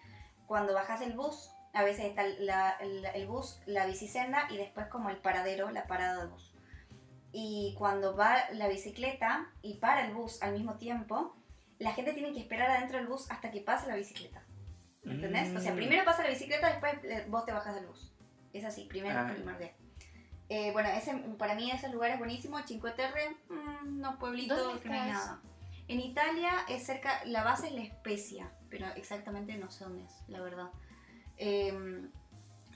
cuando 0.47 0.75
bajas 0.75 1.01
el 1.01 1.15
bus, 1.15 1.51
a 1.73 1.83
veces 1.83 2.05
está 2.05 2.23
la- 2.39 2.77
la- 2.85 3.11
el 3.11 3.27
bus, 3.27 3.59
la 3.65 3.87
bicisenda 3.87 4.47
y 4.51 4.59
después 4.59 4.87
como 4.89 5.09
el 5.09 5.17
paradero, 5.17 5.71
la 5.71 5.87
parada 5.87 6.23
de 6.23 6.27
bus. 6.31 6.53
Y 7.33 7.75
cuando 7.79 8.17
va 8.17 8.49
la 8.53 8.69
bicicleta 8.69 9.51
y 9.63 9.75
para 9.75 10.07
el 10.07 10.15
bus 10.15 10.43
al 10.43 10.53
mismo 10.55 10.75
tiempo, 10.77 11.37
la 11.79 11.93
gente 11.93 12.13
tiene 12.15 12.33
que 12.33 12.41
esperar 12.41 12.71
adentro 12.71 12.99
del 12.99 13.07
bus 13.07 13.31
hasta 13.31 13.51
que 13.51 13.61
pase 13.61 13.87
la 13.89 13.97
bicicleta. 13.97 14.43
¿Me 15.03 15.15
¿Entendés? 15.15 15.55
O 15.55 15.61
sea, 15.61 15.73
Mm. 15.73 15.77
primero 15.77 16.05
pasa 16.05 16.23
la 16.23 16.31
bicicleta, 16.31 16.69
después 16.71 16.95
eh, 17.05 17.27
vos 17.29 17.45
te 17.45 17.53
bajas 17.53 17.75
del 17.75 17.87
bus. 17.87 18.13
Es 18.53 18.65
así, 18.65 18.85
primero 18.89 19.19
Ah. 19.21 19.31
primordial. 19.33 19.73
Eh, 20.49 20.73
bueno, 20.73 20.89
ese, 20.89 21.13
para 21.39 21.55
mí 21.55 21.71
ese 21.71 21.89
lugar 21.91 22.11
es 22.13 22.19
buenísimo. 22.19 22.59
Cinque 22.67 22.91
Terre, 22.93 23.37
mm, 23.51 23.99
unos 23.99 24.17
pueblitos 24.17 24.57
¿Dónde 24.59 24.81
que 24.81 24.89
no 24.89 24.95
hay 24.95 25.11
nada. 25.13 25.41
En 25.89 26.01
Italia 26.01 26.53
es 26.69 26.85
cerca, 26.87 27.25
la 27.27 27.45
base 27.45 27.67
es 27.69 27.75
la 27.75 27.83
Especia, 27.83 28.51
pero 28.71 28.87
exactamente 28.97 29.57
no 29.57 29.71
sé 29.71 29.85
dónde 29.85 30.05
es, 30.05 30.13
la 30.29 30.41
verdad. 30.41 30.71
Eh, 31.37 32.09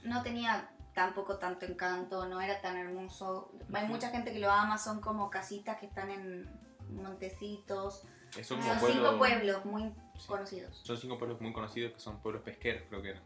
no 0.05 0.23
tenía 0.23 0.71
tampoco 0.95 1.39
tanto 1.39 1.67
encanto, 1.67 2.27
no 2.27 2.41
era 2.41 2.61
tan 2.61 2.77
hermoso. 2.77 3.53
Hay 3.73 3.87
mucha 3.87 4.09
gente 4.11 4.33
que 4.33 4.39
lo 4.41 4.51
ama, 4.51 4.77
son 4.79 5.01
como 5.01 5.31
casitas 5.31 5.79
que 5.79 5.87
están 5.87 6.11
en 6.11 6.49
montecitos. 6.91 8.03
Son 8.43 8.61
cinco 8.63 9.19
pueblos- 9.19 9.65
muy 9.65 9.93
Sí. 10.17 10.27
conocidos. 10.29 10.81
Son 10.85 10.97
cinco 10.97 11.19
pueblos 11.19 11.41
muy 11.41 11.53
conocidos 11.53 11.93
que 11.95 12.01
son 12.01 12.21
pueblos 12.21 12.43
pesqueros, 12.43 12.83
creo 12.89 13.03
que 13.03 13.11
eran. 13.11 13.23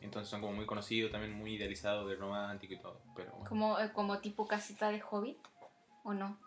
Entonces 0.00 0.28
son 0.30 0.40
como 0.40 0.54
muy 0.54 0.66
conocidos, 0.66 1.12
también 1.12 1.32
muy 1.34 1.54
idealizados 1.54 2.08
de 2.08 2.16
romántico 2.16 2.72
y 2.74 2.78
todo. 2.78 3.00
Pero 3.14 3.32
bueno. 3.32 3.48
Como, 3.48 3.78
eh, 3.78 3.92
como 3.92 4.18
tipo 4.20 4.46
casita 4.46 4.88
de 4.90 5.02
hobbit, 5.02 5.38
¿o 6.04 6.14
no? 6.14 6.38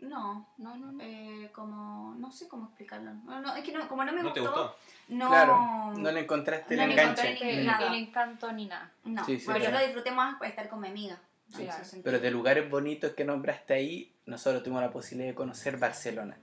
No, 0.00 0.48
No, 0.58 0.76
no, 0.76 0.92
no. 0.92 1.02
eh, 1.02 1.50
como, 1.54 2.14
no 2.18 2.30
sé 2.32 2.48
cómo 2.48 2.66
explicarlo. 2.66 3.12
No, 3.24 3.40
no, 3.40 3.54
es 3.54 3.64
que 3.64 3.72
no, 3.72 3.86
como 3.88 4.04
no 4.04 4.12
me 4.12 4.22
¿No 4.22 4.32
te 4.32 4.40
gustó, 4.40 4.54
gustó? 4.54 4.76
no, 5.08 5.28
Claro, 5.28 5.92
no 5.96 6.10
le 6.10 6.20
encontraste 6.20 6.76
No 6.76 6.82
el 6.82 6.88
le 6.88 6.94
enganche. 6.94 7.26
encontré 7.28 7.60
el, 7.60 7.66
nada. 7.66 7.86
el 7.88 7.94
encanto 7.94 8.52
ni 8.52 8.66
nada. 8.66 8.90
no. 9.04 9.24
Sí, 9.24 9.38
sí, 9.38 9.46
Bueno, 9.46 9.64
yo 9.64 9.70
lo 9.70 9.78
disfruté 9.80 10.10
más 10.10 10.36
para 10.38 10.48
estar 10.48 10.68
con 10.68 10.80
mi 10.80 10.88
amiga. 10.88 11.18
Sí, 11.48 11.64
claro. 11.64 11.82
Pero 12.04 12.18
de 12.20 12.30
lugares 12.30 12.70
bonitos 12.70 13.12
que 13.12 13.24
nombraste 13.24 13.74
ahí, 13.74 14.14
nosotros 14.26 14.62
tuvimos 14.62 14.82
la 14.82 14.90
posibilidad 14.92 15.30
de 15.30 15.34
conocer 15.34 15.76
Barcelona. 15.78 16.36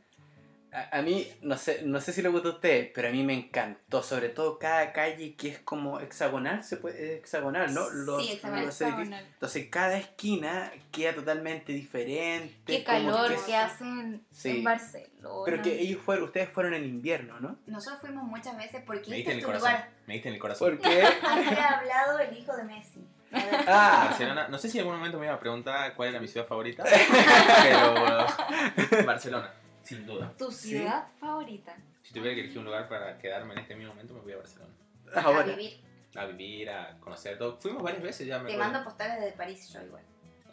A, 0.74 0.98
a 0.98 1.02
mí, 1.02 1.28
no 1.42 1.58
sé, 1.58 1.82
no 1.86 2.02
sé 2.02 2.12
si 2.12 2.22
le 2.22 2.30
gusta 2.30 2.50
a 2.50 2.52
ustedes, 2.52 2.92
pero 2.94 3.08
a 3.08 3.12
mí 3.12 3.24
me 3.24 3.34
encantó, 3.34 4.04
sobre 4.04 4.30
todo 4.30 4.60
cada 4.60 4.92
calle 4.92 5.36
que 5.36 5.48
es 5.50 5.60
como 5.60 6.00
hexagonal, 6.02 6.64
se 6.64 6.78
puede, 6.78 7.14
es 7.14 7.20
hexagonal, 7.20 7.74
¿no? 7.74 7.90
Los, 7.90 8.26
Sí, 8.26 8.34
hexagonal. 8.34 8.66
los 8.66 8.82
edificios. 8.82 9.20
Entonces 9.34 9.68
cada 9.70 9.98
esquina 9.98 10.72
queda 10.92 11.16
totalmente 11.16 11.72
diferente. 11.74 12.54
Qué 12.66 12.84
calor 12.84 13.34
que- 13.34 13.42
que 13.46 13.56
hacen 13.56 14.26
Sí. 14.32 14.50
en 14.58 14.64
Barcelona. 14.64 15.10
Pero 15.46 15.62
que 15.62 15.80
ellos 15.80 16.02
fueron, 16.04 16.26
ustedes 16.26 16.50
fueron 16.50 16.74
en 16.74 16.84
invierno, 16.86 17.40
¿no? 17.40 17.58
Nosotros 17.66 18.02
fuimos 18.02 18.24
muchas 18.26 18.56
veces 18.58 18.84
porque 18.86 19.10
Me 19.10 19.20
este 19.20 19.32
en 19.32 19.38
es 19.38 19.38
el 19.38 19.42
tu 19.42 19.46
corazón. 19.48 19.70
lugar. 19.72 19.90
Me 20.06 20.14
diste 20.16 20.30
en 20.30 20.36
el 20.36 20.42
corazón. 20.42 20.78
¿Por 20.78 20.90
qué? 20.90 21.02
Había 21.24 21.66
hablado 21.80 22.20
el 22.20 22.38
hijo 22.38 22.56
de 22.56 22.64
Messi. 22.66 23.08
Ah, 23.32 24.06
Barcelona, 24.10 24.48
no 24.48 24.58
sé 24.58 24.70
si 24.70 24.78
en 24.78 24.84
algún 24.84 24.98
momento 24.98 25.20
me 25.20 25.26
iba 25.26 25.36
a 25.36 25.40
preguntar 25.40 25.94
cuál 25.96 26.10
era 26.10 26.20
mi 26.22 26.28
ciudad 26.30 26.48
favorita, 26.48 26.84
pero 27.64 28.26
Barcelona, 29.06 29.52
sin 29.88 30.06
duda. 30.06 30.34
Tu 30.38 30.52
Sí. 30.52 30.70
ciudad 30.70 31.08
favorita. 31.20 31.76
Si 32.04 32.14
tuviera 32.14 32.36
que 32.36 32.42
elegir 32.42 32.60
un 32.60 32.66
lugar 32.66 32.88
para 32.90 33.18
quedarme 33.18 33.54
en 33.54 33.60
este 33.60 33.76
mismo 33.76 33.94
momento, 33.94 34.14
me 34.14 34.22
voy 34.22 34.34
a 34.34 34.38
Barcelona. 34.38 34.74
A 35.16 35.22
ahora. 35.22 35.44
vivir. 35.44 35.80
A 36.16 36.26
vivir, 36.26 36.70
a 36.70 36.98
conocer 37.00 37.38
todo. 37.38 37.58
Fuimos 37.58 37.84
varias 37.84 38.02
veces 38.04 38.28
ya, 38.28 38.40
me 38.40 38.48
Te 38.48 38.54
acuerdo. 38.54 38.72
mando 38.74 38.84
postales 38.90 39.22
de 39.22 39.32
París 39.34 39.72
yo 39.72 39.82
igual. 39.84 40.04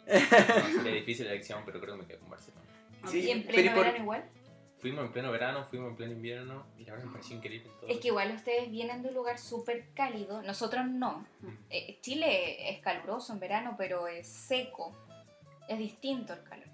No, 0.07 0.83
sería 0.83 0.93
difícil 0.93 1.25
la 1.25 1.31
elección, 1.31 1.63
pero 1.65 1.79
creo 1.81 1.95
que 1.95 2.01
me 2.01 2.07
quedo 2.07 2.19
con 2.19 2.29
Barcelona. 2.29 2.61
Sí, 3.07 3.21
¿Y 3.21 3.31
en 3.31 3.43
pleno 3.43 3.71
¿y 3.71 3.73
por- 3.73 3.83
verano 3.85 3.97
igual? 4.03 4.23
Fuimos 4.77 5.05
en 5.05 5.11
pleno 5.13 5.31
verano, 5.31 5.65
fuimos 5.69 5.89
en 5.89 5.95
pleno 5.95 6.11
invierno 6.13 6.65
y 6.77 6.85
la 6.85 6.91
verdad 6.91 7.05
me 7.07 7.11
pareció 7.13 7.35
increíble 7.37 7.71
todo. 7.79 7.89
Es 7.89 7.97
que 7.99 8.09
igual 8.09 8.31
ustedes 8.35 8.69
vienen 8.69 9.01
de 9.01 9.09
un 9.09 9.15
lugar 9.15 9.39
súper 9.39 9.85
cálido, 9.95 10.43
nosotros 10.43 10.85
no. 10.85 11.25
Eh, 11.71 11.97
Chile 12.01 12.69
es 12.69 12.81
caluroso 12.81 13.33
en 13.33 13.39
verano, 13.39 13.73
pero 13.77 14.07
es 14.07 14.27
seco. 14.27 14.95
Es 15.67 15.79
distinto 15.79 16.33
el 16.33 16.43
calor. 16.43 16.64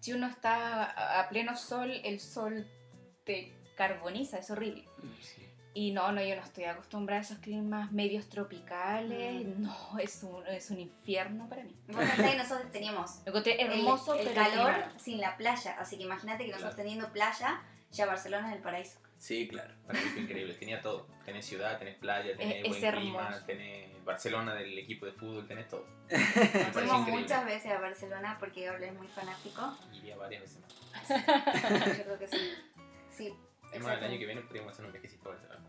Si 0.00 0.12
uno 0.12 0.26
está 0.26 0.84
a- 0.84 1.20
a 1.20 1.28
pleno 1.28 1.56
sol, 1.56 1.90
el 2.04 2.20
sol 2.20 2.66
te 3.24 3.52
carboniza, 3.76 4.38
es 4.38 4.50
horrible. 4.50 4.84
Sí. 5.20 5.44
Y 5.74 5.92
no, 5.92 6.10
no, 6.12 6.22
yo 6.22 6.34
no 6.34 6.42
estoy 6.42 6.64
acostumbrada 6.64 7.20
a 7.20 7.24
esos 7.24 7.38
climas 7.38 7.92
medios 7.92 8.28
tropicales. 8.28 9.46
Mm. 9.46 9.62
No, 9.62 9.98
es 9.98 10.22
un, 10.22 10.44
es 10.48 10.70
un 10.70 10.80
infierno 10.80 11.48
para 11.48 11.62
mí. 11.62 11.76
Vos 11.88 12.04
que 12.16 12.36
nosotros 12.36 12.72
teníamos 12.72 13.20
Lo 13.26 13.36
hermoso, 13.36 14.14
el, 14.14 14.26
pero 14.28 14.34
calor 14.34 14.74
sin 14.96 15.20
la 15.20 15.36
playa. 15.36 15.76
Así 15.78 15.96
que 15.96 16.04
imagínate 16.04 16.44
que 16.44 16.50
nosotros 16.50 16.74
Claro. 16.74 16.88
teniendo 16.88 17.12
playa, 17.12 17.62
ya 17.92 18.06
Barcelona 18.06 18.48
es 18.50 18.56
el 18.56 18.62
paraíso. 18.62 18.98
Sí, 19.18 19.48
claro. 19.48 19.74
Para 19.86 19.98
mí 20.00 20.06
fue 20.10 20.22
increíble, 20.22 20.54
tenía 20.54 20.80
todo. 20.80 21.06
Tenés 21.24 21.44
ciudad, 21.44 21.78
tenés 21.78 21.96
playa, 21.96 22.36
tenés 22.36 22.64
Es- 22.64 22.68
buen 22.70 22.84
es 22.84 22.94
clima, 22.94 23.42
tenés 23.46 24.04
Barcelona 24.04 24.54
del 24.54 24.78
equipo 24.78 25.06
de 25.06 25.12
fútbol, 25.12 25.46
tenés 25.46 25.68
todo. 25.68 25.84
Fuimos 26.72 27.00
increíble. 27.00 27.22
muchas 27.22 27.44
veces 27.44 27.72
a 27.72 27.80
Barcelona 27.80 28.36
porque 28.40 28.64
Gabriel 28.64 28.92
es 28.94 28.98
muy 28.98 29.08
fanático. 29.08 29.76
Iría 29.92 30.16
varias 30.16 30.42
veces 30.42 30.60
más. 30.60 31.08
Yo 31.98 32.04
creo 32.04 32.18
que 32.18 32.28
sí. 32.28 32.52
Sí. 33.10 33.34
Es 33.72 33.82
más, 33.82 33.98
el 33.98 34.04
año 34.04 34.18
que 34.18 34.24
viene 34.26 34.40
podríamos 34.42 34.72
hacer 34.72 34.86
un 34.86 34.92
viajecito 34.92 35.28
a 35.28 35.32
Barcelona. 35.32 35.60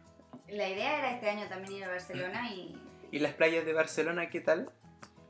La 0.48 0.70
idea 0.70 1.00
era 1.00 1.12
este 1.16 1.30
año 1.30 1.48
también 1.50 1.74
ir 1.74 1.84
a 1.84 1.90
Barcelona 1.90 2.50
y 2.54 2.76
¿Y 3.12 3.20
las 3.20 3.34
playas 3.34 3.66
de 3.66 3.74
Barcelona 3.74 4.30
qué 4.30 4.40
tal? 4.42 4.72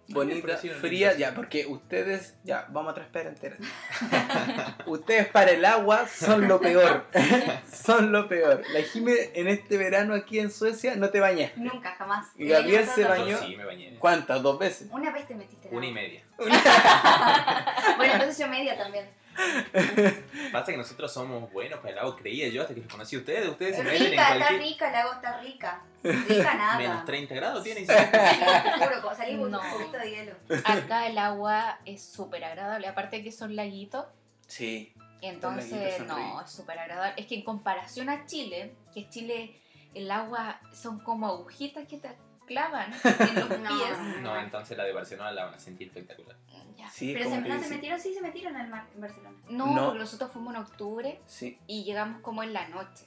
Frías, 0.10 1.14
lindas. 1.14 1.18
ya, 1.18 1.34
porque 1.36 1.66
ustedes, 1.68 2.36
ya, 2.43 2.68
vamos 2.70 2.91
a 2.91 2.95
traspar 2.95 3.28
entera. 3.28 3.57
ustedes 4.86 5.28
para 5.28 5.51
el 5.51 5.64
agua 5.66 6.07
son 6.07 6.47
lo 6.47 6.60
peor. 6.60 7.05
son 7.72 8.12
lo 8.12 8.28
peor. 8.28 8.64
La 8.74 8.82
Jime 8.82 9.14
en 9.34 9.47
este 9.47 9.78
verano 9.78 10.14
aquí 10.14 10.39
en 10.39 10.51
Suecia 10.51 10.95
no 10.95 11.10
te 11.10 11.20
bañas. 11.20 11.55
nunca, 11.57 11.91
jamás. 11.91 12.28
Y 12.38 12.47
Gabriel 12.47 12.86
se 12.86 13.03
bañó. 13.03 13.38
Sí 13.38 13.55
me 13.55 13.66
bañé. 13.66 13.95
¿Cuántas? 13.99 14.41
¿Dos 14.41 14.57
veces? 14.60 14.88
Una 14.91 15.12
vez 15.12 15.28
te 15.28 15.36
metiste 15.36 15.70
Una 15.72 15.86
y 15.86 15.93
media. 15.93 16.24
Bueno, 17.97 18.14
entonces 18.14 18.38
yo 18.38 18.47
media 18.47 18.78
también. 18.78 19.05
Pasa 20.51 20.71
que 20.71 20.77
nosotros 20.77 21.11
somos 21.13 21.51
buenos 21.51 21.79
para 21.79 21.91
el 21.93 21.99
agua, 21.99 22.15
creía 22.15 22.49
yo 22.49 22.61
hasta 22.61 22.73
que 22.73 22.81
los 22.81 22.91
conocí 22.91 23.15
a 23.15 23.19
ustedes. 23.19 23.47
Ustedes 23.49 23.75
se 23.77 23.83
meten 23.83 24.01
en 24.03 24.09
Rica, 24.11 24.23
está 24.23 24.37
cualquier. 24.37 24.61
rica, 24.61 24.89
el 24.89 24.95
agua 24.95 25.15
está 25.15 25.39
rica. 25.41 25.81
Rica 26.03 26.53
nada. 26.55 26.77
Menos 26.77 27.05
30 27.05 27.35
grados 27.35 27.63
tiene. 27.63 27.81
Sí, 27.81 27.85
se- 27.85 27.93
te 27.93 28.85
juro, 28.85 29.01
como 29.01 29.15
salí 29.15 29.37
con 29.37 29.51
No. 29.51 29.61
un 29.61 29.71
poquito 29.71 29.97
de 29.97 30.09
hielo. 30.11 30.35
Acá 30.65 31.07
el 31.07 31.17
agua 31.17 31.79
es 31.85 32.03
súper 32.03 32.43
agradable, 32.43 32.87
aparte 32.87 33.23
que 33.23 33.31
son 33.31 33.55
laguitos. 33.55 34.05
Sí. 34.47 34.93
Entonces, 35.21 35.99
no, 36.07 36.41
es 36.41 36.49
súper 36.51 36.79
agradable. 36.79 37.21
Es 37.21 37.27
que 37.27 37.35
en 37.35 37.43
comparación 37.43 38.09
a 38.09 38.25
Chile, 38.25 38.73
que 38.93 39.09
Chile, 39.09 39.59
el 39.93 40.09
agua 40.11 40.61
son 40.73 40.99
como 40.99 41.27
agujitas 41.27 41.87
que 41.87 41.97
te 41.97 42.07
clavan 42.50 42.91
en 43.04 43.36
los 43.36 43.50
No. 43.60 43.70
pies. 43.70 44.22
No, 44.22 44.38
entonces 44.39 44.76
la 44.78 44.84
de 44.84 44.91
Barcelona 44.93 45.32
la 45.32 45.45
van 45.45 45.54
a 45.54 45.60
sentir 45.60 45.88
espectacular. 45.88 46.36
Ya. 46.76 46.89
Sí, 46.89 47.14
Pero 47.14 47.30
se, 47.30 47.41
no 47.41 47.60
se 47.60 47.64
sí. 47.66 47.70
metieron, 47.76 48.00
sí 48.00 48.14
se 48.14 48.22
metieron 48.22 48.56
al 48.58 48.68
mar 48.70 48.88
en 48.95 49.02
Barcelona. 49.02 49.38
No, 49.50 49.68
No. 49.68 49.86
porque 49.86 50.00
nosotros 50.00 50.32
fuimos 50.32 50.56
en 50.56 50.62
octubre 50.62 51.22
Sí. 51.26 51.60
y 51.68 51.84
llegamos 51.84 52.22
como 52.22 52.41
en 52.43 52.52
la 52.54 52.68
noche. 52.70 53.06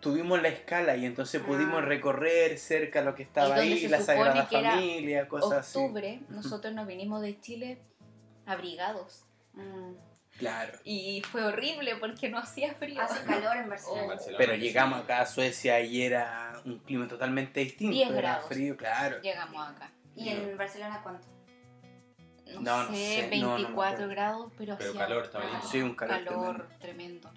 Tuvimos 0.00 0.40
la 0.42 0.48
escala 0.48 0.96
y 0.96 1.04
entonces 1.06 1.40
Ah. 1.42 1.46
pudimos 1.46 1.84
recorrer 1.84 2.58
cerca 2.58 3.02
lo 3.02 3.14
que 3.14 3.22
estaba 3.24 3.56
ahí, 3.56 3.86
la 3.88 4.00
Sagrada 4.00 4.46
Familia, 4.46 5.28
cosas 5.28 5.58
así. 5.60 5.78
octubre, 5.78 6.20
nosotros 6.30 6.72
nos 6.74 6.86
vinimos 6.86 7.20
de 7.22 7.38
Chile 7.40 7.82
abrigados. 8.46 9.24
Mm. 9.54 9.92
Claro. 10.38 10.78
Y 10.84 11.20
fue 11.30 11.44
horrible 11.44 11.96
porque 11.96 12.28
no 12.28 12.38
hacía 12.38 12.72
frío. 12.74 13.02
Hace 13.02 13.24
calor 13.26 13.56
en 13.56 13.64
En 13.64 13.68
Barcelona. 13.68 14.06
Barcelona, 14.06 14.38
Pero 14.38 14.54
sí. 14.54 14.60
llegamos 14.60 15.00
acá 15.02 15.20
a 15.22 15.26
Suecia 15.26 15.80
y 15.80 16.02
era 16.02 16.52
un 16.64 16.78
clima 16.78 17.08
totalmente 17.08 17.60
distinto. 17.60 17.92
10 17.94 18.08
era 18.10 18.18
grados. 18.20 18.48
frío, 18.48 18.76
claro. 18.76 19.20
Llegamos 19.20 19.68
acá. 19.68 19.90
¿Y 20.14 20.28
en 20.30 20.56
Barcelona 20.56 21.00
cuánto? 21.02 21.26
No, 22.54 22.60
No, 22.60 22.84
no 22.84 22.94
sé, 22.94 23.28
no, 23.36 23.46
no 23.48 23.48
me 23.50 23.56
24 23.56 23.68
acuerdo. 23.72 24.08
grados, 24.08 24.52
pero, 24.56 24.76
Pero 24.78 24.90
hacía 24.90 25.00
calor, 25.06 25.30
lindo. 25.44 25.68
Sí, 25.68 25.82
un 25.82 25.94
calor 25.94 26.24
calor 26.24 26.68
tremendo. 26.80 27.30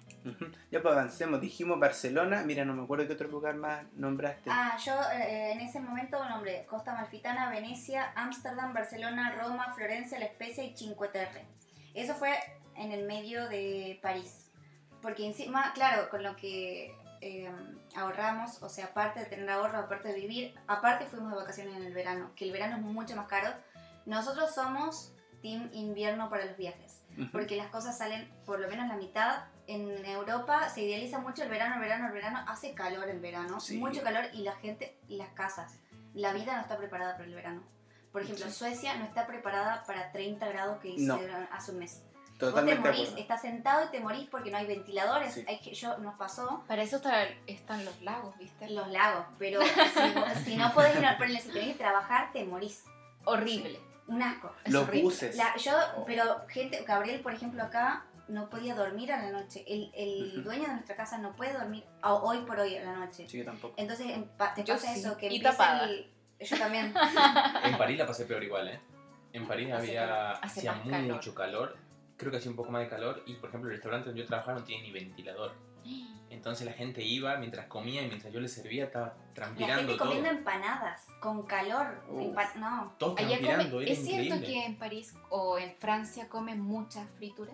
Ya 0.70 0.80
pues 0.80 0.94
avancemos, 0.94 1.40
dijimos 1.40 1.78
Barcelona, 1.80 2.44
mira, 2.46 2.64
no 2.64 2.72
me 2.74 2.84
acuerdo 2.84 3.06
qué 3.08 3.12
otro 3.14 3.28
lugar 3.28 3.56
más 3.56 3.84
nombraste. 3.94 4.48
Ah, 4.50 4.76
yo 4.84 4.94
eh, 5.12 5.52
en 5.52 5.60
ese 5.60 5.80
momento 5.80 6.24
nombré 6.28 6.64
Costa 6.66 6.94
Malfitana, 6.94 7.50
Venecia, 7.50 8.12
Ámsterdam, 8.14 8.72
Barcelona, 8.72 9.34
Roma, 9.38 9.74
Florencia, 9.74 10.18
La 10.20 10.26
Spezia 10.28 10.64
y 10.64 10.74
Cinque 10.76 11.08
Terre. 11.08 11.44
Eso 11.92 12.14
fue 12.14 12.32
en 12.76 12.92
el 12.92 13.04
medio 13.06 13.48
de 13.48 13.98
París. 14.02 14.50
Porque 15.00 15.26
encima, 15.26 15.72
claro, 15.74 16.08
con 16.10 16.22
lo 16.22 16.36
que 16.36 16.94
eh, 17.20 17.50
ahorramos, 17.96 18.62
o 18.62 18.68
sea, 18.68 18.86
aparte 18.86 19.20
de 19.20 19.26
tener 19.26 19.48
ahorro, 19.50 19.78
aparte 19.78 20.08
de 20.08 20.14
vivir, 20.14 20.54
aparte 20.66 21.06
fuimos 21.06 21.30
de 21.32 21.36
vacaciones 21.38 21.76
en 21.76 21.82
el 21.84 21.92
verano, 21.94 22.30
que 22.36 22.44
el 22.44 22.52
verano 22.52 22.76
es 22.76 22.82
mucho 22.82 23.16
más 23.16 23.26
caro. 23.28 23.52
Nosotros 24.06 24.54
somos 24.54 25.12
team 25.42 25.70
invierno 25.72 26.30
para 26.30 26.44
los 26.46 26.56
viajes 26.56 27.00
Ujú. 27.18 27.28
porque 27.32 27.56
las 27.56 27.66
cosas 27.68 27.98
salen 27.98 28.30
por 28.46 28.60
lo 28.60 28.68
menos 28.68 28.88
la 28.88 28.96
mitad. 28.96 29.44
En 29.66 30.04
Europa 30.04 30.68
se 30.68 30.82
idealiza 30.82 31.18
mucho 31.18 31.42
el 31.42 31.48
verano, 31.48 31.74
el 31.76 31.80
verano, 31.80 32.06
el 32.06 32.12
verano. 32.12 32.44
Hace 32.48 32.74
calor 32.74 33.08
en 33.08 33.20
verano, 33.20 33.58
Sí. 33.60 33.78
mucho 33.78 34.02
calor 34.02 34.24
y 34.32 34.42
la 34.42 34.52
gente, 34.56 34.96
las 35.08 35.28
casas, 35.30 35.78
la 36.14 36.32
vida 36.32 36.54
no 36.56 36.62
está 36.62 36.76
preparada 36.76 37.12
para 37.14 37.24
el 37.24 37.34
verano. 37.34 37.62
Por 38.12 38.22
ejemplo, 38.22 38.46
Sí. 38.46 38.52
Suecia 38.52 38.94
no 38.96 39.04
está 39.04 39.26
preparada 39.26 39.84
para 39.86 40.12
30 40.12 40.46
grados 40.48 40.78
que 40.80 40.94
No. 40.98 41.14
hicieron 41.16 41.48
hace 41.50 41.72
un 41.72 41.78
mes. 41.78 42.02
Totalmente 42.50 42.80
Vos 42.80 42.90
te 42.96 43.02
morís, 43.04 43.14
estás 43.18 43.40
sentado 43.42 43.84
y 43.84 43.88
te 43.90 44.00
morís 44.00 44.28
porque 44.28 44.50
no 44.50 44.58
hay 44.58 44.66
ventiladores. 44.66 45.34
Sí. 45.34 45.44
Hay 45.48 45.60
que, 45.60 45.74
yo 45.74 45.96
nos 45.98 46.14
pasó 46.16 46.64
Para 46.66 46.82
eso 46.82 46.96
está- 46.96 47.24
están 47.46 47.84
los 47.84 48.00
lagos, 48.02 48.36
¿viste? 48.38 48.68
los 48.70 48.88
lagos, 48.88 49.24
pero 49.38 49.60
si, 50.44 50.56
no 50.56 50.72
podés 50.72 50.92
pero 51.18 51.32
si 51.34 51.48
tenés 51.48 51.68
que 51.68 51.74
trabajar, 51.78 52.32
te 52.32 52.44
morís. 52.44 52.84
Horrible. 53.24 53.78
Un 54.08 54.22
asco. 54.22 54.52
Es 54.64 54.72
Los 54.72 54.82
horrible. 54.84 55.02
buses. 55.04 55.36
La- 55.36 55.56
yo, 55.56 55.72
pero 56.06 56.44
gente, 56.48 56.82
Gabriel, 56.86 57.20
por 57.20 57.32
ejemplo, 57.32 57.62
acá 57.62 58.04
no 58.28 58.48
podía 58.50 58.74
dormir 58.74 59.12
a 59.12 59.22
la 59.22 59.30
noche. 59.30 59.64
El, 59.66 59.90
el 59.94 60.42
dueño 60.42 60.62
de 60.64 60.72
nuestra 60.74 60.96
casa 60.96 61.18
no 61.18 61.32
puede 61.36 61.52
dormir 61.52 61.84
a- 62.02 62.14
hoy 62.14 62.38
por 62.38 62.58
hoy 62.58 62.76
a 62.76 62.82
la 62.84 62.92
noche. 62.96 63.28
Sí, 63.28 63.38
yo 63.38 63.44
tampoco. 63.44 63.74
Entonces 63.76 64.06
te 64.54 64.64
Yo 64.64 64.74
pasa 64.74 64.94
sí, 64.94 65.00
eso, 65.00 65.16
que 65.16 65.28
y 65.32 65.40
tapada. 65.40 65.84
el- 65.84 66.10
Yo 66.40 66.58
también. 66.58 66.92
En 67.64 67.78
París 67.78 67.98
la 67.98 68.06
pasé 68.06 68.24
peor 68.26 68.42
igual, 68.42 68.68
¿eh? 68.68 68.80
En 69.32 69.46
París 69.46 69.72
Hace 69.72 69.98
había, 69.98 70.30
hacía 70.32 70.72
calor. 70.82 71.14
mucho 71.14 71.34
calor. 71.34 71.76
Creo 72.22 72.30
que 72.30 72.38
hacía 72.38 72.50
un 72.52 72.56
poco 72.56 72.70
más 72.70 72.82
de 72.82 72.88
calor. 72.88 73.22
Y 73.26 73.34
por 73.34 73.48
ejemplo, 73.48 73.68
el 73.68 73.74
restaurante 73.76 74.06
donde 74.10 74.20
yo 74.22 74.26
trabajaba 74.28 74.60
no 74.60 74.64
tiene 74.64 74.84
ni 74.84 74.92
ventilador. 74.92 75.52
Entonces 76.30 76.64
la 76.64 76.72
gente 76.72 77.02
iba 77.02 77.36
mientras 77.36 77.66
comía 77.66 78.02
y 78.02 78.06
mientras 78.06 78.32
yo 78.32 78.40
les 78.40 78.52
servía 78.52 78.84
estaba 78.84 79.08
La 79.08 79.34
transpirando 79.34 79.82
gente 79.82 79.96
todo. 79.98 80.08
comiendo 80.08 80.30
empanadas 80.30 81.06
con 81.20 81.42
calor. 81.42 82.02
Uf. 82.08 82.34
no. 82.56 82.94
Todos 82.98 83.18
Allá 83.18 83.28
transpirando, 83.38 83.70
come- 83.76 83.90
¿Es 83.90 83.98
cierto 84.04 84.36
increíble. 84.36 84.46
que 84.46 84.64
en 84.66 84.76
París 84.78 85.14
o 85.30 85.58
en 85.58 85.74
Francia 85.74 86.28
comen 86.28 86.60
mucha 86.60 87.04
fritura? 87.18 87.52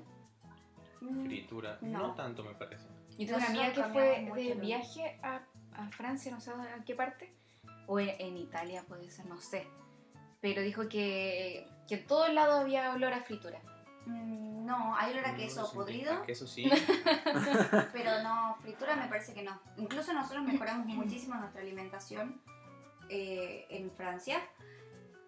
Mm, 1.00 1.24
Fritura, 1.26 1.78
No. 1.80 1.98
no. 2.08 2.14
tanto 2.14 2.44
me 2.44 2.54
parece. 2.54 2.86
Yo 3.18 3.26
tengo 3.26 3.38
una 3.38 3.46
amiga 3.48 3.72
que 3.72 3.82
fue 3.84 4.30
de 4.34 4.54
viaje 4.54 5.18
a, 5.22 5.40
a 5.72 5.88
Francia, 5.90 6.30
no 6.30 6.40
sé 6.40 6.50
a 6.52 6.82
qué 6.84 6.94
parte, 6.94 7.32
o 7.86 7.98
en, 7.98 8.10
en 8.20 8.36
Italia 8.36 8.84
puede 8.86 9.10
ser, 9.10 9.26
no 9.26 9.40
sé. 9.40 9.66
Pero 10.40 10.62
dijo 10.62 10.88
que, 10.88 11.66
que 11.88 11.96
en 11.96 12.06
todos 12.06 12.32
lados 12.32 12.60
había 12.60 12.92
olor 12.92 13.12
a 13.12 13.22
fritura. 13.22 13.60
Mm, 14.08 14.66
No, 14.66 14.96
hay 14.96 15.12
olor 15.12 15.26
a 15.26 15.32
No, 15.32 15.38
queso 15.38 15.62
no, 15.62 15.70
podrido, 15.72 16.12
a 16.14 16.22
Queso 16.26 16.46
sí. 16.46 16.68
pero 17.92 18.22
no, 18.22 18.56
fritura 18.62 18.96
me 18.96 19.08
parece 19.08 19.32
que 19.34 19.42
no. 19.42 19.58
Incluso 19.76 20.12
nosotros 20.12 20.42
mejoramos 20.44 20.86
muchísimo 20.94 21.34
nuestra 21.36 21.62
alimentación 21.62 22.40
eh, 23.08 23.66
en 23.70 23.90
Francia 23.92 24.40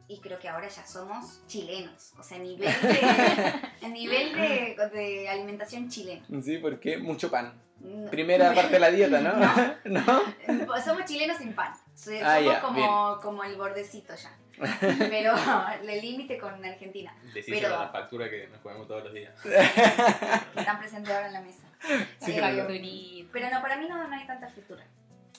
y 0.09 0.21
creo 0.21 0.39
que 0.39 0.49
ahora 0.49 0.69
ya 0.69 0.85
somos 0.87 1.41
chilenos. 1.47 2.13
O 2.19 2.23
sea, 2.23 2.39
nivel 2.39 2.69
de, 2.83 3.53
el 3.83 3.93
nivel 3.93 4.33
de, 4.35 4.77
de 4.93 5.29
alimentación 5.29 5.89
chileno. 5.89 6.43
Sí, 6.43 6.59
porque 6.59 6.99
mucho 6.99 7.31
pan. 7.31 7.53
No. 7.81 8.11
Primera 8.11 8.53
parte 8.53 8.73
de 8.73 8.79
la 8.81 8.91
dieta, 8.91 9.21
¿no? 9.21 9.33
¿No? 9.85 10.83
Somos 10.85 11.05
chilenos 11.07 11.39
sin 11.39 11.55
pan. 11.55 11.73
Somos 11.95 12.21
Ah, 12.23 12.41
ya, 12.41 12.61
como, 12.61 13.19
como 13.23 13.43
el 13.45 13.57
bordecito 13.57 14.15
ya. 14.15 14.37
Pero 14.99 15.35
el 15.83 16.01
límite 16.01 16.39
con 16.39 16.65
Argentina. 16.65 17.15
Decíselo 17.35 17.61
Pero- 17.69 17.77
a 17.81 17.85
la 17.87 17.89
factura 17.91 18.29
que 18.31 18.47
nos 18.49 18.61
comemos 18.61 18.87
todos 18.89 19.05
los 19.05 19.15
días. 19.15 19.33
Que 19.43 19.55
están 20.61 20.79
presentes 20.79 21.13
ahora 21.15 21.27
en 21.29 21.33
la 21.33 21.41
mesa. 21.41 21.63
Sí, 22.21 22.37
pero- 23.33 23.51
no, 23.51 23.63
para 23.63 23.77
mí 23.77 23.89
no, 23.89 24.07
no 24.09 24.15
hay 24.15 24.27
tanta 24.27 24.49
fritura. 24.49 24.85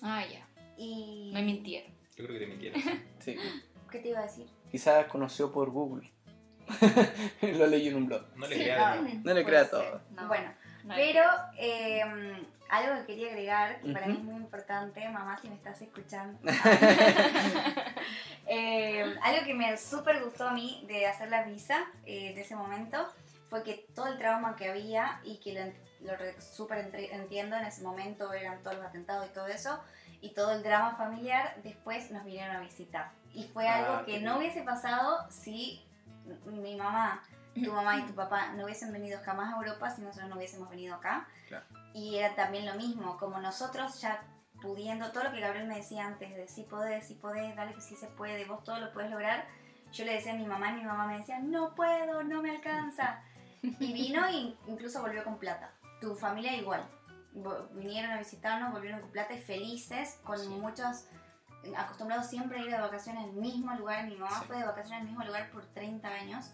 Ah, 0.02 0.24
ya. 0.26 0.46
Y... 0.78 1.30
Me 1.34 1.44
mintieron. 1.44 1.92
Yo 2.18 2.26
creo 2.26 2.40
que 2.40 2.46
te 2.46 2.48
mintieron. 2.48 2.82
Sí. 3.20 3.38
¿Qué 3.92 4.00
te 4.00 4.08
iba 4.10 4.20
a 4.20 4.24
decir? 4.24 4.48
Quizás 4.72 5.06
conoció 5.06 5.52
por 5.52 5.70
Google. 5.70 6.10
Lo 7.42 7.68
leí 7.68 7.90
en 7.90 7.96
un 7.98 8.06
blog. 8.08 8.24
No 8.38 8.48
le 8.48 8.56
Sí, 8.56 8.62
creas. 8.64 8.96
no. 8.96 9.02
¿no? 9.04 9.22
No 9.24 9.34
le 9.34 9.44
crea 9.46 9.70
todo. 9.70 10.02
No, 10.12 10.28
Bueno, 10.28 10.52
pero 10.96 11.22
eh, 11.58 12.02
algo 12.70 13.02
que 13.02 13.06
quería 13.08 13.28
agregar, 13.28 13.82
que 13.82 13.92
para 13.92 14.08
mí 14.08 14.14
es 14.14 14.24
muy 14.24 14.36
importante, 14.36 15.08
mamá, 15.10 15.38
si 15.42 15.50
me 15.50 15.56
estás 15.56 15.82
escuchando. 15.82 16.40
Eh, 18.54 19.16
algo 19.24 19.46
que 19.46 19.54
me 19.54 19.78
súper 19.78 20.22
gustó 20.22 20.50
a 20.50 20.52
mí 20.52 20.84
de 20.86 21.06
hacer 21.08 21.30
la 21.30 21.44
visa 21.44 21.86
eh, 22.06 22.34
de 22.36 22.42
ese 22.42 22.54
momento 22.54 23.08
fue 23.50 23.64
que 23.64 23.86
todo 23.96 24.08
el 24.08 24.18
trauma 24.18 24.58
que 24.58 24.70
había 24.70 25.22
y 25.24 25.38
que 25.38 25.74
lo, 26.02 26.12
lo 26.12 26.42
súper 26.42 26.94
entiendo 27.14 27.56
en 27.56 27.64
ese 27.64 27.82
momento 27.82 28.34
eran 28.34 28.62
todos 28.62 28.76
los 28.76 28.86
atentados 28.86 29.26
y 29.28 29.34
todo 29.34 29.48
eso 29.48 29.80
y 30.20 30.34
todo 30.34 30.52
el 30.52 30.64
drama 30.64 30.98
familiar 30.98 31.56
después 31.64 32.12
nos 32.12 32.26
vinieron 32.26 32.56
a 32.58 32.60
visitar. 32.60 33.12
Y 33.34 33.46
fue 33.46 33.70
Ah, 33.70 33.76
algo 33.78 34.06
que 34.06 34.14
qué 34.14 34.20
no 34.20 34.38
hubiese 34.38 34.64
pasado 34.64 35.26
si 35.32 35.86
mi 36.46 36.76
mamá 36.76 37.24
tu 37.54 37.72
mamá 37.72 38.00
y 38.00 38.04
tu 38.06 38.14
papá 38.16 38.50
no 38.56 38.66
hubiesen 38.66 38.92
venido 38.92 39.20
jamás 39.24 39.54
a 39.54 39.58
Europa 39.58 39.90
si 39.90 40.02
nosotros 40.02 40.30
no 40.30 40.36
hubiésemos 40.36 40.70
venido 40.70 40.96
acá. 40.96 41.26
Claro. 41.48 41.66
y 41.94 42.16
era 42.18 42.36
también 42.36 42.66
lo 42.66 42.76
mismo 42.76 43.18
como 43.18 43.40
nosotros 43.40 44.00
ya 44.02 44.24
pudiendo 44.62 45.12
todo 45.12 45.24
lo 45.26 45.32
que 45.32 45.40
Gabriel 45.40 45.68
me 45.68 45.76
decía 45.78 46.06
antes 46.06 46.34
de 46.36 46.48
si 46.48 46.64
podés, 46.64 47.08
si 47.08 47.16
podés, 47.16 47.56
dale 47.56 47.74
que 47.74 47.82
sí 47.82 47.96
se 47.96 48.08
puede, 48.08 48.46
vos 48.46 48.64
todo 48.64 48.80
lo 48.80 48.92
puedes 48.94 49.10
lograr. 49.12 49.46
Yo 49.92 50.06
le 50.06 50.14
decía 50.14 50.34
a 50.34 50.38
mi 50.38 50.46
mamá 50.46 50.70
y 50.72 50.76
mi 50.76 50.84
mamá 50.84 51.08
me 51.08 51.18
decía, 51.18 51.40
no 51.40 51.76
puedo, 51.76 52.24
no 52.24 52.42
me 52.42 52.52
alcanza. 52.52 53.22
Y 53.62 53.94
vino 53.94 54.26
e 54.28 54.56
incluso 54.68 55.02
volvió 55.02 55.24
con 55.24 55.38
plata. 55.38 55.72
Tu 56.00 56.16
familia 56.16 56.56
igual. 56.56 56.84
Vinieron 57.74 58.12
a 58.12 58.18
visitarnos, 58.20 58.72
volvieron 58.72 59.02
con 59.02 59.12
plata 59.12 59.34
y 59.34 59.40
felices, 59.42 60.20
con 60.24 60.38
Sí. 60.40 60.48
muchos 60.50 61.06
acostumbrados 61.78 62.28
siempre 62.28 62.60
a 62.60 62.64
ir 62.64 62.72
de 62.72 62.80
vacaciones 62.82 63.24
al 63.26 63.34
mismo 63.34 63.74
lugar. 63.76 64.06
Mi 64.08 64.16
mamá 64.16 64.40
Sí. 64.40 64.46
fue 64.48 64.58
de 64.58 64.64
vacaciones 64.66 65.02
al 65.02 65.08
mismo 65.08 65.24
lugar 65.24 65.50
por 65.52 65.66
30 65.74 66.08
años. 66.08 66.52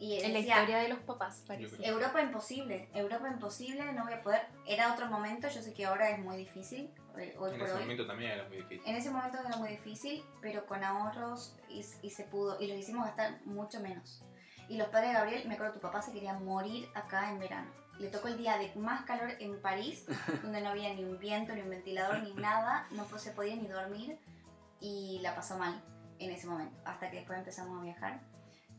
Y 0.00 0.20
En 0.22 0.32
la 0.32 0.38
historia 0.40 0.78
de 0.78 0.88
los 0.88 0.98
papás, 1.00 1.44
Europa 1.80 2.20
imposible, 2.20 2.88
Europa 2.94 3.28
imposible, 3.28 3.92
no 3.92 4.04
voy 4.04 4.14
a 4.14 4.22
poder. 4.22 4.42
Era 4.66 4.92
otro 4.92 5.06
momento, 5.06 5.48
yo 5.48 5.62
sé 5.62 5.72
que 5.72 5.86
ahora 5.86 6.10
es 6.10 6.18
muy 6.18 6.36
difícil, 6.36 6.90
hoy 7.14 7.52
En 7.52 7.58
por 7.58 7.68
ese 7.68 7.72
hoy. 7.72 7.80
momento 7.80 8.06
también 8.06 8.32
era 8.32 8.48
muy 8.48 8.56
difícil. 8.58 8.82
En 8.86 8.96
ese 8.96 9.10
momento 9.10 9.38
era 9.46 9.56
muy 9.56 9.68
difícil, 9.70 10.24
pero 10.40 10.66
con 10.66 10.82
ahorros 10.82 11.56
y, 11.68 11.84
y 12.02 12.10
se 12.10 12.24
pudo, 12.24 12.60
y 12.60 12.66
lo 12.66 12.74
hicimos 12.74 13.06
gastar 13.06 13.40
mucho 13.44 13.80
menos. 13.80 14.22
Y 14.68 14.76
los 14.78 14.88
padres 14.88 15.10
de 15.10 15.14
Gabriel, 15.14 15.48
me 15.48 15.54
acuerdo, 15.54 15.74
tu 15.74 15.80
papá 15.80 16.00
se 16.02 16.12
quería 16.12 16.34
morir 16.34 16.88
acá 16.94 17.30
en 17.30 17.38
verano. 17.38 17.70
Le 17.98 18.08
tocó 18.08 18.28
el 18.28 18.38
día 18.38 18.58
de 18.58 18.74
más 18.74 19.04
calor 19.04 19.30
en 19.38 19.60
París, 19.60 20.06
donde 20.42 20.60
no 20.60 20.70
había 20.70 20.92
ni 20.94 21.04
un 21.04 21.18
viento, 21.18 21.54
ni 21.54 21.60
un 21.60 21.70
ventilador, 21.70 22.22
ni 22.22 22.34
nada, 22.34 22.86
no 22.90 23.06
se 23.18 23.30
podía 23.30 23.54
ni 23.56 23.68
dormir, 23.68 24.18
y 24.80 25.20
la 25.22 25.34
pasó 25.34 25.58
mal 25.58 25.82
en 26.18 26.30
ese 26.30 26.46
momento, 26.46 26.76
hasta 26.84 27.10
que 27.10 27.18
después 27.18 27.38
empezamos 27.38 27.80
a 27.80 27.84
viajar. 27.84 28.20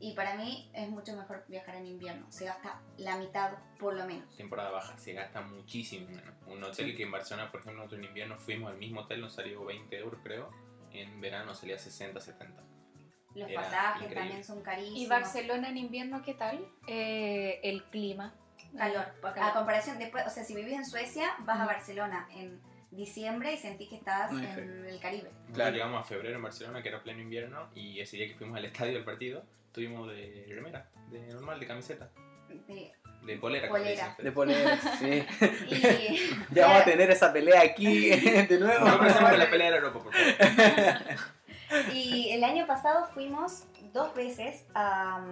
Y 0.05 0.13
para 0.13 0.35
mí 0.35 0.69
es 0.71 0.87
mucho 0.87 1.15
mejor 1.17 1.43
viajar 1.47 1.77
en 1.77 1.87
invierno, 1.87 2.27
se 2.31 2.45
gasta 2.45 2.79
la 2.97 3.17
mitad 3.17 3.53
por 3.79 3.95
lo 3.95 4.05
menos. 4.05 4.37
Temporada 4.37 4.69
baja, 4.69 4.95
se 4.99 5.13
gasta 5.13 5.41
muchísimo 5.41 6.07
menos. 6.07 6.35
Un 6.45 6.63
hotel 6.63 6.95
que 6.95 7.01
en 7.01 7.09
Barcelona, 7.09 7.49
por 7.49 7.61
ejemplo, 7.61 7.81
nosotros 7.81 8.01
en 8.01 8.09
invierno 8.09 8.37
fuimos 8.37 8.71
al 8.71 8.77
mismo 8.77 9.01
hotel, 9.01 9.21
nos 9.21 9.33
salió 9.33 9.65
20 9.65 9.97
euros 9.97 10.19
creo. 10.21 10.51
En 10.91 11.19
verano 11.21 11.55
salía 11.55 11.79
60, 11.79 12.19
70. 12.19 12.63
Los 13.33 13.49
Era 13.49 13.61
pasajes 13.63 14.03
increíble. 14.03 14.15
también 14.15 14.43
son 14.43 14.61
carísimos. 14.61 14.99
¿Y 14.99 15.07
Barcelona 15.07 15.69
en 15.69 15.77
invierno 15.77 16.21
qué 16.21 16.35
tal? 16.35 16.63
Eh, 16.87 17.59
el 17.63 17.83
clima. 17.85 18.35
Calor. 18.77 19.07
Calor. 19.21 19.39
A 19.39 19.53
comparación, 19.53 19.97
después, 19.97 20.23
o 20.27 20.29
sea, 20.29 20.43
si 20.43 20.53
vivís 20.53 20.73
en 20.73 20.85
Suecia, 20.85 21.31
vas 21.39 21.59
a. 21.59 21.65
Barcelona 21.65 22.27
en 22.31 22.61
diciembre 22.91 23.55
y 23.55 23.57
sentís 23.57 23.89
que 23.89 23.95
estás 23.95 24.31
Muy 24.31 24.45
en 24.45 24.85
el 24.85 24.99
Caribe. 24.99 25.31
Claro. 25.51 25.71
llegamos 25.71 25.99
a 25.99 26.03
febrero 26.03 26.35
en 26.35 26.43
Barcelona, 26.43 26.83
que 26.83 26.89
era 26.89 27.01
pleno 27.01 27.21
invierno, 27.21 27.69
y 27.73 27.99
ese 27.99 28.17
día 28.17 28.27
que 28.27 28.35
fuimos 28.35 28.55
al 28.55 28.65
estadio 28.65 28.93
del 28.93 29.03
partido, 29.03 29.43
estuvimos 29.75 30.07
de 30.07 30.45
remera, 30.47 30.89
de 31.11 31.19
normal, 31.33 31.59
de 31.59 31.67
camiseta, 31.67 32.09
De- 32.65 32.93
de 33.23 33.37
polera. 33.37 33.67
Polera. 33.67 34.15
De 34.17 34.31
poner, 34.31 34.79
sí. 34.99 35.25
y 35.69 36.55
Ya 36.55 36.67
vamos 36.67 36.81
a 36.83 36.85
tener 36.85 37.11
esa 37.11 37.33
pelea 37.33 37.61
aquí 37.61 38.09
de 38.49 38.57
nuevo. 38.57 38.85
No 38.85 38.97
la 39.37 39.49
pelea 39.49 39.65
de 39.65 39.71
la 39.71 39.77
Europa, 39.77 39.99
por 40.01 40.13
favor. 40.13 41.93
Y 41.93 42.29
el 42.31 42.43
año 42.45 42.65
pasado 42.65 43.05
fuimos 43.13 43.65
dos 43.91 44.15
veces 44.15 44.63
a, 44.75 45.25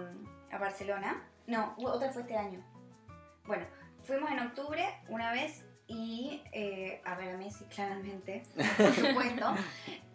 a 0.50 0.58
Barcelona. 0.58 1.22
No, 1.46 1.74
otra 1.78 2.10
fue 2.10 2.20
este 2.22 2.36
año. 2.36 2.62
Bueno, 3.46 3.64
fuimos 4.02 4.30
en 4.30 4.40
octubre 4.40 4.84
una 5.08 5.32
vez 5.32 5.64
y 5.86 6.42
eh, 6.52 7.02
a 7.04 7.14
ver 7.14 7.34
a 7.34 7.36
Messi, 7.36 7.64
claramente, 7.66 8.42
por 8.76 8.92
supuesto. 8.92 9.54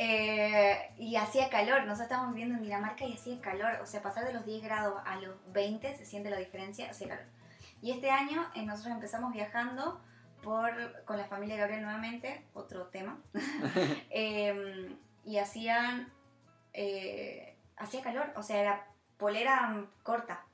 Eh, 0.02 0.94
y 0.98 1.18
hacía 1.18 1.50
calor. 1.50 1.80
Nosotros 1.80 2.04
estábamos 2.04 2.34
viviendo 2.34 2.56
en 2.56 2.64
Dinamarca 2.64 3.04
y 3.04 3.16
hacía 3.16 3.42
calor. 3.42 3.80
O 3.84 3.86
sea, 3.86 4.02
pasar 4.02 4.26
de 4.26 4.32
los 4.32 4.46
10 4.46 4.64
grados 4.64 5.02
a 5.06 5.18
los 5.18 5.36
20 5.52 5.94
se 5.98 6.06
siente 6.06 6.30
la 6.30 6.38
diferencia, 6.38 6.90
hacía 6.90 7.10
calor. 7.10 7.26
Y 7.82 7.92
este 7.92 8.10
año 8.10 8.50
eh, 8.56 8.66
nosotros 8.66 8.94
empezamos 8.96 9.34
viajando 9.34 10.00
por, 10.42 11.04
con 11.04 11.18
la 11.18 11.26
familia 11.26 11.56
de 11.56 11.62
Gabriel 11.62 11.82
nuevamente, 11.82 12.46
otro 12.54 12.88
tema. 12.88 13.18
Eh, 14.10 14.96
y 15.26 15.38
hacían 15.38 16.14
hacía 17.76 18.02
calor, 18.02 18.32
o 18.38 18.44
sea, 18.44 18.62
era 18.62 18.88
polera 19.18 19.68
mm, 19.68 19.90
corta. 20.02 20.46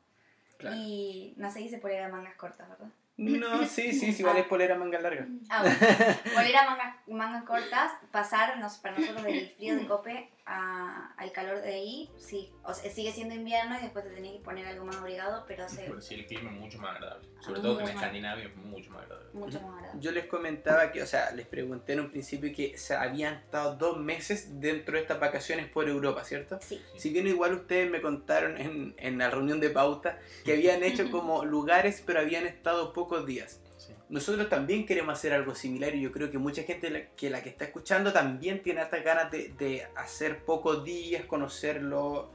Claro. 0.57 0.75
Y 0.75 1.35
no 1.37 1.51
se 1.51 1.59
dice 1.59 1.77
polera 1.77 2.09
mangas 2.09 2.35
cortas, 2.35 2.67
¿verdad? 2.67 2.89
No, 3.17 3.65
sí, 3.67 3.93
sí, 3.93 4.11
sí, 4.13 4.23
vale 4.23 4.43
polera 4.43 4.75
manga 4.75 4.99
larga. 4.99 5.25
Ah, 5.49 5.61
bueno. 5.61 5.77
polera 6.33 6.69
mangas, 6.69 6.95
mangas 7.07 7.43
cortas, 7.43 7.91
pasar 8.11 8.57
nos- 8.59 8.77
para 8.77 8.97
nosotros 8.97 9.23
del 9.23 9.49
frío 9.51 9.75
de 9.75 9.85
Cope 9.87 10.29
a- 10.45 11.13
al 11.17 11.31
calor 11.31 11.61
de 11.61 11.73
ahí, 11.73 12.09
sí. 12.17 12.51
O 12.63 12.73
sea, 12.73 12.91
sigue 12.91 13.11
siendo 13.11 13.33
invierno 13.33 13.77
y 13.79 13.81
después 13.81 14.05
te 14.05 14.11
tenés 14.11 14.33
que 14.33 14.39
poner 14.39 14.65
algo 14.67 14.85
más 14.85 14.97
abrigado, 14.97 15.43
pero 15.47 15.67
se, 15.67 15.83
Pero 15.83 15.99
sí, 16.01 16.13
el 16.15 16.25
clima 16.27 16.51
es 16.51 16.59
mucho 16.59 16.77
más 16.79 16.95
agradable. 16.95 17.27
Sobre 17.39 17.59
Ah, 17.59 17.63
todo 17.63 17.77
que 17.77 17.83
en. 17.83 17.89
Escandinavia 17.89 18.45
es 18.45 18.55
mucho 18.55 18.91
más 18.91 19.03
agradable. 19.03 19.29
mucho 19.33 19.61
más 19.61 19.73
agradable. 19.77 20.01
Yo 20.01 20.11
les 20.11 20.25
comentaba 20.27 20.91
que, 20.91 21.01
o 21.01 21.07
sea, 21.07 21.31
les 21.31 21.47
pregunté 21.47 21.93
en 21.93 22.01
un 22.01 22.11
principio 22.11 22.53
que 22.55 22.77
se 22.77 22.93
habían 22.95 23.33
estado 23.35 23.75
dos 23.75 23.97
meses 23.97 24.59
dentro 24.61 24.95
de 24.95 25.01
estas 25.01 25.19
vacaciones 25.19 25.67
por 25.67 25.87
Europa, 25.89 26.23
¿cierto? 26.23 26.59
Sí. 26.61 26.81
Si 26.97 27.09
bien 27.09 27.27
igual 27.27 27.53
ustedes 27.53 27.89
me 27.89 28.01
contaron 28.01 28.57
en, 28.57 28.93
en 28.97 29.17
la 29.17 29.29
reunión 29.29 29.59
de 29.59 29.69
pauta 29.71 30.19
que 30.43 30.53
habían 30.53 30.83
hecho 30.83 31.09
como 31.11 31.43
lugares, 31.45 32.03
pero 32.05 32.19
habían 32.19 32.45
estado 32.45 32.93
pocos 32.93 33.25
días. 33.25 33.61
Nosotros 34.07 34.47
también 34.49 34.85
queremos 34.85 35.13
hacer 35.13 35.33
algo 35.33 35.55
similar 35.55 35.95
y 35.95 36.01
yo 36.01 36.11
creo 36.11 36.29
que 36.29 36.37
mucha 36.37 36.61
gente 36.63 37.09
que 37.17 37.29
la 37.29 37.41
que 37.41 37.49
está 37.49 37.65
escuchando 37.65 38.13
también 38.13 38.61
tiene 38.61 38.81
estas 38.81 39.03
ganas 39.03 39.31
de, 39.31 39.49
de 39.57 39.87
hacer 39.95 40.43
pocos 40.45 40.83
días, 40.83 41.25
conocer 41.25 41.81
lo- 41.81 42.31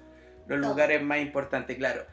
los 0.49 0.59
lugares 0.59 1.01
más 1.01 1.21
importantes. 1.21 1.77
Claro, 1.77 2.05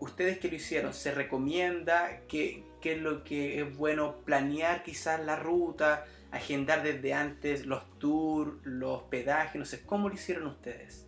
ustedes 0.00 0.38
que 0.38 0.48
lo 0.48 0.56
hicieron, 0.56 0.92
¿se 0.92 1.12
recomienda? 1.12 2.20
¿Qué, 2.28 2.62
qué 2.82 2.92
es 2.96 3.00
lo 3.00 3.24
que 3.24 3.60
es 3.62 3.76
bueno 3.76 4.16
planear 4.26 4.82
quizás 4.82 5.18
la 5.24 5.36
ruta, 5.36 6.04
agendar 6.30 6.82
desde 6.82 7.14
antes 7.14 7.64
los 7.64 7.98
tours, 7.98 8.52
los 8.64 9.00
hospedajes, 9.02 9.58
no 9.58 9.64
sé, 9.64 9.86
¿cómo 9.86 10.10
lo 10.10 10.14
hicieron 10.14 10.46
ustedes? 10.48 11.06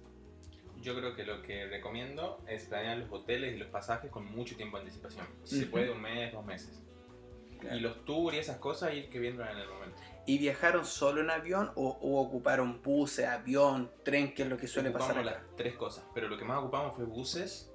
Yo 0.80 0.96
creo 0.96 1.14
que 1.14 1.24
lo 1.24 1.42
que 1.42 1.66
recomiendo 1.66 2.42
es 2.48 2.64
planear 2.64 2.96
los 2.98 3.12
hoteles 3.12 3.54
y 3.54 3.59
los 3.59 3.68
pasajes 3.68 4.11
con 4.11 4.24
mucho 4.24 4.56
tiempo 4.56 4.78
de 4.78 4.84
anticipación. 4.84 5.26
Si 5.44 5.61
se 5.61 5.66
puede, 5.66 5.90
un 5.90 6.00
mes, 6.00 6.32
dos 6.32 6.46
meses. 6.46 6.82
Y 7.72 7.80
los 7.80 8.04
tours 8.04 8.36
y 8.36 8.38
esas 8.38 8.56
cosas 8.59 8.94
ir 8.94 9.09
que 9.11 9.18
viendo 9.18 9.42
en 9.44 9.56
el 9.59 9.68
momento. 9.68 9.96
¿Y 10.26 10.38
viajaron 10.38 10.84
solo 10.84 11.20
en 11.22 11.30
avión 11.30 11.70
o, 11.74 11.88
o 12.02 12.20
ocuparon 12.20 12.82
buses, 12.82 13.26
avión, 13.26 13.90
tren, 14.04 14.34
que 14.34 14.42
es 14.42 14.48
lo 14.48 14.59
que 14.59 14.66
suele 14.66 14.90
Ocupamos 14.90 15.14
pasar 15.16 15.26
acá? 15.28 15.38
las 15.40 15.56
tres 15.56 15.74
cosas, 15.74 16.04
pero 16.14 16.28
lo 16.28 16.36
que 16.36 16.44
más 16.44 16.59
ocupamos 16.59 16.94
fue 16.94 17.04
buses, 17.06 17.72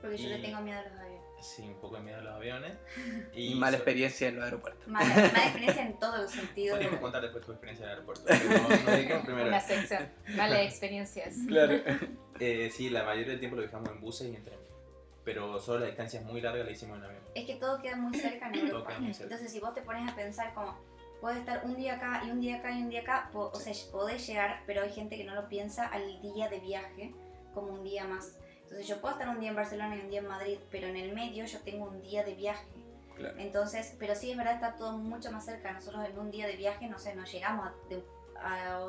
Porque 0.00 0.18
yo 0.18 0.24
Y- 0.28 0.32
le 0.32 0.38
tengo 0.40 0.60
miedo 0.60 0.78
a 0.80 0.82
los 0.82 0.92
aviones. 1.00 1.22
sí, 1.40 1.62
un 1.62 1.80
poco 1.80 1.96
de 1.96 2.02
miedo 2.02 2.18
a 2.18 2.22
los 2.22 2.34
aviones. 2.34 2.76
Y 3.34 3.54
mala 3.54 3.70
so- 3.72 3.76
experiencia 3.76 4.28
en 4.28 4.34
los 4.36 4.44
aeropuertos. 4.44 4.86
Mala, 4.86 5.08
mala 5.14 5.26
experiencia 5.44 5.86
en 5.86 5.98
todos 5.98 6.20
los 6.20 6.30
sentidos. 6.30 6.76
Podríamos 6.76 7.00
contar 7.00 7.22
después 7.22 7.44
tu 7.46 7.52
experiencia 7.52 7.84
en 7.86 7.90
el 7.92 7.94
aeropuerto. 7.98 8.24
pero 8.84 8.92
dediquemos 8.92 9.24
primero. 9.24 9.48
Una 9.48 9.60
sección. 9.60 10.08
Malas 10.36 10.60
experiencias. 10.60 11.36
Claro. 11.48 11.80
Eh, 12.38 12.70
sí, 12.70 12.90
la 12.90 13.04
mayoría 13.04 13.30
del 13.30 13.38
tiempo 13.38 13.56
lo 13.56 13.62
viajamos 13.62 13.88
en 13.90 14.00
buses 14.00 14.28
y 14.30 14.36
en 14.36 14.42
tren. 14.42 14.58
Pero 15.24 15.60
solo 15.60 15.80
las 15.80 15.88
distancias 15.88 16.24
muy 16.24 16.40
largas 16.40 16.64
la 16.66 16.72
hicimos 16.72 16.98
en 16.98 17.04
avión. 17.04 17.22
Es 17.34 17.46
que 17.46 17.54
todo 17.56 17.80
queda 17.80 17.96
muy 17.96 18.16
cerca 18.18 18.48
en 18.48 18.54
Europa. 18.56 18.88
queda 18.88 18.98
muy 19.00 19.14
cerca. 19.14 19.24
Entonces, 19.34 19.52
si 19.52 19.60
vos 19.60 19.72
te 19.74 19.82
pones 19.82 20.10
a 20.10 20.14
pensar 20.16 20.52
como, 20.54 20.76
puedes 21.20 21.38
estar 21.38 21.64
un 21.64 21.76
día 21.76 21.94
acá 21.94 22.22
y 22.26 22.30
un 22.30 22.40
día 22.40 22.56
acá 22.58 22.72
y 22.72 22.82
un 22.82 22.88
día 22.90 23.02
acá, 23.02 23.28
po- 23.32 23.50
o 23.52 23.56
sea, 23.56 23.72
podés 23.92 24.26
llegar, 24.26 24.62
pero 24.66 24.82
hay 24.82 24.90
gente 24.90 25.16
que 25.16 25.24
no 25.24 25.34
lo 25.34 25.48
piensa 25.48 25.86
al 25.86 26.20
día 26.20 26.48
de 26.48 26.58
viaje 26.58 27.14
como 27.54 27.68
un 27.72 27.84
día 27.84 28.04
más. 28.06 28.36
Entonces, 28.62 28.88
yo 28.88 29.00
puedo 29.00 29.12
estar 29.14 29.28
un 29.28 29.38
día 29.38 29.50
en 29.50 29.56
Barcelona 29.56 29.94
y 29.96 30.00
un 30.00 30.10
día 30.10 30.20
en 30.20 30.26
Madrid, 30.26 30.58
pero 30.70 30.86
en 30.88 30.96
el 30.96 31.14
medio 31.14 31.44
yo 31.44 31.60
tengo 31.60 31.86
un 31.86 32.00
día 32.02 32.24
de 32.24 32.34
viaje. 32.34 32.66
Claro. 33.14 33.38
Entonces, 33.38 33.94
pero 34.00 34.14
sí 34.16 34.30
es 34.32 34.36
verdad, 34.36 34.54
está 34.54 34.74
todo 34.76 34.96
mucho 34.98 35.30
más 35.30 35.44
cerca. 35.44 35.70
Nosotros 35.72 36.04
en 36.08 36.18
un 36.18 36.30
día 36.30 36.46
de 36.46 36.56
viaje, 36.56 36.88
no 36.88 36.98
sé, 36.98 37.14
nos 37.14 37.30
llegamos 37.30 37.66
a, 37.68 37.74
de- 37.90 38.02
a- 38.40 38.88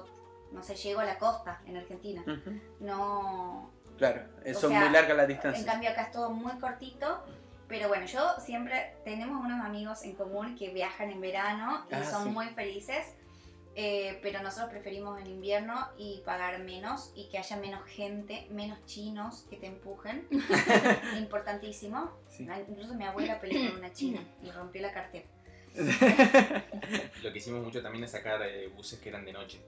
no 0.51 0.63
sé, 0.63 0.75
llego 0.75 1.01
a 1.01 1.05
la 1.05 1.19
costa 1.19 1.61
en 1.67 1.77
Argentina. 1.77 2.21
Ujú. 2.25 2.59
No, 2.79 3.71
Claro, 3.97 4.21
eh, 4.43 4.53
son 4.53 4.71
sea, 4.71 4.81
muy 4.81 4.89
largas 4.89 5.15
las 5.17 5.23
en 5.25 5.29
distancias. 5.33 5.65
cambio 5.65 5.89
acá 5.89 6.03
es 6.03 6.11
todo 6.11 6.29
muy 6.31 6.53
cortito. 6.59 7.23
Pero 7.67 7.87
bueno, 7.87 8.05
yo 8.05 8.35
siempre 8.39 8.95
tenemos 9.05 9.43
unos 9.43 9.63
amigos 9.65 10.03
en 10.03 10.13
común 10.15 10.55
que 10.55 10.69
viajan 10.69 11.09
en 11.09 11.21
verano 11.21 11.85
y 11.89 11.93
Ah, 11.95 12.03
son 12.03 12.25
sí. 12.25 12.29
muy 12.29 12.47
felices. 12.49 13.05
eh, 13.75 14.19
pero 14.21 14.43
nosotros 14.43 14.69
preferimos 14.69 15.19
en 15.19 15.25
invierno 15.25 15.87
y 15.97 16.21
pagar 16.23 16.59
menos 16.59 17.11
y 17.15 17.27
que 17.29 17.39
haya 17.39 17.57
menos 17.57 17.83
gente, 17.87 18.45
menos 18.51 18.77
chinos 18.85 19.47
que 19.49 19.57
te 19.57 19.65
empujen. 19.65 20.27
Importantísimo. 21.17 22.11
Sí. 22.29 22.47
Incluso 22.69 22.93
mi 22.93 23.05
abuela 23.05 23.39
peleó 23.39 23.69
con 23.71 23.79
una 23.79 23.91
china 23.91 24.21
y 24.43 24.51
rompió 24.51 24.81
la 24.83 24.91
cartera. 24.93 25.25
Lo 27.23 27.31
que 27.31 27.37
hicimos 27.39 27.63
mucho 27.63 27.81
también 27.81 28.03
es 28.03 28.11
sacar 28.11 28.41
eh, 28.43 28.67
buses 28.67 28.99
que 28.99 29.09
eran 29.09 29.25
de 29.25 29.33
noche. 29.33 29.59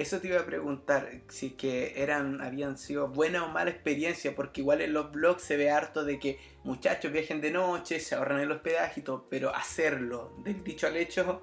Eso 0.00 0.18
te 0.18 0.28
iba 0.28 0.40
a 0.40 0.46
preguntar, 0.46 1.10
si 1.28 1.50
que 1.50 2.02
eran, 2.02 2.40
habían 2.40 2.78
sido 2.78 3.08
buena 3.08 3.44
o 3.44 3.48
mala 3.50 3.68
experiencia, 3.68 4.34
porque 4.34 4.62
igual 4.62 4.80
en 4.80 4.94
los 4.94 5.12
blogs 5.12 5.42
se 5.42 5.58
ve 5.58 5.70
harto 5.70 6.04
de 6.06 6.18
que 6.18 6.38
muchachos 6.64 7.12
viajen 7.12 7.42
de 7.42 7.50
noche, 7.50 8.00
se 8.00 8.14
ahorran 8.14 8.40
el 8.40 8.50
hospedaje 8.50 9.00
y 9.00 9.02
todo, 9.02 9.26
pero 9.28 9.54
hacerlo 9.54 10.32
del 10.38 10.64
dicho 10.64 10.86
al 10.86 10.96
hecho, 10.96 11.42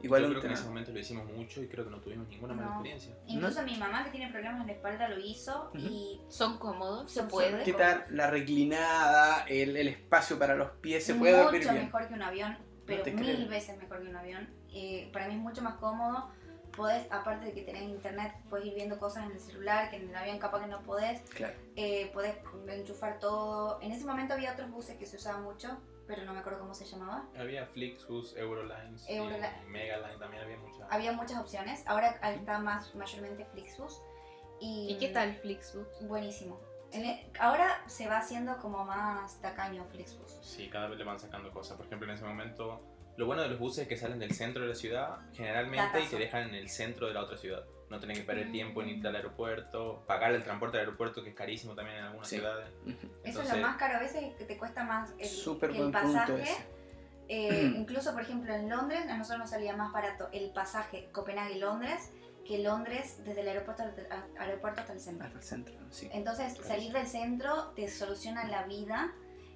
igual 0.00 0.22
Yo 0.22 0.28
un 0.28 0.32
creo 0.32 0.40
que 0.40 0.46
en 0.46 0.52
ese 0.54 0.64
momento 0.64 0.90
lo 0.90 0.98
hicimos 1.00 1.26
mucho 1.30 1.62
y 1.62 1.68
creo 1.68 1.84
que 1.84 1.90
no 1.90 2.00
tuvimos 2.00 2.26
ninguna 2.28 2.54
mala 2.54 2.68
No. 2.68 2.72
experiencia. 2.76 3.14
Incluso 3.26 3.62
mi 3.64 3.76
mamá 3.76 4.04
que 4.04 4.10
tiene 4.10 4.32
problemas 4.32 4.62
en 4.62 4.68
la 4.68 4.72
espalda 4.72 5.08
lo 5.10 5.20
hizo 5.20 5.70
Ujú. 5.74 5.86
y 5.86 6.20
Son 6.30 6.56
cómodos, 6.56 7.12
se 7.12 7.24
puede. 7.24 7.62
¿Qué 7.62 7.74
tal 7.74 8.04
la 8.08 8.30
reclinada, 8.30 9.44
el, 9.48 9.76
el 9.76 9.86
espacio 9.86 10.38
para 10.38 10.54
los 10.54 10.70
pies? 10.80 11.04
¿Se 11.04 11.14
puede 11.14 11.36
dormir 11.36 11.60
mucho 11.60 11.72
bien? 11.74 11.84
mejor 11.84 12.08
que 12.08 12.14
un 12.14 12.22
avión, 12.22 12.56
pero 12.86 13.02
te 13.02 13.12
mil 13.12 13.36
creo. 13.36 13.48
veces 13.50 13.76
mejor 13.76 14.00
que 14.00 14.08
un 14.08 14.16
avión. 14.16 14.48
Eh, 14.72 15.10
para 15.12 15.28
mí 15.28 15.34
es 15.34 15.40
mucho 15.40 15.60
más 15.60 15.74
cómodo. 15.74 16.30
Podés, 16.78 17.10
aparte 17.10 17.46
de 17.46 17.52
que 17.52 17.62
tenés 17.62 17.82
internet, 17.82 18.32
puedes 18.48 18.66
ir 18.66 18.74
viendo 18.74 18.98
cosas 19.00 19.26
en 19.26 19.32
el 19.32 19.40
celular 19.40 19.90
que 19.90 19.96
en 19.96 20.08
el 20.08 20.14
avión 20.16 20.38
capaz 20.38 20.60
que 20.60 20.68
no 20.68 20.80
podés. 20.84 21.20
Claro. 21.30 21.54
Eh, 21.74 22.08
podés 22.14 22.36
enchufar 22.68 23.18
todo. 23.18 23.80
En 23.82 23.90
ese 23.90 24.04
momento 24.06 24.34
había 24.34 24.52
otros 24.52 24.70
buses 24.70 24.96
que 24.96 25.04
se 25.04 25.16
usaban 25.16 25.42
mucho, 25.42 25.76
pero 26.06 26.24
no 26.24 26.32
me 26.32 26.38
acuerdo 26.38 26.60
cómo 26.60 26.74
se 26.74 26.84
llamaba. 26.84 27.26
Había 27.36 27.66
Flixbus, 27.66 28.36
Eurolines, 28.36 29.08
y 29.08 29.14
Euroline. 29.14 29.50
Megaline 29.66 30.18
también 30.20 30.44
había 30.44 30.56
muchas. 30.56 30.86
Había 30.88 31.12
muchas 31.12 31.38
opciones. 31.38 31.82
Ahora 31.86 32.10
está 32.32 32.60
más 32.60 32.94
mayormente 32.94 33.44
Flixbus. 33.46 34.00
Y, 34.60 34.92
¿Y 34.92 34.98
qué 34.98 35.08
tal 35.08 35.34
Flixbus? 35.34 35.86
Buenísimo. 36.02 36.60
En 36.92 37.04
e- 37.04 37.30
ahora 37.40 37.82
se 37.86 38.06
va 38.06 38.18
haciendo 38.18 38.56
como 38.58 38.84
más 38.84 39.40
tacaño 39.40 39.84
Flixbus. 39.90 40.38
Sí, 40.42 40.70
cada 40.70 40.86
vez 40.88 40.96
le 40.98 41.04
van 41.04 41.18
sacando 41.18 41.50
cosas. 41.50 41.76
Por 41.76 41.86
ejemplo, 41.86 42.08
en 42.08 42.14
ese 42.14 42.24
momento, 42.24 42.80
lo 43.18 43.26
bueno 43.26 43.42
de 43.42 43.48
los 43.48 43.58
buses 43.58 43.80
es 43.82 43.88
que 43.88 43.96
salen 43.96 44.18
del 44.18 44.32
centro 44.32 44.62
de 44.62 44.68
la 44.68 44.74
ciudad 44.74 45.18
generalmente 45.34 46.00
y 46.00 46.06
te 46.06 46.16
dejan 46.16 46.48
en 46.48 46.54
el 46.54 46.68
centro 46.70 47.08
de 47.08 47.14
la 47.14 47.22
otra 47.22 47.36
ciudad. 47.36 47.64
No 47.90 47.98
tenés 47.98 48.18
que 48.18 48.24
perder 48.24 48.46
Mm. 48.48 48.52
tiempo 48.52 48.82
en 48.82 48.90
irte 48.90 49.08
al 49.08 49.16
aeropuerto, 49.16 50.04
pagar 50.06 50.32
el 50.32 50.44
transporte 50.44 50.76
al 50.76 50.84
aeropuerto, 50.84 51.22
que 51.22 51.30
es 51.30 51.34
carísimo 51.34 51.74
también 51.74 51.98
en 51.98 52.04
algunas 52.04 52.28
Sí. 52.28 52.36
ciudades. 52.36 52.68
Ujú. 52.82 52.90
Eso 52.92 53.00
es 53.02 53.24
Entonces- 53.24 53.56
lo 53.56 53.66
más 53.66 53.76
caro 53.76 53.96
a 53.96 54.00
veces 54.00 54.34
que 54.36 54.44
te 54.44 54.56
cuesta 54.56 54.84
más 54.84 55.12
el, 55.18 55.26
Súper 55.28 55.70
el 55.70 55.76
buen 55.78 55.92
punto 55.92 56.08
pasaje. 56.16 56.42
ese. 56.42 56.66
Eh, 57.28 57.72
incluso, 57.76 58.12
por 58.12 58.22
ejemplo, 58.22 58.54
en 58.54 58.68
Londres, 58.70 59.00
a 59.08 59.16
nosotros 59.16 59.40
nos 59.40 59.50
salía 59.50 59.76
más 59.76 59.92
barato 59.92 60.28
el 60.32 60.50
pasaje 60.50 61.08
Copenhague-Londres 61.12 62.12
que 62.46 62.58
Londres 62.62 63.20
desde 63.24 63.40
el 63.42 63.48
aeropuerto, 63.48 63.82
al- 63.82 64.24
aeropuerto 64.38 64.80
hasta 64.80 64.92
el 64.94 65.00
centro. 65.00 65.26
Hasta 65.26 65.38
el 65.38 65.44
centro, 65.44 65.74
sí. 65.90 66.08
Entonces, 66.12 66.56
salir 66.64 66.92
del 66.92 67.06
centro 67.06 67.72
te 67.74 67.88
soluciona 67.88 68.44
la 68.44 68.62
vida 68.64 69.12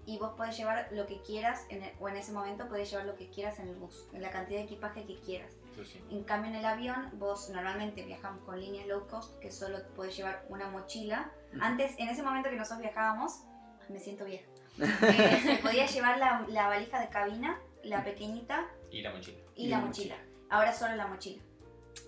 y 0.07 0.19
vos 0.19 0.35
podés 0.37 0.57
llevar 0.57 0.89
lo 0.93 1.07
que 1.07 1.21
quieras, 1.23 1.65
en 1.69 1.83
el- 1.83 1.93
o 2.01 2.09
en 2.09 2.17
ese 2.17 2.33
momento 2.33 2.69
podés 2.69 2.91
llevar 2.91 3.07
lo 3.07 3.17
que 3.17 3.29
quieras 3.31 3.59
en 3.61 3.69
el 3.69 3.77
bus, 3.77 4.07
en 4.13 4.23
la 4.23 4.31
cantidad 4.31 4.59
de 4.59 4.65
equipaje 4.65 5.05
que 5.05 5.19
quieras. 5.21 5.53
Sí. 5.85 6.03
En 6.11 6.23
cambio, 6.25 6.51
en 6.51 6.57
el 6.59 6.65
avión, 6.67 7.11
vos 7.15 7.49
normalmente 7.51 8.03
viajamos 8.05 8.45
con 8.45 8.61
líneas 8.61 8.87
low 8.89 9.07
cost 9.09 9.39
que 9.41 9.51
solo 9.51 9.79
podés 9.97 10.17
llevar 10.17 10.45
una 10.49 10.69
mochila. 10.69 11.31
Antes, 11.61 11.95
en 11.99 12.09
ese 12.09 12.23
momento 12.23 12.51
que 12.51 12.57
nosotros 12.57 12.81
viajábamos, 12.83 13.41
me 13.89 13.99
siento 13.99 14.25
vieja. 14.25 14.47
Eh, 14.83 15.41
se 15.45 15.57
podía 15.57 15.87
llevar 15.87 16.19
la, 16.19 16.45
la 16.49 16.67
valija 16.69 16.99
de 17.01 17.09
cabina, 17.09 17.59
la 17.85 18.03
pequeñita, 18.05 18.67
Y 18.91 19.03
la 19.03 19.13
mochila. 19.13 19.39
y, 19.55 19.69
la, 19.69 19.79
mochila. 19.81 20.17
Ahora 20.51 20.73
solo 20.73 20.95
la 20.97 21.07
mochila. 21.07 21.43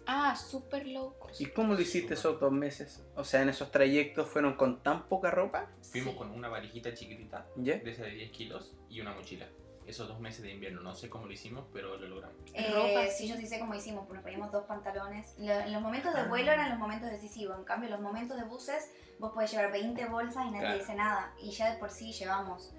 Ah, 0.06 0.36
super 0.36 0.86
low 0.86 1.14
cost. 1.18 1.40
¿Y 1.40 1.46
cómo 1.46 1.74
lo 1.74 1.80
hiciste 1.80 2.14
esos 2.14 2.38
dos 2.40 2.52
meses? 2.52 3.02
O 3.16 3.24
sea, 3.24 3.42
en 3.42 3.48
esos 3.48 3.70
trayectos 3.70 4.28
fueron 4.28 4.54
con 4.56 4.82
tan 4.82 5.08
poca 5.08 5.30
ropa, 5.30 5.70
Fuimos 5.90 6.12
Sí. 6.12 6.18
con 6.18 6.30
una 6.30 6.48
varijita 6.48 6.92
chiquitita, 6.94 7.46
¿ya? 7.56 7.78
de 7.78 7.90
esa 7.90 8.02
de 8.04 8.10
10 8.10 8.30
kilos, 8.32 8.74
y 8.88 9.00
una 9.00 9.14
mochila. 9.14 9.46
Esos 9.86 10.08
dos 10.08 10.18
meses 10.18 10.42
de 10.42 10.50
invierno, 10.52 10.80
no 10.80 10.94
sé 10.94 11.10
cómo 11.10 11.26
lo 11.26 11.32
hicimos, 11.32 11.66
pero 11.72 11.96
lo 11.98 12.08
logramos. 12.08 12.36
Eh, 12.54 12.70
Ropa, 12.72 13.06
sí, 13.08 13.28
yo 13.28 13.36
sí 13.36 13.46
sé 13.46 13.58
cómo 13.58 13.74
hicimos, 13.74 14.06
pues 14.06 14.14
nos 14.16 14.24
pedimos 14.24 14.50
dos 14.50 14.64
pantalones. 14.64 15.34
Lo- 15.38 15.52
en 15.52 15.72
los 15.74 15.82
momentos 15.82 16.14
de 16.14 16.20
Ah. 16.20 16.26
vuelo 16.28 16.50
eran 16.52 16.70
los 16.70 16.78
momentos 16.78 17.10
decisivos. 17.10 17.58
En 17.58 17.64
cambio, 17.64 17.88
en 17.88 17.92
los 17.92 18.00
momentos 18.00 18.36
de 18.38 18.44
buses, 18.44 18.90
vos 19.18 19.32
podés 19.32 19.50
llevar 19.52 19.70
20 19.72 20.06
bolsas 20.06 20.46
y 20.46 20.50
nadie 20.52 20.60
Claro. 20.60 20.78
dice 20.78 20.94
nada. 20.94 21.34
Y 21.38 21.50
ya 21.50 21.70
de 21.72 21.78
por 21.78 21.90
sí 21.90 22.12
llevamos, 22.12 22.72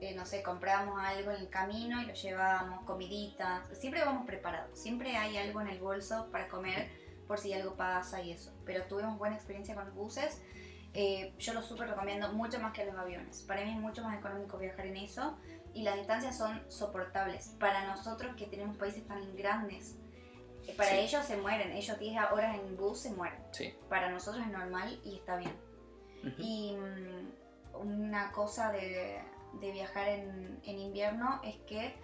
eh, 0.00 0.14
no 0.14 0.26
sé, 0.26 0.42
comprábamos 0.42 0.98
algo 1.00 1.30
en 1.30 1.40
el 1.42 1.48
camino 1.48 2.00
y 2.02 2.06
lo 2.06 2.14
llevábamos, 2.14 2.84
comiditas. 2.84 3.66
Siempre 3.78 4.04
vamos 4.04 4.26
preparados. 4.26 4.78
Siempre 4.78 5.16
hay 5.16 5.36
algo 5.36 5.60
en 5.60 5.68
el 5.68 5.78
bolso 5.80 6.28
para 6.30 6.48
comer 6.48 6.90
por 7.26 7.38
si 7.38 7.52
algo 7.52 7.74
pasa 7.74 8.20
y 8.22 8.32
eso. 8.32 8.52
Pero 8.64 8.84
tuvimos 8.84 9.18
buena 9.18 9.36
experiencia 9.36 9.74
con 9.74 9.86
los 9.86 9.94
buses. 9.94 10.42
Eh, 10.92 11.34
yo 11.38 11.54
lo 11.54 11.62
súper 11.62 11.88
recomiendo 11.88 12.32
mucho 12.32 12.60
más 12.60 12.72
que 12.72 12.84
los 12.84 12.94
aviones. 12.96 13.42
Para 13.42 13.64
mí 13.64 13.70
es 13.72 13.78
mucho 13.78 14.02
más 14.02 14.16
económico 14.18 14.58
viajar 14.58 14.86
en 14.86 14.96
eso 14.96 15.36
y 15.72 15.82
las 15.82 15.96
distancias 15.96 16.36
son 16.36 16.62
soportables. 16.70 17.48
Para 17.58 17.86
nosotros 17.86 18.36
que 18.36 18.46
tenemos 18.46 18.76
países 18.76 19.06
tan 19.08 19.34
grandes, 19.34 19.96
eh, 20.66 20.74
para 20.76 20.90
Sí. 20.90 20.96
ellos 20.98 21.24
se 21.24 21.36
mueren. 21.36 21.72
Ellos 21.72 21.98
10 21.98 22.16
horas 22.30 22.56
en 22.58 22.76
bus 22.76 23.00
se 23.00 23.10
mueren. 23.10 23.40
Sí. 23.52 23.74
Para 23.88 24.10
nosotros 24.10 24.44
es 24.44 24.52
normal 24.52 25.00
y 25.04 25.16
está 25.16 25.36
bien. 25.36 25.56
Ujú. 26.20 26.34
Y 26.38 26.76
mm, 26.76 27.76
una 27.80 28.30
cosa 28.30 28.70
de, 28.70 29.20
de 29.60 29.70
viajar 29.72 30.08
en, 30.08 30.60
en 30.64 30.78
invierno 30.78 31.40
es 31.44 31.56
que 31.66 31.94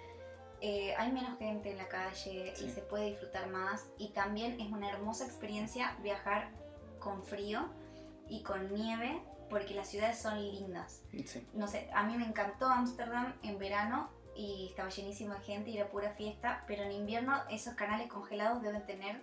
eh, 0.61 0.95
hay 0.99 1.11
menos 1.13 1.39
gente 1.39 1.71
en 1.71 1.79
la 1.79 1.89
calle 1.89 2.53
Sí. 2.55 2.67
y 2.67 2.71
se 2.71 2.83
puede 2.83 3.07
disfrutar 3.11 3.49
más. 3.49 3.87
Y 3.99 4.09
también 4.11 4.61
es 4.61 4.71
una 4.71 4.91
hermosa 4.91 5.25
experiencia 5.25 5.97
viajar 6.03 6.51
con 6.99 7.23
frío 7.25 7.69
y 8.29 8.43
con 8.43 8.73
nieve 8.75 9.23
porque 9.49 9.75
las 9.75 9.89
ciudades 9.89 10.19
son 10.19 10.39
lindas. 10.41 11.03
Sí. 11.27 11.47
No 11.55 11.67
sé, 11.67 11.89
a 11.93 12.05
mí 12.05 12.17
me 12.17 12.25
encantó 12.25 12.67
Ámsterdam 12.67 13.35
en 13.43 13.59
verano 13.59 14.11
y 14.37 14.69
estaba 14.71 14.89
llenísimo 14.91 15.35
de 15.35 15.41
gente 15.41 15.71
y 15.71 15.79
era 15.79 15.89
pura 15.91 16.11
fiesta, 16.13 16.63
pero 16.69 16.85
en 16.85 16.93
invierno 16.93 17.35
esos 17.51 17.75
canales 17.75 18.09
congelados 18.09 18.63
deben 18.63 18.85
tener 18.87 19.21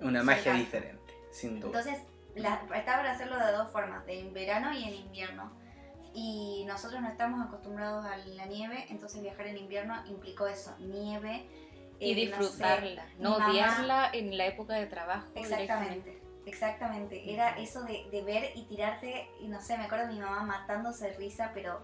Una 0.00 0.22
magia 0.22 0.52
diferente, 0.52 1.14
sin 1.30 1.60
duda. 1.60 1.78
entonces, 1.80 2.02
la, 2.34 2.56
está 2.76 2.96
para 2.96 3.12
hacerlo 3.12 3.38
de 3.38 3.52
dos 3.52 3.70
formas, 3.70 4.04
de 4.06 4.20
en 4.20 4.34
verano 4.34 4.72
y 4.72 4.84
en 4.84 4.94
invierno. 4.94 5.50
Y 6.14 6.64
nosotros 6.66 7.00
no 7.00 7.08
estamos 7.08 7.46
acostumbrados 7.46 8.04
a 8.04 8.16
la 8.16 8.46
nieve, 8.46 8.86
entonces 8.90 9.22
viajar 9.22 9.46
en 9.46 9.58
invierno 9.58 9.94
implicó 10.06 10.46
eso, 10.46 10.74
nieve. 10.80 11.46
Y 12.00 12.12
eh, 12.12 12.28
no 12.30 12.36
sé, 12.36 12.40
disfrutarla, 12.42 13.06
no, 13.18 13.36
odiarla 13.36 14.10
en 14.12 14.36
la 14.38 14.46
época 14.46 14.74
de 14.74 14.86
trabajo. 14.86 15.26
Exactamente, 15.34 16.20
exactamente. 16.46 17.32
Era 17.32 17.58
eso 17.58 17.82
de, 17.84 18.08
de 18.10 18.22
ver 18.22 18.52
y 18.54 18.62
tirarte, 18.64 19.28
y 19.40 19.48
no 19.48 19.60
sé, 19.60 19.76
me 19.76 19.84
acuerdo 19.84 20.06
de 20.06 20.14
mi 20.14 20.20
mamá 20.20 20.42
matándose 20.42 21.08
de 21.10 21.16
risa, 21.18 21.50
pero 21.54 21.80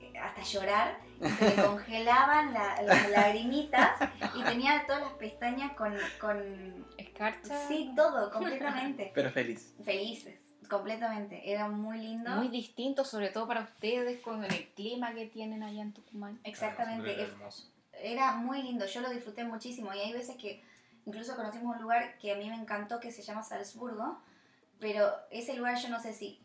eh, 0.00 0.12
hasta 0.18 0.42
llorar, 0.42 0.98
y 1.24 1.28
se 1.28 1.56
le 1.56 1.62
congelaban 1.66 2.52
la- 2.52 2.82
las 2.82 3.08
lagrimitas 3.10 3.92
y 4.34 4.42
tenía 4.42 4.84
todas 4.86 5.02
las 5.02 5.12
pestañas 5.12 5.72
con, 5.76 5.96
con 6.20 6.84
Escarcha. 6.98 7.68
sí, 7.68 7.92
todo, 7.94 8.30
completamente. 8.32 9.12
Pero 9.14 9.30
feliz. 9.30 9.72
Felices, 9.84 10.40
completamente. 10.68 11.50
Era 11.50 11.68
muy 11.68 11.98
lindo. 11.98 12.30
Muy 12.30 12.48
distinto, 12.48 13.04
sobre 13.04 13.28
todo 13.28 13.46
para 13.46 13.62
ustedes, 13.62 14.20
con 14.20 14.44
el 14.44 14.68
clima 14.70 15.14
que 15.14 15.26
tienen 15.26 15.62
allá 15.62 15.82
en 15.82 15.92
Tucumán. 15.92 16.38
Exactamente. 16.44 17.28
Era 17.92 18.32
muy 18.32 18.62
lindo, 18.62 18.86
yo 18.86 19.00
lo 19.00 19.10
disfruté 19.10 19.44
muchísimo 19.44 19.92
y 19.94 20.00
hay 20.00 20.12
veces 20.12 20.36
que 20.36 20.62
incluso 21.06 21.36
conocimos 21.36 21.76
un 21.76 21.82
lugar 21.82 22.18
que 22.18 22.32
a 22.32 22.36
mí 22.36 22.48
me 22.48 22.56
encantó 22.56 22.98
que 23.00 23.12
se 23.12 23.22
llama 23.22 23.42
Salzburgo, 23.42 24.18
pero 24.80 25.10
ese 25.30 25.54
lugar 25.54 25.78
yo 25.78 25.88
no 25.88 26.00
sé 26.00 26.12
si 26.12 26.40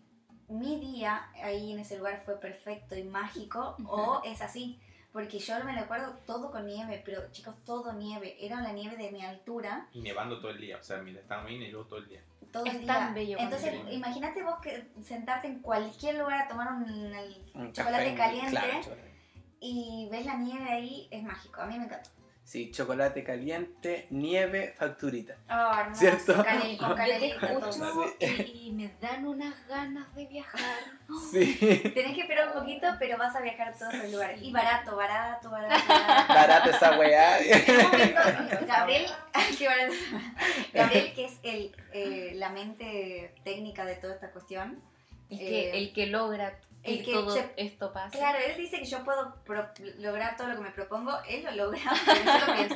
mi 0.48 0.80
día 0.80 1.28
ahí 1.44 1.72
en 1.72 1.80
ese 1.80 1.98
lugar 1.98 2.22
fue 2.24 2.40
perfecto 2.40 2.96
y 2.96 3.04
mágico 3.04 3.76
o 3.86 4.22
es 4.24 4.42
así, 4.42 4.80
porque 5.12 5.40
yo 5.40 5.64
me 5.64 5.74
lo 5.74 5.82
acuerdo 5.82 6.18
todo 6.26 6.52
con 6.52 6.66
nieve, 6.66 7.02
pero 7.04 7.32
chicos, 7.32 7.56
todo 7.66 7.94
nieve, 7.94 8.38
era 8.40 8.62
la 8.62 8.72
nieve 8.72 8.96
de 8.96 9.12
mi 9.12 9.24
altura, 9.24 9.88
Y 9.94 10.02
nevando 10.02 10.40
todo 10.40 10.52
el 10.52 10.60
día. 10.60 10.78
O 10.78 10.84
sea, 10.84 10.98
mira, 10.98 11.20
estábamos 11.20 11.52
ahí 11.52 11.60
nevó 11.60 11.84
todo 11.86 12.00
el 12.00 12.08
día. 12.08 12.22
Todo 12.52 12.66
Es 12.66 12.76
el 12.76 12.86
tan 12.86 13.14
día. 13.14 13.24
bello 13.24 13.38
cuando 13.38 13.56
Entonces, 13.56 13.94
imagínate 13.94 14.44
vos 14.44 14.60
que 14.62 14.88
sentarte 15.04 15.48
en 15.48 15.60
cualquier 15.60 16.16
lugar 16.16 16.42
a 16.44 16.48
tomar 16.48 16.74
un, 16.74 16.86
el 17.14 17.52
Un 17.54 17.72
chocolate 17.74 18.16
café, 18.16 18.16
caliente 18.16 18.50
claro, 18.52 18.80
y 19.60 20.08
ves 20.12 20.26
la 20.26 20.38
nieve 20.38 20.70
ahí, 20.70 21.08
es 21.12 21.24
mágico, 21.24 21.62
a 21.62 21.66
mí 21.66 21.78
me 21.78 21.86
encantó. 21.86 22.10
Sí, 22.50 22.72
chocolate 22.72 23.24
caliente, 23.24 24.08
nieve, 24.10 24.74
facturita. 24.76 25.36
Oh, 25.52 25.80
hermoso, 25.80 26.00
¿Cierto? 26.00 26.34
canel- 26.44 26.78
con 26.80 27.00
escucho 27.00 28.16
y, 28.20 28.70
y 28.70 28.72
me 28.72 28.92
dan 29.00 29.28
unas 29.28 29.54
ganas 29.68 30.16
de 30.16 30.26
viajar. 30.26 30.80
Sí. 31.32 31.56
Tenés 31.94 32.16
que 32.16 32.22
esperar 32.22 32.48
un 32.48 32.54
poquito, 32.54 32.88
pero 32.98 33.20
vas 33.20 33.36
a 33.36 33.42
viajar 33.42 33.68
a 33.70 33.74
todos 33.74 33.94
los 33.94 34.12
lugares. 34.12 34.42
Y 34.42 34.52
barato, 34.52 34.96
barato, 34.96 35.52
barato. 35.52 35.76
barato. 35.88 36.34
Barato 36.34 36.70
esa 36.72 36.98
weá. 36.98 37.38
Momento, 37.84 38.66
Gabriel, 38.68 39.06
qué 39.60 39.68
barato. 39.68 39.94
Gabriel, 40.74 41.14
que 41.14 41.26
es 41.26 41.40
el, 41.44 41.76
eh, 41.94 42.32
la 42.36 42.50
mente 42.50 43.36
técnica 43.44 43.86
de 43.86 43.94
toda 43.96 44.16
esta 44.16 44.32
cuestión. 44.32 44.82
El 45.30 45.38
que, 45.38 45.60
Eh, 45.70 45.78
el 45.78 45.94
que 45.94 46.08
logra 46.08 46.60
el 46.84 47.04
que 47.06 47.12
todo 47.14 47.32
se- 47.32 47.54
esto 47.58 47.92
pase. 47.94 48.18
Claro, 48.18 48.38
él 48.40 48.56
dice 48.58 48.80
que 48.80 48.86
yo 48.86 49.04
puedo 49.04 49.36
pro- 49.44 49.70
lograr 49.98 50.36
todo 50.38 50.48
lo 50.48 50.56
que 50.56 50.62
me 50.62 50.72
propongo. 50.72 51.12
Él 51.28 51.44
lo 51.44 51.52
logra, 51.52 51.82
pero 52.06 52.24
yo 52.40 52.48
lo 52.48 52.54
pienso. 52.56 52.76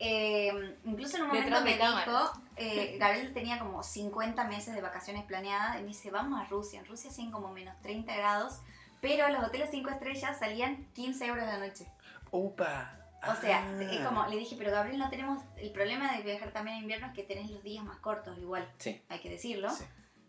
Eh, 0.00 0.76
incluso 0.84 1.16
en 1.16 1.22
un 1.22 1.28
momento 1.28 1.60
me 1.62 1.78
cámaras. 1.78 2.06
dijo, 2.06 2.42
eh, 2.56 2.96
Gabriel 2.98 3.32
tenía 3.32 3.58
como 3.58 3.82
50 3.82 4.44
meses 4.44 4.74
de 4.74 4.80
vacaciones 4.80 5.24
planeadas 5.24 5.76
y 5.78 5.82
me 5.82 5.88
dice, 5.88 6.10
vamos 6.10 6.40
a 6.40 6.44
Rusia. 6.44 6.80
En 6.80 6.86
Rusia 6.86 7.10
hacían 7.10 7.30
como 7.30 7.48
menos 7.52 7.74
30 7.82 8.14
grados, 8.16 8.60
pero 9.00 9.28
los 9.28 9.44
hoteles 9.44 9.68
5 9.70 9.90
estrellas 9.90 10.38
salían 10.38 10.84
15 10.94 11.26
euros 11.26 11.44
la 11.46 11.58
noche. 11.58 11.86
Upa. 12.30 12.98
O 13.26 13.34
sea, 13.40 13.64
Ah. 13.66 13.82
es 13.82 14.00
como, 14.00 14.26
le 14.26 14.36
dije, 14.36 14.54
pero 14.58 14.70
Gabriel, 14.70 14.98
no 14.98 15.08
tenemos, 15.08 15.42
el 15.56 15.70
problema 15.70 16.12
de 16.14 16.22
viajar 16.22 16.50
también 16.52 16.76
en 16.76 16.82
invierno 16.82 17.06
es 17.06 17.14
que 17.14 17.22
tenés 17.22 17.50
los 17.50 17.62
días 17.62 17.82
más 17.84 17.96
cortos 17.98 18.36
igual, 18.38 18.68
Sí. 18.78 19.00
hay 19.08 19.18
que 19.20 19.30
decirlo. 19.30 19.70
Sí. 19.70 19.84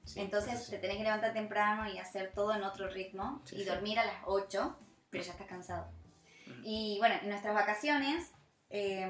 Sí, 0.06 0.20
Entonces 0.22 0.64
sí. 0.66 0.72
te 0.72 0.78
tenés 0.78 0.98
que 0.98 1.04
levantar 1.04 1.34
temprano 1.34 1.90
y 1.92 1.98
hacer 1.98 2.32
todo 2.34 2.54
en 2.54 2.64
otro 2.64 2.88
ritmo 2.90 3.42
Sí, 3.46 3.56
y 3.58 3.60
sí. 3.60 3.66
dormir 3.66 3.98
a 4.00 4.06
las 4.06 4.18
8, 4.26 4.78
pero 5.10 5.24
ya 5.24 5.32
estás 5.32 5.48
cansado. 5.48 5.88
Y 6.64 6.98
bueno, 7.00 7.16
en 7.22 7.30
nuestras 7.30 7.54
vacaciones 7.56 8.32
eh, 8.70 9.10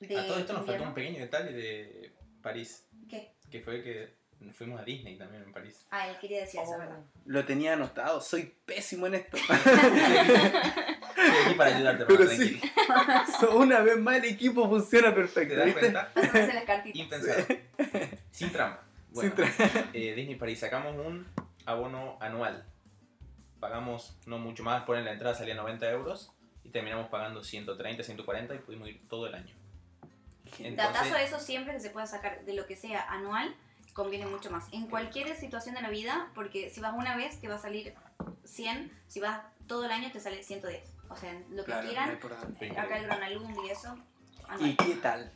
de 0.00 0.18
a 0.18 0.26
todo 0.26 0.38
esto 0.38 0.52
nos 0.52 0.66
faltó 0.66 0.72
invierno- 0.82 0.88
un 0.88 0.94
pequeño 0.94 1.18
detalle 1.20 1.52
de 1.52 2.12
París. 2.42 2.84
¿Qué? 3.08 3.32
Que 3.50 3.60
fue 3.60 3.82
que 3.82 4.16
fuimos 4.52 4.80
a 4.80 4.84
Disney 4.84 5.16
también 5.16 5.44
en 5.44 5.52
París. 5.52 5.86
Ah, 5.90 6.08
él 6.08 6.16
quería 6.20 6.40
decir 6.40 6.60
eso, 6.60 6.76
¿verdad? 6.78 6.98
Lo 7.24 7.44
tenía 7.44 7.72
anotado, 7.74 8.20
soy 8.20 8.52
pésimo 8.64 9.06
en 9.06 9.14
esto. 9.14 9.36
Estoy 11.16 11.42
aquí 11.46 11.54
para 11.56 11.76
ayudarte, 11.76 12.04
Pero 12.06 12.26
sí. 12.28 12.60
tranquilo. 12.60 13.50
Una 13.56 13.80
vez 13.80 13.98
más 13.98 14.16
el 14.16 14.24
equipo 14.26 14.68
funciona 14.68 15.08
¿Te 15.10 15.14
perfecto, 15.14 15.56
das 15.56 15.64
¿viste? 15.66 15.80
cuenta? 15.80 16.12
Impensado. 16.92 17.46
Sin 18.30 18.52
trampa. 18.52 18.82
Bueno, 19.16 19.34
eh, 19.92 20.14
Disney 20.14 20.36
París 20.36 20.60
sacamos 20.60 20.94
un 20.94 21.26
abono 21.64 22.16
anual. 22.20 22.64
Pagamos 23.60 24.16
no 24.26 24.38
mucho 24.38 24.62
más, 24.62 24.84
por 24.84 24.98
la 24.98 25.12
entrada 25.12 25.34
salía 25.34 25.54
90 25.54 25.90
euros 25.90 26.32
y 26.62 26.68
terminamos 26.68 27.08
pagando 27.08 27.42
130, 27.42 28.02
140 28.02 28.54
y 28.54 28.58
pudimos 28.58 28.88
ir 28.88 29.00
todo 29.08 29.26
el 29.26 29.34
año. 29.34 29.54
Entonces- 30.58 30.76
Datazo 30.76 31.14
a 31.14 31.22
eso 31.22 31.40
siempre 31.40 31.72
que 31.72 31.80
se 31.80 31.90
pueda 31.90 32.06
sacar 32.06 32.44
de 32.44 32.54
lo 32.54 32.66
que 32.66 32.76
sea 32.76 33.02
anual, 33.10 33.54
conviene 33.94 34.26
mucho 34.26 34.50
más. 34.50 34.66
En 34.72 34.86
cualquier 34.86 35.34
situación 35.36 35.74
de 35.74 35.82
la 35.82 35.88
vida, 35.90 36.30
porque 36.34 36.70
si 36.70 36.80
vas 36.80 36.94
una 36.94 37.16
vez 37.16 37.40
te 37.40 37.48
va 37.48 37.54
a 37.56 37.58
salir 37.58 37.94
100, 38.44 38.92
si 39.08 39.20
vas 39.20 39.40
todo 39.66 39.86
el 39.86 39.90
año 39.90 40.12
te 40.12 40.20
sale 40.20 40.42
110. 40.42 40.82
O 41.08 41.16
sea, 41.16 41.32
lo 41.50 41.64
que 41.64 41.72
Claro, 41.72 41.88
quieran. 41.88 42.18
Fue 42.58 42.70
acá 42.70 42.98
el. 42.98 43.06
Gronalund 43.06 43.56
y 43.64 43.70
eso, 43.70 43.96
anual. 44.48 44.70
¿Y 44.70 44.76
qué 44.76 44.94
tal? 44.96 45.32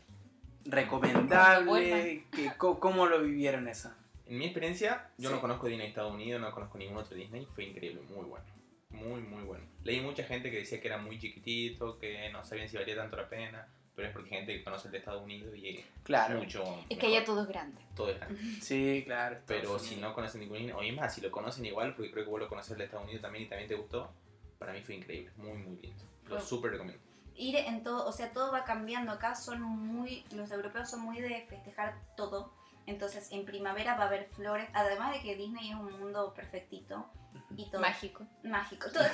¿Recomendable? 0.64 1.66
vuelvan. 1.66 2.24
¿Qué- 2.30 2.52
co- 2.56 2.78
¿Cómo 2.80 3.06
lo 3.06 3.22
vivieron 3.22 3.68
eso? 3.68 3.92
En 4.26 4.38
mi 4.38 4.44
experiencia, 4.44 5.10
yo 5.18 5.28
Sí. 5.30 5.34
no 5.34 5.40
conozco 5.40 5.66
Disney 5.66 5.88
Estados 5.88 6.14
Unidos, 6.14 6.40
no 6.40 6.52
conozco 6.52 6.78
ningún 6.78 6.98
otro 6.98 7.16
Disney, 7.16 7.46
fue 7.54 7.64
increíble, 7.64 8.00
muy 8.14 8.24
bueno. 8.26 8.44
Muy, 8.90 9.20
muy 9.22 9.42
bueno. 9.44 9.64
Leí 9.84 10.00
mucha 10.00 10.24
gente 10.24 10.50
que 10.50 10.58
decía 10.58 10.80
que 10.80 10.88
era 10.88 10.98
muy 10.98 11.18
chiquitito, 11.18 11.98
que 11.98 12.28
no 12.30 12.42
sabían 12.44 12.68
si 12.68 12.76
valía 12.76 12.96
tanto 12.96 13.16
la 13.16 13.28
pena, 13.28 13.66
pero 13.94 14.08
es 14.08 14.12
porque 14.14 14.30
hay 14.30 14.36
gente 14.40 14.56
que 14.56 14.64
conoce 14.64 14.88
el 14.88 14.92
de 14.92 14.98
Estados 14.98 15.22
Unidos 15.22 15.54
y 15.56 15.68
es 15.68 15.84
Claro. 16.04 16.38
mucho. 16.38 16.62
Es 16.88 16.98
que 16.98 17.06
mejor. 17.06 17.08
allá 17.18 17.24
todo 17.24 17.42
es 17.42 17.48
grande. 17.48 17.80
Todo 17.96 18.10
es 18.10 18.16
grande. 18.18 18.40
Sí, 18.60 19.02
claro. 19.04 19.38
Pero 19.46 19.78
si 19.78 19.96
no 19.96 20.14
conocen 20.14 20.40
ningún 20.40 20.58
Disney, 20.58 20.74
o 20.76 20.82
es 20.82 20.94
más, 20.94 21.14
si 21.14 21.20
lo 21.20 21.30
conocen 21.30 21.64
igual, 21.66 21.94
porque 21.94 22.10
creo 22.10 22.24
que 22.24 22.30
vos 22.30 22.40
lo 22.40 22.48
conoces 22.48 22.72
el 22.72 22.78
de 22.78 22.84
Estados 22.84 23.04
Unidos 23.04 23.22
también 23.22 23.44
y 23.44 23.48
también 23.48 23.68
te 23.68 23.74
gustó, 23.74 24.12
para 24.58 24.72
mí 24.72 24.80
fue 24.82 24.94
increíble, 24.96 25.30
muy, 25.36 25.58
muy 25.58 25.76
lindo. 25.76 26.04
Lo 26.28 26.40
súper 26.40 26.72
recomiendo. 26.72 27.02
Ir 27.40 27.56
en 27.56 27.82
todo, 27.82 28.06
o 28.06 28.12
sea, 28.12 28.30
todo 28.32 28.52
va 28.52 28.64
cambiando. 28.64 29.12
Acá 29.12 29.34
son 29.34 29.62
muy, 29.62 30.24
los 30.32 30.50
europeos 30.50 30.90
son 30.90 31.00
muy 31.00 31.20
de 31.20 31.46
festejar 31.48 31.94
todo. 32.16 32.52
Entonces, 32.86 33.28
en 33.30 33.44
primavera 33.44 33.94
va 33.96 34.04
a 34.04 34.06
haber 34.06 34.26
flores, 34.28 34.68
además 34.72 35.12
de 35.12 35.20
que 35.20 35.36
Disney 35.36 35.70
es 35.70 35.76
un 35.76 35.98
mundo 36.00 36.32
perfectito 36.34 37.10
y 37.56 37.70
todo 37.70 37.80
Mágico. 37.80 38.24
mágico. 38.42 38.88
Todo. 38.90 39.04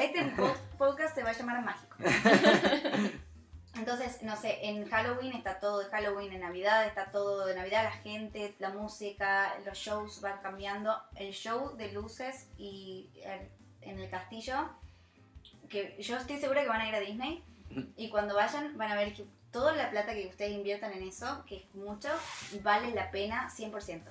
Este 0.00 0.24
po- 0.36 0.54
podcast 0.76 1.14
se 1.14 1.22
va 1.22 1.30
a 1.30 1.32
llamar 1.32 1.62
mágico. 1.64 1.96
Entonces, 3.74 4.22
no 4.22 4.36
sé, 4.36 4.58
en 4.66 4.88
Halloween 4.88 5.34
está 5.34 5.60
todo 5.60 5.80
de 5.80 5.86
Halloween, 5.90 6.32
en 6.32 6.40
Navidad 6.40 6.86
está 6.86 7.10
todo 7.12 7.44
de 7.44 7.54
Navidad, 7.54 7.84
la 7.84 7.90
gente, 7.92 8.54
la 8.58 8.70
música, 8.70 9.54
los 9.66 9.76
shows 9.76 10.20
van 10.22 10.40
cambiando. 10.40 10.96
El 11.14 11.32
show 11.32 11.76
de 11.76 11.92
luces 11.92 12.48
y 12.56 13.10
en 13.82 13.98
el 13.98 14.08
castillo, 14.10 14.70
que 15.68 15.96
yo 16.00 16.16
estoy 16.16 16.38
segura 16.38 16.62
que 16.62 16.68
van 16.68 16.80
a 16.80 16.88
ir 16.88 16.94
a 16.94 17.00
Disney 17.00 17.42
y 17.96 18.08
cuando 18.10 18.34
vayan 18.34 18.76
van 18.78 18.90
a 18.92 18.94
ver 18.96 19.12
que 19.14 19.24
toda 19.50 19.74
la 19.74 19.90
plata 19.90 20.12
que 20.14 20.26
ustedes 20.26 20.52
inviertan 20.52 20.92
en 20.92 21.02
eso, 21.04 21.44
que 21.46 21.56
es 21.56 21.74
mucho, 21.74 22.08
vale 22.62 22.92
la 22.94 23.10
pena 23.10 23.48
100%. 23.50 24.02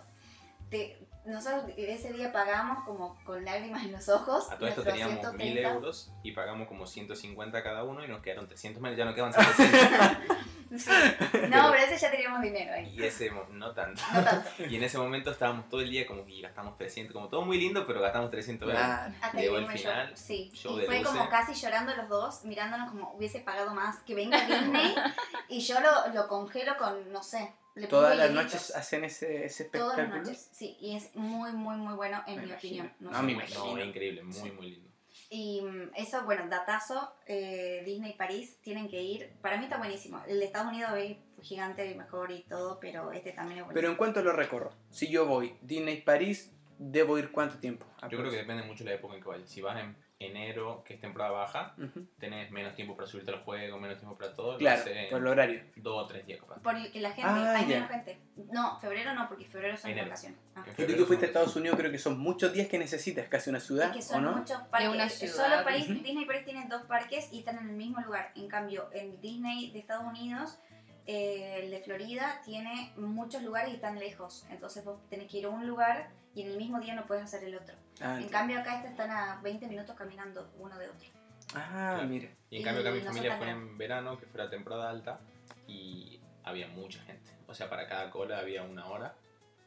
Te- 0.69 0.97
nosotros 1.25 1.63
ese 1.77 2.13
día 2.13 2.31
pagamos 2.31 2.83
como 2.85 3.17
con 3.25 3.43
lágrimas 3.45 3.83
en 3.83 3.91
los 3.91 4.09
ojos. 4.09 4.49
A 4.51 4.57
todo 4.57 4.67
esto 4.67 4.83
teníamos 4.83 5.15
1000 5.15 5.21
130. 5.53 5.69
euros 5.73 6.11
y 6.23 6.31
pagamos 6.33 6.67
como 6.67 6.85
150 6.85 7.63
cada 7.63 7.83
uno 7.83 8.03
y 8.03 8.07
nos 8.07 8.21
quedaron 8.21 8.47
300 8.47 8.81
menos, 8.81 8.97
ya 8.97 9.05
nos 9.05 9.15
quedaban 9.15 9.33
700. 9.33 10.37
Sí. 10.77 10.89
No, 11.49 11.71
pero 11.71 11.83
ese 11.83 11.97
ya 11.97 12.09
teníamos 12.11 12.41
dinero 12.41 12.73
ahí. 12.73 12.93
y 12.97 13.03
ese, 13.03 13.31
no 13.51 13.71
tanto. 13.73 14.01
No 14.13 14.23
tanto. 14.23 14.49
Y 14.69 14.75
en 14.75 14.83
ese 14.83 14.97
momento 14.97 15.31
estábamos 15.31 15.69
todo 15.69 15.81
el 15.81 15.89
día 15.89 16.05
como 16.07 16.25
que 16.25 16.41
gastamos 16.41 16.77
300, 16.77 17.13
como 17.13 17.29
todo 17.29 17.43
muy 17.43 17.57
lindo, 17.59 17.85
pero 17.85 18.01
gastamos 18.01 18.29
300 18.31 18.67
euros. 18.69 18.81
Claro. 18.83 19.13
Hasta 19.21 19.37
Llegó 19.39 19.57
el 19.57 19.67
final. 19.67 20.17
Sí. 20.17 20.51
y 20.53 20.85
fue 20.85 21.03
como 21.03 21.29
casi 21.29 21.53
llorando 21.53 21.95
los 21.95 22.09
dos, 22.09 22.43
mirándonos 22.45 22.89
como 22.91 23.13
hubiese 23.13 23.39
pagado 23.39 23.73
más 23.73 23.99
que 23.99 24.15
venga 24.15 24.39
Disney. 24.45 24.95
y 25.49 25.59
yo 25.59 25.75
lo, 25.79 26.13
lo 26.13 26.27
congelo 26.27 26.75
con, 26.77 27.11
no 27.11 27.21
sé, 27.21 27.53
le 27.75 27.87
pongo 27.87 28.03
Todas 28.03 28.17
las 28.17 28.31
noches 28.31 28.73
hacen 28.75 29.03
ese, 29.03 29.45
ese 29.45 29.65
Todas 29.65 29.97
espectáculo. 29.99 30.17
las 30.17 30.27
noches, 30.27 30.49
sí, 30.51 30.77
y 30.79 30.95
es 30.95 31.13
muy, 31.15 31.51
muy, 31.51 31.75
muy 31.75 31.93
bueno 31.93 32.23
en 32.25 32.35
Me 32.37 32.41
mi 32.43 32.47
imagino. 32.49 32.83
opinión. 32.85 32.93
No, 32.99 33.17
sé 33.17 33.23
me 33.23 33.31
imagino. 33.33 33.75
No, 33.75 33.83
increíble, 33.83 34.23
muy, 34.23 34.33
Sí. 34.33 34.51
muy 34.51 34.71
lindo. 34.71 34.89
Y 35.29 35.61
mm, 35.61 35.91
eso, 35.95 36.23
bueno, 36.25 36.47
datazo, 36.49 37.13
eh, 37.27 37.81
Disney 37.85 38.13
París, 38.13 38.59
tienen 38.61 38.87
que 38.87 39.01
ir. 39.01 39.33
Para 39.41 39.57
mí 39.57 39.63
está 39.65 39.77
buenísimo. 39.77 40.21
El 40.27 40.39
de 40.39 40.45
Estados 40.45 40.71
Unidos 40.71 40.91
es 40.97 41.17
gigante 41.41 41.89
y 41.89 41.95
mejor 41.95 42.31
y 42.31 42.43
todo, 42.43 42.79
pero 42.79 43.11
este 43.11 43.31
también 43.31 43.59
es 43.59 43.65
Pero 43.65 43.73
buenísimo. 43.73 43.91
en 43.91 43.97
cuánto 43.97 44.21
lo 44.23 44.31
recorro. 44.33 44.71
Si 44.89 45.09
yo 45.09 45.25
voy 45.25 45.57
Disney 45.61 46.01
París, 46.01 46.51
debo 46.77 47.17
ir 47.17 47.31
cuánto 47.31 47.57
tiempo. 47.59 47.85
Yo 48.09 48.17
creo 48.17 48.29
que 48.31 48.37
depende 48.37 48.63
mucho 48.63 48.83
de 48.83 48.91
la 48.91 48.95
época 48.97 49.15
en 49.15 49.21
que 49.23 49.29
vayas. 49.29 49.49
Si 49.49 49.61
vas 49.61 49.79
en 49.79 49.95
enero, 50.19 50.81
que 50.85 50.93
es 50.93 51.01
temporada 51.01 51.31
baja, 51.31 51.75
Ujú. 51.77 52.07
tenés 52.17 52.49
menos 52.49 52.73
tiempo 52.73 52.95
para 52.95 53.05
subirte 53.07 53.31
al 53.31 53.43
juego, 53.43 53.77
menos 53.79 53.97
tiempo 53.97 54.17
para 54.17 54.33
todo. 54.33 54.57
Claro, 54.57 54.83
por 55.09 55.19
el 55.19 55.27
horario. 55.27 55.61
dos 55.75 56.05
o 56.05 56.07
tres 56.07 56.25
días 56.25 56.39
capaz. 56.39 56.61
Porque 56.63 56.99
la 57.01 57.09
gente, 57.11 57.23
Ah, 57.29 57.55
hay 57.57 57.63
ya. 57.67 57.75
menos 57.75 57.89
gente. 57.89 58.17
No, 58.51 58.79
febrero 58.79 59.13
no, 59.13 59.27
porque 59.27 59.45
febrero 59.45 59.75
son 59.75 59.91
Enero. 59.91 60.07
vacaciones. 60.07 60.39
Ah. 60.55 60.63
Y 60.67 60.71
febrero 60.71 60.99
tú 60.99 61.05
fuiste 61.07 61.25
a 61.25 61.27
Estados 61.27 61.55
Unidos, 61.57 61.77
creo 61.77 61.91
que 61.91 61.97
son 61.97 62.17
muchos 62.17 62.53
días 62.53 62.67
que 62.67 62.77
necesitas, 62.79 63.27
casi 63.27 63.49
una 63.49 63.59
ciudad, 63.59 63.87
Es 63.87 63.93
que 63.93 63.99
¿o 63.99 64.15
son 64.15 64.23
no? 64.23 64.31
muchos 64.37 64.61
parques. 64.69 64.89
una 64.89 65.09
ciudad. 65.09 65.33
Solo 65.49 65.63
París, 65.65 65.85
Ujú. 65.89 65.93
Disney 66.01 66.25
París 66.25 66.45
tiene 66.45 66.65
dos 66.69 66.83
parques 66.83 67.31
y 67.33 67.39
están 67.39 67.57
en 67.59 67.69
el 67.69 67.75
mismo 67.75 67.99
lugar. 68.01 68.31
En 68.35 68.47
cambio, 68.47 68.89
en 68.93 69.19
Disney 69.21 69.71
de 69.71 69.79
Estados 69.79 70.05
Unidos 70.05 70.59
eh, 71.07 71.59
el 71.61 71.69
de 71.69 71.81
Florida 71.81 72.41
tiene 72.43 72.91
muchos 72.97 73.43
lugares 73.43 73.71
y 73.71 73.75
están 73.75 73.99
lejos. 73.99 74.43
Entonces 74.49 74.83
vos 74.83 74.97
tenés 75.09 75.29
que 75.29 75.37
ir 75.37 75.45
a 75.45 75.49
un 75.49 75.67
lugar 75.67 76.09
y 76.33 76.41
en 76.41 76.47
el 76.49 76.57
mismo 76.57 76.79
día 76.79 76.95
no 76.95 77.05
puedes 77.05 77.23
hacer 77.23 77.43
el 77.43 77.55
otro. 77.55 77.75
Ah, 78.01 78.19
En 78.19 78.29
cambio 78.29 78.59
acá 78.59 78.77
este 78.77 78.89
están 78.89 79.11
a 79.11 79.39
20 79.41 79.67
minutos 79.67 79.95
caminando 79.95 80.51
uno 80.59 80.77
de 80.77 80.89
otro. 80.89 81.07
Ah, 81.53 82.03
mira. 82.07 82.29
Y 82.49 82.57
en 82.57 82.63
cambio 82.63 82.81
acá 82.81 82.91
mi 82.91 83.01
familia 83.01 83.37
fue 83.37 83.49
en 83.49 83.77
verano, 83.77 84.17
que 84.17 84.25
fue 84.25 84.43
la 84.43 84.49
temporada 84.49 84.89
alta, 84.89 85.19
y 85.67 86.19
había 86.43 86.67
mucha 86.67 87.01
gente. 87.03 87.31
O 87.47 87.53
sea, 87.53 87.69
para 87.69 87.87
cada 87.87 88.09
cola 88.09 88.39
había 88.39 88.63
una 88.63 88.87
hora, 88.87 89.15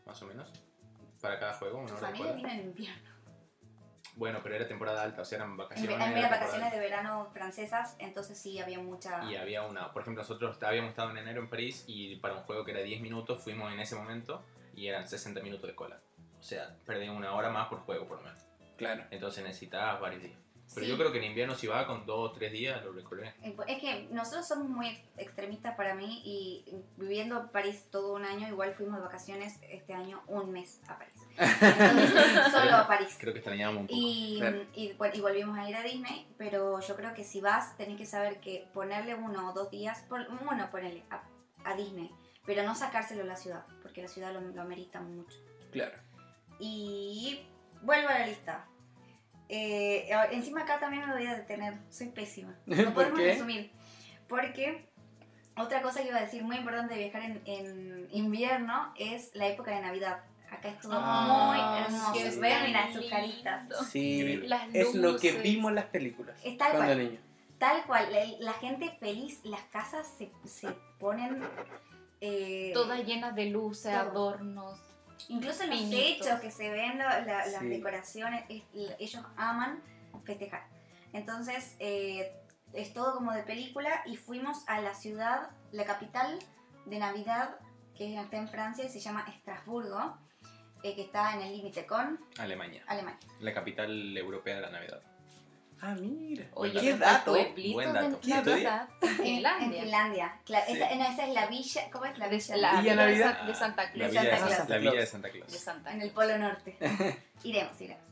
más 0.06 0.20
o 0.22 0.26
menos. 0.26 0.48
Para 1.20 1.38
cada 1.38 1.54
juego, 1.54 1.78
una 1.78 1.88
Tu 1.88 1.94
hora 1.94 2.08
familia 2.08 2.32
vino 2.32 2.48
en 2.48 2.60
invierno. 2.60 3.18
Bueno, 4.14 4.40
pero 4.42 4.56
era 4.56 4.66
temporada 4.66 5.02
alta, 5.02 5.22
o 5.22 5.24
sea, 5.24 5.36
eran 5.36 5.56
vacaciones. 5.56 5.94
en 5.94 6.00
era 6.00 6.10
las 6.10 6.12
temporada 6.12 6.40
vacaciones 6.40 6.72
de 6.72 6.80
verano 6.80 7.28
francesas, 7.32 7.94
entonces 8.00 8.36
sí 8.36 8.58
había 8.58 8.80
mucha... 8.80 9.22
Y 9.24 9.36
había 9.36 9.62
una, 9.62 9.92
por 9.92 10.02
ejemplo, 10.02 10.24
nosotros 10.24 10.60
habíamos 10.60 10.90
estado 10.90 11.10
en 11.12 11.18
enero 11.18 11.40
en 11.40 11.48
París 11.48 11.84
y 11.86 12.16
para 12.16 12.34
un 12.34 12.42
juego 12.42 12.64
que 12.64 12.72
era 12.72 12.80
10 12.80 13.00
minutos 13.00 13.40
fuimos 13.42 13.72
en 13.72 13.78
ese 13.78 13.94
momento 13.94 14.44
y 14.74 14.88
eran 14.88 15.08
60 15.08 15.40
minutos 15.40 15.68
de 15.68 15.76
cola. 15.76 16.00
O 16.38 16.42
sea, 16.42 16.76
perdí 16.86 17.08
una 17.08 17.34
hora 17.34 17.50
más 17.50 17.68
por 17.68 17.80
juego, 17.80 18.06
por 18.06 18.18
lo 18.18 18.24
menos. 18.24 18.42
Claro. 18.76 19.04
Entonces 19.10 19.42
necesitabas 19.44 20.00
varios 20.00 20.22
días. 20.22 20.38
Pero 20.74 20.84
Sí. 20.84 20.92
yo 20.92 20.98
creo 20.98 21.10
que 21.10 21.16
en 21.18 21.24
invierno 21.24 21.54
si 21.54 21.66
va 21.66 21.86
con 21.86 22.04
2 22.04 22.30
o 22.30 22.32
3 22.32 22.52
días 22.52 22.84
lo 22.84 22.92
recorré. 22.92 23.34
Es 23.42 23.80
que 23.80 24.06
nosotros 24.10 24.46
somos 24.46 24.68
muy 24.68 24.88
ex- 24.88 25.00
extremistas 25.16 25.74
para 25.76 25.94
mí 25.94 26.20
y 26.26 26.76
viviendo 26.98 27.40
en 27.40 27.48
París 27.48 27.86
todo 27.90 28.12
un 28.14 28.26
año, 28.26 28.46
igual 28.48 28.74
fuimos 28.74 28.96
de 28.96 29.02
vacaciones 29.02 29.58
este 29.70 29.94
año 29.94 30.22
un 30.26 30.52
mes 30.52 30.82
a 30.86 30.98
París. 30.98 31.14
Entonces, 31.38 32.52
solo 32.52 32.76
a 32.76 32.86
París. 32.86 33.16
Creo 33.18 33.32
que 33.32 33.38
extrañábamos 33.38 33.80
un 33.82 33.86
poco. 33.86 33.98
Y, 33.98 34.36
Claro. 34.40 34.64
y, 34.74 34.92
bueno, 34.92 35.14
y 35.16 35.20
volvimos 35.22 35.58
a 35.58 35.68
ir 35.70 35.74
a 35.76 35.82
Disney, 35.82 36.26
pero 36.36 36.80
yo 36.80 36.96
creo 36.96 37.14
que 37.14 37.24
si 37.24 37.40
vas, 37.40 37.74
tenés 37.78 37.96
que 37.96 38.04
saber 38.06 38.38
que 38.40 38.68
ponerle 38.74 39.14
uno 39.14 39.48
o 39.50 39.52
dos 39.54 39.70
días, 39.70 40.02
por, 40.08 40.20
uno 40.20 40.70
ponerle 40.70 41.02
a, 41.10 41.22
a 41.64 41.74
Disney, 41.76 42.10
pero 42.44 42.62
no 42.62 42.74
sacárselo 42.74 43.22
a 43.22 43.26
la 43.26 43.36
ciudad, 43.36 43.64
porque 43.82 44.02
la 44.02 44.08
ciudad 44.08 44.34
lo, 44.34 44.40
lo 44.42 44.60
amerita 44.60 45.00
mucho. 45.00 45.38
Claro. 45.72 45.96
Y 46.58 47.40
vuelvo 47.82 48.08
a 48.08 48.18
la 48.18 48.26
lista. 48.26 48.66
Eh, 49.48 50.10
encima 50.32 50.62
acá 50.62 50.78
también 50.78 51.06
me 51.06 51.14
voy 51.14 51.26
a 51.26 51.36
detener, 51.36 51.74
soy 51.90 52.08
pésima. 52.08 52.54
No 52.66 52.76
¿Por 52.84 52.94
podemos 52.94 53.18
qué? 53.20 53.26
resumir. 53.32 53.72
Porque 54.28 54.88
otra 55.56 55.80
cosa 55.82 56.02
que 56.02 56.08
iba 56.08 56.18
a 56.18 56.22
decir 56.22 56.42
muy 56.44 56.56
importante 56.56 56.94
de 56.94 57.00
viajar 57.04 57.22
en, 57.22 57.42
en 57.46 58.08
invierno 58.12 58.92
es 58.98 59.30
la 59.34 59.46
época 59.48 59.70
de 59.74 59.80
Navidad. 59.80 60.20
Acá 60.50 60.68
es 60.70 60.80
todo 60.80 60.92
Ah, 60.94 61.50
muy 61.52 61.84
hermoso. 61.96 62.12
sí, 62.14 62.18
está 62.20 62.66
mira 62.66 62.92
sus 62.92 63.06
caritas. 63.10 63.68
Sí. 63.90 64.36
Las 64.44 64.74
es 64.74 64.94
lo 64.94 65.18
que 65.18 65.32
vimos 65.32 65.70
en 65.70 65.74
las 65.76 65.84
películas. 65.86 66.36
Es 66.44 66.56
tal 66.56 66.72
cuando 66.72 66.94
cual. 66.94 66.98
niño. 67.10 67.20
Tal 67.58 67.84
cual, 67.86 68.12
la, 68.12 68.20
la 68.38 68.52
gente 68.54 68.96
feliz, 69.00 69.40
las 69.44 69.62
casas 69.64 70.06
se, 70.16 70.30
se 70.44 70.68
ponen... 71.00 71.42
eh, 72.20 72.70
Todas 72.72 73.04
llenas 73.04 73.34
de 73.34 73.46
luces, 73.46 73.92
Todo. 73.92 74.00
adornos. 74.30 74.78
Incluso 75.28 75.64
en 75.64 75.70
los 75.70 75.90
techos 75.90 76.40
que 76.40 76.50
se 76.50 76.70
ven 76.70 76.98
la- 76.98 77.20
la- 77.20 77.46
las 77.46 77.60
Sí. 77.60 77.68
decoraciones, 77.68 78.44
es- 78.48 78.62
ellos 78.98 79.24
aman 79.36 79.82
festejar. 80.24 80.66
Entonces, 81.12 81.74
eh, 81.80 82.32
es 82.72 82.92
todo 82.92 83.14
como 83.14 83.32
de 83.32 83.42
película 83.42 84.02
y 84.06 84.16
fuimos 84.16 84.62
a 84.68 84.80
la 84.80 84.94
ciudad, 84.94 85.50
la 85.72 85.84
capital 85.84 86.38
de 86.86 86.98
Navidad, 86.98 87.56
que 87.96 88.14
está 88.20 88.36
en 88.36 88.48
Francia 88.48 88.84
y 88.84 88.88
se 88.88 89.00
llama 89.00 89.24
Estrasburgo, 89.28 90.16
eh, 90.82 90.94
que 90.94 91.02
está 91.02 91.34
en 91.34 91.42
el 91.42 91.56
límite 91.56 91.86
con 91.86 92.20
Alemania, 92.38 92.84
Alemania. 92.86 93.18
la 93.40 93.52
capital 93.52 94.16
europea 94.16 94.56
de 94.56 94.60
la 94.62 94.70
Navidad. 94.70 95.02
Ah, 95.80 95.94
mira. 95.94 96.44
Oye, 96.54 96.80
¿Qué 96.80 96.94
dato? 96.96 97.32
Buen 97.72 97.92
dato. 97.92 98.18
Navidad 98.24 98.88
en 99.00 99.08
En 99.08 99.16
Finlandia. 99.16 99.80
Finlandia. 99.82 100.36
Claro, 100.44 100.64
Sí. 100.66 100.72
esa, 100.76 100.94
no, 100.96 101.04
esa 101.04 101.26
es 101.28 101.34
la 101.34 101.46
villa, 101.46 101.90
¿cómo 101.92 102.04
es 102.06 102.18
la 102.18 102.28
De 102.28 102.36
villa? 102.36 102.56
la 102.56 102.80
Villa 102.80 102.94
Navidad. 102.96 103.42
De 103.42 103.54
Santa 103.54 103.84
La 103.84 103.90
Claus. 103.92 104.10
villa, 104.10 104.22
de, 104.22 104.30
Santa 104.38 104.46
Claus. 104.56 104.68
la 104.68 104.78
villa 104.78 104.92
de 105.00 105.06
Santa 105.06 105.30
Claus. 105.30 105.52
De 105.52 105.58
Santa 105.58 105.92
En 105.92 106.02
el 106.02 106.10
Claus. 106.12 106.26
Polo 106.28 106.38
Norte. 106.38 106.76
iremos, 107.44 107.80
iremos. 107.80 108.02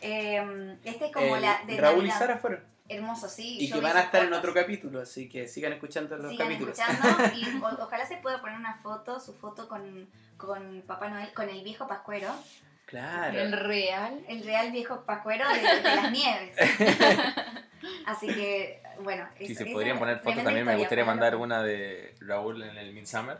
Eh, 0.00 0.76
este 0.84 1.06
es 1.06 1.12
como 1.12 1.36
El 1.36 1.42
la 1.42 1.62
de 1.66 1.76
Raúl 1.80 2.04
y 2.04 2.08
Navidad. 2.08 2.18
Sara 2.18 2.36
fueron. 2.38 2.64
Hermoso, 2.88 3.28
sí. 3.28 3.56
Y 3.60 3.68
yo 3.68 3.76
que 3.76 3.80
van 3.82 3.96
a 3.96 4.00
estar 4.00 4.20
en 4.22 4.28
fotos. 4.28 4.38
otro 4.40 4.54
capítulo, 4.54 5.00
así 5.00 5.28
que 5.28 5.48
sigan 5.48 5.72
escuchando 5.72 6.16
los 6.18 6.30
Sigan 6.30 6.48
capítulos. 6.48 6.78
escuchando 6.78 7.34
y 7.36 7.62
o- 7.62 7.84
ojalá 7.84 8.04
se 8.04 8.16
pueda 8.16 8.40
poner 8.40 8.58
una 8.58 8.74
foto, 8.74 9.18
su 9.20 9.32
foto 9.32 9.68
con, 9.68 10.08
con 10.36 10.82
Papá 10.86 11.08
Noel, 11.08 11.32
con 11.32 11.48
el 11.48 11.62
viejo 11.62 11.86
Pascuero, 11.86 12.28
Claro. 12.92 13.40
El 13.40 13.52
real. 13.52 14.20
el 14.28 14.44
real 14.44 14.70
viejo 14.70 15.02
Pascuero 15.06 15.48
de, 15.48 15.60
de 15.60 15.82
las 15.96 16.12
nieves. 16.18 16.54
Así 18.06 18.26
que, 18.26 18.82
bueno. 19.00 19.26
Si 19.38 19.54
se 19.54 19.64
podrían 19.66 19.98
poner 19.98 20.18
fotos 20.18 20.44
también, 20.44 20.66
me 20.66 20.76
gustaría 20.76 21.04
mandar 21.04 21.34
una 21.36 21.62
de 21.62 22.14
Raúl 22.20 22.62
en 22.62 22.76
el 22.76 22.92
Midsummer. 22.92 23.38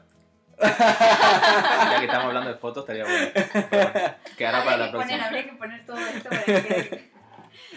ya 0.62 1.96
que 1.98 2.04
estamos 2.06 2.26
hablando 2.28 2.50
de 2.50 2.56
fotos, 2.58 2.82
estaría 2.88 3.04
bueno. 3.04 3.28
Bueno, 3.70 4.14
quedará 4.38 4.64
para 4.64 4.72
Habría 4.72 4.76
la 4.78 4.86
que 4.86 4.92
poner- 4.92 5.18
próxima. 5.18 5.26
habría 5.26 5.44
que 5.44 5.52
poner 5.52 5.84
todo 5.86 5.98
esto 5.98 6.28
para 6.30 6.42
que 6.44 6.62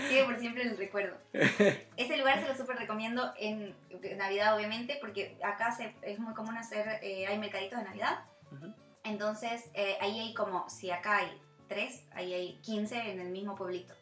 quede, 0.10 0.24
por 0.26 0.38
siempre 0.40 0.64
en 0.64 0.70
el 0.70 0.78
recuerdo. 0.78 1.18
Ese 1.98 2.18
lugar 2.18 2.42
se 2.42 2.48
lo 2.48 2.56
súper 2.56 2.78
recomiendo 2.78 3.34
en 3.38 3.76
Navidad, 4.18 4.56
obviamente, 4.56 4.98
porque 5.02 5.38
acá 5.44 5.72
se- 5.74 5.94
es 6.04 6.20
muy 6.20 6.34
común 6.34 6.58
hacer, 6.58 7.00
eh, 7.02 7.28
hay 7.28 7.38
mercaditos 7.38 7.80
de 7.80 7.86
Navidad. 7.86 8.20
Entonces, 9.04 9.66
eh, 9.74 9.98
ahí 10.02 10.20
hay 10.20 10.34
como, 10.34 10.70
si 10.70 10.90
acá 10.90 11.18
hay 11.18 11.42
tres, 11.68 12.04
ahí 12.14 12.34
hay 12.34 12.54
15 12.62 13.12
en 13.12 13.20
el 13.20 13.30
mismo 13.30 13.56
pueblito. 13.56 13.94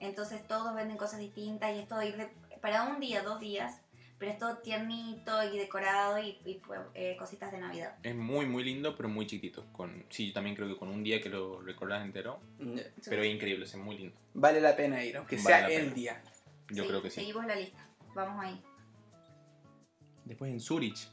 Entonces, 0.00 0.46
todos 0.46 0.74
venden 0.74 0.96
cosas 0.96 1.18
distintas 1.20 1.74
y 1.74 1.80
es 1.80 1.88
todo 1.88 2.02
ir 2.02 2.16
de, 2.16 2.28
para 2.60 2.84
un 2.84 3.00
día, 3.00 3.22
dos 3.22 3.38
días, 3.40 3.80
pero 4.18 4.32
es 4.32 4.38
todo 4.38 4.58
tiernito 4.58 5.42
y 5.50 5.56
decorado 5.58 6.18
y, 6.18 6.38
y, 6.44 6.54
pues, 6.66 6.80
eh, 6.94 7.16
cositas 7.18 7.52
de 7.52 7.58
Navidad. 7.58 7.96
Es 8.02 8.14
muy, 8.14 8.46
muy 8.46 8.64
lindo, 8.64 8.96
pero 8.96 9.08
muy 9.08 9.26
chiquitito. 9.26 9.66
Con, 9.72 10.04
sí, 10.10 10.28
yo 10.28 10.32
también 10.34 10.56
creo 10.56 10.68
que 10.68 10.76
con 10.76 10.88
un 10.88 11.02
día 11.02 11.20
que 11.20 11.28
lo 11.28 11.60
recordas 11.62 12.04
entero. 12.04 12.40
Pero 13.04 13.22
es 13.22 13.34
increíble, 13.34 13.64
es 13.64 13.74
muy 13.76 13.96
lindo. 13.98 14.16
Vale 14.34 14.60
la 14.60 14.76
pena 14.76 15.02
ir, 15.04 15.16
aunque 15.16 15.36
Vale 15.36 15.46
sea 15.46 15.68
el 15.68 15.82
pena. 15.84 15.94
día. 15.94 16.22
Yo 16.70 16.86
creo 16.86 17.02
que 17.02 17.10
sí. 17.10 17.16
Seguimos 17.20 17.46
la 17.46 17.56
lista. 17.56 17.86
Vamos 18.14 18.44
ahí. 18.44 18.60
Después 20.24 20.50
en 20.52 20.60
Zurich. 20.60 21.08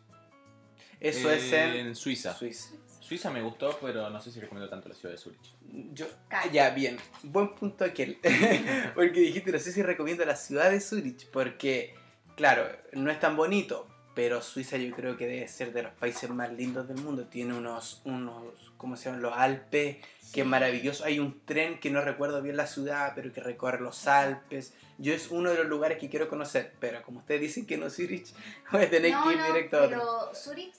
Eso 0.99 1.32
es 1.32 1.52
Eh, 1.53 1.80
en 1.80 1.95
Suiza. 1.95 2.34
Suiza. 2.34 2.76
Suiza 3.07 3.31
me 3.31 3.41
gustó, 3.41 3.77
pero 3.81 4.09
no 4.09 4.19
sé 4.19 4.34
si 4.34 4.41
recomiendo 4.41 4.69
tanto 4.69 4.89
la 4.89 4.95
ciudad 4.95 5.13
de 5.13 5.17
Zurich. 5.17 5.55
Yo, 5.93 6.07
Calla. 6.27 6.51
ya, 6.51 6.69
bien. 6.71 6.97
Buen 7.23 7.55
punto 7.55 7.85
aquel. 7.85 8.19
porque 8.95 9.21
dijiste, 9.21 9.49
no 9.49 9.59
sé 9.59 9.71
si 9.71 9.81
recomiendo 9.81 10.25
la 10.25 10.35
ciudad 10.35 10.69
de 10.69 10.81
Zurich, 10.81 11.29
porque, 11.29 11.95
claro, 12.35 12.67
no 12.91 13.09
es 13.09 13.17
tan 13.17 13.38
bonito, 13.38 13.88
pero 14.13 14.41
Suiza 14.41 14.75
yo 14.75 14.93
creo 14.93 15.15
que 15.15 15.25
debe 15.25 15.47
ser 15.47 15.71
de 15.71 15.84
los 15.84 15.93
países 15.93 16.29
más 16.31 16.51
lindos 16.51 16.89
del 16.89 16.97
mundo. 16.97 17.27
Tiene 17.27 17.53
unos, 17.53 18.01
unos 18.03 18.43
¿cómo 18.75 18.97
se 18.97 19.05
llaman? 19.05 19.21
Los 19.21 19.38
Alpes, 19.38 19.97
que 20.34 20.41
es 20.41 20.47
maravilloso. 20.47 21.05
Hay 21.05 21.19
un 21.19 21.45
tren 21.45 21.79
que 21.79 21.89
no 21.89 22.01
recuerdo 22.01 22.41
bien 22.41 22.57
la 22.57 22.67
ciudad, 22.67 23.13
pero 23.15 23.31
que 23.31 23.39
recorre 23.39 23.79
los 23.79 24.05
Alpes. 24.05 24.73
Yo 24.97 25.13
es 25.13 25.31
uno 25.31 25.51
de 25.51 25.59
los 25.59 25.67
lugares 25.67 25.97
que 25.97 26.09
quiero 26.09 26.27
conocer, 26.27 26.73
pero 26.81 27.01
como 27.03 27.19
ustedes 27.19 27.39
dicen 27.39 27.65
que 27.65 27.77
no 27.77 27.89
Zurich, 27.89 28.34
voy 28.73 28.81
a 28.81 28.89
tener 28.89 29.13
no, 29.13 29.23
que 29.23 29.31
ir 29.31 29.39
no, 29.39 29.47
directo 29.47 29.77
a 29.77 29.84
otro. 29.84 29.97
pero 29.97 30.35
Zurich 30.35 30.73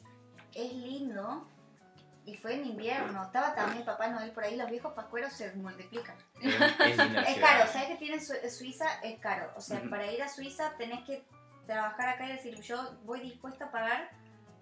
es 0.54 0.74
lindo 0.74 1.48
y 2.28 2.36
fue 2.36 2.54
en 2.54 2.66
invierno. 2.66 3.22
Estaba 3.24 3.54
también 3.54 3.84
Papá 3.84 4.08
Noel 4.08 4.30
por 4.32 4.44
ahí, 4.44 4.56
los 4.56 4.70
viejos 4.70 4.92
pascueros 4.92 5.32
se 5.32 5.52
multiplican. 5.54 6.16
Es, 6.42 6.54
caro, 7.40 7.66
¿sabes 7.72 7.88
que 7.88 7.96
tiene 7.96 8.20
Su- 8.20 8.34
Suiza? 8.50 8.86
Es 9.02 9.18
caro. 9.20 9.52
O 9.56 9.60
sea, 9.60 9.82
para 9.88 10.10
ir 10.12 10.22
a 10.22 10.28
Suiza 10.28 10.72
tenés 10.76 11.04
que 11.04 11.24
trabajar 11.66 12.08
acá 12.10 12.26
y 12.26 12.32
decir, 12.32 12.60
yo 12.60 12.96
voy 13.04 13.20
dispuesta 13.20 13.66
a 13.66 13.70
pagar 13.70 14.10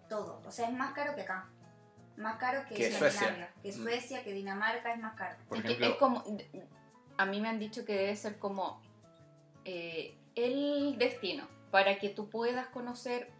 todo. 0.08 0.40
O 0.46 0.50
sea, 0.50 0.66
es 0.68 0.72
más 0.72 0.92
caro 0.94 1.14
que 1.14 1.22
acá. 1.22 1.48
Más 2.16 2.36
caro 2.36 2.64
que, 2.68 2.74
Que 2.74 2.92
Suecia. 2.92 3.52
Que 3.62 3.68
Mm. 3.70 3.72
Suecia, 3.72 4.24
que 4.24 4.32
Dinamarca, 4.32 4.92
es 4.92 4.98
más 4.98 5.14
caro. 5.16 5.36
Por 5.48 5.58
Es 5.58 5.64
que 5.64 5.72
ejemplo, 5.72 5.88
es 5.92 5.96
como. 5.96 6.24
A 7.18 7.26
mí 7.26 7.40
me 7.40 7.48
han 7.48 7.58
dicho 7.58 7.84
que 7.84 7.94
debe 7.94 8.16
ser 8.16 8.38
como 8.38 8.80
eh, 9.64 10.16
el 10.34 10.96
destino 10.98 11.46
para 11.70 11.98
que 11.98 12.08
tú 12.10 12.30
puedas 12.30 12.66
conocer 12.68 13.30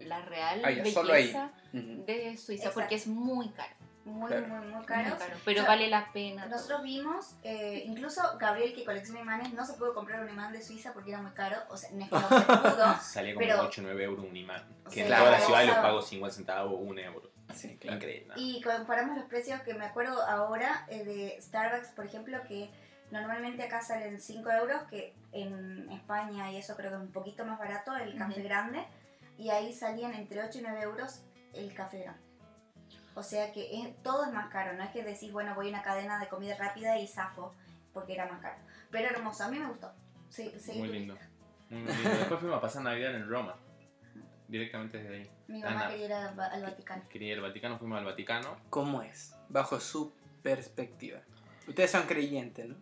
la 0.00 0.20
real 0.22 0.60
Ah, 0.64 0.70
ya, 0.70 0.84
solo 0.86 1.12
ahí. 1.12 1.22
belleza. 1.24 1.52
De 1.80 2.36
Suiza, 2.36 2.64
Exacto. 2.68 2.80
porque 2.80 2.94
es 2.96 3.06
muy 3.06 3.48
caro. 3.50 3.74
Muy, 4.04 4.28
Claro. 4.30 4.46
muy, 4.46 4.58
muy 4.60 4.68
muy 4.76 4.84
caro. 4.86 5.16
pero 5.44 5.64
vale 5.64 5.88
la 5.88 6.12
pena. 6.12 6.46
Nosotros 6.46 6.82
vimos, 6.84 7.34
eh, 7.42 7.82
incluso 7.86 8.22
Gabriel 8.38 8.72
que 8.72 8.84
colecciona 8.84 9.18
imanes, 9.20 9.52
no 9.52 9.64
se 9.66 9.72
pudo 9.72 9.94
comprar 9.94 10.22
un 10.22 10.30
imán 10.30 10.52
de 10.52 10.62
Suiza 10.62 10.92
porque 10.92 11.10
era 11.10 11.20
muy 11.20 11.32
caro. 11.32 11.56
O 11.70 11.76
sea, 11.76 11.90
no 11.90 12.04
es 12.04 12.10
que 12.10 12.14
no 12.14 12.28
se 12.28 12.44
pudo. 12.76 12.96
salía 13.02 13.34
como 13.34 13.46
pero- 13.46 13.62
8 13.62 13.80
o 13.80 13.84
9 13.84 14.04
euros 14.04 14.24
un 14.24 14.36
imán. 14.36 14.62
Que 14.84 14.90
Sí, 14.90 15.00
en 15.00 15.06
claro. 15.08 15.24
toda 15.24 15.38
la 15.38 15.44
ciudad 15.44 15.60
los 15.64 15.70
Claro. 15.74 15.82
pago 15.88 16.02
50 16.02 16.36
centavos, 16.36 16.78
1 16.80 16.98
euro. 17.00 17.30
Sí, 17.52 17.76
claro. 17.78 17.96
Increíble. 17.96 18.28
¿no? 18.28 18.34
Y 18.40 18.60
comparamos 18.62 19.16
los 19.16 19.26
precios 19.26 19.60
que 19.62 19.74
me 19.74 19.84
acuerdo 19.84 20.22
ahora 20.22 20.86
eh, 20.88 21.04
de 21.04 21.42
Starbucks, 21.42 21.88
por 21.88 22.04
ejemplo, 22.06 22.38
que 22.46 22.70
normalmente 23.10 23.64
acá 23.64 23.80
salen 23.82 24.20
5 24.20 24.50
euros, 24.52 24.82
que 24.88 25.14
en 25.32 25.90
España 25.90 26.52
y 26.52 26.58
eso 26.58 26.76
creo 26.76 26.90
que 26.90 26.96
es 26.96 27.02
un 27.02 27.12
poquito 27.12 27.44
más 27.44 27.58
barato 27.58 27.94
el 27.96 28.16
café 28.16 28.40
grande, 28.42 28.84
y 29.36 29.50
ahí 29.50 29.72
salían 29.72 30.14
entre 30.14 30.42
8 30.44 30.58
y 30.58 30.62
9 30.62 30.80
euros 30.82 31.22
el 31.56 31.72
café 31.74 32.00
grande. 32.00 32.20
O 33.14 33.22
sea 33.22 33.50
que 33.52 33.80
es- 33.80 34.02
todo 34.02 34.24
es 34.24 34.32
más 34.32 34.50
caro, 34.50 34.74
no 34.74 34.82
es 34.84 34.90
que 34.90 35.02
decís, 35.02 35.32
bueno, 35.32 35.54
voy 35.54 35.66
a 35.68 35.70
una 35.70 35.82
cadena 35.82 36.18
de 36.18 36.28
comida 36.28 36.54
rápida 36.56 36.98
y 36.98 37.06
zafo, 37.08 37.54
porque 37.94 38.12
era 38.14 38.26
más 38.30 38.40
caro. 38.42 38.56
Pero 38.90 39.08
hermoso, 39.08 39.44
a 39.44 39.48
mí 39.48 39.58
me 39.58 39.66
gustó. 39.66 39.90
Sí, 40.28 40.52
sí, 40.58 40.78
Muy 40.78 40.88
lindo. 40.88 41.16
Muy 41.70 41.80
lindo. 41.80 41.92
Después 42.18 42.40
fuimos 42.40 42.58
a 42.58 42.60
pasar 42.60 42.82
Navidad 42.82 43.14
en 43.14 43.28
Roma. 43.28 43.54
directamente 44.48 44.98
desde 44.98 45.16
ahí. 45.16 45.30
Mi 45.48 45.60
mamá 45.60 45.80
Ana. 45.82 45.88
quería 45.90 46.06
ir 46.06 46.12
al, 46.12 46.38
al 46.40 46.62
Vaticano. 46.62 47.02
Quería 47.08 47.32
ir 47.32 47.38
al 47.38 47.42
Vaticano, 47.42 47.78
fuimos 47.78 47.98
al 47.98 48.04
Vaticano. 48.04 48.56
¿Cómo 48.70 49.02
es? 49.02 49.34
Bajo 49.48 49.80
su 49.80 50.12
perspectiva. 50.42 51.18
Ustedes 51.66 51.90
son 51.90 52.02
creyentes, 52.06 52.68
¿no? 52.68 52.76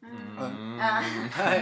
Mm. 0.00 0.38
Mm. 0.38 0.78
Ah, 0.80 1.02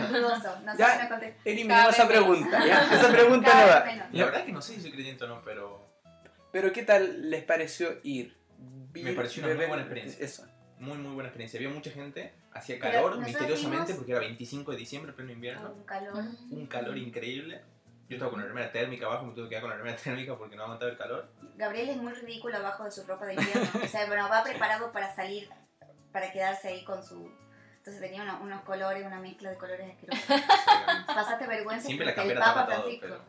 dudoso. 0.10 0.60
No 0.60 0.72
sé 0.72 0.78
Ya. 0.78 0.96
qué 0.96 1.02
me 1.02 1.08
conté. 1.10 1.36
Eliminemos 1.44 1.82
Cada 1.82 1.90
esa 1.90 2.08
pregunta, 2.08 2.66
¿ya? 2.66 2.94
Esa 2.94 3.10
pregunta 3.10 3.50
no 3.52 3.66
va. 3.68 4.06
La 4.12 4.24
verdad 4.24 4.44
que 4.46 4.52
no 4.52 4.62
sé 4.62 4.74
si 4.76 4.80
soy 4.80 4.92
creyente 4.92 5.24
o 5.24 5.28
no, 5.28 5.42
pero 5.44 5.91
Pero 6.52 6.72
¿qué 6.72 6.82
tal 6.82 7.30
les 7.30 7.42
pareció 7.44 7.98
ir? 8.02 8.36
Me 8.94 9.12
pareció 9.12 9.42
una 9.44 9.54
muy 9.54 9.66
buena 9.66 9.82
experiencia. 9.82 10.24
Eso. 10.24 10.46
muy 10.78 10.98
muy 10.98 11.14
buena 11.14 11.28
experiencia. 11.28 11.58
Había 11.58 11.70
mucha 11.70 11.90
gente, 11.90 12.32
hacía 12.52 12.78
calor 12.78 13.18
misteriosamente 13.18 13.94
porque 13.94 14.12
era 14.12 14.20
25 14.20 14.72
de 14.72 14.76
diciembre, 14.76 15.12
pleno 15.12 15.32
invierno. 15.32 15.72
Un 15.72 15.84
calor. 15.84 16.24
Un 16.50 16.66
calor 16.66 16.96
increíble. 16.98 17.62
Yo 18.08 18.16
estaba 18.16 18.30
con 18.30 18.40
la 18.42 18.46
remera 18.46 18.70
térmica 18.70 19.06
abajo, 19.06 19.24
me 19.24 19.32
tuve 19.34 19.44
que 19.44 19.50
quedar 19.50 19.62
con 19.62 19.70
la 19.70 19.76
remera 19.76 19.96
térmica 20.04 20.36
porque 20.36 20.54
no 20.56 20.64
aguantaba 20.64 20.90
el 20.90 20.98
calor. 20.98 21.28
Gabriel 21.56 21.88
es 21.90 21.96
muy 21.96 22.12
ridículo 22.12 22.56
abajo 22.58 22.84
de 22.84 22.90
su 22.90 23.04
ropa 23.06 23.24
de 23.24 23.34
invierno. 23.34 23.68
O 23.82 23.86
sea, 23.86 24.06
bueno, 24.06 24.28
va 24.28 24.42
preparado 24.44 24.92
para 24.92 25.14
salir, 25.14 25.48
para 26.12 26.30
quedarse 26.30 26.68
ahí 26.68 26.84
con 26.84 27.02
su... 27.02 27.30
Entonces 27.78 28.00
tenía 28.02 28.22
uno- 28.22 28.40
unos 28.42 28.60
colores, 28.62 29.04
una 29.06 29.18
mezcla 29.18 29.50
de 29.50 29.56
colores 29.56 29.90
asquerosos. 29.90 30.24
Pasaste 31.06 31.46
vergüenza 31.46 31.86
Siempre 31.86 32.04
la 32.06 32.12
el 32.12 32.16
campera 32.16 32.40
Papa 32.40 32.54
tapa 32.60 32.66
todo, 32.74 32.82
Francisco. 32.82 33.06
pero 33.08 33.24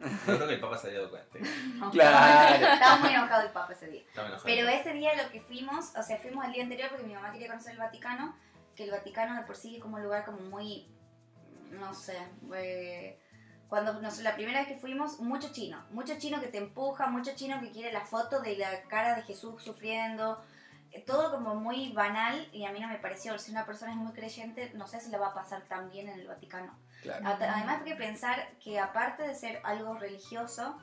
no 0.00 0.36
creo 0.36 0.46
que 0.48 0.54
el 0.54 0.60
Papa 0.60 0.78
se 0.78 0.88
haya 0.88 0.98
dado 0.98 1.10
cuenta. 1.10 1.38
No. 1.74 1.90
Claro. 1.90 2.66
Estaba 2.66 2.96
muy 2.96 3.10
enojado 3.10 3.42
el 3.42 3.52
Papa 3.52 3.72
ese 3.72 3.88
día. 3.88 4.02
Pero 4.44 4.68
ese 4.68 4.92
día 4.92 5.22
lo 5.22 5.30
que 5.30 5.40
fuimos, 5.40 5.94
o 5.96 6.02
sea, 6.02 6.18
fuimos 6.18 6.44
el 6.44 6.52
día 6.52 6.62
anterior 6.62 6.88
porque 6.90 7.04
mi 7.06 7.14
mamá 7.14 7.32
quería 7.32 7.48
conocer 7.48 7.72
el 7.72 7.78
Vaticano, 7.78 8.34
que 8.76 8.84
el 8.84 8.90
Vaticano 8.90 9.34
de 9.36 9.42
por 9.42 9.56
sí 9.56 9.76
es 9.76 9.82
como 9.82 9.96
un 9.96 10.02
lugar 10.04 10.24
como 10.24 10.40
muy, 10.40 10.86
no 11.70 11.92
sé, 11.94 12.16
eh, 12.54 13.18
cuando 13.68 14.00
nos- 14.00 14.20
la 14.20 14.34
primera 14.34 14.60
vez 14.60 14.68
que 14.68 14.76
fuimos, 14.78 15.20
mucho 15.20 15.50
chino, 15.52 15.84
mucho 15.90 16.14
chino 16.18 16.40
que 16.40 16.46
te 16.48 16.58
empuja, 16.58 17.06
mucho 17.08 17.32
chino 17.34 17.60
que 17.60 17.70
quiere 17.70 17.92
la 17.92 18.04
foto 18.06 18.40
de 18.40 18.56
la 18.56 18.82
cara 18.84 19.14
de 19.14 19.22
Jesús 19.22 19.62
sufriendo, 19.62 20.42
eh, 20.90 21.02
todo 21.06 21.30
como 21.30 21.54
muy 21.54 21.92
banal 21.92 22.48
y 22.52 22.64
a 22.64 22.72
mí 22.72 22.80
no 22.80 22.88
me 22.88 22.96
pareció, 22.98 23.38
si 23.38 23.50
una 23.50 23.66
persona 23.66 23.90
es 23.92 23.98
muy 23.98 24.12
creyente, 24.12 24.70
no 24.74 24.86
sé 24.86 25.00
si 25.00 25.10
la 25.10 25.18
va 25.18 25.28
a 25.28 25.34
pasar 25.34 25.62
tan 25.68 25.90
bien 25.90 26.08
en 26.08 26.18
el 26.20 26.26
Vaticano. 26.26 26.74
Claro. 27.02 27.26
Además 27.26 27.78
hay 27.80 27.84
que 27.92 27.96
pensar 27.96 28.48
que 28.62 28.78
aparte 28.80 29.22
de 29.22 29.34
ser 29.34 29.60
algo 29.64 29.94
religioso, 29.98 30.78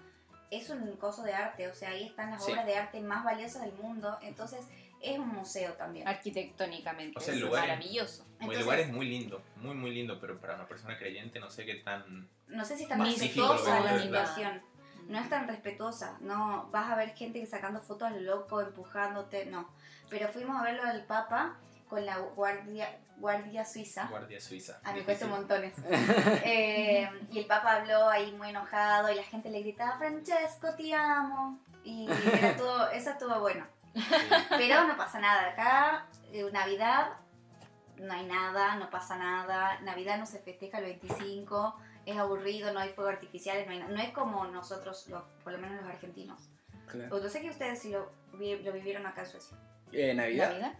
es 0.51 0.69
un 0.69 0.95
coso 0.97 1.23
de 1.23 1.33
arte, 1.33 1.67
o 1.67 1.73
sea, 1.73 1.89
ahí 1.89 2.05
están 2.07 2.31
las 2.31 2.45
Sí. 2.45 2.51
obras 2.51 2.65
de 2.65 2.77
arte 2.77 2.99
más 3.01 3.23
valiosas 3.25 3.63
del 3.63 3.73
mundo, 3.73 4.17
entonces 4.21 4.65
es 5.01 5.19
un 5.19 5.27
museo 5.27 5.73
también. 5.73 6.07
Arquitectónicamente 6.07 7.17
O 7.17 7.21
sea, 7.21 7.33
el 7.33 7.39
es 7.39 7.45
lugar 7.45 7.63
es- 7.63 7.69
maravilloso. 7.69 8.23
el 8.23 8.31
Entonces, 8.41 8.63
lugar 8.63 8.79
es 8.79 8.89
muy 8.91 9.07
lindo, 9.07 9.41
muy 9.57 9.75
muy 9.75 9.91
lindo, 9.93 10.19
pero 10.21 10.39
para 10.39 10.55
una 10.55 10.67
persona 10.67 10.97
creyente 10.97 11.39
no 11.39 11.49
sé 11.49 11.65
qué 11.65 11.75
tan... 11.75 12.29
no 12.47 12.63
sé 12.65 12.77
si 12.77 12.83
está 12.83 12.97
Pacífico, 12.97 13.51
respetuosa 13.53 13.79
la 13.81 13.99
situación, 14.01 14.61
no 15.07 15.19
es 15.19 15.29
tan 15.29 15.47
respetuosa, 15.47 16.17
no 16.21 16.69
vas 16.71 16.89
a 16.91 16.95
ver 16.95 17.13
gente 17.15 17.45
sacando 17.45 17.81
fotos 17.81 18.07
a 18.07 18.11
lo 18.11 18.21
loco, 18.21 18.61
empujándote, 18.61 19.45
no. 19.47 19.69
Pero 20.09 20.29
fuimos 20.29 20.59
a 20.59 20.63
verlo 20.63 20.83
al 20.83 21.03
Papa 21.05 21.57
con 21.89 22.05
la 22.05 22.17
guardia, 22.17 22.97
guardia 23.17 23.63
suiza. 23.65 24.07
Guardia 24.09 24.39
suiza. 24.41 24.79
A 24.83 24.91
mí 24.93 24.99
me 25.01 25.05
Difícil. 25.05 25.05
cuesta 25.05 25.27
montones. 25.27 25.73
Eh, 26.43 27.09
y 27.31 27.39
el 27.39 27.45
Papa 27.45 27.73
habló 27.77 28.09
ahí 28.09 28.31
muy 28.33 28.49
enojado 28.49 29.11
y 29.11 29.15
la 29.15 29.23
gente 29.23 29.49
le 29.49 29.61
gritaba, 29.61 29.97
Francesco, 29.97 30.73
te 30.75 30.93
amo. 30.93 31.59
Y 31.83 32.07
era 32.33 32.55
todo, 32.57 32.89
eso 32.91 33.11
estuvo 33.11 33.39
bueno. 33.39 33.65
Sí. 33.93 34.03
Pero 34.49 34.85
no 34.87 34.97
pasa 34.97 35.19
nada. 35.19 35.49
Acá, 35.51 36.05
eh, 36.31 36.47
Navidad, 36.51 37.11
no 37.97 38.13
hay 38.13 38.25
nada, 38.25 38.75
no 38.75 38.89
pasa 38.89 39.15
nada. 39.17 39.79
Navidad 39.81 40.17
no 40.17 40.25
se 40.25 40.39
festeja 40.39 40.79
el 40.79 40.85
25, 40.85 41.75
es 42.05 42.17
aburrido, 42.17 42.73
no 42.73 42.79
hay 42.79 42.89
fuegos 42.89 43.13
artificiales, 43.13 43.65
no 43.67 43.71
hay. 43.73 43.79
No 43.79 44.01
es 44.01 44.11
como 44.11 44.45
nosotros, 44.47 45.07
los, 45.07 45.23
por 45.43 45.53
lo 45.53 45.59
menos 45.59 45.81
los 45.81 45.89
argentinos. 45.89 46.49
Claro. 46.87 47.21
Yo 47.21 47.29
sé 47.29 47.41
que 47.41 47.49
ustedes 47.49 47.85
lo, 47.85 48.11
vi- 48.33 48.61
lo 48.61 48.71
vivieron 48.73 49.05
acá 49.05 49.21
en 49.21 49.27
Suecia. 49.27 49.57
Eh, 49.91 50.13
Navidad. 50.13 50.49
¿Navidad? 50.49 50.73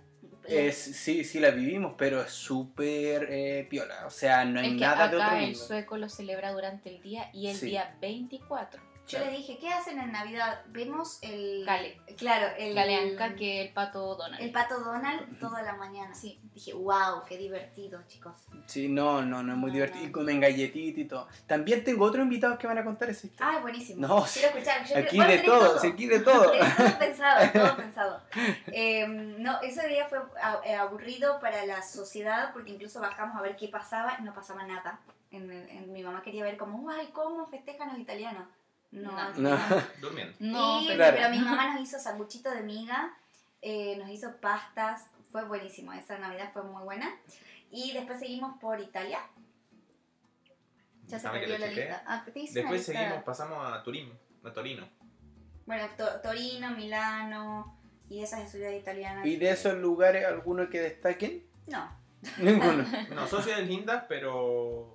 Es, 0.48 0.76
sí, 0.78 1.24
sí 1.24 1.40
la 1.40 1.50
vivimos, 1.52 1.96
pero 1.98 2.22
es 2.22 2.32
súper 2.32 3.28
eh, 3.32 3.68
piola. 3.70 4.06
O 4.06 4.10
sea, 4.12 4.46
no 4.46 4.60
hay 4.60 4.68
Es 4.68 4.74
que 4.74 4.80
nada 4.80 5.08
de 5.08 5.16
otro 5.16 5.24
acá 5.28 5.38
el 5.40 5.44
mundo. 5.52 5.60
sueco 5.60 5.98
lo 5.98 6.08
celebra 6.10 6.52
durante 6.52 6.90
el 6.90 7.02
día 7.02 7.30
y 7.34 7.48
el 7.48 7.56
Sí. 7.56 7.68
día 7.68 7.96
24. 8.02 8.82
Yo 9.08 9.20
le 9.20 9.30
dije, 9.32 9.58
¿qué 9.60 9.70
hacen 9.70 10.00
en 10.00 10.12
Navidad? 10.12 10.62
Vemos 10.68 11.20
el... 11.22 11.64
Cale. 11.66 12.02
Claro, 12.18 12.48
el... 12.58 12.74
Caleanca 12.74 13.36
que 13.36 13.62
el 13.62 13.74
pato 13.74 14.16
Donald. 14.16 14.42
El 14.42 14.52
pato 14.52 14.80
Donald 14.80 15.40
toda 15.40 15.62
la 15.62 15.74
mañana. 15.76 16.14
Sí. 16.16 16.40
Dije, 16.54 16.74
wow, 16.74 17.24
qué 17.28 17.38
divertido, 17.38 18.02
chicos. 18.08 18.34
Sí, 18.66 18.88
no, 18.88 19.22
no, 19.22 19.44
no 19.44 19.52
es 19.54 19.58
muy 19.58 19.70
No, 19.70 19.74
divertido. 19.76 20.04
no. 20.04 20.10
Y 20.10 20.12
comen 20.12 20.40
galletitas 20.40 20.98
y 21.00 21.06
todo. 21.06 21.28
También 21.46 21.84
tengo 21.84 22.06
otros 22.06 22.24
invitados 22.24 22.58
que 22.58 22.66
van 22.66 22.78
a 22.80 22.84
contar 22.84 23.10
esa 23.10 23.28
historia. 23.28 23.58
Ah, 23.58 23.62
buenísimo. 23.62 24.08
No, 24.08 24.26
Quiero 24.26 24.48
escuchar. 24.50 24.86
Yo 24.86 24.98
aquí 24.98 25.18
vos 25.18 25.28
de 25.28 25.38
tenés 25.38 25.46
todo, 25.52 25.80
sí, 25.80 25.88
aquí 25.88 26.06
de 26.08 26.20
todo. 26.22 26.52
Todo 26.78 27.00
pensado, 27.00 27.52
todo 27.54 27.78
pensado. 27.78 28.22
Eh, 28.68 29.06
no, 29.08 29.62
ese 29.62 29.88
día 29.88 30.08
fue 30.08 30.20
eh, 30.66 30.74
aburrido 30.76 31.40
para 31.40 31.66
la 31.66 31.82
sociedad 31.84 32.52
porque 32.54 32.72
incluso 32.72 33.00
bajamos 33.02 33.38
a 33.38 33.42
ver 33.42 33.56
qué 33.56 33.68
pasaba 33.68 34.16
y 34.20 34.24
no 34.24 34.34
pasaba 34.34 34.66
nada. 34.66 35.00
En, 35.32 35.52
en- 35.52 35.92
mi 35.94 36.02
mamá 36.04 36.22
quería 36.24 36.44
ver 36.44 36.58
como, 36.58 36.80
guay, 36.80 37.08
¿cómo 37.14 37.46
festejan 37.48 37.90
los 37.90 38.00
italianos? 38.00 38.48
No, 38.92 39.12
No. 39.34 39.34
No. 39.56 39.58
Durmiendo. 40.02 40.34
No, 40.40 40.82
Y- 40.82 40.86
pero 40.88 40.98
Claro. 40.98 41.18
pero 41.18 41.30
mi 41.32 41.40
mamá 41.40 41.74
nos 41.74 41.82
hizo 41.82 42.00
sanguchito 42.00 42.50
de 42.52 42.62
miga, 42.62 43.14
eh, 43.62 43.98
nos 43.98 44.10
hizo 44.10 44.36
pastas, 44.38 45.06
fue 45.32 45.44
buenísimo, 45.46 45.92
esa 45.94 46.18
Navidad 46.18 46.52
fue 46.54 46.64
muy 46.64 46.84
buena. 46.84 47.14
Y 47.72 47.92
después 47.94 48.20
seguimos 48.20 48.58
por 48.60 48.80
Italia. 48.80 49.20
Ya 51.08 51.20
se 51.20 51.30
perdió 51.30 51.58
la 51.58 51.68
lista. 51.68 52.04
Ah, 52.08 52.24
te 52.26 52.40
hice 52.40 52.62
una 52.62 52.72
Después 52.72 52.88
lista. 52.88 52.94
seguimos, 53.04 53.24
pasamos 53.24 53.72
a 53.74 53.84
Turín, 53.84 54.12
a 54.44 54.52
Torino. 54.54 54.88
Bueno, 55.66 55.88
To- 55.98 56.22
Torino, 56.22 56.72
Milano 56.72 57.78
y 58.10 58.22
esas 58.24 58.50
ciudades 58.52 58.82
italianas. 58.82 59.26
¿Y 59.26 59.36
de 59.36 59.50
esos 59.52 59.76
lugares 59.76 60.26
alguno 60.26 60.70
que 60.70 60.80
destaquen? 60.80 61.44
No. 61.68 61.92
Ninguno. 62.38 62.84
No, 63.14 63.28
son 63.28 63.44
ciudades 63.44 63.68
lindas, 63.68 64.06
pero... 64.08 64.95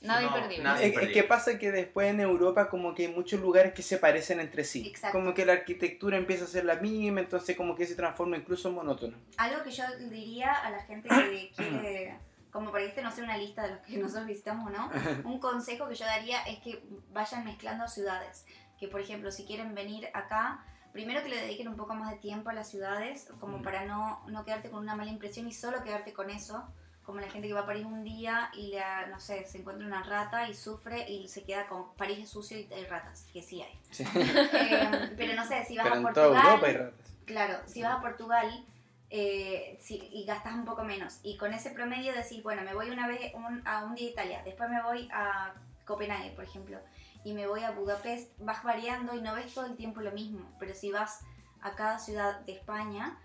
Nada 0.00 0.20
no, 0.20 0.26
imperdible. 0.28 0.62
nada 0.64 0.76
es, 0.76 0.82
es 0.82 0.88
imperdible. 0.90 1.14
que 1.14 1.24
pasa 1.26 1.58
que 1.58 1.72
después 1.72 2.08
en 2.08 2.20
Europa 2.20 2.68
como 2.68 2.94
que 2.94 3.06
hay 3.06 3.12
muchos 3.12 3.40
lugares 3.40 3.72
que 3.72 3.82
se 3.82 3.98
parecen 3.98 4.38
entre 4.40 4.62
sí. 4.64 4.86
Exacto. 4.86 5.18
Como 5.18 5.34
que 5.34 5.44
la 5.44 5.54
arquitectura 5.54 6.16
empieza 6.16 6.44
a 6.44 6.46
ser 6.48 6.64
la 6.64 6.76
misma, 6.76 7.20
entonces 7.20 7.56
como 7.56 7.74
que 7.74 7.84
se 7.86 7.94
transforma 7.96 8.36
incluso 8.36 8.68
en 8.68 8.74
monótono. 8.76 9.16
Algo 9.38 9.62
que 9.64 9.70
yo 9.72 9.84
diría 10.08 10.52
a 10.52 10.70
la 10.70 10.80
gente 10.84 11.08
que 11.08 11.50
quiere, 11.56 12.16
como 12.52 12.70
para 12.70 12.84
que 12.84 12.90
este 12.90 13.02
no 13.02 13.10
sea 13.10 13.24
una 13.24 13.36
lista 13.36 13.62
de 13.62 13.70
los 13.70 13.78
que 13.80 13.96
nosotros 13.98 14.26
visitamos 14.26 14.66
o 14.68 14.70
no, 14.70 14.90
un 15.24 15.40
consejo 15.40 15.88
que 15.88 15.94
yo 15.96 16.04
daría 16.06 16.42
es 16.42 16.60
que 16.60 16.82
vayan 17.12 17.44
mezclando 17.44 17.88
ciudades. 17.88 18.46
Que 18.78 18.86
por 18.86 19.00
ejemplo, 19.00 19.32
si 19.32 19.44
quieren 19.44 19.74
venir 19.74 20.08
acá, 20.14 20.64
primero 20.92 21.22
que 21.24 21.28
le 21.28 21.40
dediquen 21.42 21.66
un 21.66 21.76
poco 21.76 21.94
más 21.94 22.12
de 22.12 22.18
tiempo 22.18 22.50
a 22.50 22.52
las 22.52 22.70
ciudades, 22.70 23.28
como 23.40 23.58
Mm. 23.58 23.62
para 23.62 23.84
no, 23.84 24.22
no 24.28 24.44
quedarte 24.44 24.70
con 24.70 24.80
una 24.80 24.94
mala 24.94 25.10
impresión 25.10 25.48
y 25.48 25.52
solo 25.52 25.82
quedarte 25.82 26.12
con 26.12 26.30
eso. 26.30 26.64
Como 27.08 27.20
la 27.20 27.30
gente 27.30 27.48
que 27.48 27.54
va 27.54 27.60
a 27.60 27.66
París 27.66 27.86
un 27.86 28.04
día 28.04 28.50
y 28.52 28.66
le, 28.68 28.82
no 29.10 29.18
sé, 29.18 29.46
se 29.46 29.56
encuentra 29.56 29.86
una 29.86 30.02
rata 30.02 30.46
y 30.46 30.52
sufre 30.52 31.08
y 31.08 31.26
se 31.26 31.42
queda 31.42 31.66
con 31.66 31.94
París 31.94 32.18
es 32.18 32.28
sucio 32.28 32.58
y 32.58 32.70
hay 32.70 32.84
ratas, 32.84 33.26
que 33.32 33.40
sí 33.40 33.62
hay. 33.62 33.80
Sí. 33.90 34.04
Eh, 34.14 35.14
pero 35.16 35.34
no 35.34 35.46
sé, 35.46 35.64
si 35.64 35.78
vas 35.78 35.84
Pero 35.84 35.94
a 35.94 35.96
en 35.96 36.02
Portugal... 36.02 36.30
toda 36.42 36.44
Europa 36.50 36.66
hay 36.66 36.76
ratas. 36.76 37.14
Claro, 37.24 37.58
si 37.66 37.82
vas 37.82 37.92
a 37.96 38.00
Portugal 38.02 38.66
eh, 39.08 39.78
si- 39.80 40.06
y 40.12 40.26
gastas 40.26 40.52
un 40.52 40.66
poco 40.66 40.84
menos 40.84 41.20
y 41.22 41.38
con 41.38 41.54
ese 41.54 41.70
promedio 41.70 42.12
decís, 42.12 42.42
bueno, 42.42 42.60
me 42.60 42.74
voy 42.74 42.90
una 42.90 43.08
vez 43.08 43.32
un- 43.34 43.66
a 43.66 43.84
un 43.84 43.94
día 43.94 44.08
a 44.08 44.10
Italia, 44.10 44.42
después 44.44 44.68
me 44.68 44.82
voy 44.82 45.08
a 45.10 45.54
Copenhague, 45.86 46.32
por 46.32 46.44
ejemplo, 46.44 46.78
y 47.24 47.32
me 47.32 47.46
voy 47.46 47.62
a 47.64 47.70
Budapest, 47.70 48.38
vas 48.40 48.62
variando 48.62 49.14
y 49.14 49.22
no 49.22 49.34
ves 49.34 49.54
todo 49.54 49.64
el 49.64 49.76
tiempo 49.76 50.02
lo 50.02 50.12
mismo, 50.12 50.54
pero 50.60 50.74
si 50.74 50.90
vas 50.92 51.20
a 51.62 51.70
cada 51.74 51.98
ciudad 51.98 52.40
de 52.40 52.52
España, 52.52 53.18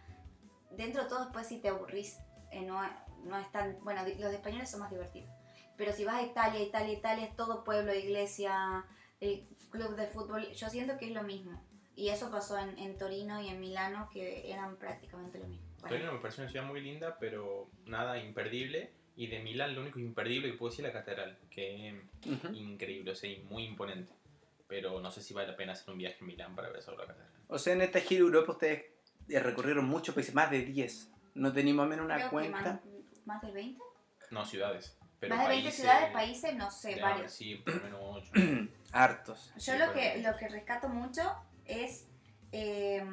dentro 0.71 1.03
de 1.03 1.09
todo 1.09 1.25
después 1.25 1.47
si 1.47 1.59
te 1.59 1.67
aburrís, 1.67 2.17
eh, 2.51 2.61
no, 2.61 2.81
no 3.23 3.37
es 3.37 3.51
tan, 3.51 3.77
bueno, 3.83 4.01
los 4.03 4.29
de 4.31 4.35
españoles 4.35 4.69
son 4.69 4.81
más 4.81 4.91
divertidos, 4.91 5.29
pero 5.77 5.91
si 5.91 6.05
vas 6.05 6.15
a 6.15 6.23
Italia, 6.23 6.61
Italia, 6.61 6.93
Italia, 6.93 7.25
es 7.25 7.35
todo 7.35 7.63
pueblo, 7.63 7.93
iglesia, 7.93 8.85
el 9.19 9.47
club 9.69 9.95
de 9.95 10.07
fútbol, 10.07 10.51
yo 10.51 10.69
siento 10.69 10.97
que 10.97 11.05
es 11.05 11.11
lo 11.11 11.23
mismo. 11.23 11.63
Y 11.95 12.09
eso 12.09 12.31
pasó 12.31 12.57
en, 12.57 12.77
en 12.79 12.97
Torino 12.97 13.41
y 13.41 13.49
en 13.49 13.59
Milano, 13.59 14.09
que 14.11 14.51
eran 14.51 14.77
prácticamente 14.77 15.37
lo 15.39 15.47
mismo. 15.47 15.67
Bueno, 15.79 15.95
Torino 15.95 16.13
me 16.13 16.19
pareció 16.19 16.43
una 16.43 16.51
ciudad 16.51 16.65
muy 16.65 16.81
linda, 16.81 17.17
pero 17.19 17.69
nada 17.85 18.17
imperdible. 18.17 18.91
Y 19.15 19.27
de 19.27 19.39
Milán 19.39 19.75
lo 19.75 19.81
único 19.81 19.99
imperdible 19.99 20.49
que 20.51 20.57
puedo 20.57 20.71
decir 20.71 20.85
es 20.85 20.93
la 20.93 20.99
catedral, 20.99 21.37
que 21.51 21.89
es 21.89 21.95
Ujú. 22.25 22.47
increíble, 22.53 23.11
o 23.11 23.15
sea, 23.15 23.29
y 23.29 23.43
muy 23.43 23.63
imponente. 23.63 24.11
Pero 24.67 24.99
no 25.01 25.11
sé 25.11 25.21
si 25.21 25.35
vale 25.35 25.49
la 25.49 25.55
pena 25.55 25.73
hacer 25.73 25.91
un 25.91 25.99
viaje 25.99 26.17
en 26.21 26.27
Milán 26.27 26.55
para 26.55 26.69
ver 26.69 26.81
solo 26.81 26.97
la 26.97 27.07
catedral. 27.07 27.31
O 27.47 27.59
sea, 27.59 27.73
en 27.73 27.83
esta 27.83 27.99
gira 27.99 28.21
Europa 28.21 28.53
ustedes 28.53 28.85
eh, 29.29 29.39
recorrieron 29.39 29.85
muchos 29.85 30.15
países, 30.15 30.33
más 30.33 30.49
de 30.49 30.61
10. 30.61 31.11
¿No 31.35 31.49
o 31.49 31.53
menos 31.53 32.05
una 32.05 32.15
creo 32.15 32.27
que 32.27 32.31
cuenta? 32.31 32.81
Más, 33.25 33.41
de 33.41 33.51
20. 33.51 33.81
No 34.31 34.45
ciudades, 34.45 34.97
pero 35.19 35.35
más 35.35 35.45
de 35.45 35.49
20 35.49 35.63
países, 35.65 35.81
ciudades, 35.81 36.11
países, 36.11 36.55
no 36.55 36.71
sé, 36.71 36.91
haber, 36.93 37.01
varios. 37.03 37.31
Sí, 37.31 37.55
por 37.55 37.75
lo 37.75 37.83
menos 37.83 37.99
8. 38.01 38.31
Hartos. 38.91 39.53
Yo 39.55 39.73
Sí, 39.73 39.79
lo 39.79 39.93
que, 39.93 40.17
lo 40.21 40.35
que 40.37 40.47
rescato 40.49 40.89
mucho 40.89 41.21
es, 41.65 42.07
eh, 42.51 43.03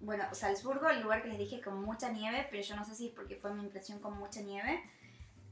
bueno, 0.00 0.24
Salzburgo, 0.32 0.88
el 0.88 1.00
lugar 1.02 1.22
que 1.22 1.28
les 1.28 1.38
dije 1.38 1.60
con 1.60 1.82
mucha 1.82 2.08
nieve, 2.10 2.46
pero 2.50 2.62
yo 2.62 2.76
no 2.76 2.84
sé 2.84 2.94
si 2.94 3.08
es 3.08 3.12
porque 3.14 3.36
fue 3.36 3.52
mi 3.54 3.62
impresión 3.62 4.00
con 4.00 4.18
mucha 4.18 4.40
nieve. 4.40 4.82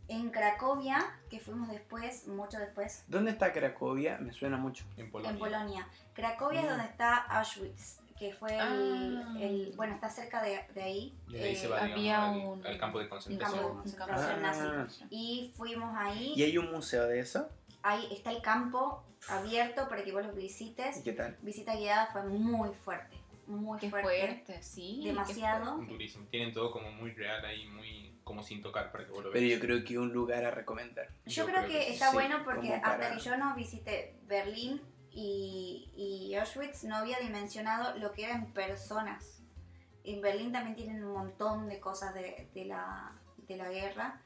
En 0.09 0.31
Cracovia, 0.31 0.99
que 1.31 1.39
fuimos 1.39 1.69
después, 1.69 2.27
mucho 2.27 2.59
después, 2.59 3.05
¿Dónde 3.07 3.31
está 3.31 3.53
Cracovia? 3.53 4.19
Me 4.19 4.33
suena 4.33 4.57
mucho. 4.57 4.85
En 4.97 5.09
Polonia. 5.09 5.31
en 5.31 5.39
Polonia. 5.39 5.89
Cracovia 6.15 6.61
es 6.63 6.67
Mm. 6.67 6.71
donde 6.71 6.85
está 6.87 7.17
Auschwitz, 7.17 8.00
que 8.21 8.35
fue 8.35 8.53
el, 8.55 8.61
Ah. 8.61 9.35
el- 9.41 9.73
bueno, 9.77 9.95
está 9.95 10.11
cerca 10.11 10.43
de, 10.43 10.61
de 10.75 10.83
ahí. 10.83 11.19
De 11.29 11.43
ahí 11.43 11.57
se 11.57 11.65
eh, 11.67 11.69
va 11.71 11.79
había 11.81 11.95
digamos, 11.97 12.37
al, 12.43 12.49
un- 12.61 12.67
al 12.67 12.79
campo 12.79 12.99
de 12.99 13.05
campo 13.09 13.15
concentración. 13.17 13.63
de 13.63 13.97
concentración 13.97 14.45
Ah. 14.45 14.83
nazi. 14.85 15.05
Y 15.09 15.53
fuimos 15.57 15.89
ahí, 15.97 16.35
¿Y 16.37 16.43
hay 16.43 16.59
un 16.59 16.71
museo 16.71 17.07
de 17.07 17.19
eso? 17.21 17.49
ahí 17.83 18.07
está 18.13 18.31
el 18.31 18.43
campo 18.43 19.03
abierto 19.29 19.89
para 19.89 20.05
que 20.05 20.13
vos 20.13 20.23
lo 20.27 20.33
visites. 20.35 20.99
¿Y 20.99 21.03
qué 21.03 21.13
tal? 21.15 21.39
Visita 21.41 21.75
guiada 21.77 22.09
fue 22.13 22.23
muy 22.25 22.69
fuerte, 22.75 23.17
muy 23.47 23.79
Qué 23.81 23.89
fuerte. 23.89 24.09
fuerte, 24.21 24.63
sí. 24.63 25.01
Demasiado. 25.03 25.77
fuerte. 25.77 25.93
Durísimo. 25.95 26.27
Tienen 26.31 26.53
todo 26.53 26.71
como 26.73 26.93
muy 26.93 27.13
real 27.13 27.43
ahí, 27.47 27.67
muy 27.69 28.15
como 28.23 28.43
sin 28.43 28.61
tocar 28.61 28.93
para 28.93 29.07
que 29.07 29.13
vos 29.13 29.25
lo 29.25 29.33
Pero 29.33 29.43
veas. 29.47 29.59
yo 29.59 29.67
creo 29.67 29.83
que 29.83 29.95
es 29.95 29.99
un 29.99 30.13
lugar 30.13 30.45
a 30.45 30.51
recomendar. 30.51 31.09
Yo, 31.25 31.45
Yo 31.45 31.47
creo, 31.47 31.57
creo 31.65 31.69
que, 31.69 31.87
que 31.87 31.93
está 31.95 32.11
sí, 32.11 32.15
bueno 32.15 32.43
porque 32.45 32.75
hasta 32.75 33.13
que 33.15 33.19
yo 33.19 33.37
no 33.39 33.55
visité 33.57 34.15
Berlín 34.27 34.81
y, 35.13 35.91
y 35.97 36.35
Auschwitz 36.37 36.85
no 36.85 36.97
había 36.97 37.19
dimensionado 37.19 37.97
lo 37.99 38.13
que 38.13 38.25
eran 38.25 38.53
personas. 38.53 39.43
En 40.05 40.21
Berlín 40.21 40.53
también 40.53 40.77
tienen 40.77 41.05
un 41.05 41.13
montón 41.13 41.69
de 41.69 41.81
cosas 41.81 42.15
de, 42.15 42.49
de 42.55 42.65
la, 42.65 43.13
de 43.49 43.57
la 43.57 43.69
guerra 43.69 44.21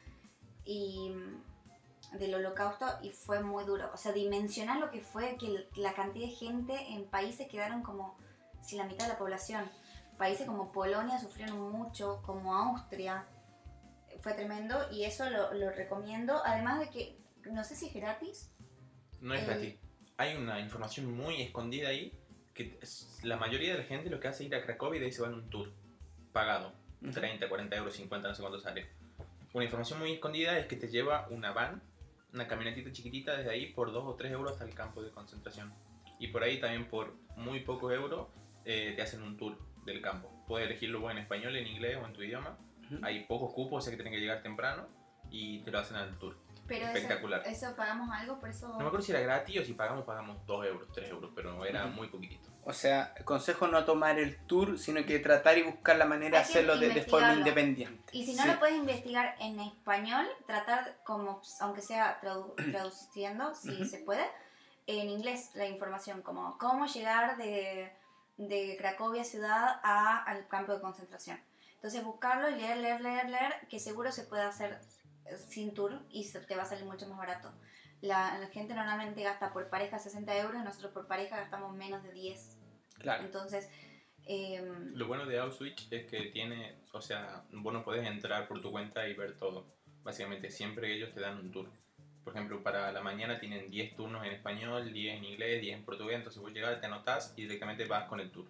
y 0.64 1.10
mm, 1.10 2.18
del 2.18 2.34
holocausto 2.34 2.86
y 3.02 3.10
fue 3.10 3.42
muy 3.42 3.64
duro. 3.64 3.90
O 3.92 3.96
sea, 3.96 4.12
dimensionar 4.12 4.78
lo 4.78 4.90
que 4.90 5.00
fue 5.00 5.36
que 5.36 5.68
la 5.76 5.94
cantidad 5.94 6.26
de 6.26 6.32
gente 6.32 6.74
en 6.90 7.06
países 7.06 7.48
quedaron 7.48 7.82
como 7.82 8.16
si 8.62 8.76
la 8.76 8.84
mitad 8.84 9.06
de 9.06 9.12
la 9.12 9.18
población. 9.18 9.70
Países 10.18 10.46
como 10.46 10.70
Polonia 10.70 11.18
sufrieron 11.18 11.72
mucho, 11.72 12.22
como 12.24 12.54
Austria. 12.54 13.26
Fue 14.20 14.32
tremendo 14.34 14.78
y 14.92 15.04
eso 15.04 15.28
lo, 15.28 15.52
lo 15.54 15.70
recomiendo. 15.70 16.40
Además 16.44 16.78
de 16.78 16.90
que, 16.90 17.18
no 17.50 17.64
sé 17.64 17.74
si 17.74 17.88
es 17.88 17.94
gratis. 17.94 18.52
No 19.20 19.34
es 19.34 19.44
gratis. 19.44 19.83
Hay 20.16 20.36
una 20.36 20.60
información 20.60 21.10
muy 21.10 21.42
escondida 21.42 21.88
ahí 21.88 22.12
que 22.52 22.78
la 23.22 23.36
mayoría 23.36 23.72
de 23.72 23.78
la 23.78 23.84
gente 23.84 24.10
lo 24.10 24.20
que 24.20 24.28
hace 24.28 24.44
es 24.44 24.48
ir 24.48 24.54
a 24.54 24.62
Cracovia 24.62 24.98
y 24.98 25.00
de 25.00 25.06
ahí 25.06 25.12
se 25.12 25.22
va 25.22 25.28
en 25.28 25.34
un 25.34 25.50
tour 25.50 25.72
pagado. 26.32 26.72
Ujú. 27.02 27.12
30, 27.12 27.48
40 27.48 27.76
euros, 27.76 27.94
50, 27.94 28.28
no 28.28 28.34
sé 28.34 28.42
cuánto 28.42 28.60
sale. 28.60 28.86
Una 29.52 29.64
información 29.64 29.98
muy 29.98 30.12
escondida 30.12 30.58
es 30.58 30.66
que 30.66 30.76
te 30.76 30.88
lleva 30.88 31.26
una 31.30 31.52
van, 31.52 31.82
una 32.32 32.46
camionetita 32.46 32.92
chiquitita 32.92 33.36
desde 33.36 33.50
ahí 33.50 33.72
por 33.72 33.92
2 33.92 34.04
o 34.06 34.14
3 34.14 34.32
euros 34.32 34.52
hasta 34.52 34.64
el 34.64 34.74
campo 34.74 35.02
de 35.02 35.10
concentración. 35.10 35.72
Y 36.18 36.28
por 36.28 36.42
ahí 36.42 36.60
también 36.60 36.86
por 36.86 37.14
muy 37.36 37.60
pocos 37.60 37.92
euros 37.92 38.28
eh, 38.64 38.92
te 38.94 39.02
hacen 39.02 39.22
un 39.22 39.36
tour 39.36 39.58
del 39.84 40.00
campo. 40.00 40.30
Puedes 40.46 40.68
elegirlo 40.68 41.10
en 41.10 41.18
español, 41.18 41.56
en 41.56 41.66
inglés 41.66 41.98
o 42.00 42.06
en 42.06 42.12
tu 42.12 42.22
idioma. 42.22 42.56
Ujú. 42.86 42.98
Hay 43.02 43.24
pocos 43.24 43.52
cupos, 43.52 43.78
o 43.78 43.80
sea 43.82 43.90
que 43.90 43.96
tienen 43.96 44.12
que 44.12 44.20
llegar 44.20 44.42
temprano 44.42 44.88
y 45.30 45.60
te 45.60 45.70
lo 45.70 45.78
hacen 45.78 45.96
al 45.96 46.16
tour. 46.18 46.36
Pero 46.66 46.86
Espectacular. 46.86 47.42
Eso, 47.46 47.66
eso 47.66 47.76
pagamos 47.76 48.08
algo, 48.10 48.40
por 48.40 48.48
eso... 48.48 48.68
No 48.68 48.78
me 48.78 48.86
acuerdo 48.86 49.02
si 49.04 49.12
era 49.12 49.20
gratis 49.20 49.60
o 49.60 49.64
si 49.64 49.74
pagamos, 49.74 50.04
pagamos 50.04 50.44
2 50.46 50.66
euros, 50.66 50.88
3 50.92 51.10
euros, 51.10 51.30
pero 51.34 51.64
era 51.64 51.86
muy 51.86 52.08
poquitito. 52.08 52.48
O 52.64 52.72
sea, 52.72 53.12
consejo 53.26 53.66
no 53.68 53.84
tomar 53.84 54.18
el 54.18 54.38
tour, 54.46 54.78
sino 54.78 55.04
que 55.04 55.18
tratar 55.18 55.58
y 55.58 55.62
buscar 55.62 55.96
la 55.96 56.06
manera 56.06 56.38
de 56.38 56.44
hacerlo 56.44 56.78
de, 56.78 56.88
de 56.88 57.02
forma 57.02 57.34
independiente. 57.34 58.02
Y 58.16 58.24
si 58.24 58.34
no 58.34 58.42
Sí. 58.44 58.48
lo 58.48 58.58
puedes 58.58 58.76
investigar 58.76 59.36
en 59.40 59.60
español, 59.60 60.26
tratar 60.46 60.96
como, 61.04 61.42
aunque 61.60 61.82
sea 61.82 62.18
tradu- 62.22 62.54
traduciendo, 62.72 63.54
si 63.54 63.70
Ujú. 63.74 63.84
se 63.84 63.98
puede, 63.98 64.24
en 64.86 65.08
inglés 65.10 65.50
la 65.54 65.66
información, 65.66 66.22
como 66.22 66.56
cómo 66.56 66.86
llegar 66.86 67.36
de, 67.36 67.92
de 68.38 68.76
Cracovia 68.78 69.24
ciudad 69.24 69.80
a, 69.82 70.22
al 70.24 70.48
campo 70.48 70.72
de 70.72 70.80
concentración. 70.80 71.38
Entonces 71.74 72.02
buscarlo 72.02 72.48
y 72.48 72.54
leer, 72.54 72.78
leer, 72.78 73.00
leer, 73.02 73.28
leer, 73.28 73.52
que 73.68 73.78
seguro 73.78 74.10
se 74.10 74.24
puede 74.24 74.42
hacer 74.42 74.78
eh, 75.26 75.36
sin 75.36 75.74
tour 75.74 76.00
y 76.10 76.24
se- 76.24 76.40
te 76.40 76.56
va 76.56 76.62
a 76.62 76.66
salir 76.66 76.84
mucho 76.84 77.08
más 77.08 77.18
barato. 77.18 77.52
La, 78.00 78.38
la 78.38 78.48
gente 78.48 78.74
normalmente 78.74 79.22
gasta 79.22 79.52
por 79.52 79.68
pareja 79.70 79.98
60 79.98 80.36
euros, 80.38 80.62
nosotros 80.62 80.92
por 80.92 81.06
pareja 81.06 81.36
gastamos 81.36 81.74
menos 81.74 82.02
de 82.02 82.12
10. 82.12 82.58
Claro. 82.98 83.24
Entonces, 83.24 83.68
em, 84.26 84.94
Lo 84.94 85.06
bueno 85.06 85.26
de 85.26 85.38
Auschwitz 85.38 85.86
es 85.90 86.06
que 86.06 86.22
tiene, 86.32 86.76
o 86.92 87.00
sea, 87.00 87.44
vos 87.52 87.72
no 87.72 87.84
podés 87.84 88.06
entrar 88.06 88.46
por 88.48 88.60
tu 88.60 88.70
cuenta 88.70 89.06
y 89.08 89.14
ver 89.14 89.36
todo. 89.36 89.66
Básicamente, 90.02 90.50
siempre 90.50 90.92
ellos 90.94 91.12
te 91.14 91.20
dan 91.20 91.38
un 91.38 91.50
tour. 91.50 91.70
Por 92.24 92.32
ejemplo, 92.34 92.62
para 92.62 92.90
la 92.92 93.02
mañana 93.02 93.38
tienen 93.38 93.70
10 93.70 93.94
turnos 93.96 94.24
en 94.26 94.32
español, 94.32 94.92
10 94.92 95.16
en 95.18 95.24
inglés, 95.24 95.60
10 95.60 95.76
en 95.76 95.84
portugués, 95.84 96.16
entonces 96.16 96.40
vos 96.40 96.52
llegás, 96.52 96.80
te 96.80 96.86
anotás 96.86 97.34
y 97.36 97.42
directamente 97.42 97.84
vas 97.84 98.08
con 98.08 98.18
el 98.20 98.30
tour. 98.30 98.46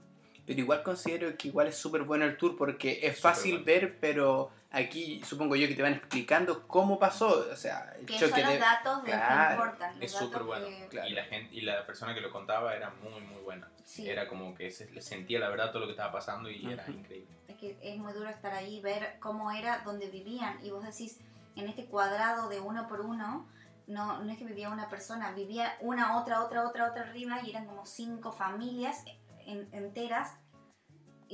Pero 0.47 0.61
igual 0.61 0.83
considero 0.83 1.37
que 1.37 1.49
igual 1.49 1.69
es 1.69 1.77
súper 1.77 2.03
bueno 2.03 2.25
el 2.25 2.37
tour 2.37 2.57
porque 2.57 3.01
es 3.03 3.19
fácil 3.21 3.53
bueno. 3.55 3.65
ver, 3.67 3.99
pero 3.99 4.51
aquí 4.75 5.23
supongo 5.25 5.57
yo 5.57 5.67
que 5.69 5.75
te 5.75 5.83
van 5.83 5.95
explicando 5.95 6.67
cómo 6.67 6.99
pasó. 6.99 7.47
O 7.53 7.57
sea, 7.57 7.95
el 7.99 8.07
que 8.07 8.19
son 8.19 8.29
choque 8.31 8.43
los 8.43 8.51
de... 8.53 8.59
datos 8.59 9.03
de 9.05 9.11
Claro, 9.11 9.49
que 9.49 9.55
importan. 9.65 9.95
los 9.95 10.05
Es 10.05 10.13
súper 10.13 10.43
bueno. 10.43 10.67
que- 10.67 10.89
Claro. 10.89 11.09
Y, 11.09 11.13
la 11.13 11.25
gente, 11.25 11.55
y 11.55 11.61
la 11.63 11.87
persona 11.87 12.15
que 12.15 12.21
lo 12.21 12.31
contaba 12.31 12.75
era 12.75 12.91
muy, 13.03 13.21
muy 13.21 13.43
buena. 13.43 13.69
sí, 13.85 14.09
Era 14.09 14.29
como 14.29 14.55
que 14.55 14.71
se 14.71 14.91
le 14.91 15.01
sentía 15.01 15.39
la 15.41 15.49
verdad 15.49 15.71
todo 15.71 15.81
lo 15.81 15.87
que 15.87 15.93
estaba 15.93 16.13
pasando 16.13 16.51
y 16.51 16.71
era 16.73 16.83
Ujú. 16.83 16.93
increíble. 16.93 17.35
es 17.49 17.57
que 17.57 17.79
es 17.83 17.97
muy 17.99 18.13
duro 18.13 18.29
estar 18.29 18.53
ahí, 18.53 18.81
ver 18.81 19.17
cómo 19.21 19.51
era 19.53 19.79
donde 19.85 20.09
vivían. 20.11 20.59
Y 20.65 20.71
vos 20.71 20.85
decís, 20.85 21.21
en 21.57 21.69
este 21.69 21.87
cuadrado 21.87 22.49
de 22.49 22.61
uno 22.61 22.89
por 22.89 23.01
uno, 23.01 23.47
no, 23.87 24.23
no 24.23 24.33
es 24.33 24.39
que 24.39 24.45
vivía 24.45 24.71
una 24.71 24.89
persona, 24.89 25.31
vivía 25.33 25.77
una, 25.81 26.19
otra, 26.19 26.43
otra, 26.43 26.67
otra, 26.67 26.89
otra 26.89 27.03
arriba 27.03 27.41
y 27.45 27.51
eran 27.51 27.67
como 27.67 27.85
cinco 27.87 28.33
familias 28.33 29.05
en- 29.47 29.69
enteras 29.73 30.33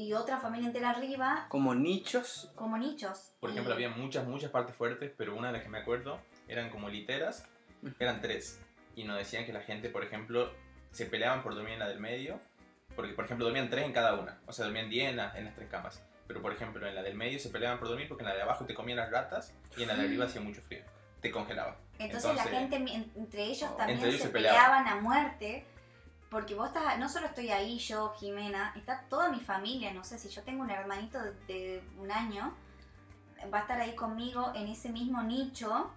y 0.00 0.14
otra 0.14 0.38
familia 0.38 0.66
entera 0.68 0.90
arriba 0.90 1.46
Como 1.50 1.74
nichos. 1.74 2.50
como 2.54 2.78
nichos. 2.78 3.32
Por 3.40 3.50
Y- 3.50 3.52
ejemplo, 3.52 3.74
había 3.74 3.90
muchas, 3.90 4.26
muchas 4.26 4.50
partes 4.50 4.74
fuertes, 4.74 5.12
pero 5.16 5.36
una 5.36 5.48
de 5.48 5.52
las 5.54 5.62
que 5.62 5.68
me 5.68 5.78
acuerdo 5.78 6.18
eran 6.48 6.70
como 6.70 6.88
literas, 6.88 7.44
eran 7.98 8.20
tres. 8.22 8.60
Y 8.96 9.04
nos 9.04 9.18
decían 9.18 9.44
que 9.44 9.52
la 9.52 9.60
gente, 9.60 9.90
por 9.90 10.02
ejemplo, 10.02 10.50
se 10.90 11.04
peleaban 11.06 11.42
por 11.42 11.54
dormir 11.54 11.74
en 11.74 11.78
la 11.80 11.88
del 11.88 12.00
medio, 12.00 12.40
porque, 12.96 13.12
por 13.12 13.26
ejemplo, 13.26 13.44
dormían 13.44 13.68
tres 13.68 13.84
en 13.84 13.92
cada 13.92 14.14
una, 14.14 14.40
o 14.46 14.52
sea, 14.52 14.64
dormían 14.64 14.88
diez 14.88 15.10
en, 15.10 15.16
la- 15.16 15.36
en 15.36 15.44
las 15.44 15.54
tres 15.54 15.68
camas. 15.68 16.02
Pero, 16.26 16.40
por 16.40 16.52
ejemplo, 16.52 16.86
en 16.86 16.94
la 16.94 17.02
del 17.02 17.14
medio 17.16 17.38
se 17.38 17.50
peleaban 17.50 17.78
por 17.78 17.88
dormir 17.88 18.08
porque 18.08 18.22
en 18.22 18.28
la 18.30 18.34
de 18.36 18.42
abajo 18.42 18.64
te 18.64 18.72
comían 18.74 18.98
las 18.98 19.10
ratas 19.10 19.52
y 19.76 19.82
en 19.82 19.88
la 19.88 19.96
de 19.96 20.02
arriba 20.04 20.24
hacía 20.24 20.40
mucho 20.40 20.62
frío, 20.62 20.82
te 21.20 21.30
congelaba. 21.30 21.76
Entonces, 21.98 22.24
la 22.34 22.42
Entonces- 22.44 22.58
gente 22.58 22.78
mi- 22.78 22.94
en- 22.94 23.12
entre 23.16 23.42
ellos 23.44 23.68
Oh. 23.70 23.76
también 23.76 23.98
Entre 23.98 24.08
ellos 24.10 24.20
se, 24.22 24.26
se 24.28 24.32
peleaban. 24.32 24.84
peleaban 24.84 24.88
a 24.88 25.00
muerte. 25.02 25.66
Porque 26.30 26.54
vos 26.54 26.68
estás, 26.68 26.96
no 26.98 27.08
solo 27.08 27.26
estoy 27.26 27.50
ahí 27.50 27.78
yo, 27.78 28.14
Jimena, 28.18 28.72
está 28.76 29.02
toda 29.08 29.30
mi 29.30 29.40
familia, 29.40 29.92
no 29.92 30.04
sé, 30.04 30.16
si 30.18 30.28
yo 30.28 30.42
tengo 30.44 30.62
un 30.62 30.70
hermanito 30.70 31.20
de, 31.20 31.32
de 31.48 31.84
un 31.98 32.10
año, 32.12 32.54
va 33.52 33.58
a 33.58 33.60
estar 33.62 33.80
ahí 33.80 33.94
conmigo 33.96 34.52
en 34.54 34.68
ese 34.68 34.90
mismo 34.90 35.22
nicho. 35.22 35.90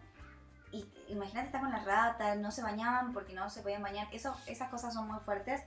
Y 0.71 0.87
imagínate 1.09 1.47
estar 1.47 1.61
con 1.61 1.71
las 1.71 1.85
ratas, 1.85 2.35
no 2.39 2.49
se 2.49 2.63
bañaban 2.63 3.13
porque 3.13 3.33
no 3.33 3.47
se 3.51 3.61
podían 3.61 3.83
bañar. 3.83 4.07
Eso, 4.11 4.35
esas 4.47 4.69
cosas 4.69 4.93
son 4.93 5.07
muy 5.07 5.19
fuertes. 5.19 5.61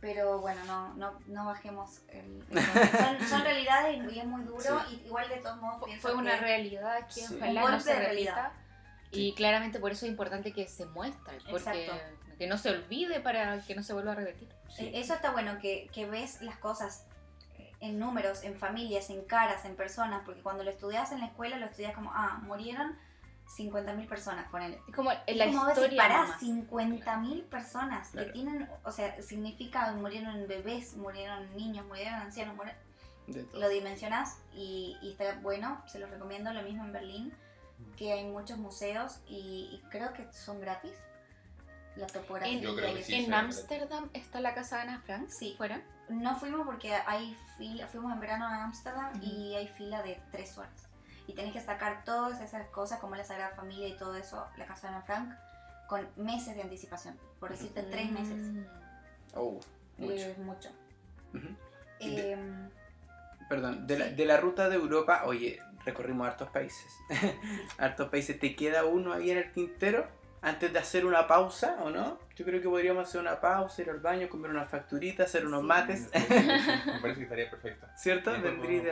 Pero 0.00 0.38
bueno, 0.38 0.64
no, 0.66 0.94
no, 0.94 1.18
no 1.26 1.46
bajemos 1.46 2.02
el... 2.10 2.44
el- 2.50 2.62
son, 3.18 3.28
son 3.28 3.42
realidades 3.42 4.00
y 4.12 4.20
es 4.20 4.26
muy 4.26 4.42
duro. 4.44 4.80
Y 4.92 4.94
igual 5.06 5.28
de 5.28 5.38
todos 5.38 5.56
modos 5.60 5.80
Fue, 5.80 5.88
pienso 5.88 6.06
fue 6.08 6.16
una 6.16 6.34
que- 6.36 6.40
realidad 6.40 7.04
que 7.08 7.14
Sí. 7.14 7.34
ojalá 7.36 7.48
Un 7.48 7.54
no 7.56 7.62
golpe 7.62 7.80
se 7.80 7.94
de 7.94 8.08
repita. 8.08 8.52
Y 9.10 9.32
claramente 9.34 9.78
por 9.80 9.92
eso 9.92 10.04
es 10.06 10.10
importante 10.12 10.52
que 10.52 10.66
se 10.68 10.84
muestre, 10.86 11.38
porque 11.50 11.56
Exacto. 11.86 11.92
que 12.38 12.46
no 12.46 12.58
se 12.58 12.70
olvide 12.70 13.20
para 13.20 13.60
que 13.62 13.74
no 13.74 13.82
se 13.82 13.92
vuelva 13.94 14.12
a 14.12 14.14
repetir. 14.16 14.48
Eh, 14.78 14.92
Eso 14.94 15.14
está 15.14 15.30
bueno, 15.32 15.58
que, 15.60 15.88
que 15.92 16.06
ves 16.06 16.40
las 16.42 16.56
cosas 16.58 17.06
eh, 17.58 17.72
en 17.80 17.98
números, 17.98 18.44
en 18.44 18.56
familias, 18.58 19.10
en 19.10 19.24
caras, 19.24 19.64
en 19.64 19.74
personas, 19.76 20.22
porque 20.24 20.42
cuando 20.42 20.62
lo 20.62 20.70
estudias 20.70 21.10
en 21.12 21.20
la 21.20 21.26
escuela 21.26 21.56
lo 21.58 21.66
estudias 21.66 21.94
como, 21.94 22.12
ah, 22.12 22.38
murieron 22.42 22.96
50.000 23.56 24.06
personas, 24.08 24.46
ponele. 24.50 24.78
Es 24.88 24.94
como 24.94 25.10
Y 25.26 25.34
la 25.34 25.46
como 25.46 25.64
ves, 25.64 25.78
historia 25.78 26.02
pará, 26.02 26.22
nomás. 26.24 26.40
50.000 26.42 27.44
personas 27.44 28.10
que 28.10 28.24
tienen, 28.26 28.68
o 28.84 28.92
sea, 28.92 29.20
significa 29.22 29.90
murieron 29.92 30.46
bebés, 30.46 30.96
murieron 30.96 31.56
niños, 31.56 31.86
murieron 31.86 32.14
ancianos, 32.14 32.54
murieron- 32.56 32.86
lo 33.54 33.68
dimensionas 33.68 34.38
y, 34.54 34.96
y 35.02 35.12
está 35.12 35.38
bueno, 35.42 35.82
se 35.86 35.98
los 35.98 36.08
recomiendo, 36.10 36.52
lo 36.52 36.62
mismo 36.62 36.84
en 36.84 36.92
Berlín, 36.92 37.34
que 37.96 38.12
hay 38.12 38.24
muchos 38.24 38.58
museos 38.58 39.20
y, 39.26 39.70
y 39.72 39.82
creo 39.90 40.12
que 40.12 40.30
son 40.32 40.60
gratis. 40.60 40.92
La 41.96 42.06
topografía. 42.06 42.52
En, 42.90 43.02
sí, 43.04 43.14
en 43.24 43.34
Ámsterdam 43.34 44.08
está 44.12 44.40
la 44.40 44.54
casa 44.54 44.76
de 44.76 44.82
Ana 44.82 45.00
Frank. 45.04 45.28
Sí. 45.30 45.54
¿Fuera? 45.56 45.82
No 46.08 46.36
fuimos 46.36 46.64
porque 46.64 46.94
hay 46.94 47.36
fila, 47.56 47.88
fuimos 47.88 48.12
en 48.12 48.20
verano 48.20 48.46
a 48.46 48.62
Ámsterdam 48.64 49.10
Ujú. 49.16 49.24
y 49.24 49.54
hay 49.56 49.66
fila 49.68 50.02
de 50.02 50.20
tres 50.30 50.56
horas. 50.56 50.88
Y 51.26 51.34
tenés 51.34 51.52
que 51.52 51.60
sacar 51.60 52.04
todas 52.04 52.40
esas 52.40 52.68
cosas 52.68 53.00
como 53.00 53.16
la 53.16 53.24
Sagrada 53.24 53.54
Familia 53.56 53.88
y 53.88 53.96
todo 53.96 54.14
eso, 54.14 54.46
la 54.56 54.64
casa 54.66 54.88
de 54.88 54.94
Ana 54.94 55.02
Frank, 55.04 55.34
con 55.88 56.08
meses 56.16 56.54
de 56.54 56.62
anticipación. 56.62 57.18
Por 57.40 57.50
decirte, 57.50 57.82
tres 57.82 58.10
meses. 58.12 58.36
Mm. 58.36 58.64
Oh, 59.34 59.58
mucho. 59.98 60.14
Y 60.14 60.20
es 60.20 60.38
mucho. 60.38 60.70
Ujú. 61.34 61.48
Y 61.98 62.14
de- 62.14 62.32
Em, 62.32 62.70
Perdón, 63.48 63.86
de 63.86 63.98
la, 63.98 64.06
de 64.06 64.24
la 64.26 64.36
ruta 64.36 64.68
de 64.68 64.76
Europa, 64.76 65.22
oye, 65.24 65.58
recorrimos 65.90 66.26
hartos 66.28 66.48
países. 66.50 66.92
hartos 67.78 68.08
países. 68.08 68.38
¿Te 68.38 68.54
queda 68.54 68.84
uno 68.84 69.12
ahí 69.12 69.30
en 69.30 69.38
el 69.38 69.52
tintero? 69.52 70.06
antes 70.40 70.72
de 70.72 70.78
hacer 70.78 71.04
una 71.04 71.26
pausa, 71.26 71.78
¿o 71.82 71.90
no? 71.90 72.16
Yo 72.36 72.44
creo 72.44 72.62
que 72.62 72.68
podríamos 72.68 73.08
hacer 73.08 73.20
una 73.20 73.40
pausa, 73.40 73.82
ir 73.82 73.90
al 73.90 73.98
baño, 73.98 74.28
comer 74.28 74.52
una 74.52 74.64
facturita, 74.66 75.24
hacer 75.24 75.44
unos 75.44 75.62
Sí. 75.62 75.66
mates, 75.66 76.10
Me 76.14 77.00
parece 77.00 77.14
que 77.16 77.22
estaría 77.24 77.50
perfecto. 77.50 77.88
¿cierto? 77.96 78.30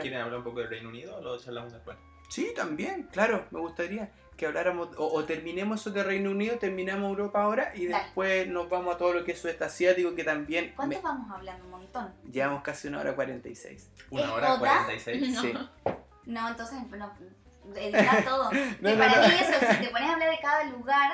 ¿Quieren 0.01 0.15
hablar 0.19 0.39
un 0.39 0.43
poco 0.43 0.59
del 0.59 0.69
Reino 0.69 0.89
Unido 0.89 1.15
o 1.15 1.21
lo 1.21 1.37
charlamos 1.39 1.71
después? 1.71 1.95
Sí, 2.27 2.51
también, 2.53 3.03
claro, 3.13 3.45
me 3.51 3.61
gustaría 3.61 4.11
que 4.35 4.45
habláramos, 4.45 4.89
o, 4.97 5.07
o 5.07 5.23
terminemos 5.23 5.79
eso 5.79 5.91
de 5.91 6.03
Reino 6.03 6.31
Unido, 6.31 6.57
terminamos 6.57 7.07
Europa 7.11 7.41
ahora 7.41 7.71
y 7.73 7.87
Dale. 7.87 8.03
después 8.03 8.45
nos 8.49 8.69
vamos 8.69 8.95
a 8.95 8.97
todo 8.97 9.13
lo 9.13 9.23
que 9.23 9.31
es 9.31 9.39
sudeste 9.39 9.63
asiático, 9.63 10.13
que 10.15 10.25
también 10.25 10.73
¿Cuánto 10.75 10.97
me- 10.97 11.01
vamos 11.01 11.31
hablando? 11.31 11.63
Un 11.63 11.71
montón. 11.71 12.13
llevamos 12.29 12.61
casi 12.61 12.89
una 12.89 12.99
hora 12.99 13.15
46. 13.15 13.89
Una 14.11 14.23
¿Es 14.23 14.29
hora 14.31 14.47
joda? 14.57 14.83
46. 14.83 15.33
No. 15.33 15.41
Sí. 15.43 15.53
No, 16.27 16.47
entonces 16.47 16.77
no, 16.91 17.13
editar 17.75 18.23
todo. 18.25 18.43
No, 18.45 18.49
que 18.51 18.95
no, 18.95 18.97
para 18.97 19.21
no. 19.21 19.27
mí 19.27 19.33
eso, 19.33 19.53
si 19.59 19.85
te 19.85 19.89
pones 19.89 20.09
a 20.09 20.13
hablar 20.13 20.29
de 20.29 20.39
cada 20.39 20.63
lugar, 20.65 21.11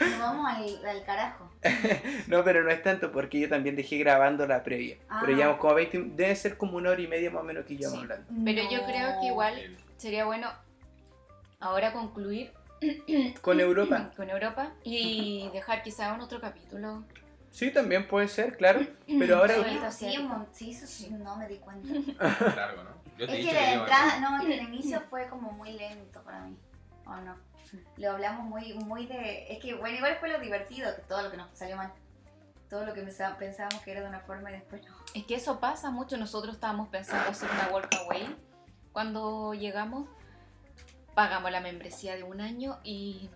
nos 0.00 0.18
vamos 0.18 0.48
al, 0.52 0.86
al 0.86 1.04
carajo. 1.04 1.50
No, 2.26 2.42
pero 2.42 2.62
no 2.64 2.70
es 2.70 2.82
tanto 2.82 3.12
porque 3.12 3.38
yo 3.40 3.48
también 3.48 3.76
dejé 3.76 3.98
grabando 3.98 4.46
la 4.46 4.62
previa. 4.62 4.96
Ah. 5.08 5.20
Pero 5.24 5.36
llevamos 5.36 5.58
como 5.60 5.74
20, 5.74 6.02
debe 6.14 6.34
ser 6.36 6.56
como 6.56 6.76
una 6.78 6.90
hora 6.90 7.00
y 7.00 7.06
media 7.06 7.30
más 7.30 7.42
o 7.42 7.44
menos 7.44 7.64
que 7.66 7.76
llevamos 7.76 8.00
Sí. 8.00 8.02
hablando. 8.04 8.26
Pero 8.44 8.62
yo 8.70 8.84
creo 8.86 9.20
que 9.20 9.26
igual 9.26 9.76
sería 9.96 10.24
bueno 10.24 10.48
ahora 11.60 11.92
concluir 11.92 12.52
Con 13.40 13.60
Europa. 13.60 14.10
con 14.16 14.28
Europa 14.30 14.72
y 14.82 15.48
dejar 15.54 15.82
quizá 15.82 16.12
un 16.14 16.20
otro 16.22 16.40
capítulo. 16.40 17.04
Sí, 17.50 17.70
también 17.70 18.08
puede 18.08 18.26
ser, 18.28 18.56
claro. 18.56 18.80
Pero 19.06 19.36
ahora... 19.38 19.54
Sí, 19.92 20.74
sí, 20.74 20.86
sí, 20.86 21.10
no 21.10 21.36
me 21.36 21.46
di 21.48 21.58
cuenta. 21.58 21.88
Largo, 22.56 22.82
¿no? 22.82 23.03
Yo 23.18 23.26
te 23.26 23.32
he 23.32 23.38
Es 23.40 23.44
dicho 23.44 23.50
que 23.50 23.58
a 23.58 23.74
entrada, 23.74 24.20
no, 24.20 24.36
es 24.38 24.44
que 24.46 24.54
el 24.58 24.64
inicio 24.64 25.00
fue 25.02 25.28
como 25.28 25.52
muy 25.52 25.72
lento 25.72 26.22
para 26.22 26.40
mí. 26.42 26.56
¿O 27.06 27.16
no? 27.16 27.36
Lo 27.96 28.12
hablamos 28.12 28.44
muy, 28.46 28.74
muy 28.74 29.06
de. 29.06 29.52
Es 29.52 29.58
que, 29.60 29.74
bueno, 29.74 29.96
igual 29.96 30.16
fue 30.20 30.28
lo 30.28 30.38
divertido, 30.38 30.94
que 30.94 31.02
todo 31.02 31.22
lo 31.22 31.30
que 31.30 31.36
nos 31.36 31.56
salió 31.56 31.76
mal. 31.76 31.92
Todo 32.70 32.84
lo 32.86 32.94
que 32.94 33.02
pensábamos 33.02 33.82
que 33.82 33.92
era 33.92 34.00
de 34.00 34.08
una 34.08 34.20
forma 34.20 34.50
y 34.50 34.54
después 34.54 34.82
no. 34.84 34.96
Es 35.14 35.24
que 35.26 35.34
eso 35.36 35.60
pasa 35.60 35.90
mucho. 35.90 36.16
Nosotros 36.16 36.54
estábamos 36.54 36.88
pensando 36.88 37.30
hacer 37.30 37.48
una 37.50 37.68
workaway. 37.72 38.34
Cuando 38.92 39.54
llegamos, 39.54 40.08
pagamos 41.14 41.50
la 41.50 41.60
membresía 41.60 42.16
de 42.16 42.22
un 42.22 42.40
año 42.40 42.78
y, 42.84 43.28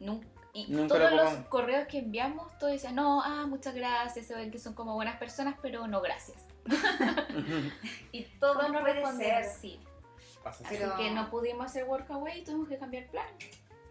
nun- 0.00 0.24
y 0.52 0.66
Nunca 0.68 0.94
todos 0.96 1.10
lo 1.10 1.24
los 1.24 1.34
correos 1.46 1.86
que 1.88 1.98
enviamos, 1.98 2.56
todos 2.58 2.72
decían, 2.72 2.96
no, 2.96 3.22
ah, 3.22 3.46
muchas 3.46 3.74
gracias, 3.74 4.26
se 4.26 4.34
ven 4.34 4.50
que 4.50 4.58
son 4.58 4.74
como 4.74 4.94
buenas 4.94 5.16
personas, 5.16 5.54
pero 5.62 5.86
no 5.86 6.00
gracias. 6.00 6.44
Y 8.12 8.24
todos 8.38 8.56
¿Cómo 8.56 8.68
nos 8.68 8.82
puede 8.82 8.94
respondieron 8.94 9.42
ser? 9.44 9.52
sí. 9.52 9.80
Pasa 10.42 10.64
así. 10.64 10.74
Pero- 10.76 10.94
Así 10.94 11.02
que 11.04 11.10
no 11.12 11.30
pudimos 11.30 11.66
hacer 11.66 11.84
workaway 11.84 12.40
y 12.40 12.44
tuvimos 12.44 12.68
que 12.68 12.78
cambiar 12.78 13.06
plan. 13.08 13.26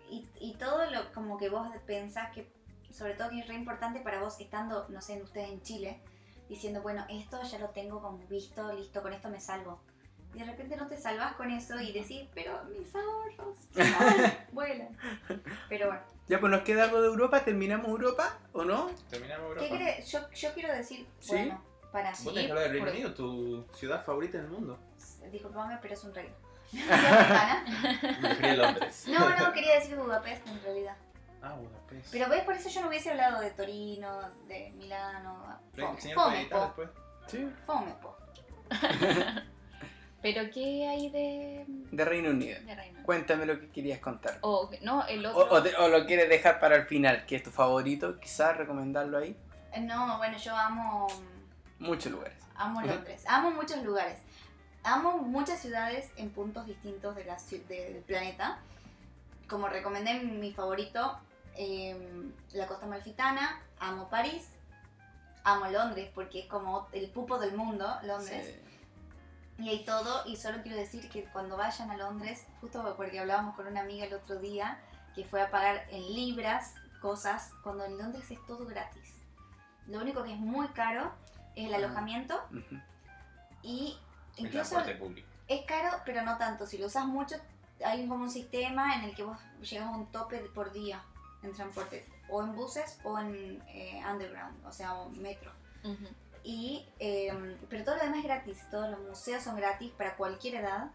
Y, 0.10 0.28
y 0.40 0.56
todo 0.56 0.90
lo 0.92 1.12
como 1.14 1.38
que 1.38 1.50
vos 1.50 1.68
pensás 1.86 2.32
que, 2.34 2.52
sobre 2.92 3.14
todo 3.14 3.30
que 3.30 3.40
es 3.40 3.48
re 3.48 3.56
importante 3.56 4.02
para 4.02 4.20
vos 4.20 4.40
estando, 4.40 4.86
no 4.90 5.02
sé, 5.02 5.22
ustedes 5.22 5.50
en 5.50 5.62
Chile, 5.62 6.02
diciendo, 6.50 6.82
bueno, 6.82 7.06
esto 7.10 7.42
ya 7.44 7.60
lo 7.60 7.70
tengo 7.70 8.02
como 8.02 8.18
visto, 8.28 8.74
listo, 8.74 9.02
con 9.02 9.14
esto 9.14 9.30
me 9.30 9.40
salvo. 9.40 9.80
Y 10.34 10.40
de 10.40 10.46
repente 10.46 10.76
no 10.78 10.88
te 10.88 10.98
salvas 10.98 11.34
con 11.36 11.50
eso 11.52 11.80
y 11.80 11.92
decís, 11.94 12.28
pero 12.34 12.62
mis 12.66 12.94
ahorros 12.94 13.58
vuelan. 14.52 14.90
Pero 15.70 15.88
bueno, 15.88 16.02
Ya, 16.28 16.40
pues 16.42 16.52
nos 16.52 16.62
queda 16.64 16.84
algo 16.86 17.02
de 17.02 17.08
Europa, 17.08 17.44
terminamos 17.46 17.88
Europa, 17.88 18.38
¿o 18.52 18.66
no? 18.66 18.90
Terminamos 19.10 19.56
¿qué 19.58 19.68
Europa. 19.68 19.76
crees? 19.78 20.12
Yo, 20.12 20.20
yo 20.34 20.54
quiero 20.54 20.74
decir, 20.74 21.08
¿Sí? 21.20 21.30
bueno, 21.32 21.62
para, 21.92 22.10
Vos 22.12 22.24
tenés 22.34 22.46
que 22.46 22.52
hablar 22.52 22.64
del 22.66 22.74
Reino 22.74 22.92
Unido, 22.92 23.14
tu 23.14 23.66
ciudad 23.74 24.04
favorita 24.04 24.38
en 24.38 24.46
el 24.46 24.50
mundo. 24.52 24.80
disculpame, 25.32 25.78
pero 25.82 25.94
es 25.94 26.04
un 26.04 26.14
reino. 26.14 26.34
Londres. 28.58 29.06
No, 29.08 29.30
no, 29.38 29.52
quería 29.54 29.76
decir 29.76 29.96
Budapest 29.96 30.48
en 30.48 30.62
realidad. 30.64 30.96
Ah, 31.42 31.54
Budapest. 31.56 32.12
Pero 32.12 32.30
ves, 32.30 32.44
por 32.44 32.54
eso 32.56 32.70
yo 32.70 32.82
no 32.82 32.88
hubiese 32.88 33.12
hablado 33.12 33.42
de 33.42 33.52
Torino, 33.52 34.22
de 34.48 34.72
Milano. 34.76 35.60
Fome, 35.76 36.14
fome, 36.14 36.46
po. 36.50 36.74
Sí. 37.28 37.50
Fome, 37.66 37.94
po. 38.02 38.16
Pero 40.22 40.44
¿qué 40.54 40.88
hay 40.88 41.10
de, 41.10 41.66
De 41.68 42.06
Reino 42.06 42.30
Unido. 42.30 42.60
de 42.64 42.76
Reino? 42.76 43.00
Cuéntame 43.04 43.46
lo 43.48 43.60
que 43.60 43.70
querías 43.72 44.00
contar. 44.00 44.38
O, 44.42 44.70
no, 44.84 45.04
el 45.08 45.26
O, 45.26 45.36
otro... 45.36 45.56
o 45.58 45.64
te- 45.64 45.76
o 45.78 45.88
lo 45.88 46.06
quieres 46.06 46.30
dejar 46.30 46.60
para 46.60 46.76
el 46.76 46.86
final, 46.86 47.26
que 47.26 47.36
es 47.38 47.44
tu 47.44 47.50
favorito, 47.50 48.20
quizás 48.20 48.56
recomendarlo 48.56 49.18
ahí. 49.18 49.36
No, 49.80 50.18
bueno, 50.20 50.38
yo 50.38 50.56
amo, 50.56 51.08
Muchos 51.82 52.12
lugares. 52.12 52.38
amo. 52.56 52.82
Londres. 52.82 53.24
Amo 53.28 53.52
muchos 53.52 53.84
lugares. 53.84 54.20
Amo 54.84 55.18
muchas 55.18 55.60
ciudades 55.60 56.12
en 56.16 56.30
puntos 56.30 56.68
distintos 56.68 57.16
de 57.16 57.26
la, 57.26 57.38
del 57.68 58.04
planeta. 58.04 58.60
Como 59.50 59.68
recomendé 59.68 60.20
mi 60.20 60.54
favorito, 60.54 61.18
eh, 61.56 62.32
la 62.54 62.68
costa 62.68 62.86
malfitana. 62.86 63.60
Amo 63.80 64.10
París. 64.10 64.48
Amo 65.44 65.68
Londres 65.70 66.12
porque 66.14 66.42
es 66.42 66.46
como 66.46 66.88
el 66.92 67.10
pupo 67.10 67.40
del 67.40 67.58
mundo, 67.58 67.88
Londres. 68.04 68.56
Sí. 69.58 69.64
Y 69.64 69.70
hay 69.70 69.84
todo, 69.84 70.24
y 70.28 70.36
solo 70.38 70.62
quiero 70.62 70.78
decir 70.78 71.10
que 71.10 71.26
cuando 71.26 71.58
vayan 71.58 71.90
a 71.90 71.98
Londres, 71.98 72.46
justo 72.62 72.94
porque 72.96 73.20
hablábamos 73.20 73.56
con 73.56 73.68
una 73.68 73.82
amiga 73.82 74.06
el 74.06 74.14
otro 74.14 74.40
día, 74.40 74.80
que 75.16 75.26
fue 75.26 75.42
a 75.42 75.50
pagar 75.50 75.88
en 75.90 76.02
libras 76.14 76.76
cosas, 77.02 77.52
cuando 77.64 77.86
en 77.86 77.98
Londres 77.98 78.30
es 78.30 78.40
todo 78.46 78.66
gratis. 78.66 79.14
Lo 79.88 80.00
único 80.00 80.24
que 80.24 80.34
es 80.34 80.40
muy 80.40 80.68
caro 80.70 81.12
es 81.56 81.68
el 81.68 81.74
alojamiento 81.74 82.40
y 83.64 83.98
incluso 84.38 84.76
es 85.48 85.66
caro, 85.66 85.98
pero 86.06 86.22
no 86.24 86.38
tanto. 86.38 86.66
Si 86.66 86.78
lo 86.78 86.88
usas 86.88 87.06
mucho, 87.06 87.36
hay 87.86 88.08
como 88.08 88.24
un 88.24 88.30
sistema 88.32 88.96
en 88.96 89.04
el 89.04 89.16
que 89.16 89.24
vos 89.24 89.38
llegas 89.62 89.88
a 89.88 89.92
un 89.92 90.06
tope 90.12 90.42
de- 90.42 90.50
por 90.50 90.72
día 90.72 91.04
en 91.44 91.54
transporte, 91.54 92.08
o 92.30 92.42
en 92.44 92.56
buses 92.56 93.00
o 93.04 93.18
en 93.20 93.62
eh, 93.68 94.02
underground, 94.10 94.66
o 94.66 94.72
sea, 94.72 94.94
o 94.96 95.10
metro. 95.10 95.52
Y, 96.44 96.86
eh, 97.00 97.58
pero 97.70 97.84
todo 97.84 97.98
lo 97.98 98.04
demás 98.04 98.20
es 98.20 98.24
gratis, 98.26 98.60
todos 98.72 98.90
los 98.90 99.00
museos 99.02 99.44
son 99.44 99.56
gratis 99.56 99.92
para 99.98 100.16
cualquier 100.16 100.56
edad, 100.56 100.90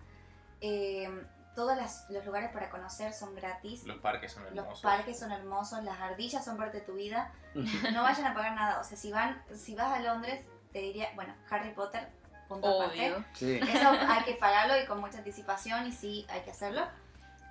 eh, 0.61 1.09
todos 1.57 1.77
las- 1.77 2.09
los 2.11 2.25
lugares 2.25 2.51
para 2.53 2.71
conocer 2.71 3.13
son 3.13 3.35
gratis, 3.35 3.83
Los 3.85 3.99
parques 3.99 4.33
son 4.33 4.45
los 4.45 4.53
hermosos. 4.55 4.83
parques 4.83 5.19
son 5.19 5.33
hermosos, 5.33 5.83
las 5.83 5.99
ardillas 6.01 6.45
son 6.45 6.57
parte 6.57 6.79
de 6.79 6.85
tu 6.85 6.93
vida, 6.95 7.33
no 7.93 8.03
vayan 8.05 8.27
a 8.27 8.35
pagar 8.35 8.53
nada, 8.53 8.79
o 8.81 8.85
sea, 8.85 8.97
si, 8.97 9.11
van, 9.11 9.43
si 9.57 9.75
vas 9.75 9.91
a 9.93 9.99
Londres, 10.01 10.45
te 10.73 10.79
diría, 10.79 11.09
bueno, 11.17 11.35
Harry 11.51 11.73
Potter, 11.73 12.09
punto 12.49 12.69
aparte, 12.81 13.13
Obvio. 13.13 13.25
Sí. 13.35 13.59
eso 13.61 13.89
hay 13.91 14.23
que 14.25 14.35
pagarlo 14.35 14.81
y 14.81 14.87
con 14.87 15.01
mucha 15.01 15.19
anticipación 15.19 15.87
y 15.89 15.93
sí 15.93 16.25
hay 16.29 16.43
que 16.43 16.53
hacerlo. 16.53 16.87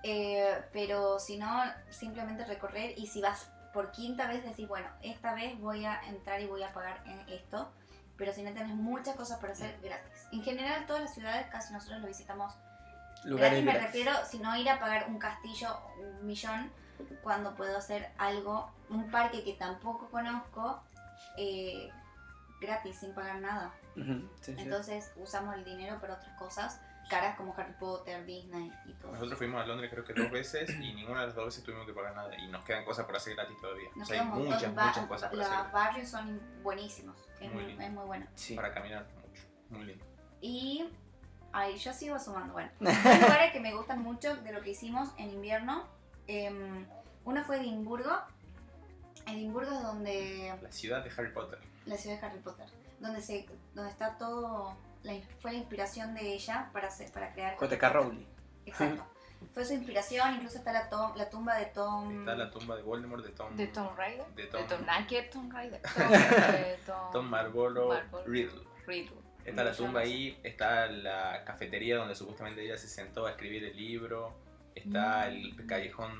Eh, 0.03 0.64
pero 0.72 1.19
si 1.19 1.38
no, 1.38 1.64
simplemente 1.90 2.45
recorrer 2.45 2.94
y 2.98 3.07
si 3.07 3.22
vas 3.22 3.49
por 3.73 3.91
quinta 3.91 4.27
vez 4.27 4.44
decís, 4.44 4.68
bueno, 4.68 4.88
esta 5.02 5.34
vez 5.34 5.60
voy 5.60 5.84
a 5.86 5.99
entrar 6.03 6.40
y 6.40 6.45
voy 6.48 6.61
a 6.64 6.72
pagar 6.72 7.02
en 7.07 7.19
esto. 7.27 7.72
Pero 8.18 8.32
si 8.32 8.44
no 8.44 8.53
tenés 8.53 8.73
muchas 8.76 9.15
cosas 9.18 9.40
para 9.40 9.52
hacer 9.52 9.77
gratis. 9.82 10.10
En 10.32 10.41
general 10.44 10.86
todas 10.86 11.02
las 11.02 11.14
ciudades 11.14 11.48
casi 11.48 11.73
nosotros 11.73 11.99
lo 11.99 12.07
visitamos 12.07 12.53
Lugares 13.26 13.64
gratis. 13.64 13.65
Me 13.65 13.72
gratis. 13.72 13.88
refiero, 13.88 14.11
si 14.26 14.39
no 14.39 14.56
ir 14.56 14.69
a 14.69 14.80
pagar 14.80 15.07
un 15.10 15.19
castillo, 15.19 15.77
un 15.99 16.26
millón, 16.26 16.72
cuando 17.23 17.56
puedo 17.56 17.77
hacer 17.77 18.10
algo, 18.18 18.72
un 18.89 19.10
parque 19.11 19.43
que 19.43 19.53
tampoco 19.53 20.10
conozco, 20.10 20.81
eh, 21.38 21.89
gratis, 22.61 22.99
sin 22.99 23.14
pagar 23.14 23.39
nada. 23.39 23.73
Sí. 24.41 24.56
Entonces 24.57 25.11
usamos 25.15 25.56
el 25.56 25.64
dinero 25.64 25.99
para 25.99 26.15
otras 26.15 26.38
cosas 26.38 26.81
caras 27.10 27.35
como 27.38 27.53
Harry 27.57 27.73
Potter, 27.80 28.26
Disney 28.26 28.72
y 28.85 28.93
todo. 28.93 29.11
Nosotros 29.11 29.38
fuimos 29.38 29.61
a 29.61 29.65
Londres 29.65 29.91
creo 29.91 30.03
que 30.03 30.14
dos 30.14 30.31
veces 30.31 30.69
y 30.69 30.93
ninguna 30.93 31.22
de 31.22 31.27
las 31.27 31.35
dos 31.35 31.45
veces 31.45 31.64
tuvimos 31.64 31.85
que 31.85 31.93
pagar 31.93 32.15
nada. 32.15 32.35
Y 32.38 32.47
nos 32.47 32.64
quedan 32.64 32.85
cosas 32.85 33.06
por 33.06 33.15
hacer 33.15 33.35
gratis 33.35 33.57
todavía. 33.60 33.89
Nos 33.95 34.10
o 34.10 34.14
sea, 34.14 34.22
hay 34.22 34.27
muchas, 34.27 34.72
muchas 34.72 35.06
cosas 35.06 35.30
por 35.30 35.38
Los 35.38 35.47
hacer 35.47 35.72
barrios 35.72 36.10
son 36.10 36.41
buenísimos. 36.64 37.18
Es 37.39 37.52
Muy 37.52 37.64
muy, 37.64 37.65
lindo. 37.68 37.84
es 37.84 37.91
muy 37.91 38.06
bueno. 38.06 38.27
Sí. 38.34 38.56
para 38.56 38.73
caminar 38.73 39.06
mucho. 39.27 39.43
Muy 39.69 39.85
lindo. 39.85 40.06
Y. 40.41 40.89
Ay, 41.57 41.77
yo 41.77 41.94
sigo 41.94 42.19
sumando. 42.19 42.52
Bueno, 42.52 42.69
hay 42.86 43.22
lugares 43.22 43.53
que 43.53 43.61
me 43.61 43.73
gustan 43.73 44.02
mucho 44.02 44.36
de 44.36 44.52
lo 44.52 44.61
que 44.61 44.72
hicimos 44.72 45.10
en 45.18 45.30
invierno. 45.30 45.88
Em, 46.27 46.86
uno 47.23 47.44
fue 47.45 47.57
Edimburgo. 47.61 48.11
Edimburgo 49.26 49.72
es 49.72 49.82
donde. 49.82 50.53
La 50.61 50.72
ciudad 50.72 51.02
de 51.03 51.10
Harry 51.11 51.32
Potter. 51.32 51.60
La 51.86 51.95
ciudad 51.98 52.19
de 52.19 52.26
Harry 52.26 52.40
Potter. 52.40 52.65
Donde, 52.99 53.22
se, 53.22 53.48
donde 53.73 53.90
está 53.90 54.18
todo. 54.18 54.76
la 55.03 55.14
fue 55.40 55.53
la 55.53 55.57
inspiración 55.60 56.14
de 56.14 56.34
ella 56.34 56.69
para, 56.73 56.88
hacer, 56.88 57.10
para 57.14 57.32
crear. 57.32 57.56
JK. 57.57 57.84
Rowling. 57.94 58.26
Exacto. 58.65 59.06
Fue 59.53 59.64
su 59.64 59.73
inspiración. 59.73 60.36
Incluso 60.36 60.57
está 60.57 60.73
la, 60.73 60.90
to- 60.90 61.14
la 61.15 61.30
tumba 61.30 61.56
de 61.56 61.68
Tom. 61.68 62.19
Está 62.22 62.36
la 62.36 62.49
tumba 62.49 62.76
de 62.76 62.82
Voldemort, 62.82 63.23
de 63.23 63.32
Tom... 63.32 63.56
De 63.56 63.68
Tomb 63.68 63.95
Raider. 63.95 64.26
De 64.34 64.44
De 64.44 64.48
Tom, 64.49 64.61
Tom, 64.68 65.52
Raider. 65.52 65.82
Tom, 65.95 66.07
Tom, 66.86 67.11
Tom 67.11 67.26
Marlborough 67.30 67.90
Marlborough. 67.90 68.26
Riddle. 68.27 68.64
Riddle. 68.88 69.24
Está 69.45 69.63
la 69.63 69.72
tumba 69.73 70.01
ahí, 70.01 70.38
está 70.43 70.88
la 70.88 71.43
cafetería 71.45 71.97
donde 71.97 72.15
supuestamente 72.15 72.63
ella 72.65 72.77
se 72.77 72.88
sentó 72.88 73.26
a 73.27 73.31
escribir 73.31 73.63
el 73.63 73.76
libro, 73.77 74.34
está 74.73 75.27
Mm. 75.30 75.34
el 75.34 75.65
callejón 75.67 76.11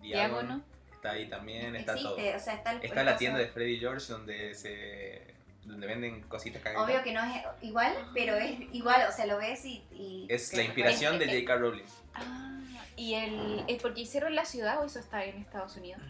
Diagon, 0.00 0.46
Diágono. 0.48 0.62
está 0.92 1.12
ahí 1.12 1.28
también, 1.28 1.76
está 1.76 1.94
todo. 1.94 2.14
O 2.14 2.16
sea, 2.18 2.54
está 2.54 2.72
el 2.72 2.82
Está 2.82 3.04
la 3.04 3.12
el 3.12 3.18
tienda 3.18 3.38
de 3.38 3.46
Freddy 3.46 3.78
George 3.78 4.12
donde 4.12 4.54
se 4.54 5.32
donde 5.64 5.86
venden 5.86 6.22
cositas 6.22 6.60
cagadas. 6.60 6.88
Obvio 6.88 7.04
que 7.04 7.12
no 7.12 7.22
es 7.22 7.40
igual, 7.62 7.94
pero 8.14 8.34
es 8.34 8.58
igual, 8.72 9.06
o 9.08 9.12
sea, 9.12 9.26
lo 9.26 9.38
ves 9.38 9.64
y... 9.64 9.84
y 9.92 10.26
Es 10.28 10.52
la 10.54 10.64
inspiración 10.64 11.20
de 11.20 11.26
recuerda- 11.26 11.54
J.K. 11.54 11.56
Rowling. 11.60 11.84
Ah, 12.14 12.60
y 12.96 13.14
el, 13.14 13.64
¿es 13.68 13.80
porque 13.80 14.00
hicieron 14.00 14.34
la 14.34 14.44
ciudad 14.44 14.82
o 14.82 14.86
eso 14.86 14.98
está 14.98 15.24
en 15.24 15.36
Estados 15.36 15.76
Unidos? 15.76 16.02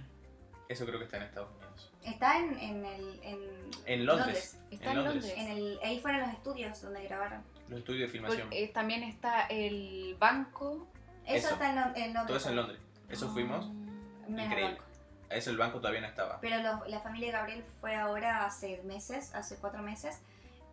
Eso 0.71 0.87
creo 0.87 0.99
que 0.99 1.05
está 1.05 1.19
en 1.19 1.25
Estados 1.25 1.51
Unidos. 1.51 1.62
Está 2.05 2.39
en, 2.39 2.59
en 2.59 2.85
el. 2.85 3.21
En, 3.23 3.39
En 3.87 4.07
Londres. 4.07 4.59
Está 4.71 4.93
en 4.93 4.99
en 4.99 5.05
Londres. 5.05 5.25
Londres. 5.27 5.35
En 5.39 5.49
el, 5.57 5.79
ahí 5.85 6.01
fueron 6.01 6.21
los 6.23 6.31
estudios 6.31 6.81
donde 6.83 7.05
grabaron. 7.05 7.43
Los 7.69 7.79
estudios 7.81 8.03
de 8.03 8.09
filmación. 8.09 8.49
Eh, 8.51 8.69
también 8.69 9.03
está 9.05 9.47
el 9.47 10.17
banco. 10.19 10.87
Eso, 11.27 11.47
Eso. 11.47 11.55
está 11.55 11.71
en, 11.71 11.77
Lon- 11.77 11.97
en 11.97 12.15
Londres. 12.15 12.27
Todo 12.27 12.37
eso 12.37 12.49
en 12.51 12.57
Londres. 12.57 12.81
Eso 13.09 13.29
fuimos. 13.33 13.67
Mm, 13.69 14.31
Menos 14.31 14.47
Increíble. 14.47 14.75
banco. 14.77 14.85
Eso 15.31 15.51
el 15.51 15.57
banco 15.57 15.79
todavía 15.79 16.01
no 16.03 16.09
estaba. 16.09 16.41
Pero 16.41 16.59
los- 16.63 16.89
la 16.89 17.01
familia 17.01 17.29
de 17.29 17.33
Gabriel 17.33 17.65
fue 17.81 17.95
ahora 17.95 18.45
hace 18.45 18.83
meses, 18.83 19.35
hace 19.35 19.57
cuatro 19.57 19.81
meses, 19.83 20.21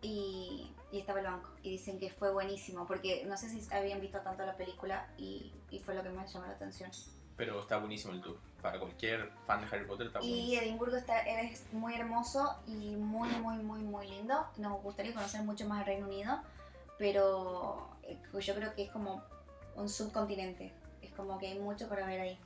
y, 0.02 0.70
y 0.92 0.98
estaba 0.98 1.20
el 1.20 1.26
banco. 1.26 1.48
Y 1.62 1.70
dicen 1.70 1.98
que 1.98 2.10
fue 2.10 2.32
buenísimo, 2.32 2.86
porque 2.86 3.24
no 3.26 3.36
sé 3.36 3.48
si 3.48 3.72
habían 3.72 4.00
visto 4.00 4.18
tanto 4.20 4.44
la 4.44 4.56
película 4.56 5.06
y, 5.16 5.52
y 5.70 5.78
fue 5.78 5.94
lo 5.94 6.02
que 6.02 6.10
más 6.10 6.32
llamó 6.32 6.46
la 6.46 6.52
atención. 6.52 6.90
Pero 7.40 7.58
está 7.58 7.78
buenísimo 7.78 8.12
el 8.12 8.20
tour. 8.20 8.36
Para 8.60 8.78
cualquier 8.78 9.30
fan 9.46 9.62
de 9.62 9.66
Harry 9.74 9.86
Potter 9.86 10.08
está 10.08 10.18
Y 10.20 10.28
buenísimo. 10.28 10.60
Edimburgo 10.62 10.96
está, 10.96 11.20
es 11.20 11.72
muy 11.72 11.94
hermoso 11.94 12.54
y 12.66 12.94
muy, 12.96 13.30
muy, 13.30 13.56
muy, 13.56 13.80
muy 13.80 14.06
lindo. 14.08 14.46
Nos 14.58 14.82
gustaría 14.82 15.14
conocer 15.14 15.42
mucho 15.42 15.66
más 15.66 15.80
el 15.80 15.86
Reino 15.86 16.06
Unido, 16.06 16.38
pero 16.98 17.88
eh, 18.02 18.18
yo 18.40 18.54
creo 18.54 18.74
que 18.74 18.82
es 18.82 18.90
como 18.90 19.22
un 19.74 19.88
subcontinente. 19.88 20.70
Es 21.00 21.10
como 21.14 21.38
que 21.38 21.46
hay 21.46 21.58
mucho 21.58 21.88
para 21.88 22.04
ver 22.04 22.20
ahí. 22.20 22.38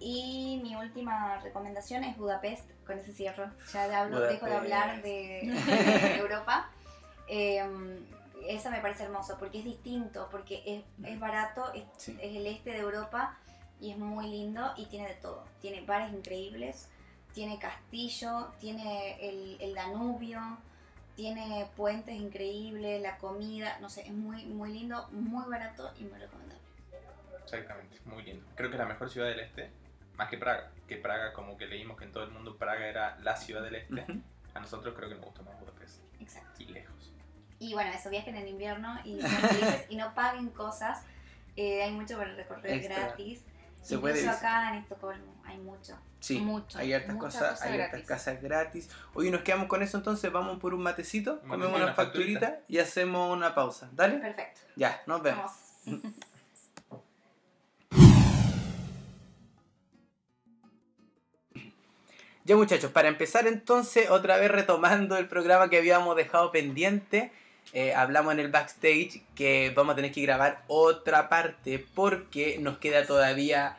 Y 0.00 0.58
mi 0.60 0.74
última 0.74 1.38
recomendación 1.40 2.02
es 2.02 2.16
Budapest, 2.18 2.68
con 2.84 2.98
ese 2.98 3.12
cierro. 3.12 3.48
Ya 3.72 3.86
de 3.86 3.94
hablo, 3.94 4.18
dejo 4.22 4.46
de 4.46 4.54
hablar 4.56 5.02
de, 5.02 5.52
de 5.64 6.16
Europa. 6.18 6.68
Eh, 7.28 7.64
esa 8.48 8.70
me 8.70 8.80
parece 8.80 9.04
hermoso 9.04 9.36
porque 9.38 9.58
es 9.60 9.64
distinto, 9.64 10.26
porque 10.32 10.64
es, 10.66 10.84
es 11.08 11.20
barato, 11.20 11.72
es, 11.74 11.84
Sí. 11.96 12.18
es 12.20 12.34
el 12.36 12.46
este 12.48 12.70
de 12.70 12.78
Europa 12.78 13.38
y 13.80 13.90
es 13.90 13.98
muy 13.98 14.28
lindo 14.28 14.72
y 14.76 14.86
tiene 14.86 15.08
de 15.08 15.14
todo. 15.14 15.44
Tiene 15.60 15.82
bares 15.82 16.12
increíbles, 16.12 16.88
tiene 17.32 17.58
castillo, 17.58 18.52
tiene 18.58 19.16
el, 19.28 19.56
el 19.60 19.74
Danubio, 19.74 20.40
tiene 21.14 21.66
puentes 21.76 22.14
increíbles, 22.14 23.00
la 23.02 23.18
comida, 23.18 23.78
no 23.80 23.88
sé, 23.88 24.02
es 24.02 24.12
muy, 24.12 24.44
muy 24.46 24.72
lindo, 24.72 25.08
muy 25.10 25.48
barato 25.48 25.92
y 25.98 26.04
muy 26.04 26.18
recomendable. 26.18 26.62
Exactamente, 27.42 27.98
muy 28.04 28.22
lindo. 28.22 28.44
Creo 28.54 28.70
que 28.70 28.76
es 28.76 28.80
la 28.80 28.86
mejor 28.86 29.08
ciudad 29.08 29.28
del 29.28 29.40
este, 29.40 29.70
más 30.16 30.28
que 30.28 30.38
Praga. 30.38 30.70
Que 30.86 30.96
Praga, 30.96 31.32
como 31.32 31.56
que 31.56 31.66
leímos 31.66 31.96
que 31.96 32.04
en 32.04 32.12
todo 32.12 32.24
el 32.24 32.30
mundo 32.30 32.56
Praga 32.56 32.86
era 32.86 33.18
la 33.22 33.36
ciudad 33.36 33.62
del 33.62 33.76
este. 33.76 34.04
A 34.54 34.60
nosotros 34.60 34.94
creo 34.96 35.08
que 35.08 35.14
nos 35.14 35.24
gustó 35.24 35.42
más 35.42 35.58
Budapest. 35.60 36.02
Exacto. 36.20 36.62
Y 36.62 36.66
lejos. 36.66 37.12
Y 37.58 37.72
bueno, 37.72 37.90
eso, 37.90 38.10
viajen 38.10 38.36
en 38.36 38.48
invierno 38.48 38.98
y 39.04 39.18
y 39.88 39.96
no 39.96 40.14
paguen 40.14 40.50
cosas. 40.50 41.04
Eh, 41.56 41.82
hay 41.82 41.92
mucho 41.92 42.18
para 42.18 42.34
recorrer 42.34 42.74
Extra. 42.74 42.98
gratis. 42.98 43.42
Se 43.86 43.94
Incluso 43.94 44.14
puede 44.14 44.28
acá 44.28 44.70
en 44.70 44.82
Estocolmo 44.82 45.32
hay 45.44 45.58
mucho. 45.58 45.96
Sí, 46.18 46.40
Mucho, 46.40 46.76
hay 46.76 46.92
hartas 46.92 47.14
cosas, 47.14 47.60
cosa 47.60 47.64
hay 47.66 47.80
hartas 47.80 48.02
casas 48.02 48.42
gratis. 48.42 48.90
Hoy 49.14 49.30
nos 49.30 49.42
quedamos 49.42 49.68
con 49.68 49.80
eso, 49.80 49.96
entonces 49.96 50.32
vamos 50.32 50.58
por 50.58 50.74
un 50.74 50.82
matecito, 50.82 51.40
comemos 51.42 51.76
una 51.76 51.84
una 51.84 51.94
facturita. 51.94 52.40
facturita 52.40 52.66
y 52.66 52.78
hacemos 52.78 53.32
una 53.32 53.54
pausa. 53.54 53.88
¿Dale? 53.92 54.18
Perfecto. 54.18 54.60
Ya, 54.74 55.00
nos 55.06 55.22
vemos. 55.22 55.52
Vamos. 55.84 56.02
Ya 62.44 62.54
muchachos, 62.54 62.92
para 62.92 63.08
empezar 63.08 63.48
entonces, 63.48 64.08
otra 64.08 64.36
vez 64.36 64.52
retomando 64.52 65.16
el 65.16 65.26
programa 65.26 65.68
que 65.68 65.78
habíamos 65.78 66.14
dejado 66.14 66.52
pendiente, 66.52 67.32
eh, 67.72 67.94
hablamos 67.94 68.32
en 68.32 68.40
el 68.40 68.48
backstage 68.48 69.22
que 69.34 69.72
vamos 69.74 69.92
a 69.92 69.96
tener 69.96 70.12
que 70.12 70.22
grabar 70.22 70.64
otra 70.68 71.28
parte 71.28 71.84
porque 71.94 72.58
nos 72.58 72.78
queda 72.78 73.06
todavía 73.06 73.76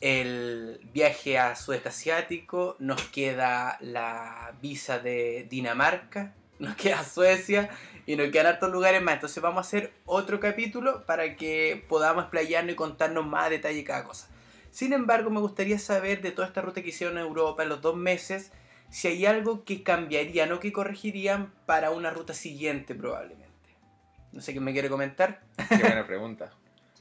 el 0.00 0.80
viaje 0.92 1.38
a 1.38 1.56
sudeste 1.56 1.88
asiático, 1.88 2.76
nos 2.78 3.02
queda 3.02 3.78
la 3.80 4.54
visa 4.60 4.98
de 4.98 5.46
Dinamarca, 5.48 6.34
nos 6.58 6.76
queda 6.76 7.04
Suecia 7.04 7.70
y 8.06 8.16
nos 8.16 8.30
quedan 8.30 8.46
hartos 8.46 8.70
lugares 8.70 9.02
más. 9.02 9.14
Entonces 9.14 9.42
vamos 9.42 9.58
a 9.58 9.68
hacer 9.68 9.92
otro 10.04 10.40
capítulo 10.40 11.04
para 11.06 11.36
que 11.36 11.84
podamos 11.88 12.24
explayarnos 12.24 12.72
y 12.72 12.76
contarnos 12.76 13.26
más 13.26 13.46
a 13.46 13.50
detalle 13.50 13.84
cada 13.84 14.04
cosa. 14.04 14.28
Sin 14.70 14.92
embargo, 14.92 15.30
me 15.30 15.40
gustaría 15.40 15.78
saber 15.78 16.20
de 16.20 16.32
toda 16.32 16.48
esta 16.48 16.60
ruta 16.60 16.82
que 16.82 16.90
hicieron 16.90 17.16
en 17.16 17.24
Europa 17.24 17.62
en 17.62 17.70
los 17.70 17.80
dos 17.80 17.96
meses, 17.96 18.52
si 18.90 19.08
hay 19.08 19.26
algo 19.26 19.64
que 19.64 19.82
cambiarían 19.82 20.52
o 20.52 20.60
que 20.60 20.72
corregirían 20.72 21.52
para 21.66 21.90
una 21.90 22.10
ruta 22.10 22.34
siguiente 22.34 22.94
probablemente. 22.94 23.46
No 24.32 24.40
sé 24.40 24.52
qué 24.52 24.60
me 24.60 24.72
quiere 24.72 24.88
comentar. 24.88 25.40
Qué 25.68 25.76
buena 25.78 26.06
pregunta. 26.06 26.50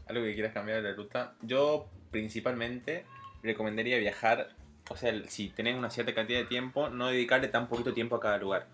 Algo 0.08 0.24
que 0.24 0.34
quieras 0.34 0.54
cambiar 0.54 0.82
de 0.82 0.90
la 0.90 0.96
ruta. 0.96 1.34
Yo 1.42 1.88
principalmente 2.12 3.06
recomendaría 3.44 3.98
viajar, 3.98 4.50
o 4.90 4.96
sea, 4.96 5.12
si 5.28 5.50
tenés 5.50 5.76
una 5.78 5.90
cierta 5.90 6.14
cantidad 6.14 6.40
de 6.40 6.46
tiempo, 6.46 6.90
no 6.90 7.08
dedicarle 7.08 7.48
tan 7.48 7.68
poquito 7.68 7.94
tiempo 7.94 8.16
a 8.16 8.20
cada 8.20 8.38
lugar. 8.38 8.68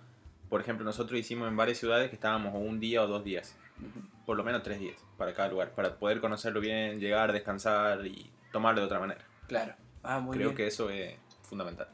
Por 0.50 0.62
ejemplo, 0.62 0.84
nosotros 0.86 1.20
hicimos 1.20 1.48
en 1.48 1.56
varias 1.56 1.78
ciudades 1.78 2.10
que 2.10 2.16
estábamos 2.16 2.54
un 2.56 2.80
día 2.80 3.02
o 3.04 3.08
dos 3.08 3.24
días, 3.24 3.58
por 4.26 4.36
lo 4.38 4.44
menos 4.44 4.64
tres 4.64 4.80
días 4.80 4.98
para 5.18 5.34
cada 5.34 5.48
lugar, 5.50 5.72
para 5.72 5.96
poder 5.98 6.20
conocerlo 6.20 6.60
bien, 6.60 7.00
llegar, 7.00 7.32
descansar 7.32 8.06
y 8.06 8.30
tomarlo 8.52 8.82
de 8.82 8.86
otra 8.88 9.00
manera. 9.00 9.22
Claro. 9.48 9.74
Ah, 10.04 10.20
muy 10.20 10.36
Creo 10.36 10.50
bien. 10.50 10.58
que 10.58 10.68
eso 10.68 10.90
es 10.90 11.16
fundamental. 11.44 11.88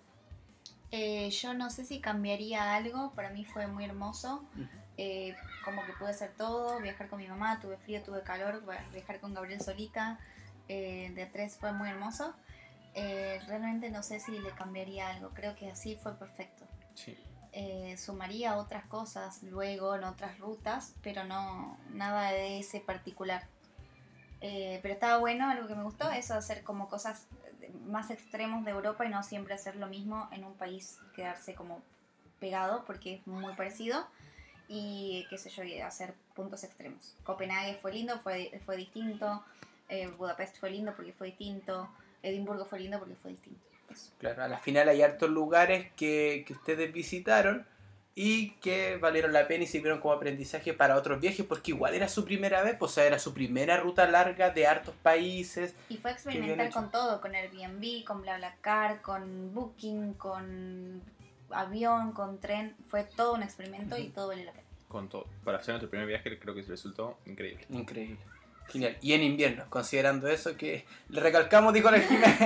Eh, 0.92 1.30
yo 1.32 1.54
no 1.54 1.70
sé 1.70 1.84
si 1.86 2.00
cambiaría 2.00 2.76
algo, 2.76 3.12
para 3.14 3.30
mí 3.30 3.46
fue 3.46 3.68
muy 3.68 3.86
hermoso. 3.86 4.44
Eh, 4.98 5.36
como 5.64 5.86
que 5.86 5.94
pude 5.94 6.10
hacer 6.10 6.32
todo, 6.38 6.80
viajar 6.80 7.10
con 7.10 7.20
mi 7.20 7.28
mamá, 7.28 7.60
tuve 7.60 7.78
frío, 7.78 8.02
tuve 8.02 8.24
calor, 8.24 8.64
viajar 8.92 9.20
con 9.20 9.34
Gabriel 9.34 9.62
solita, 9.62 10.18
eh, 10.70 11.12
de 11.14 11.26
tres 11.26 11.58
fue 11.58 11.72
muy 11.74 11.90
hermoso. 11.90 12.34
Eh, 12.94 13.40
realmente 13.48 13.92
no 13.92 14.02
sé 14.02 14.20
si 14.20 14.40
le 14.40 14.52
cambiaría 14.52 15.10
algo, 15.10 15.30
creo 15.32 15.56
que 15.56 15.70
así 15.70 15.96
fue 15.98 16.18
perfecto. 16.18 16.66
Sí. 16.96 17.18
Eh, 17.52 17.96
sumaría 17.98 18.58
otras 18.58 18.86
cosas 18.86 19.44
luego 19.44 19.96
en 19.96 20.04
otras 20.04 20.40
rutas, 20.40 20.96
pero 21.04 21.26
no 21.26 21.78
nada 21.92 22.32
de 22.32 22.60
ese 22.60 22.80
particular. 22.80 23.46
Pero 24.40 24.94
estaba 24.94 25.18
bueno, 25.18 25.50
algo 25.50 25.68
que 25.68 25.76
me 25.76 25.84
gustó, 25.84 26.12
eso 26.12 26.34
de 26.34 26.40
hacer 26.40 26.64
como 26.64 26.88
cosas 26.88 27.28
más 27.88 28.10
extremos 28.12 28.66
de 28.66 28.72
Europa 28.72 29.06
y 29.06 29.10
no 29.10 29.24
siempre 29.24 29.54
hacer 29.54 29.76
lo 29.76 29.88
mismo 29.88 30.30
en 30.32 30.44
un 30.44 30.54
país, 30.54 31.00
quedarse 31.16 31.54
como 31.54 31.82
pegado 32.40 32.84
porque 32.86 33.16
es 33.16 33.28
muy 33.28 33.54
parecido 33.56 34.06
y 34.68 35.26
qué 35.30 35.38
sé 35.38 35.50
yo, 35.50 35.64
hacer 35.86 36.14
puntos 36.36 36.64
extremos. 36.64 37.16
Copenhague 37.24 37.76
fue 37.76 37.94
lindo, 37.94 38.20
fue, 38.20 38.60
fue 38.66 38.78
distinto, 38.78 39.44
eh, 39.90 40.08
Budapest 40.08 40.60
fue 40.60 40.72
lindo 40.72 40.94
porque 40.96 41.14
fue 41.14 41.28
distinto, 41.28 41.90
Edimburgo 42.22 42.66
fue 42.66 42.80
lindo 42.80 43.00
porque 43.00 43.16
fue 43.16 43.32
distinto. 43.32 43.62
Claro, 44.20 44.44
a 44.44 44.48
la 44.48 44.58
final 44.58 44.90
hay 44.90 45.02
hartos 45.02 45.30
lugares 45.30 45.92
que, 45.96 46.44
que 46.46 46.54
ustedes 46.54 46.92
visitaron 46.92 47.66
y 48.20 48.50
que 48.62 48.98
valieron 48.98 49.32
la 49.32 49.48
pena 49.48 49.66
y 49.66 49.68
sirvieron 49.68 50.00
como 50.00 50.12
aprendizaje 50.12 50.74
para 50.74 50.96
otros 50.96 51.22
viajes 51.22 51.46
porque 51.46 51.70
igual 51.70 51.94
era 51.94 52.10
su 52.10 52.26
primera 52.26 52.64
vez, 52.64 52.76
pues, 52.76 52.92
o 52.92 52.96
sea, 52.96 53.06
era 53.06 53.20
su 53.20 53.32
primera 53.32 53.78
ruta 53.78 54.10
larga 54.10 54.50
de 54.50 54.66
hartos 54.66 54.96
países. 55.04 55.76
Y 55.88 55.98
fue 55.98 56.14
experimentar 56.14 56.72
con 56.72 56.90
todo, 56.90 57.22
con 57.22 57.36
Airbnb, 57.36 58.04
con 58.04 58.24
BlaBlaCar, 58.24 59.04
con 59.04 59.54
Booking, 59.54 60.16
con 60.16 61.00
avión, 61.52 62.12
con 62.14 62.40
tren. 62.40 62.76
Fue 62.88 63.04
todo 63.04 63.36
un 63.36 63.44
experimento 63.44 63.96
y 64.00 64.08
todo 64.08 64.30
vale 64.30 64.46
la 64.46 64.52
pena. 64.52 64.66
Con 64.88 65.10
todo. 65.10 65.28
Para 65.44 65.60
hacer 65.60 65.74
nuestro 65.74 65.92
primer 65.92 66.08
viaje 66.08 66.40
creo 66.40 66.56
que 66.56 66.64
resultó 66.64 67.20
increíble. 67.28 67.68
Increíble. 67.70 68.18
Genial. 68.70 68.98
Y 69.02 69.14
en 69.14 69.24
invierno, 69.24 69.64
considerando 69.70 70.28
eso 70.28 70.56
que 70.58 70.86
le 71.10 71.22
recalcamos, 71.22 71.74
dijo 71.74 71.90
la 71.90 72.00
Jimena, 72.00 72.38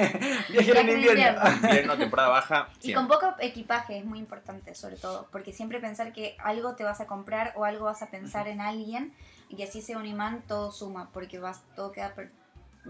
viajar 0.50 0.78
en 0.78 0.90
en 0.90 0.96
invierno. 0.98 1.10
invierno. 1.12 1.42
Invierno, 1.68 1.98
temporada 1.98 2.30
baja, 2.30 2.70
Y 2.82 2.94
con 2.94 3.08
poco 3.08 3.34
equipaje 3.40 3.98
es 3.98 4.06
muy 4.06 4.20
importante, 4.20 4.76
sobre 4.76 4.98
todo, 4.98 5.28
porque 5.32 5.52
siempre 5.52 5.80
pensar 5.80 6.14
que 6.14 6.36
algo 6.40 6.76
te 6.76 6.84
vas 6.84 7.02
a 7.02 7.08
comprar 7.08 7.54
o 7.56 7.66
algo 7.66 7.86
vas 7.86 8.02
a 8.04 8.10
pensar 8.12 8.48
en 8.48 8.62
alguien 8.62 9.14
y 9.50 9.62
así 9.64 9.82
sea 9.82 9.98
un 9.98 10.06
imán, 10.06 10.44
todo 10.48 10.72
suma, 10.72 11.10
porque 11.12 11.40
vas, 11.40 11.62
todo 11.76 11.92
queda 11.92 12.14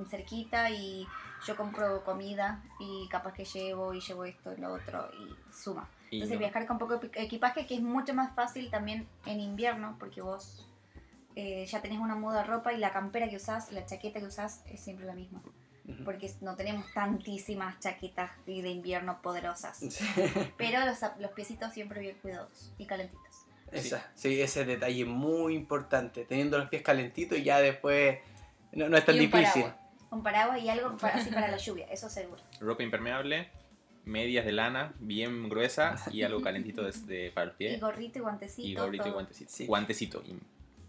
cerquita 0.09 0.69
y 0.69 1.07
yo 1.45 1.55
compro 1.55 2.03
comida 2.03 2.61
y 2.79 3.07
capaz 3.09 3.33
que 3.33 3.45
llevo 3.45 3.93
y 3.93 3.99
llevo 4.01 4.25
esto 4.25 4.53
y 4.55 4.61
lo 4.61 4.73
otro 4.73 5.09
y 5.19 5.53
suma. 5.53 5.87
Y 6.09 6.15
Entonces 6.17 6.35
no- 6.35 6.39
viajar 6.39 6.65
con 6.67 6.77
poco 6.77 6.99
equipaje 7.13 7.65
que 7.65 7.75
es 7.75 7.81
mucho 7.81 8.13
más 8.13 8.33
fácil 8.35 8.69
también 8.69 9.07
en 9.25 9.39
invierno 9.39 9.95
porque 9.99 10.21
vos 10.21 10.67
eh, 11.35 11.65
ya 11.65 11.81
tenés 11.81 11.99
una 11.99 12.15
muda 12.15 12.39
de 12.41 12.43
ropa 12.47 12.73
y 12.73 12.77
la 12.77 12.91
campera 12.91 13.29
que 13.29 13.35
usás, 13.37 13.71
la 13.71 13.85
chaqueta 13.85 14.19
que 14.19 14.25
usás 14.25 14.63
es 14.69 14.79
siempre 14.79 15.05
la 15.05 15.13
misma. 15.13 15.41
Porque 16.05 16.31
no 16.41 16.55
tenemos 16.55 16.85
tantísimas 16.93 17.79
chaquetas 17.79 18.31
de 18.45 18.53
invierno 18.69 19.21
poderosas. 19.21 19.79
Sí. 19.89 20.05
Pero 20.57 20.85
los, 20.85 20.99
los 21.19 21.31
piecitos 21.31 21.73
siempre 21.73 21.99
bien 21.99 22.15
cuidados 22.21 22.71
y 22.77 22.85
calentitos. 22.85 23.45
Esa, 23.71 24.09
sí, 24.15 24.39
ese 24.41 24.63
detalle 24.65 25.05
muy 25.05 25.55
importante. 25.55 26.23
Teniendo 26.25 26.57
los 26.57 26.69
pies 26.69 26.81
calentitos 26.81 27.37
y 27.37 27.43
ya 27.43 27.59
después 27.59 28.19
no, 28.73 28.89
no 28.89 28.97
es 28.97 29.05
tan 29.05 29.15
Y 29.15 29.19
un 29.19 29.25
difícil. 29.31 29.63
paraguas. 29.63 29.75
Un 30.11 30.23
paraguas 30.23 30.61
y 30.61 30.69
algo 30.69 30.97
para, 30.97 31.15
así 31.15 31.29
para 31.31 31.47
la 31.49 31.57
lluvia, 31.65 31.87
eso 31.87 32.09
seguro. 32.09 32.41
ropa 32.59 32.83
impermeable, 32.83 33.49
medias 34.05 34.45
de 34.45 34.51
lana 34.51 34.93
bien 34.99 35.47
gruesas 35.49 36.07
y 36.13 36.23
algo 36.23 36.41
calentito 36.43 36.83
de, 36.83 36.91
de- 37.05 37.31
para 37.31 37.45
los 37.47 37.55
Y 37.55 37.57
pies. 37.57 37.81
gorrito 37.81 38.19
y 38.19 38.21
guantecito. 38.21 38.67
Y 38.67 38.75
gorrito 38.75 39.03
y 39.03 39.05
todo. 39.05 39.13
guantecito. 39.13 39.51
Sí. 39.51 39.65
Guantecito, 39.65 40.23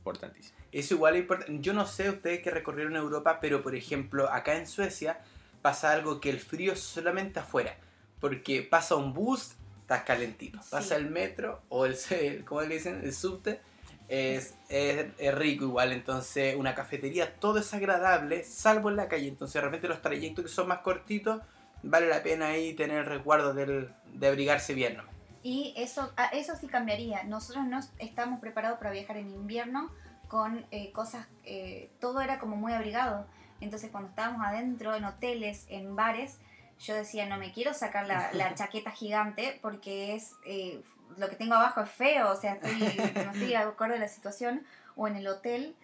importantísimo. 0.03 0.59
Eso 0.73 0.95
igual 0.95 1.15
es 1.15 1.21
importante. 1.23 1.59
Yo 1.61 1.73
no 1.73 1.87
sé 1.87 2.11
ustedes 2.11 2.41
que 2.43 2.51
recorrieron 2.51 2.97
Europa, 2.97 3.39
pero 3.41 3.63
por 3.63 3.75
ejemplo, 3.75 4.29
acá 4.31 4.57
en 4.57 4.67
Suecia 4.67 5.21
pasa 5.63 5.93
algo 5.93 6.21
que 6.21 6.29
el 6.31 6.41
frío 6.41 6.73
es 6.73 6.81
solamente 6.81 7.39
afuera. 7.41 7.77
porque 8.21 8.63
pasa 8.63 8.95
un 8.95 9.13
bus, 9.13 9.57
estás 9.81 10.05
calentito. 10.05 10.61
Pasa 10.71 10.95
Sí. 10.97 11.03
el 11.03 11.11
metro 11.11 11.61
o 11.69 11.87
el, 11.87 11.97
¿cómo 12.45 12.63
le 12.63 12.75
dicen? 12.75 13.01
El 13.03 13.13
subte. 13.13 13.61
Es, 14.09 14.55
es, 14.69 15.07
es 15.19 15.35
rico 15.35 15.65
igual, 15.65 15.91
entonces 15.93 16.55
una 16.57 16.75
cafetería 16.75 17.35
todo 17.41 17.59
es 17.59 17.73
agradable, 17.75 18.45
salvo 18.45 18.91
en 18.91 18.97
la 18.97 19.09
calle, 19.09 19.27
entonces 19.27 19.55
de 19.55 19.61
repente 19.63 19.89
los 19.89 20.03
trayectos 20.03 20.45
que 20.45 20.51
son 20.51 20.69
más 20.69 20.81
cortitos, 20.81 21.41
vale 21.83 22.09
la 22.09 22.23
pena 22.23 22.49
ahí 22.49 22.75
tener 22.75 22.99
el 22.99 23.07
recuerdo 23.07 23.55
del, 23.55 23.89
de 24.13 24.27
abrigarse 24.29 24.75
bien. 24.75 24.99
¿no? 24.99 25.05
Y 25.43 25.75
eso, 25.77 26.13
ah, 26.17 26.31
eso 26.33 26.55
sí 26.57 26.69
cambiaría. 26.69 27.25
Nosotros 27.25 27.67
no 27.67 27.81
estamos 27.99 28.41
preparados 28.41 28.79
para 28.79 28.91
viajar 28.91 29.17
en 29.17 29.31
invierno 29.31 29.91
con 30.29 30.65
eh, 30.71 30.93
cosas, 30.93 31.27
eh, 31.45 31.91
todo 32.01 32.21
era 32.21 32.39
como 32.39 32.57
muy 32.57 32.73
abrigado. 32.73 33.27
Entonces 33.61 33.91
cuando 33.91 34.11
estábamos 34.11 34.47
adentro, 34.47 34.95
en 34.95 35.05
hoteles, 35.05 35.67
en 35.69 35.95
bares, 35.95 36.39
yo 36.81 36.95
decía, 36.95 37.27
no 37.27 37.37
me 37.39 37.53
quiero 37.53 37.75
sacar 37.75 38.07
la, 38.07 38.33
la 38.33 38.55
chaqueta 38.57 38.91
gigante 38.91 39.59
porque 39.61 40.15
es 40.15 40.33
eh, 40.47 40.83
lo 41.19 41.29
que 41.29 41.37
tengo 41.37 41.55
abajo 41.55 41.83
es 41.83 41.91
feo, 41.91 42.31
o 42.31 42.37
sea, 42.37 42.55
estoy, 42.55 42.79
no 43.15 43.33
estoy 43.33 43.49
de 43.49 43.57
acuerdo 43.57 43.95
de 43.95 44.01
la 44.01 44.09
situación. 44.09 44.65
O 44.97 45.09
en 45.09 45.17
el 45.17 45.27
hotel 45.27 45.75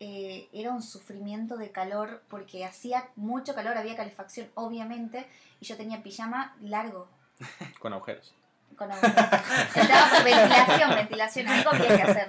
eh, 0.00 0.48
era 0.52 0.72
un 0.72 0.82
sufrimiento 0.82 1.56
de 1.56 1.70
calor 1.70 2.22
porque 2.28 2.64
hacía 2.64 3.08
mucho 3.16 3.54
calor, 3.54 3.76
había 3.76 3.96
calefacción 3.96 4.48
obviamente, 4.54 5.26
y 5.60 5.66
yo 5.66 5.76
tenía 5.76 6.02
pijama 6.02 6.56
largo, 6.60 7.08
Con 7.78 7.92
agujeros. 7.92 8.34
Con 8.78 8.90
agujeros. 8.90 9.14
Necesitaba 9.74 10.22
ventilación, 10.24 10.90
ventilación, 10.94 11.48
algo 11.48 11.70
había 11.70 11.96
que 11.96 12.02
hacer. 12.02 12.28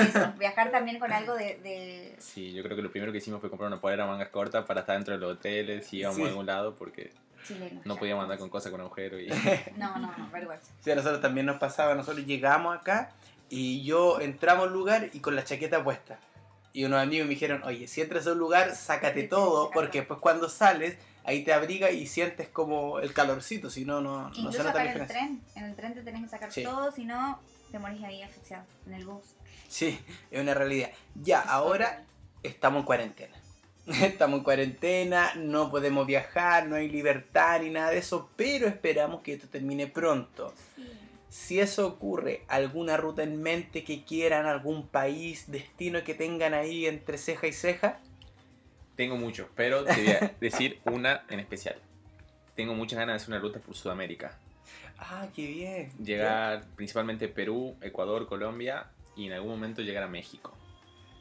Eso, 0.00 0.32
viajar 0.38 0.70
también 0.70 0.98
con 0.98 1.12
algo 1.12 1.34
de... 1.34 1.56
de- 1.62 2.16
Sí, 2.18 2.52
yo 2.52 2.62
creo 2.62 2.76
que 2.76 2.82
lo 2.82 2.90
primero 2.90 3.12
que 3.12 3.18
hicimos 3.18 3.40
fue 3.40 3.50
comprar 3.50 3.66
una 3.68 3.80
polera 3.80 4.06
mangas 4.06 4.28
cortas 4.28 4.64
para 4.64 4.80
estar 4.80 4.96
dentro 4.96 5.14
de 5.14 5.20
los 5.20 5.32
hoteles 5.36 5.86
si 5.86 5.98
íbamos 5.98 6.16
Sí. 6.16 6.24
a 6.24 6.28
algún 6.28 6.46
lado 6.46 6.74
porque 6.76 7.12
chileno. 7.46 7.80
no 7.84 7.96
podíamos 7.96 8.22
andar 8.22 8.38
con 8.38 8.48
cosas 8.48 8.70
con 8.70 8.80
agujeros 8.80 9.20
y 9.20 9.28
No, 9.76 9.98
no, 9.98 10.14
no, 10.16 10.30
vergüenza. 10.30 10.72
Sí, 10.80 10.90
a 10.90 10.94
nosotros 10.94 11.20
también 11.20 11.46
nos 11.46 11.58
pasaba, 11.58 11.94
nosotros 11.94 12.24
llegamos 12.26 12.76
acá 12.76 13.10
y 13.48 13.82
yo 13.82 14.20
entramos 14.20 14.68
al 14.68 14.72
lugar 14.72 15.10
y 15.12 15.20
con 15.20 15.34
la 15.34 15.44
chaqueta 15.44 15.82
puesta. 15.82 16.18
Y 16.72 16.84
unos 16.84 17.02
amigos 17.02 17.26
me 17.26 17.34
dijeron, 17.34 17.62
oye, 17.64 17.88
si 17.88 18.00
entras 18.00 18.26
a 18.28 18.32
un 18.32 18.38
lugar, 18.38 18.76
sácate 18.76 19.22
Sí, 19.22 19.28
todo, 19.28 19.70
porque 19.72 19.98
después 19.98 20.20
cuando 20.20 20.48
sales, 20.48 20.96
ahí 21.24 21.44
te 21.44 21.52
abriga 21.52 21.90
y 21.90 22.06
sientes 22.06 22.48
como 22.48 22.98
el 23.00 23.12
calorcito, 23.12 23.70
si 23.70 23.84
no, 23.84 24.00
no, 24.00 24.30
no 24.30 24.52
se 24.52 24.58
nota 24.62 24.74
la 24.74 24.80
en 24.84 24.86
el 24.88 24.92
diferencia. 24.94 25.06
tren, 25.06 25.42
en 25.56 25.64
el 25.64 25.76
tren 25.76 25.94
te 25.94 26.02
tenés 26.02 26.22
que 26.22 26.28
sacar 26.28 26.52
Sí. 26.52 26.62
todo, 26.62 26.90
si 26.92 27.04
no 27.04 27.38
te 27.70 27.78
morís 27.78 28.02
ahí 28.02 28.22
asfixiado, 28.22 28.64
en 28.86 28.94
el 28.94 29.04
bus. 29.06 29.24
Sí, 29.68 29.98
es 30.30 30.40
una 30.40 30.54
realidad. 30.54 30.90
Ya, 31.14 31.40
ahora 31.40 32.04
estamos 32.42 32.80
en 32.80 32.86
cuarentena. 32.86 33.36
Estamos 34.02 34.38
en 34.38 34.44
cuarentena, 34.44 35.32
no 35.36 35.70
podemos 35.70 36.06
viajar, 36.06 36.66
no 36.68 36.76
hay 36.76 36.88
libertad 36.88 37.60
ni 37.60 37.70
nada 37.70 37.90
de 37.90 37.98
eso, 37.98 38.30
pero 38.36 38.68
esperamos 38.68 39.22
que 39.22 39.32
esto 39.32 39.48
termine 39.48 39.86
pronto. 39.88 40.52
Si 41.28 41.58
eso 41.60 41.86
ocurre, 41.86 42.44
alguna 42.48 42.96
ruta 42.96 43.22
en 43.22 43.40
mente 43.42 43.82
que 43.82 44.04
quieran, 44.04 44.46
algún 44.46 44.86
país, 44.86 45.44
destino 45.50 46.02
que 46.04 46.14
tengan 46.14 46.54
ahí 46.54 46.86
entre 46.86 47.18
ceja 47.18 47.46
y 47.46 47.52
ceja. 47.52 47.98
Tengo 49.00 49.16
muchos, 49.16 49.46
pero 49.56 49.82
te 49.82 49.94
voy 49.94 50.10
a 50.10 50.34
decir 50.42 50.78
una 50.84 51.22
en 51.30 51.40
especial. 51.40 51.74
Tengo 52.54 52.74
muchas 52.74 52.98
ganas 52.98 53.14
de 53.14 53.16
hacer 53.16 53.28
una 53.30 53.38
ruta 53.38 53.58
por 53.58 53.74
Sudamérica. 53.74 54.36
Ah, 54.98 55.26
qué 55.34 55.46
bien. 55.46 55.90
Llegar 56.04 56.66
principalmente 56.76 57.26
Perú, 57.28 57.74
Ecuador, 57.80 58.28
Colombia 58.28 58.88
y 59.16 59.26
en 59.28 59.32
algún 59.32 59.52
momento 59.52 59.80
llegar 59.80 60.02
a 60.02 60.06
México. 60.06 60.52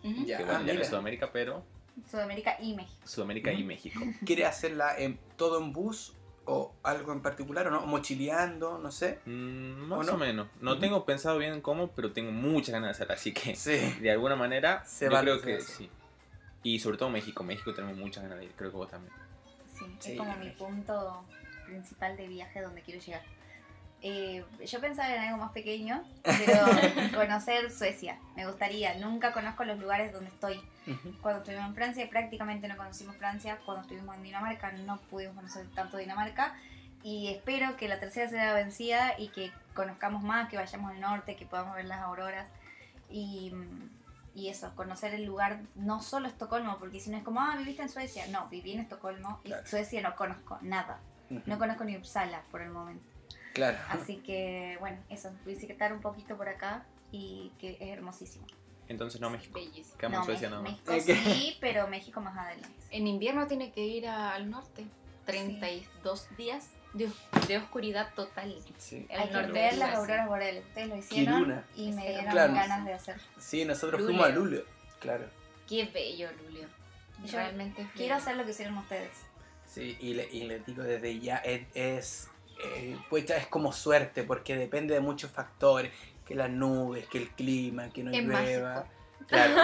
Ujú. 0.03 0.25
Ya. 0.25 0.39
que 0.39 0.43
bueno, 0.43 0.59
ah, 0.61 0.65
ya 0.67 0.73
no 0.73 0.81
es 0.81 0.89
Sudamérica, 0.89 1.29
pero 1.31 1.63
Sudamérica 2.11 2.57
y 2.61 2.73
México. 2.75 2.99
Sudamérica 3.07 3.53
y 3.53 3.59
Ujú. 3.59 3.65
México. 3.67 4.01
¿Quiere 4.25 4.45
hacerla 4.45 4.97
en, 4.97 5.17
todo 5.37 5.57
en 5.63 5.71
bus 5.71 6.11
o 6.43 6.73
algo 6.83 7.13
en 7.13 7.21
particular 7.21 7.65
o 7.67 7.71
no? 7.71 7.85
Mochileando, 7.85 8.77
no 8.77 8.91
sé. 8.91 9.19
Mm, 9.25 9.89
¿O 9.93 9.95
más 9.95 10.07
no? 10.07 10.13
o 10.15 10.17
menos. 10.17 10.47
No 10.59 10.71
Ujú. 10.71 10.81
tengo 10.81 11.05
pensado 11.05 11.37
bien 11.37 11.61
cómo, 11.61 11.91
pero 11.91 12.11
tengo 12.11 12.33
muchas 12.33 12.73
ganas 12.73 12.87
de 12.89 12.91
hacerla. 12.91 13.13
Así 13.13 13.33
que 13.33 13.55
Sí. 13.55 13.77
de 14.01 14.11
alguna 14.11 14.35
manera 14.35 14.83
Se 14.85 15.05
yo 15.05 15.11
vale, 15.11 15.31
creo 15.31 15.41
que 15.41 15.55
hace. 15.63 15.71
sí. 15.71 15.89
Y 16.63 16.79
sobre 16.79 16.97
todo 16.97 17.09
México. 17.09 17.43
México 17.43 17.73
tenemos 17.73 17.97
muchas 17.97 18.23
ganas 18.23 18.39
de 18.39 18.45
ir. 18.45 18.51
Creo 18.55 18.71
que 18.71 18.77
vos 18.77 18.89
también. 18.89 19.13
Sí, 19.77 19.85
Sí, 19.99 20.11
es 20.11 20.17
como 20.17 20.35
mi 20.35 20.49
punto 20.49 21.23
principal 21.65 22.17
de 22.17 22.27
viaje 22.27 22.61
donde 22.61 22.81
quiero 22.81 22.99
llegar. 22.99 23.21
Eh, 24.01 24.45
yo 24.65 24.79
pensaba 24.79 25.13
en 25.13 25.21
algo 25.21 25.37
más 25.37 25.51
pequeño, 25.51 26.03
pero 26.23 26.65
conocer 27.15 27.71
Suecia. 27.71 28.17
Me 28.35 28.45
gustaría. 28.45 28.95
Nunca 28.95 29.31
conozco 29.33 29.63
los 29.63 29.79
lugares 29.79 30.13
donde 30.13 30.29
estoy. 30.29 30.61
Ujú. 30.87 31.13
Cuando 31.21 31.39
estuvimos 31.39 31.67
en 31.67 31.75
Francia 31.75 32.09
prácticamente 32.09 32.67
no 32.67 32.77
conocimos 32.77 33.15
Francia. 33.17 33.59
Cuando 33.65 33.83
estuvimos 33.83 34.15
en 34.15 34.23
Dinamarca 34.23 34.71
no 34.71 34.97
pudimos 35.09 35.35
conocer 35.35 35.65
tanto 35.75 35.97
Dinamarca. 35.97 36.55
Y 37.03 37.29
espero 37.29 37.77
que 37.77 37.87
la 37.87 37.99
tercera 37.99 38.29
sea 38.29 38.53
vencida 38.53 39.15
y 39.17 39.29
que 39.29 39.51
conozcamos 39.73 40.21
más, 40.21 40.49
que 40.49 40.57
vayamos 40.57 40.91
al 40.91 40.99
norte, 40.99 41.35
que 41.35 41.45
podamos 41.45 41.75
ver 41.75 41.85
las 41.85 42.01
auroras. 42.01 42.47
Y, 43.09 43.53
y 44.39 44.49
eso, 44.49 44.73
conocer 44.75 45.13
el 45.13 45.25
lugar, 45.25 45.61
no 45.75 46.01
solo 46.01 46.27
Estocolmo, 46.27 46.77
porque 46.79 46.99
si 46.99 47.09
no 47.09 47.17
es 47.17 47.23
como, 47.23 47.41
ah, 47.41 47.55
viviste 47.57 47.81
en 47.81 47.89
Suecia. 47.89 48.25
No, 48.27 48.47
viví 48.49 48.71
en 48.73 48.79
Estocolmo 48.79 49.39
y 49.43 49.47
Claro. 49.49 49.67
Suecia 49.67 50.01
no 50.01 50.15
conozco 50.15 50.57
nada. 50.61 50.99
No 51.45 51.59
conozco 51.59 51.83
ni 51.83 51.95
Uppsala 51.95 52.41
por 52.49 52.61
el 52.61 52.69
momento. 52.71 53.05
Claro. 53.53 53.77
Así 53.89 54.17
que, 54.17 54.77
bueno, 54.79 54.97
eso, 55.09 55.31
visitar 55.45 55.93
un 55.93 56.01
poquito 56.01 56.35
por 56.37 56.47
acá 56.49 56.85
y 57.11 57.51
que 57.59 57.77
es 57.79 57.89
hermosísimo. 57.89 58.45
Entonces 58.87 59.21
no 59.21 59.29
México. 59.29 59.53
Bellísimo. 59.59 59.97
Quedamos 59.97 60.17
No, 60.19 60.23
en 60.23 60.25
Suecia 60.25 60.49
nada 60.49 60.61
más. 60.63 60.71
México 60.87 61.21
sí, 61.23 61.57
pero 61.61 61.87
México 61.87 62.21
más 62.21 62.35
adelante. 62.37 62.69
En 62.89 63.05
invierno 63.05 63.45
tiene 63.47 63.71
que 63.71 63.85
ir 63.85 64.07
a- 64.07 64.33
al 64.33 64.49
norte. 64.49 64.85
32 65.25 66.27
días 66.37 66.69
de, 66.93 67.09
de 67.47 67.57
oscuridad 67.57 68.13
total. 68.15 68.55
Sí. 68.77 69.05
El 69.09 69.19
Hay 69.19 69.27
que 69.27 69.33
norte 69.33 69.51
ver 69.51 69.71
de 69.73 69.77
las 69.77 69.95
auroras 69.95 70.27
boreales. 70.27 70.63
Ustedes 70.67 70.87
lo 70.87 70.95
hicieron 70.97 71.35
Kiruna. 71.35 71.65
y 71.75 71.91
me 71.91 72.07
dieron 72.09 72.25
claro. 72.31 72.53
ganas 72.53 72.85
de 72.85 72.93
hacer. 72.93 73.15
Sí, 73.39 73.65
nosotros 73.65 74.01
Lulio. 74.01 74.17
fuimos 74.17 74.25
a 74.27 74.35
Lulio. 74.35 74.63
Claro. 74.99 75.25
Qué 75.67 75.85
bello, 75.93 76.29
Lulio. 76.43 76.67
Yo 77.25 77.37
Realmente 77.37 77.85
Quiero 77.95 78.15
hacer 78.15 78.35
lo 78.37 78.45
que 78.45 78.51
hicieron 78.51 78.77
ustedes. 78.77 79.11
Sí, 79.65 79.97
y 79.99 80.13
le, 80.15 80.27
y 80.31 80.45
le 80.45 80.59
digo 80.61 80.81
desde 80.83 81.19
ya, 81.19 81.37
es, 81.37 81.61
es, 81.75 82.27
eh, 82.63 82.97
pucha, 83.09 83.37
es 83.37 83.45
como 83.47 83.71
suerte, 83.71 84.23
porque 84.23 84.55
depende 84.55 84.93
de 84.95 84.99
muchos 84.99 85.29
factores, 85.31 85.91
que 86.25 86.33
las 86.33 86.49
nubes, 86.49 87.07
que 87.07 87.19
el 87.19 87.29
clima, 87.31 87.89
que 87.89 88.03
no 88.03 88.11
Es 88.11 88.23
llueva. 88.23 88.73
mágico. 88.75 88.93
Claro, 89.27 89.55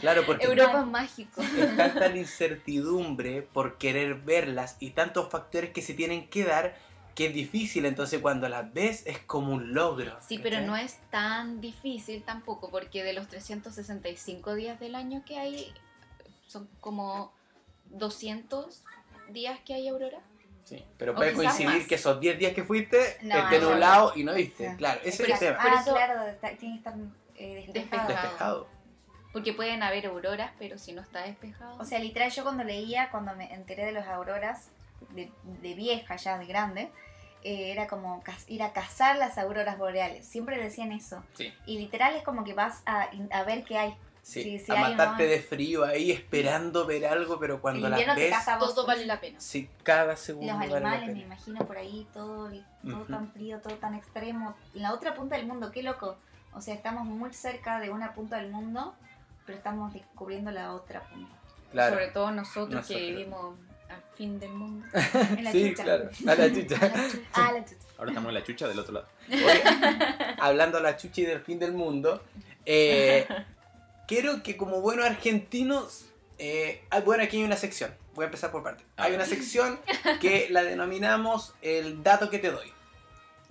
claro, 0.00 0.22
porque 0.26 0.46
Europa 0.46 0.80
es 0.80 0.86
mágico. 0.86 1.42
es 1.42 1.76
tanta 1.76 2.08
la 2.08 2.16
incertidumbre 2.16 3.42
por 3.42 3.78
querer 3.78 4.16
verlas 4.16 4.76
y 4.80 4.90
tantos 4.90 5.30
factores 5.30 5.70
que 5.70 5.80
se 5.82 5.94
tienen 5.94 6.28
que 6.28 6.44
dar 6.44 6.76
que 7.14 7.26
es 7.26 7.34
difícil, 7.34 7.86
entonces 7.86 8.20
cuando 8.20 8.48
las 8.48 8.72
ves 8.72 9.02
es 9.06 9.18
como 9.18 9.52
un 9.52 9.74
logro. 9.74 10.16
Sí, 10.26 10.38
pero 10.38 10.60
no 10.60 10.76
es 10.76 10.98
tan 11.10 11.60
difícil 11.60 12.22
tampoco, 12.22 12.70
porque 12.70 13.02
de 13.02 13.12
los 13.12 13.26
365 13.28 14.54
días 14.54 14.78
del 14.80 14.94
año 14.94 15.22
que 15.26 15.38
hay, 15.38 15.74
son 16.46 16.68
como 16.80 17.32
200 17.86 18.82
días 19.30 19.58
que 19.64 19.74
hay 19.74 19.88
aurora. 19.88 20.18
Sí, 20.64 20.84
pero 20.98 21.14
puede 21.14 21.32
coincidir 21.32 21.68
más. 21.78 21.86
que 21.86 21.96
esos 21.96 22.20
10 22.20 22.38
días 22.38 22.52
que 22.54 22.62
fuiste 22.64 23.18
No, 23.22 23.36
esté 23.38 23.58
no. 23.58 23.70
nublado 23.70 24.12
y 24.14 24.24
no 24.24 24.34
viste. 24.34 24.70
Sí. 24.70 24.76
Claro, 24.76 25.00
ese 25.04 25.24
es 25.24 25.30
el 25.30 25.38
tema. 25.38 25.58
Ah, 25.60 25.82
claro, 25.84 26.26
está- 26.28 26.56
tiene 26.56 26.74
que 26.74 26.78
estar 26.78 26.94
eh, 27.36 27.70
despejado. 27.72 28.08
Despejado. 28.08 28.68
Porque 29.32 29.52
pueden 29.52 29.82
haber 29.82 30.06
auroras, 30.06 30.50
pero 30.58 30.76
si 30.78 30.92
no 30.92 31.02
está 31.02 31.22
despejado. 31.22 31.76
O 31.78 31.84
sea, 31.84 31.98
literal, 32.00 32.30
yo 32.30 32.42
cuando 32.42 32.64
leía, 32.64 33.10
cuando 33.10 33.34
me 33.36 33.52
enteré 33.54 33.84
de 33.84 33.92
las 33.92 34.08
auroras, 34.08 34.68
de, 35.10 35.30
de 35.62 35.74
vieja 35.74 36.16
ya, 36.16 36.36
de 36.38 36.46
grande, 36.46 36.90
eh, 37.44 37.70
era 37.72 37.86
como 37.86 38.22
caz- 38.24 38.44
ir 38.48 38.62
a 38.62 38.72
cazar 38.72 39.16
las 39.16 39.38
auroras 39.38 39.78
boreales. 39.78 40.26
Siempre 40.26 40.58
decían 40.60 40.92
eso. 40.92 41.22
Sí. 41.34 41.52
Y 41.64 41.78
literal 41.78 42.14
es 42.16 42.22
como 42.24 42.44
que 42.44 42.54
vas 42.54 42.82
a, 42.86 43.08
a 43.30 43.44
ver 43.44 43.64
qué 43.64 43.78
hay. 43.78 43.96
Sí, 44.22 44.42
Sí, 44.42 44.58
sí 44.58 44.72
a 44.72 44.76
matarte 44.76 45.22
no. 45.24 45.30
de 45.30 45.40
frío 45.40 45.84
ahí 45.84 46.10
esperando 46.10 46.84
ver 46.84 47.06
algo, 47.06 47.38
pero 47.40 47.60
cuando 47.62 47.88
te 47.88 48.04
ves, 48.14 48.34
vos. 48.58 48.74
todo 48.74 48.86
vale 48.86 49.06
la 49.06 49.18
pena. 49.18 49.40
sí, 49.40 49.70
cada 49.82 50.14
segundo 50.16 50.46
Los 50.52 50.58
vale 50.58 50.70
la 50.72 50.76
animales, 50.90 51.16
me 51.16 51.22
imagino 51.22 51.66
por 51.66 51.78
ahí, 51.78 52.06
todo, 52.12 52.50
todo 52.84 53.04
tan 53.06 53.30
frío, 53.32 53.60
todo 53.60 53.76
tan 53.76 53.94
extremo. 53.94 54.54
En 54.74 54.82
la 54.82 54.92
otra 54.92 55.14
punta 55.14 55.36
del 55.36 55.46
mundo, 55.46 55.70
qué 55.72 55.82
loco. 55.82 56.18
O 56.52 56.60
sea, 56.60 56.74
estamos 56.74 57.06
muy 57.06 57.32
cerca 57.32 57.80
de 57.80 57.88
una 57.90 58.12
punta 58.12 58.36
del 58.36 58.50
mundo, 58.50 58.94
pero 59.50 59.58
estamos 59.58 59.92
descubriendo 59.92 60.52
la 60.52 60.72
otra 60.72 61.02
punta. 61.08 61.34
Claro. 61.72 61.94
Sobre 61.94 62.08
todo 62.08 62.30
nosotros, 62.30 62.70
Nosotros. 62.70 62.86
que 62.86 63.10
vivimos 63.10 63.56
al 63.88 64.00
fin 64.16 64.38
del 64.38 64.52
mundo. 64.52 64.86
En 65.36 65.42
la 65.42 65.50
sí, 65.50 65.70
chucha. 65.70 65.82
claro. 65.82 66.10
A 66.28 66.34
la 66.36 66.52
chucha. 66.52 66.76
A 66.86 66.88
la 66.88 67.08
chucha. 67.08 67.22
Ah, 67.32 67.52
la 67.52 67.64
chucha. 67.64 67.86
Ahora 67.98 68.10
estamos 68.12 68.28
en 68.28 68.34
la 68.34 68.44
chucha 68.44 68.68
del 68.68 68.78
otro 68.78 68.94
lado. 68.94 69.08
Oye, 69.28 69.62
hablando 70.38 70.78
a 70.78 70.80
la 70.80 70.96
chucha 70.96 71.22
y 71.22 71.24
del 71.24 71.40
fin 71.40 71.58
del 71.58 71.72
mundo, 71.72 72.22
eh, 72.64 73.26
quiero 74.06 74.40
que 74.44 74.56
como 74.56 74.80
buenos 74.82 75.04
argentinos, 75.04 76.04
eh, 76.38 76.84
ah, 76.90 77.00
bueno, 77.00 77.24
aquí 77.24 77.38
hay 77.38 77.42
una 77.42 77.56
sección, 77.56 77.92
voy 78.14 78.22
a 78.22 78.26
empezar 78.26 78.52
por 78.52 78.62
parte. 78.62 78.84
Hay 78.98 79.14
una 79.16 79.26
sección 79.26 79.80
que 80.20 80.46
la 80.50 80.62
denominamos 80.62 81.54
el 81.60 82.04
dato 82.04 82.30
que 82.30 82.38
te 82.38 82.52
doy. 82.52 82.72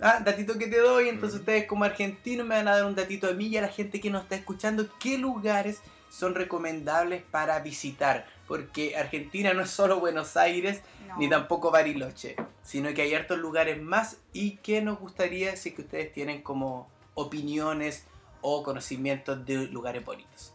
Ah, 0.02 0.20
datito 0.24 0.56
que 0.58 0.66
te 0.66 0.78
doy, 0.78 1.08
entonces 1.08 1.38
Mm. 1.38 1.40
ustedes 1.42 1.66
como 1.66 1.84
argentinos 1.84 2.46
me 2.46 2.54
van 2.56 2.68
a 2.68 2.76
dar 2.76 2.84
un 2.86 2.94
datito 2.94 3.26
de 3.26 3.34
mí 3.34 3.46
y 3.48 3.56
a 3.58 3.62
la 3.62 3.68
gente 3.68 4.00
que 4.00 4.10
nos 4.10 4.22
está 4.22 4.34
escuchando, 4.36 4.86
qué 4.98 5.18
lugares 5.18 5.80
son 6.08 6.34
recomendables 6.34 7.22
para 7.22 7.58
visitar, 7.60 8.26
porque 8.48 8.96
Argentina 8.96 9.52
no 9.52 9.62
es 9.62 9.70
solo 9.70 10.00
Buenos 10.00 10.36
Aires, 10.36 10.80
No. 11.06 11.16
ni 11.18 11.28
tampoco 11.28 11.70
Bariloche. 11.70 12.36
sino 12.62 12.92
que 12.94 13.02
hay 13.02 13.14
hartos 13.14 13.38
lugares 13.38 13.82
más 13.82 14.18
y 14.32 14.56
que 14.58 14.80
nos 14.80 14.98
gustaría 15.00 15.56
si 15.56 15.72
que 15.72 15.82
ustedes 15.82 16.12
tienen 16.12 16.40
como 16.42 16.88
opiniones 17.14 18.04
o 18.42 18.62
conocimientos 18.62 19.44
de 19.44 19.66
lugares 19.68 20.04
bonitos. 20.04 20.54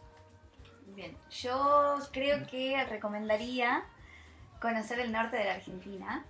Bien, 0.94 1.14
yo 1.30 1.98
creo 2.12 2.46
que 2.46 2.82
recomendaría 2.84 3.84
conocer 4.62 4.98
el 5.00 5.12
norte 5.12 5.36
de 5.36 5.44
la 5.44 5.54
Argentina. 5.54 6.24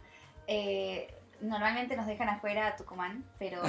Eh, 0.49 1.09
normalmente 1.47 1.97
nos 1.97 2.07
dejan 2.07 2.29
afuera 2.29 2.69
a 2.69 2.77
Tucumán, 2.77 3.25
pero 3.39 3.63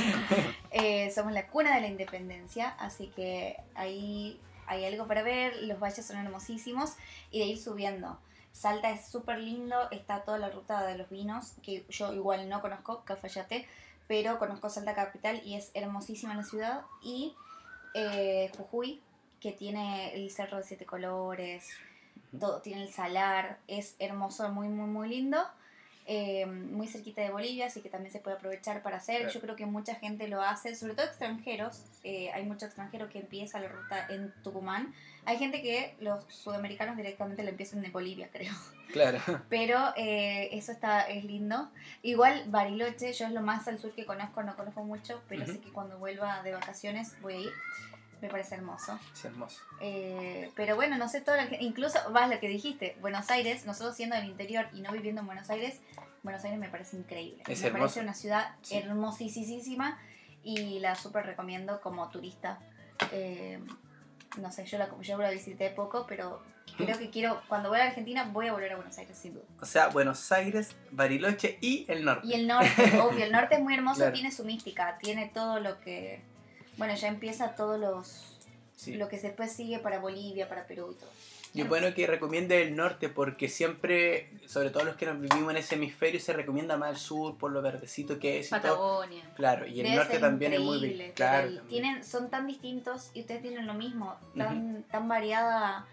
eh, 0.70 1.10
somos 1.10 1.32
la 1.32 1.46
cuna 1.48 1.74
de 1.74 1.80
la 1.80 1.88
independencia, 1.88 2.70
así 2.78 3.08
que 3.08 3.56
ahí 3.74 4.40
hay 4.66 4.84
algo 4.84 5.06
para 5.06 5.22
ver, 5.22 5.62
los 5.62 5.80
valles 5.80 6.04
son 6.04 6.18
hermosísimos 6.18 6.94
y 7.30 7.40
de 7.40 7.46
ir 7.46 7.58
subiendo. 7.58 8.18
Salta 8.52 8.90
es 8.90 9.06
súper 9.08 9.38
lindo, 9.38 9.76
está 9.90 10.22
toda 10.22 10.38
la 10.38 10.48
ruta 10.48 10.84
de 10.86 10.96
los 10.96 11.10
vinos, 11.10 11.52
que 11.62 11.84
yo 11.88 12.12
igual 12.12 12.48
no 12.48 12.60
conozco, 12.60 13.04
Cafayate, 13.04 13.66
pero 14.08 14.38
conozco 14.38 14.70
Salta 14.70 14.94
Capital 14.94 15.42
y 15.44 15.56
es 15.56 15.70
hermosísima 15.74 16.34
la 16.34 16.42
ciudad. 16.42 16.82
Y 17.02 17.34
eh, 17.94 18.50
Jujuy, 18.56 19.02
que 19.40 19.52
tiene 19.52 20.14
el 20.14 20.30
Cerro 20.30 20.56
de 20.56 20.62
Siete 20.62 20.86
Colores, 20.86 21.68
todo, 22.38 22.60
tiene 22.60 22.82
el 22.82 22.92
salar, 22.92 23.58
es 23.68 23.94
hermoso, 23.98 24.48
muy, 24.50 24.68
muy, 24.68 24.88
muy 24.88 25.08
lindo. 25.08 25.38
Eh, 26.08 26.46
muy 26.46 26.86
cerquita 26.86 27.20
de 27.20 27.30
Bolivia, 27.30 27.66
así 27.66 27.80
que 27.80 27.88
también 27.88 28.12
se 28.12 28.20
puede 28.20 28.36
aprovechar 28.36 28.80
para 28.82 28.98
hacer. 28.98 29.18
Claro. 29.22 29.32
Yo 29.32 29.40
creo 29.40 29.56
que 29.56 29.66
mucha 29.66 29.96
gente 29.96 30.28
lo 30.28 30.40
hace, 30.40 30.76
sobre 30.76 30.94
todo 30.94 31.06
extranjeros. 31.06 31.82
eh, 32.04 32.30
hay 32.32 32.44
mucho 32.44 32.66
extranjero 32.66 33.08
que 33.08 33.18
empieza 33.18 33.58
la 33.58 33.68
ruta 33.68 34.06
en 34.08 34.32
Tucumán. 34.44 34.94
Hay 35.24 35.38
gente 35.38 35.60
que 35.62 35.96
los 35.98 36.24
sudamericanos 36.32 36.96
directamente 36.96 37.42
lo 37.42 37.48
empiezan 37.50 37.82
de 37.82 37.90
Bolivia, 37.90 38.28
creo. 38.32 38.52
Claro. 38.92 39.18
Pero 39.48 39.92
eh, 39.96 40.48
eso 40.52 40.70
está 40.70 41.00
es 41.08 41.24
lindo. 41.24 41.68
Igual 42.02 42.44
Bariloche, 42.46 43.12
yo 43.12 43.26
es 43.26 43.32
lo 43.32 43.42
más 43.42 43.66
al 43.66 43.80
sur 43.80 43.90
que 43.92 44.06
conozco, 44.06 44.44
no 44.44 44.54
conozco 44.54 44.84
mucho, 44.84 45.20
pero 45.28 45.42
Ujú. 45.42 45.52
sé 45.54 45.60
que 45.60 45.72
cuando 45.72 45.98
vuelva 45.98 46.40
de 46.44 46.52
vacaciones 46.52 47.20
voy 47.20 47.34
a 47.34 47.38
ir. 47.38 47.50
Me 48.26 48.30
parece 48.32 48.56
hermoso. 48.56 48.98
Es 49.12 49.24
hermoso. 49.24 49.60
Eh, 49.80 50.50
pero 50.56 50.74
bueno, 50.74 50.96
no 50.98 51.08
sé 51.08 51.20
todo, 51.20 51.36
lo 51.40 51.48
que- 51.48 51.58
incluso 51.60 51.98
vas 52.10 52.28
lo 52.28 52.40
que 52.40 52.48
dijiste, 52.48 52.96
Buenos 53.00 53.30
Aires, 53.30 53.64
nosotros 53.66 53.94
siendo 53.96 54.16
del 54.16 54.24
interior 54.26 54.66
y 54.74 54.80
no 54.80 54.90
viviendo 54.90 55.20
en 55.20 55.26
Buenos 55.28 55.48
Aires, 55.48 55.80
Buenos 56.24 56.42
Aires 56.42 56.58
me 56.58 56.68
parece 56.68 56.96
increíble. 56.96 57.44
Es 57.46 57.60
me 57.60 57.68
hermoso. 57.68 57.82
parece 57.84 58.00
una 58.00 58.14
ciudad 58.14 58.56
Sí. 58.62 58.78
hermosísima 58.78 59.96
y 60.42 60.80
la 60.80 60.96
súper 60.96 61.24
recomiendo 61.24 61.80
como 61.80 62.08
turista. 62.10 62.58
Eh, 63.12 63.60
no 64.38 64.50
sé, 64.50 64.66
yo 64.66 64.76
la, 64.78 64.88
yo 65.00 65.18
la 65.18 65.30
visité 65.30 65.70
poco, 65.70 66.04
pero 66.08 66.42
creo 66.76 66.98
que 66.98 67.10
quiero, 67.10 67.40
cuando 67.48 67.68
voy 67.68 67.78
a 67.78 67.84
Argentina 67.84 68.28
voy 68.32 68.48
a 68.48 68.52
volver 68.52 68.72
a 68.72 68.76
Buenos 68.76 68.98
Aires 68.98 69.16
sin 69.16 69.34
duda. 69.34 69.44
O 69.60 69.66
sea, 69.66 69.86
Buenos 69.88 70.32
Aires, 70.32 70.74
Bariloche 70.90 71.58
y 71.60 71.84
el 71.88 72.04
norte. 72.04 72.26
Y 72.26 72.32
el 72.34 72.48
norte, 72.48 73.00
obvio, 73.00 73.24
el 73.24 73.30
norte 73.30 73.54
es 73.54 73.60
muy 73.60 73.74
hermoso, 73.74 73.98
Claro. 74.00 74.12
tiene 74.14 74.32
su 74.32 74.44
mística, 74.44 74.98
tiene 74.98 75.30
todo 75.32 75.60
lo 75.60 75.78
que, 75.80 76.22
bueno, 76.76 76.94
ya 76.94 77.08
empieza 77.08 77.54
todos 77.54 77.78
los, 77.78 78.36
Sí. 78.76 78.94
lo 78.94 79.08
que 79.08 79.18
después 79.18 79.52
sigue 79.52 79.78
para 79.78 79.98
Bolivia, 79.98 80.48
para 80.48 80.66
Perú 80.66 80.90
y 80.92 80.94
todo. 80.96 81.10
Y 81.54 81.62
es 81.62 81.68
bueno 81.68 81.94
que 81.94 82.06
recomiende 82.06 82.60
el 82.60 82.76
norte 82.76 83.08
porque 83.08 83.48
siempre, 83.48 84.30
sobre 84.46 84.68
todo 84.68 84.84
los 84.84 84.96
que 84.96 85.06
nos 85.06 85.18
vivimos 85.18 85.50
en 85.52 85.56
ese 85.56 85.76
hemisferio, 85.76 86.20
se 86.20 86.34
recomienda 86.34 86.76
más 86.76 86.90
el 86.90 86.96
sur 86.98 87.38
por 87.38 87.50
lo 87.50 87.62
verdecito 87.62 88.18
que 88.18 88.40
es 88.40 88.48
y 88.48 88.50
todo. 88.50 89.00
Patagonia. 89.00 89.32
Claro, 89.36 89.66
y 89.66 89.80
el 89.80 89.86
Debe 89.86 89.96
norte 89.96 90.18
también 90.18 90.52
es 90.52 90.60
muy 90.60 90.80
bien. 90.86 91.12
Claro, 91.14 91.62
tienen, 91.62 92.04
son 92.04 92.28
tan 92.28 92.46
distintos 92.46 93.10
y 93.14 93.20
ustedes 93.22 93.40
tienen 93.40 93.66
lo 93.66 93.72
mismo, 93.72 94.16
tan, 94.36 94.82
tan 94.90 95.08
variada 95.08 95.86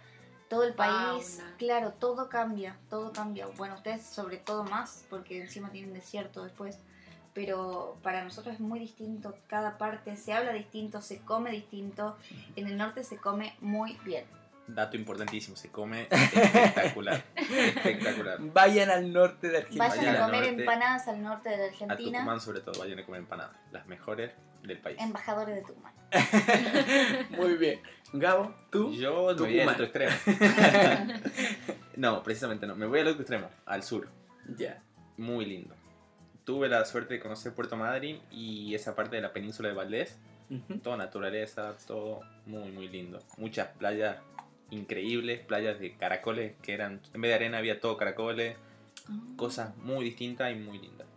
todo 0.49 0.65
el 0.65 0.73
país. 0.73 1.37
Fauna. 1.37 1.55
Claro, 1.57 1.93
todo 1.93 2.27
cambia, 2.27 2.75
todo 2.89 3.13
cambia. 3.13 3.47
Bueno, 3.55 3.75
ustedes 3.75 4.03
sobre 4.03 4.37
todo 4.37 4.65
más, 4.65 5.05
porque 5.09 5.39
encima 5.41 5.71
tienen 5.71 5.93
desierto 5.93 6.43
después. 6.43 6.77
Pero 7.33 7.97
para 8.03 8.23
nosotros 8.23 8.55
es 8.55 8.59
muy 8.59 8.79
distinto 8.79 9.35
cada 9.47 9.77
parte, 9.77 10.15
se 10.17 10.33
habla 10.33 10.53
distinto, 10.53 11.01
se 11.01 11.19
come 11.19 11.51
distinto. 11.51 12.17
En 12.55 12.67
el 12.67 12.77
norte 12.77 13.03
se 13.03 13.17
come 13.17 13.55
muy 13.59 13.97
bien. 14.05 14.25
Dato 14.67 14.95
importantísimo, 14.95 15.57
se 15.57 15.69
come 15.69 16.07
espectacular. 16.11 17.23
espectacular. 17.35 18.37
Vayan 18.39 18.89
al 18.91 19.11
norte 19.11 19.49
de 19.49 19.57
Argentina. 19.57 19.87
Vayan 19.87 20.05
Vayan 20.05 20.15
a 20.15 20.25
comer 20.25 20.41
norte, 20.41 20.61
empanadas 20.61 21.07
al 21.07 21.21
norte 21.21 21.49
de 21.49 21.63
A 21.63 21.65
Argentina. 21.65 22.19
Tucumán 22.19 22.39
sobre 22.39 22.61
todo, 22.61 22.79
vayan 22.79 22.99
a 22.99 23.05
comer 23.05 23.21
empanadas. 23.21 23.57
Las 23.71 23.87
mejores 23.87 24.31
del 24.63 24.79
país. 24.79 24.97
Embajadores 25.01 25.55
de 25.55 25.61
Tucumán. 25.63 25.93
Muy 27.31 27.57
bien. 27.57 27.81
Gabo, 28.13 28.53
tú. 28.71 28.93
Yo 28.93 29.33
me 29.33 29.33
voy 29.33 29.59
al 29.59 29.69
otro 29.69 29.85
extremo. 29.85 30.13
no, 31.97 32.23
precisamente 32.23 32.67
no. 32.67 32.75
Me 32.75 32.85
voy 32.85 32.99
al 32.99 33.07
otro 33.07 33.21
extremo, 33.21 33.49
al 33.65 33.83
sur. 33.83 34.07
Ya. 34.55 34.81
Muy 35.17 35.45
lindo. 35.45 35.75
Tuve 36.45 36.67
la 36.67 36.83
suerte 36.85 37.13
de 37.15 37.19
conocer 37.19 37.53
Puerto 37.53 37.77
Madryn 37.77 38.21
y 38.31 38.75
esa 38.75 38.95
parte 38.95 39.15
de 39.15 39.21
la 39.21 39.31
península 39.31 39.69
de 39.69 39.75
Valdés. 39.75 40.17
Ujú. 40.49 40.79
Toda 40.79 40.97
naturaleza, 40.97 41.75
todo 41.87 42.19
muy, 42.45 42.69
muy 42.71 42.89
lindo. 42.89 43.19
Muchas 43.37 43.69
playas 43.77 44.17
increíbles, 44.69 45.39
playas 45.45 45.79
de 45.79 45.95
caracoles 45.95 46.53
que 46.61 46.73
eran, 46.73 46.99
en 47.13 47.21
vez 47.21 47.29
de 47.29 47.35
arena 47.35 47.59
había 47.59 47.79
todo 47.79 47.95
caracoles, 47.95 48.57
cosas 49.37 49.75
muy 49.77 50.03
distintas 50.03 50.51
y 50.51 50.55
muy 50.55 50.79
lindas. 50.79 51.07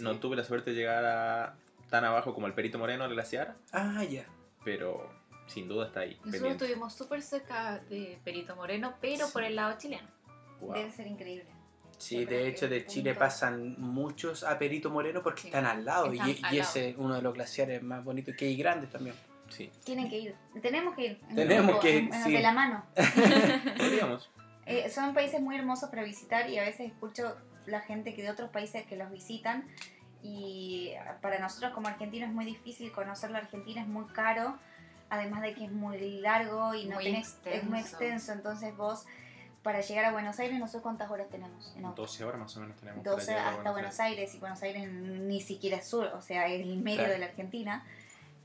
No 0.00 0.14
Sí. 0.14 0.18
tuve 0.20 0.36
la 0.36 0.44
suerte 0.44 0.70
de 0.70 0.76
llegar 0.76 1.04
a 1.04 1.54
tan 1.90 2.04
abajo 2.04 2.34
como 2.34 2.46
el 2.48 2.54
Perito 2.54 2.78
Moreno, 2.78 3.04
el 3.04 3.12
glaciar, 3.12 3.54
Ah, 3.72 4.02
ya. 4.02 4.26
pero 4.64 5.08
sin 5.46 5.68
duda 5.68 5.86
está 5.86 6.00
ahí. 6.00 6.10
Nosotros 6.16 6.32
pendiente. 6.32 6.64
estuvimos 6.64 6.94
súper 6.94 7.22
cerca 7.22 7.78
de 7.90 8.18
Perito 8.24 8.56
Moreno, 8.56 8.94
pero 9.00 9.26
Sí. 9.26 9.32
por 9.32 9.44
el 9.44 9.54
lado 9.54 9.78
chileno. 9.78 10.08
Wow. 10.60 10.74
Debe 10.74 10.90
ser 10.90 11.06
increíble. 11.06 11.46
Sí, 11.98 12.24
de 12.24 12.48
hecho 12.48 12.68
de 12.68 12.78
punto. 12.80 12.92
Chile 12.92 13.14
pasan 13.14 13.74
muchos 13.78 14.44
a 14.44 14.58
Perito 14.58 14.90
Moreno 14.90 15.22
porque 15.22 15.42
Sí. 15.42 15.48
están 15.48 15.66
al 15.66 15.84
lado 15.84 16.12
Están 16.12 16.28
y, 16.28 16.32
al 16.32 16.36
y 16.38 16.40
lado. 16.42 16.56
ese 16.56 16.88
es 16.90 16.96
uno 16.98 17.14
de 17.14 17.22
los 17.22 17.34
glaciares 17.34 17.82
más 17.82 18.04
bonitos 18.04 18.34
que 18.36 18.46
hay 18.46 18.56
grandes 18.56 18.90
también. 18.90 19.14
Sí, 19.50 19.70
Tienen 19.84 20.08
que 20.08 20.18
ir. 20.18 20.34
Tenemos 20.62 20.94
que 20.94 21.04
ir. 21.06 21.20
en 21.28 21.36
Tenemos 21.36 21.66
grupo, 21.66 21.80
que 21.80 21.96
ir, 21.98 22.10
sí. 22.24 22.32
De 22.32 22.40
la 22.40 22.52
mano. 22.52 22.84
podríamos. 23.76 24.30
Eh, 24.66 24.88
son 24.90 25.12
países 25.14 25.40
muy 25.40 25.56
hermosos 25.56 25.90
para 25.90 26.02
visitar 26.02 26.48
y 26.48 26.58
a 26.58 26.62
veces 26.62 26.86
escucho 26.90 27.36
la 27.66 27.80
gente 27.80 28.14
que 28.14 28.22
de 28.22 28.30
otros 28.30 28.50
países 28.50 28.84
que 28.86 28.96
los 28.96 29.10
visitan 29.10 29.66
y 30.22 30.92
para 31.20 31.38
nosotros 31.38 31.72
como 31.74 31.88
argentinos 31.88 32.30
es 32.30 32.34
muy 32.34 32.46
difícil 32.46 32.90
conocer 32.92 33.30
la 33.30 33.38
Argentina, 33.38 33.82
es 33.82 33.86
muy 33.88 34.06
caro, 34.06 34.56
además 35.10 35.42
de 35.42 35.54
que 35.54 35.64
es 35.66 35.70
muy 35.72 35.98
largo 36.20 36.74
y 36.74 36.86
no 36.86 36.94
Muy 36.96 37.04
tenés- 37.04 37.36
es 37.44 37.64
muy 37.64 37.78
extenso. 37.80 37.96
extenso, 38.04 38.32
entonces 38.32 38.74
vos 38.76 39.04
para 39.64 39.80
llegar 39.80 40.04
a 40.04 40.12
Buenos 40.12 40.38
Aires 40.38 40.58
no 40.60 40.68
sé 40.68 40.78
cuántas 40.80 41.10
horas 41.10 41.28
tenemos 41.30 41.74
en 41.76 41.84
auto. 41.86 42.02
12 42.02 42.24
horas 42.24 42.38
más 42.40 42.56
o 42.56 42.60
menos 42.60 42.76
tenemos. 42.76 43.02
para 43.02 43.16
12 43.16 43.26
llegar 43.32 43.46
a 43.46 43.50
hasta 43.50 43.70
Buenos 43.72 43.98
Aires. 43.98 44.18
Aires 44.18 44.34
y 44.34 44.38
Buenos 44.38 44.62
Aires 44.62 44.88
ni 44.92 45.40
siquiera 45.40 45.78
es 45.78 45.88
sur, 45.88 46.06
o 46.14 46.20
sea, 46.22 46.46
es 46.46 46.60
el 46.60 46.76
medio 46.76 46.98
Claro. 46.98 47.12
de 47.14 47.18
la 47.18 47.26
Argentina. 47.26 47.84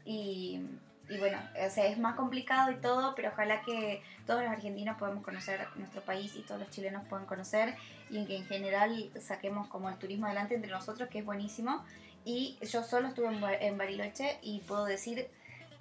Y, 0.05 0.61
y 1.09 1.17
bueno, 1.17 1.37
o 1.65 1.69
sea, 1.69 1.85
es 1.87 1.97
más 1.99 2.15
complicado 2.15 2.71
y 2.71 2.75
todo, 2.77 3.13
pero 3.15 3.29
ojalá 3.29 3.61
que 3.63 4.01
todos 4.25 4.41
los 4.41 4.49
argentinos 4.51 4.97
podamos 4.97 5.23
conocer 5.23 5.67
nuestro 5.75 6.01
país 6.01 6.35
y 6.35 6.41
todos 6.41 6.59
los 6.61 6.69
chilenos 6.71 7.03
puedan 7.09 7.25
conocer 7.25 7.75
y 8.09 8.17
en 8.17 8.25
que 8.25 8.37
en 8.37 8.45
general 8.45 9.11
saquemos 9.19 9.67
como 9.67 9.89
el 9.89 9.97
turismo 9.97 10.25
adelante 10.25 10.55
entre 10.55 10.71
nosotros, 10.71 11.09
que 11.09 11.19
es 11.19 11.25
buenísimo. 11.25 11.83
Y 12.25 12.57
yo 12.61 12.81
solo 12.83 13.09
estuve 13.09 13.27
en 13.67 13.77
Bariloche 13.77 14.39
y 14.41 14.59
puedo 14.61 14.85
decir 14.85 15.27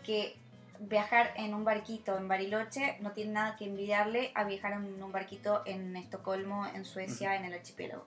que 0.04 0.36
viajar 0.80 1.32
en 1.36 1.54
un 1.54 1.64
barquito 1.64 2.16
en 2.16 2.28
Bariloche 2.28 2.96
no 3.00 3.12
tiene 3.12 3.32
nada 3.32 3.56
que 3.56 3.64
envidiarle 3.64 4.30
a 4.34 4.44
viajar 4.44 4.72
en 4.72 5.02
un 5.02 5.12
barquito 5.12 5.62
en 5.66 5.96
Estocolmo, 5.96 6.66
en 6.66 6.84
Suecia, 6.84 7.36
en 7.36 7.44
el 7.44 7.54
archipiélago. 7.54 8.06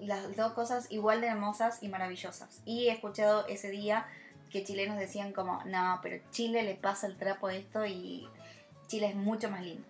Las 0.00 0.36
dos 0.36 0.52
cosas 0.52 0.90
igual 0.90 1.20
de 1.20 1.28
hermosas 1.28 1.82
y 1.82 1.88
maravillosas. 1.88 2.60
Y 2.64 2.88
he 2.88 2.92
escuchado 2.92 3.46
ese 3.48 3.70
día 3.70 4.06
que 4.50 4.62
chilenos 4.62 4.98
decían 4.98 5.32
como, 5.32 5.62
no, 5.64 5.98
pero 6.02 6.22
Chile 6.30 6.62
le 6.62 6.74
pasa 6.74 7.06
el 7.06 7.16
trapo 7.16 7.48
a 7.48 7.54
esto 7.54 7.84
y 7.84 8.28
Chile 8.86 9.08
es 9.08 9.16
mucho 9.16 9.50
más 9.50 9.62
lindo. 9.62 9.86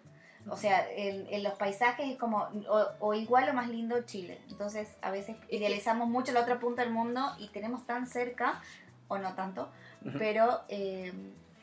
O 0.48 0.56
sea, 0.56 0.88
en, 0.90 1.26
en 1.28 1.42
los 1.42 1.54
paisajes 1.54 2.08
es 2.08 2.16
como, 2.18 2.48
o, 2.68 2.86
o 3.00 3.14
igual 3.14 3.48
o 3.48 3.52
más 3.52 3.68
lindo 3.68 4.00
Chile. 4.02 4.40
Entonces, 4.48 4.88
a 5.02 5.10
veces 5.10 5.36
idealizamos 5.50 6.08
mucho 6.08 6.32
la 6.32 6.40
otra 6.40 6.58
punta 6.58 6.82
del 6.82 6.92
mundo 6.92 7.20
y 7.38 7.48
tenemos 7.48 7.84
tan 7.86 8.06
cerca, 8.06 8.62
o 9.08 9.18
no 9.18 9.34
tanto, 9.34 9.68
pero... 10.18 10.62
eh, 10.68 11.12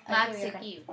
Más 0.07 0.29
asequible. 0.29 0.85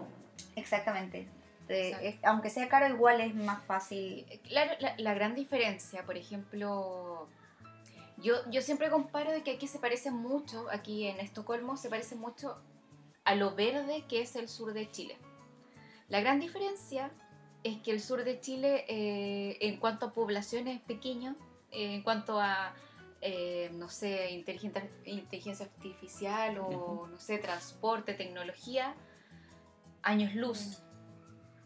Exactamente. 0.56 1.28
Eh, 1.68 1.96
es- 2.02 2.24
aunque 2.24 2.50
sea 2.50 2.68
caro, 2.68 2.88
igual 2.88 3.20
es 3.20 3.34
más 3.34 3.62
fácil. 3.64 4.26
Claro, 4.48 4.72
la, 4.80 4.94
la 4.98 5.14
gran 5.14 5.34
diferencia, 5.34 6.04
por 6.04 6.16
ejemplo, 6.16 7.28
yo, 8.18 8.34
yo 8.50 8.60
siempre 8.60 8.90
comparo 8.90 9.30
de 9.30 9.42
que 9.42 9.52
aquí 9.52 9.66
se 9.68 9.78
parece 9.78 10.10
mucho, 10.10 10.66
aquí 10.70 11.06
en 11.06 11.20
Estocolmo 11.20 11.76
se 11.76 11.88
parece 11.88 12.16
mucho 12.16 12.58
a 13.24 13.34
lo 13.36 13.54
verde 13.54 14.04
que 14.08 14.20
es 14.22 14.34
el 14.36 14.48
sur 14.48 14.72
de 14.72 14.90
Chile. 14.90 15.16
La 16.08 16.20
gran 16.20 16.40
diferencia 16.40 17.10
es 17.62 17.78
que 17.78 17.92
el 17.92 18.00
sur 18.00 18.24
de 18.24 18.40
Chile, 18.40 18.84
eh, 18.88 19.58
en 19.60 19.76
cuanto 19.78 20.06
a 20.06 20.12
población, 20.12 20.66
es 20.66 20.80
pequeño, 20.80 21.36
eh, 21.70 21.94
en 21.94 22.02
cuanto 22.02 22.40
a, 22.40 22.74
eh, 23.20 23.70
no 23.74 23.88
sé, 23.88 24.30
inteligencia, 24.30 25.66
artificial 25.66 26.58
o, 26.58 27.06
no 27.10 27.18
sé, 27.18 27.38
transporte, 27.38 28.14
tecnología, 28.14 28.94
años 30.02 30.34
luz. 30.34 30.82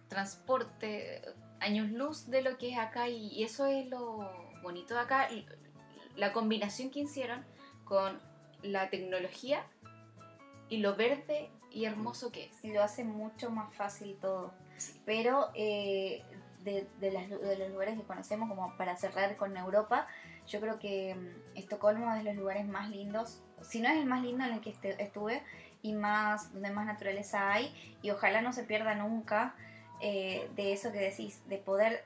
Transporte, 0.09 1.23
años 1.61 1.91
luz 1.91 2.31
de 2.31 2.43
lo 2.43 2.57
que 2.59 2.73
es 2.73 2.79
acá 2.79 3.09
y, 3.09 3.43
eso 3.43 3.67
es 3.67 3.87
lo 3.89 4.31
bonito 4.63 4.95
de 4.95 5.01
acá. 5.01 5.29
La 6.17 6.33
combinación 6.33 6.91
que 6.91 7.01
hicieron 7.01 7.45
con 7.85 8.21
la 8.63 8.91
tecnología 8.91 9.65
y 10.69 10.79
lo 10.79 10.95
verde 10.95 11.51
y 11.71 11.87
hermoso 11.87 12.31
que 12.31 12.45
es. 12.47 12.65
Lo 12.65 12.83
hace 12.83 13.03
mucho 13.05 13.51
más 13.51 13.75
fácil 13.75 14.17
todo. 14.21 14.53
Pero 15.05 15.51
eh, 15.55 16.23
de, 16.61 16.87
de, 17.01 17.11
las- 17.11 17.29
de 17.29 17.57
los 17.59 17.71
lugares 17.71 17.99
que 17.99 18.05
conocemos, 18.05 18.49
como 18.49 18.77
para 18.77 18.97
cerrar 18.97 19.37
con 19.37 19.57
Europa, 19.57 20.07
yo 20.47 20.61
creo 20.61 20.79
que 20.79 21.15
mm, 21.15 21.59
Estocolmo 21.59 22.12
es 22.15 22.23
de 22.23 22.31
los 22.31 22.37
lugares 22.37 22.66
más 22.66 22.91
lindos, 22.91 23.41
si 23.62 23.81
no 23.81 23.89
es 23.89 23.97
el 23.97 24.07
más 24.07 24.23
lindo 24.23 24.45
en 24.45 24.53
el 24.55 24.61
que 24.61 24.71
este- 24.71 25.03
estuve, 25.03 25.43
y 25.83 25.93
más 25.93 26.53
donde 26.53 26.71
más 26.71 26.87
naturaleza 26.87 27.53
hay, 27.53 27.75
y 28.03 28.11
ojalá 28.11 28.41
no 28.41 28.53
se 28.53 28.65
pierda 28.65 28.95
nunca 28.95 29.55
eh, 30.01 30.49
de 30.57 30.73
eso 30.73 30.91
que 30.93 30.99
decís, 30.99 31.47
de 31.49 31.59
poder 31.59 32.05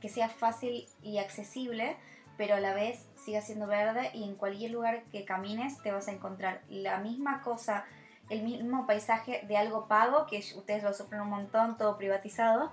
que 0.00 0.08
sea 0.08 0.28
fácil 0.28 0.86
y 1.02 1.18
accesible, 1.18 1.96
pero 2.36 2.54
a 2.54 2.60
la 2.60 2.74
vez 2.74 3.06
siga 3.16 3.40
siendo 3.40 3.66
verde 3.66 4.10
y 4.14 4.24
en 4.24 4.34
cualquier 4.34 4.70
lugar 4.70 5.04
que 5.12 5.24
camines 5.24 5.80
te 5.82 5.92
vas 5.92 6.08
a 6.08 6.12
encontrar 6.12 6.62
la 6.68 6.98
misma 6.98 7.42
cosa, 7.42 7.84
el 8.30 8.42
mismo 8.42 8.86
paisaje 8.86 9.44
de 9.46 9.56
algo 9.58 9.86
pago, 9.86 10.24
que 10.26 10.38
ustedes 10.38 10.82
lo 10.82 10.94
sufren 10.94 11.20
un 11.20 11.28
montón, 11.28 11.76
todo 11.76 11.98
privatizado. 11.98 12.70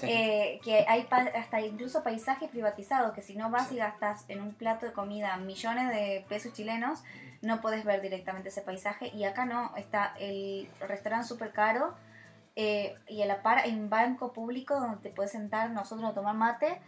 Sí. 0.00 0.06
eh, 0.08 0.60
que 0.64 0.86
hay 0.88 1.02
pa- 1.04 1.28
hasta 1.36 1.60
incluso 1.60 2.02
paisajes 2.02 2.48
privatizados, 2.48 3.12
que 3.12 3.20
si 3.20 3.34
no 3.36 3.50
vas 3.50 3.68
Sí. 3.68 3.74
y 3.74 3.78
gastas 3.78 4.24
en 4.28 4.40
un 4.40 4.54
plato 4.54 4.86
de 4.86 4.92
comida 4.92 5.36
millones 5.36 5.88
de 5.88 6.24
pesos 6.28 6.52
chilenos, 6.54 7.02
no 7.42 7.60
puedes 7.60 7.84
ver 7.84 8.00
directamente 8.00 8.48
ese 8.50 8.62
paisaje. 8.62 9.08
Y 9.08 9.24
acá 9.24 9.44
no, 9.44 9.72
está 9.76 10.14
el 10.20 10.68
restaurante 10.80 11.26
súper 11.26 11.50
caro 11.52 11.94
eh, 12.54 12.96
y 13.08 13.22
a 13.22 13.26
la 13.26 13.42
par 13.42 13.58
hay 13.58 13.72
un 13.74 13.90
banco 13.90 14.32
público 14.32 14.78
donde 14.78 14.98
te 14.98 15.10
puedes 15.10 15.32
sentar 15.32 15.70
nosotros 15.70 16.08
a 16.10 16.14
tomar 16.14 16.36
mate 16.36 16.80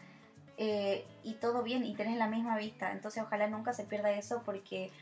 eh, 0.56 1.04
y 1.24 1.34
todo 1.34 1.62
bien 1.64 1.84
y 1.84 1.94
tenés 1.94 2.16
la 2.16 2.28
misma 2.28 2.56
vista. 2.56 2.92
Entonces 2.92 3.22
ojalá 3.24 3.48
nunca 3.48 3.72
se 3.72 3.84
pierda 3.84 4.12
eso 4.12 4.42
porque 4.44 4.92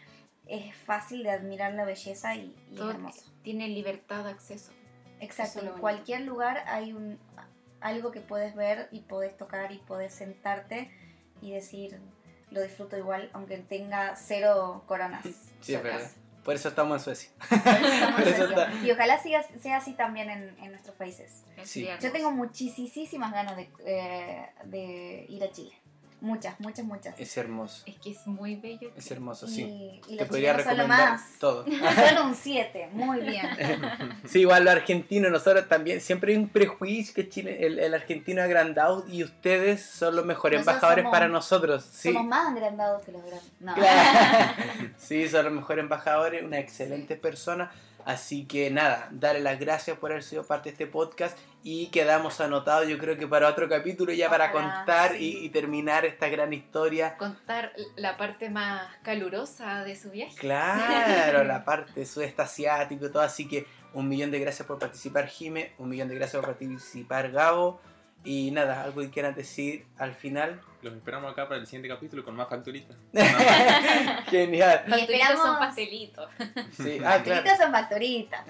es 0.55 0.75
fácil 0.77 1.23
de 1.23 1.31
admirar 1.31 1.73
la 1.75 1.85
belleza 1.85 2.35
y, 2.37 2.55
y 2.69 2.75
es 2.75 2.77
Todo 2.77 2.91
hermoso. 2.91 3.31
tiene 3.43 3.69
libertad 3.69 4.25
de 4.25 4.31
acceso. 4.31 4.73
Exacto, 5.21 5.61
en 5.61 5.69
cualquier 5.81 6.23
lugar 6.23 6.63
hay 6.67 6.93
un 6.93 7.19
algo 7.81 8.11
que 8.13 8.21
puedes 8.21 8.55
ver 8.55 8.89
y 8.93 9.01
puedes 9.01 9.37
tocar 9.37 9.73
y 9.73 9.79
puedes 9.79 10.13
sentarte 10.15 10.91
y 11.41 11.51
decir 11.53 11.99
lo 12.51 12.61
disfruto 12.63 12.97
igual 12.97 13.31
aunque 13.33 13.57
tenga 13.59 14.15
cero 14.17 14.85
coronas. 14.87 15.25
Sí, 15.61 15.75
es 15.75 15.83
verdad. 15.83 16.11
Por 16.45 16.55
eso 16.57 16.69
estamos 16.69 16.99
en 16.99 17.05
Suecia. 17.05 17.31
Estamos 17.51 18.21
en 18.21 18.29
Eso 18.29 18.47
Suecia. 18.49 18.65
está- 18.67 18.85
Y 18.87 18.91
ojalá 18.91 19.19
siga, 19.23 19.43
sea 19.61 19.77
así 19.77 19.93
también 19.95 20.29
en, 20.29 20.59
en 20.59 20.71
nuestros 20.73 20.97
países. 20.97 21.45
Sí. 21.63 21.89
Yo 22.01 22.11
tengo 22.11 22.33
muchísimas 22.33 23.31
ganas 23.33 23.57
de, 23.57 23.71
eh, 23.87 24.47
de 24.65 25.27
ir 25.29 25.43
a 25.45 25.51
Chile. 25.53 25.73
Muchas, 26.23 26.59
muchas, 26.61 26.85
muchas. 26.87 27.19
Es 27.19 27.37
hermoso. 27.37 27.83
Es 27.85 27.97
que 27.99 28.13
es 28.13 28.25
muy 28.29 28.55
bello. 28.55 28.93
Es 28.97 29.11
hermoso, 29.11 29.47
y, 29.47 29.51
sí. 29.51 30.01
y 30.07 30.17
Te 30.17 30.23
los 30.23 30.29
podría 30.29 30.53
recomendar 30.53 30.89
más. 31.11 31.23
todo. 31.41 31.65
Son 32.17 32.27
un 32.29 32.35
7, 32.37 32.91
muy 32.93 33.19
bien. 33.21 33.45
Sí, 34.25 34.41
igual 34.43 34.65
los 34.65 34.73
argentinos, 34.75 35.33
nosotros 35.33 35.69
también, 35.69 36.01
siempre 36.01 36.33
hay 36.33 36.39
un 36.39 36.49
prejuicio 36.49 37.13
que 37.13 37.29
Chile, 37.29 37.67
el, 37.67 37.81
el 37.81 37.93
argentino 37.93 38.41
agrandado 38.41 39.05
y 39.09 39.25
ustedes 39.25 39.85
son 39.85 40.15
los 40.15 40.25
mejores 40.25 40.61
Nosotros 40.61 40.75
embajadores 40.77 41.03
somos- 41.05 41.13
para 41.13 41.29
nosotros. 41.29 41.85
Sí, 41.93 42.13
Somos 42.13 42.29
más 42.29 42.49
agrandados 42.53 43.03
que 43.03 43.11
los 43.13 43.23
grandes. 43.23 43.51
No. 43.59 43.75
Claro. 43.75 44.53
sí, 44.99 45.29
son 45.29 45.45
los 45.47 45.55
mejores 45.55 45.83
embajadores, 45.83 46.45
una 46.45 46.59
excelente 46.61 47.17
persona. 47.17 47.71
Así 48.05 48.47
que 48.47 48.71
nada, 48.71 49.09
darle 49.11 49.41
las 49.41 49.59
gracias 49.59 49.99
por 49.99 50.11
haber 50.11 50.23
sido 50.23 50.45
parte 50.45 50.69
de 50.69 50.73
este 50.73 50.87
podcast 50.87 51.39
y 51.65 51.87
quedamos 51.89 52.41
anotados 52.41 52.89
yo 52.89 52.99
creo 52.99 53.17
que 53.17 53.29
para 53.29 53.49
otro 53.49 53.69
capítulo 53.69 54.13
ya 54.13 54.29
para 54.29 54.51
contar 54.51 55.13
sí. 55.13 55.39
y, 55.41 55.47
y 55.47 55.49
terminar 55.51 56.05
esta 56.05 56.29
gran 56.29 56.53
historia. 56.53 57.17
Contar 57.17 57.73
la 57.97 58.17
parte 58.17 58.51
más 58.51 58.89
calurosa 59.03 59.85
de 59.85 59.95
su 59.97 60.11
viaje. 60.11 60.37
Claro, 60.37 61.45
la 61.45 61.65
parte 61.65 62.05
sudeste 62.05 62.43
asiático 62.43 63.07
y 63.07 63.13
todo, 63.13 63.23
así 63.23 63.47
que 63.47 63.67
un 63.95 64.09
millón 64.09 64.31
de 64.31 64.41
gracias 64.41 64.67
por 64.67 64.79
participar 64.79 65.27
Jime, 65.27 65.73
un 65.79 65.89
millón 65.89 66.09
de 66.09 66.17
gracias 66.17 66.41
por 66.41 66.57
participar 66.57 67.31
Gabo 67.31 67.81
y 68.25 68.51
nada, 68.53 68.85
algo 68.85 69.01
que 69.01 69.11
quieran 69.11 69.35
decir 69.35 69.87
al 69.99 70.15
final. 70.15 70.61
Los 70.81 70.95
esperamos 70.95 71.31
acá 71.31 71.47
para 71.47 71.61
el 71.61 71.67
siguiente 71.67 71.89
capítulo 71.89 72.25
con 72.25 72.35
más 72.35 72.49
facturitas. 72.49 72.97
Genial. 74.27 74.85
Pastelitos 74.89 75.41
son 75.41 75.59
pastelitos. 75.59 76.29
Sí, 76.73 76.99
ah, 77.05 77.23
claro. 77.23 77.25
Facturitas 77.25 77.59
son 77.59 77.73
facturitas. 77.73 78.41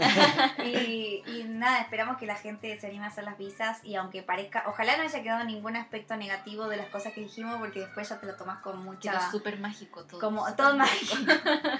y, 0.64 1.22
y 1.26 1.44
nada, 1.46 1.80
esperamos 1.82 2.16
que 2.16 2.24
la 2.24 2.36
gente 2.36 2.78
se 2.80 2.86
anime 2.86 3.04
a 3.04 3.08
hacer 3.08 3.24
las 3.24 3.36
visas 3.36 3.84
y 3.84 3.96
aunque 3.96 4.22
parezca, 4.22 4.64
ojalá 4.66 4.96
no 4.96 5.02
haya 5.02 5.22
quedado 5.22 5.44
ningún 5.44 5.76
aspecto 5.76 6.16
negativo 6.16 6.68
de 6.68 6.78
las 6.78 6.86
cosas 6.86 7.12
que 7.12 7.20
dijimos 7.20 7.58
porque 7.58 7.80
después 7.80 8.08
ya 8.08 8.18
te 8.18 8.26
lo 8.26 8.34
tomas 8.34 8.60
con 8.62 8.72
Quedó 8.72 8.82
mucha... 8.82 9.30
súper 9.30 9.58
mágico 9.58 10.04
todo. 10.04 10.18
Como 10.18 10.50
todo 10.54 10.74
mágico. 10.76 11.16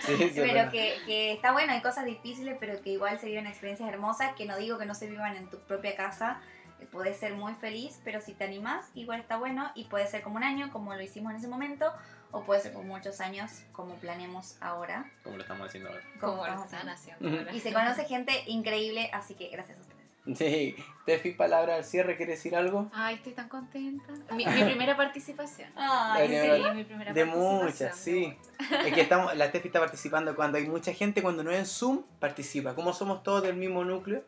Sí, 0.01 0.33
pero 0.35 0.71
que, 0.71 0.99
que 1.07 1.33
está 1.33 1.53
bueno, 1.53 1.73
hay 1.73 1.81
cosas 1.81 2.05
difíciles, 2.05 2.57
pero 2.61 2.81
que 2.83 2.91
igual 2.91 3.19
se 3.19 3.27
viven 3.27 3.47
experiencias 3.47 3.89
hermosas, 3.89 4.35
que 4.35 4.45
no 4.45 4.59
digo 4.59 4.79
que 4.79 4.85
no 4.85 4.95
se 4.95 5.09
vivan 5.09 5.37
en 5.37 5.49
tu 5.49 5.59
propia 5.61 5.97
casa, 5.97 6.41
eh, 6.83 6.89
podés 6.91 7.17
ser 7.19 7.35
muy 7.35 7.55
feliz, 7.55 8.01
pero 8.05 8.21
si 8.21 8.33
te 8.35 8.45
animás, 8.45 8.87
igual 8.95 9.21
está 9.21 9.37
bueno 9.37 9.71
y 9.75 9.85
puede 9.85 10.07
ser 10.07 10.23
como 10.23 10.37
un 10.37 10.45
año, 10.45 10.71
como 10.73 10.95
lo 10.95 11.01
hicimos 11.01 11.31
en 11.33 11.39
ese 11.39 11.49
momento, 11.49 11.93
o 12.31 12.43
puede 12.45 12.61
ser 12.63 12.73
por 12.73 12.85
muchos 12.85 13.21
años, 13.21 13.63
como 13.73 13.95
planeamos 13.97 14.57
ahora. 14.61 15.11
Como 15.23 15.37
lo 15.37 15.43
estamos 15.43 15.69
haciendo 15.69 15.91
ahora. 15.91 16.03
como 16.21 16.21
Como 16.21 16.37
lo 16.39 16.45
estamos 16.49 16.73
están 16.73 16.89
haciendo. 16.89 17.29
ahora. 17.39 17.53
Y 17.53 17.61
se 17.61 17.73
conoce 17.73 18.05
gente 18.05 18.33
increíble, 18.47 19.11
así 19.13 19.35
que 19.35 19.49
gracias 19.49 19.79
a 19.79 19.81
ustedes. 19.83 20.03
Sí, 20.39 20.77
Tefi, 21.05 21.33
palabra 21.33 21.75
al 21.75 21.85
cierre, 21.85 22.17
¿quieres 22.17 22.39
decir 22.39 22.55
algo? 22.55 22.89
Ay, 22.95 23.17
estoy 23.17 23.33
tan 23.33 23.49
contenta. 23.49 24.13
Mi, 24.31 24.47
mi 24.47 24.63
primera 24.65 24.97
participación. 24.97 25.69
Ay, 25.77 26.29
sí. 26.29 26.37
haber- 26.37 26.75
mi 26.77 26.85
primera 26.85 27.13
De 27.13 27.27
participación, 27.27 27.65
muchas, 27.65 27.97
de 27.97 28.13
sí. 28.13 28.39
muchas. 28.61 28.87
Es 28.87 28.95
que 28.95 29.01
estamos, 29.01 29.37
la 29.37 29.51
Tefi 29.51 29.67
está 29.67 29.81
participando 29.81 30.37
cuando 30.37 30.59
hay 30.59 30.69
mucha 30.69 30.93
gente, 30.95 31.23
cuando 31.23 31.43
no 31.43 31.51
es 31.51 31.59
en 31.59 31.67
Zoom, 31.67 32.03
participa. 32.21 32.75
Como 32.77 32.93
somos 32.93 33.25
todos 33.25 33.43
del 33.43 33.57
mismo 33.57 33.85
núcleo. 33.85 34.23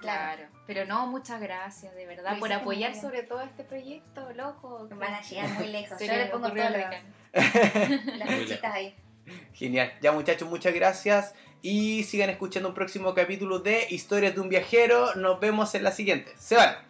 Claro. 0.00 0.44
Pero 0.72 0.86
no, 0.86 1.08
muchas 1.08 1.40
gracias, 1.40 1.92
de 1.96 2.06
verdad, 2.06 2.38
por 2.38 2.52
apoyar 2.52 2.94
sobre 2.94 3.24
todo 3.24 3.40
este 3.40 3.64
proyecto, 3.64 4.32
loco. 4.36 4.88
que 4.88 4.94
Van 4.94 5.14
a 5.14 5.20
llegar 5.20 5.48
muy 5.48 5.66
lejos. 5.66 5.98
Yo 5.98 6.06
le 6.06 6.26
pongo 6.26 6.48
todas 6.48 6.70
las, 6.70 8.28
fichitas 8.38 8.72
ahí. 8.72 8.94
Genial. 9.52 9.92
Ya 10.00 10.12
muchachos, 10.12 10.48
muchas 10.48 10.72
gracias. 10.72 11.34
Y 11.60 12.04
sigan 12.04 12.30
escuchando 12.30 12.68
un 12.68 12.76
próximo 12.76 13.12
capítulo 13.14 13.58
de 13.58 13.84
Historias 13.90 14.36
de 14.36 14.42
un 14.42 14.48
viajero. 14.48 15.16
Nos 15.16 15.40
vemos 15.40 15.74
en 15.74 15.82
la 15.82 15.90
siguiente. 15.90 16.32
Se 16.38 16.54
van. 16.54 16.89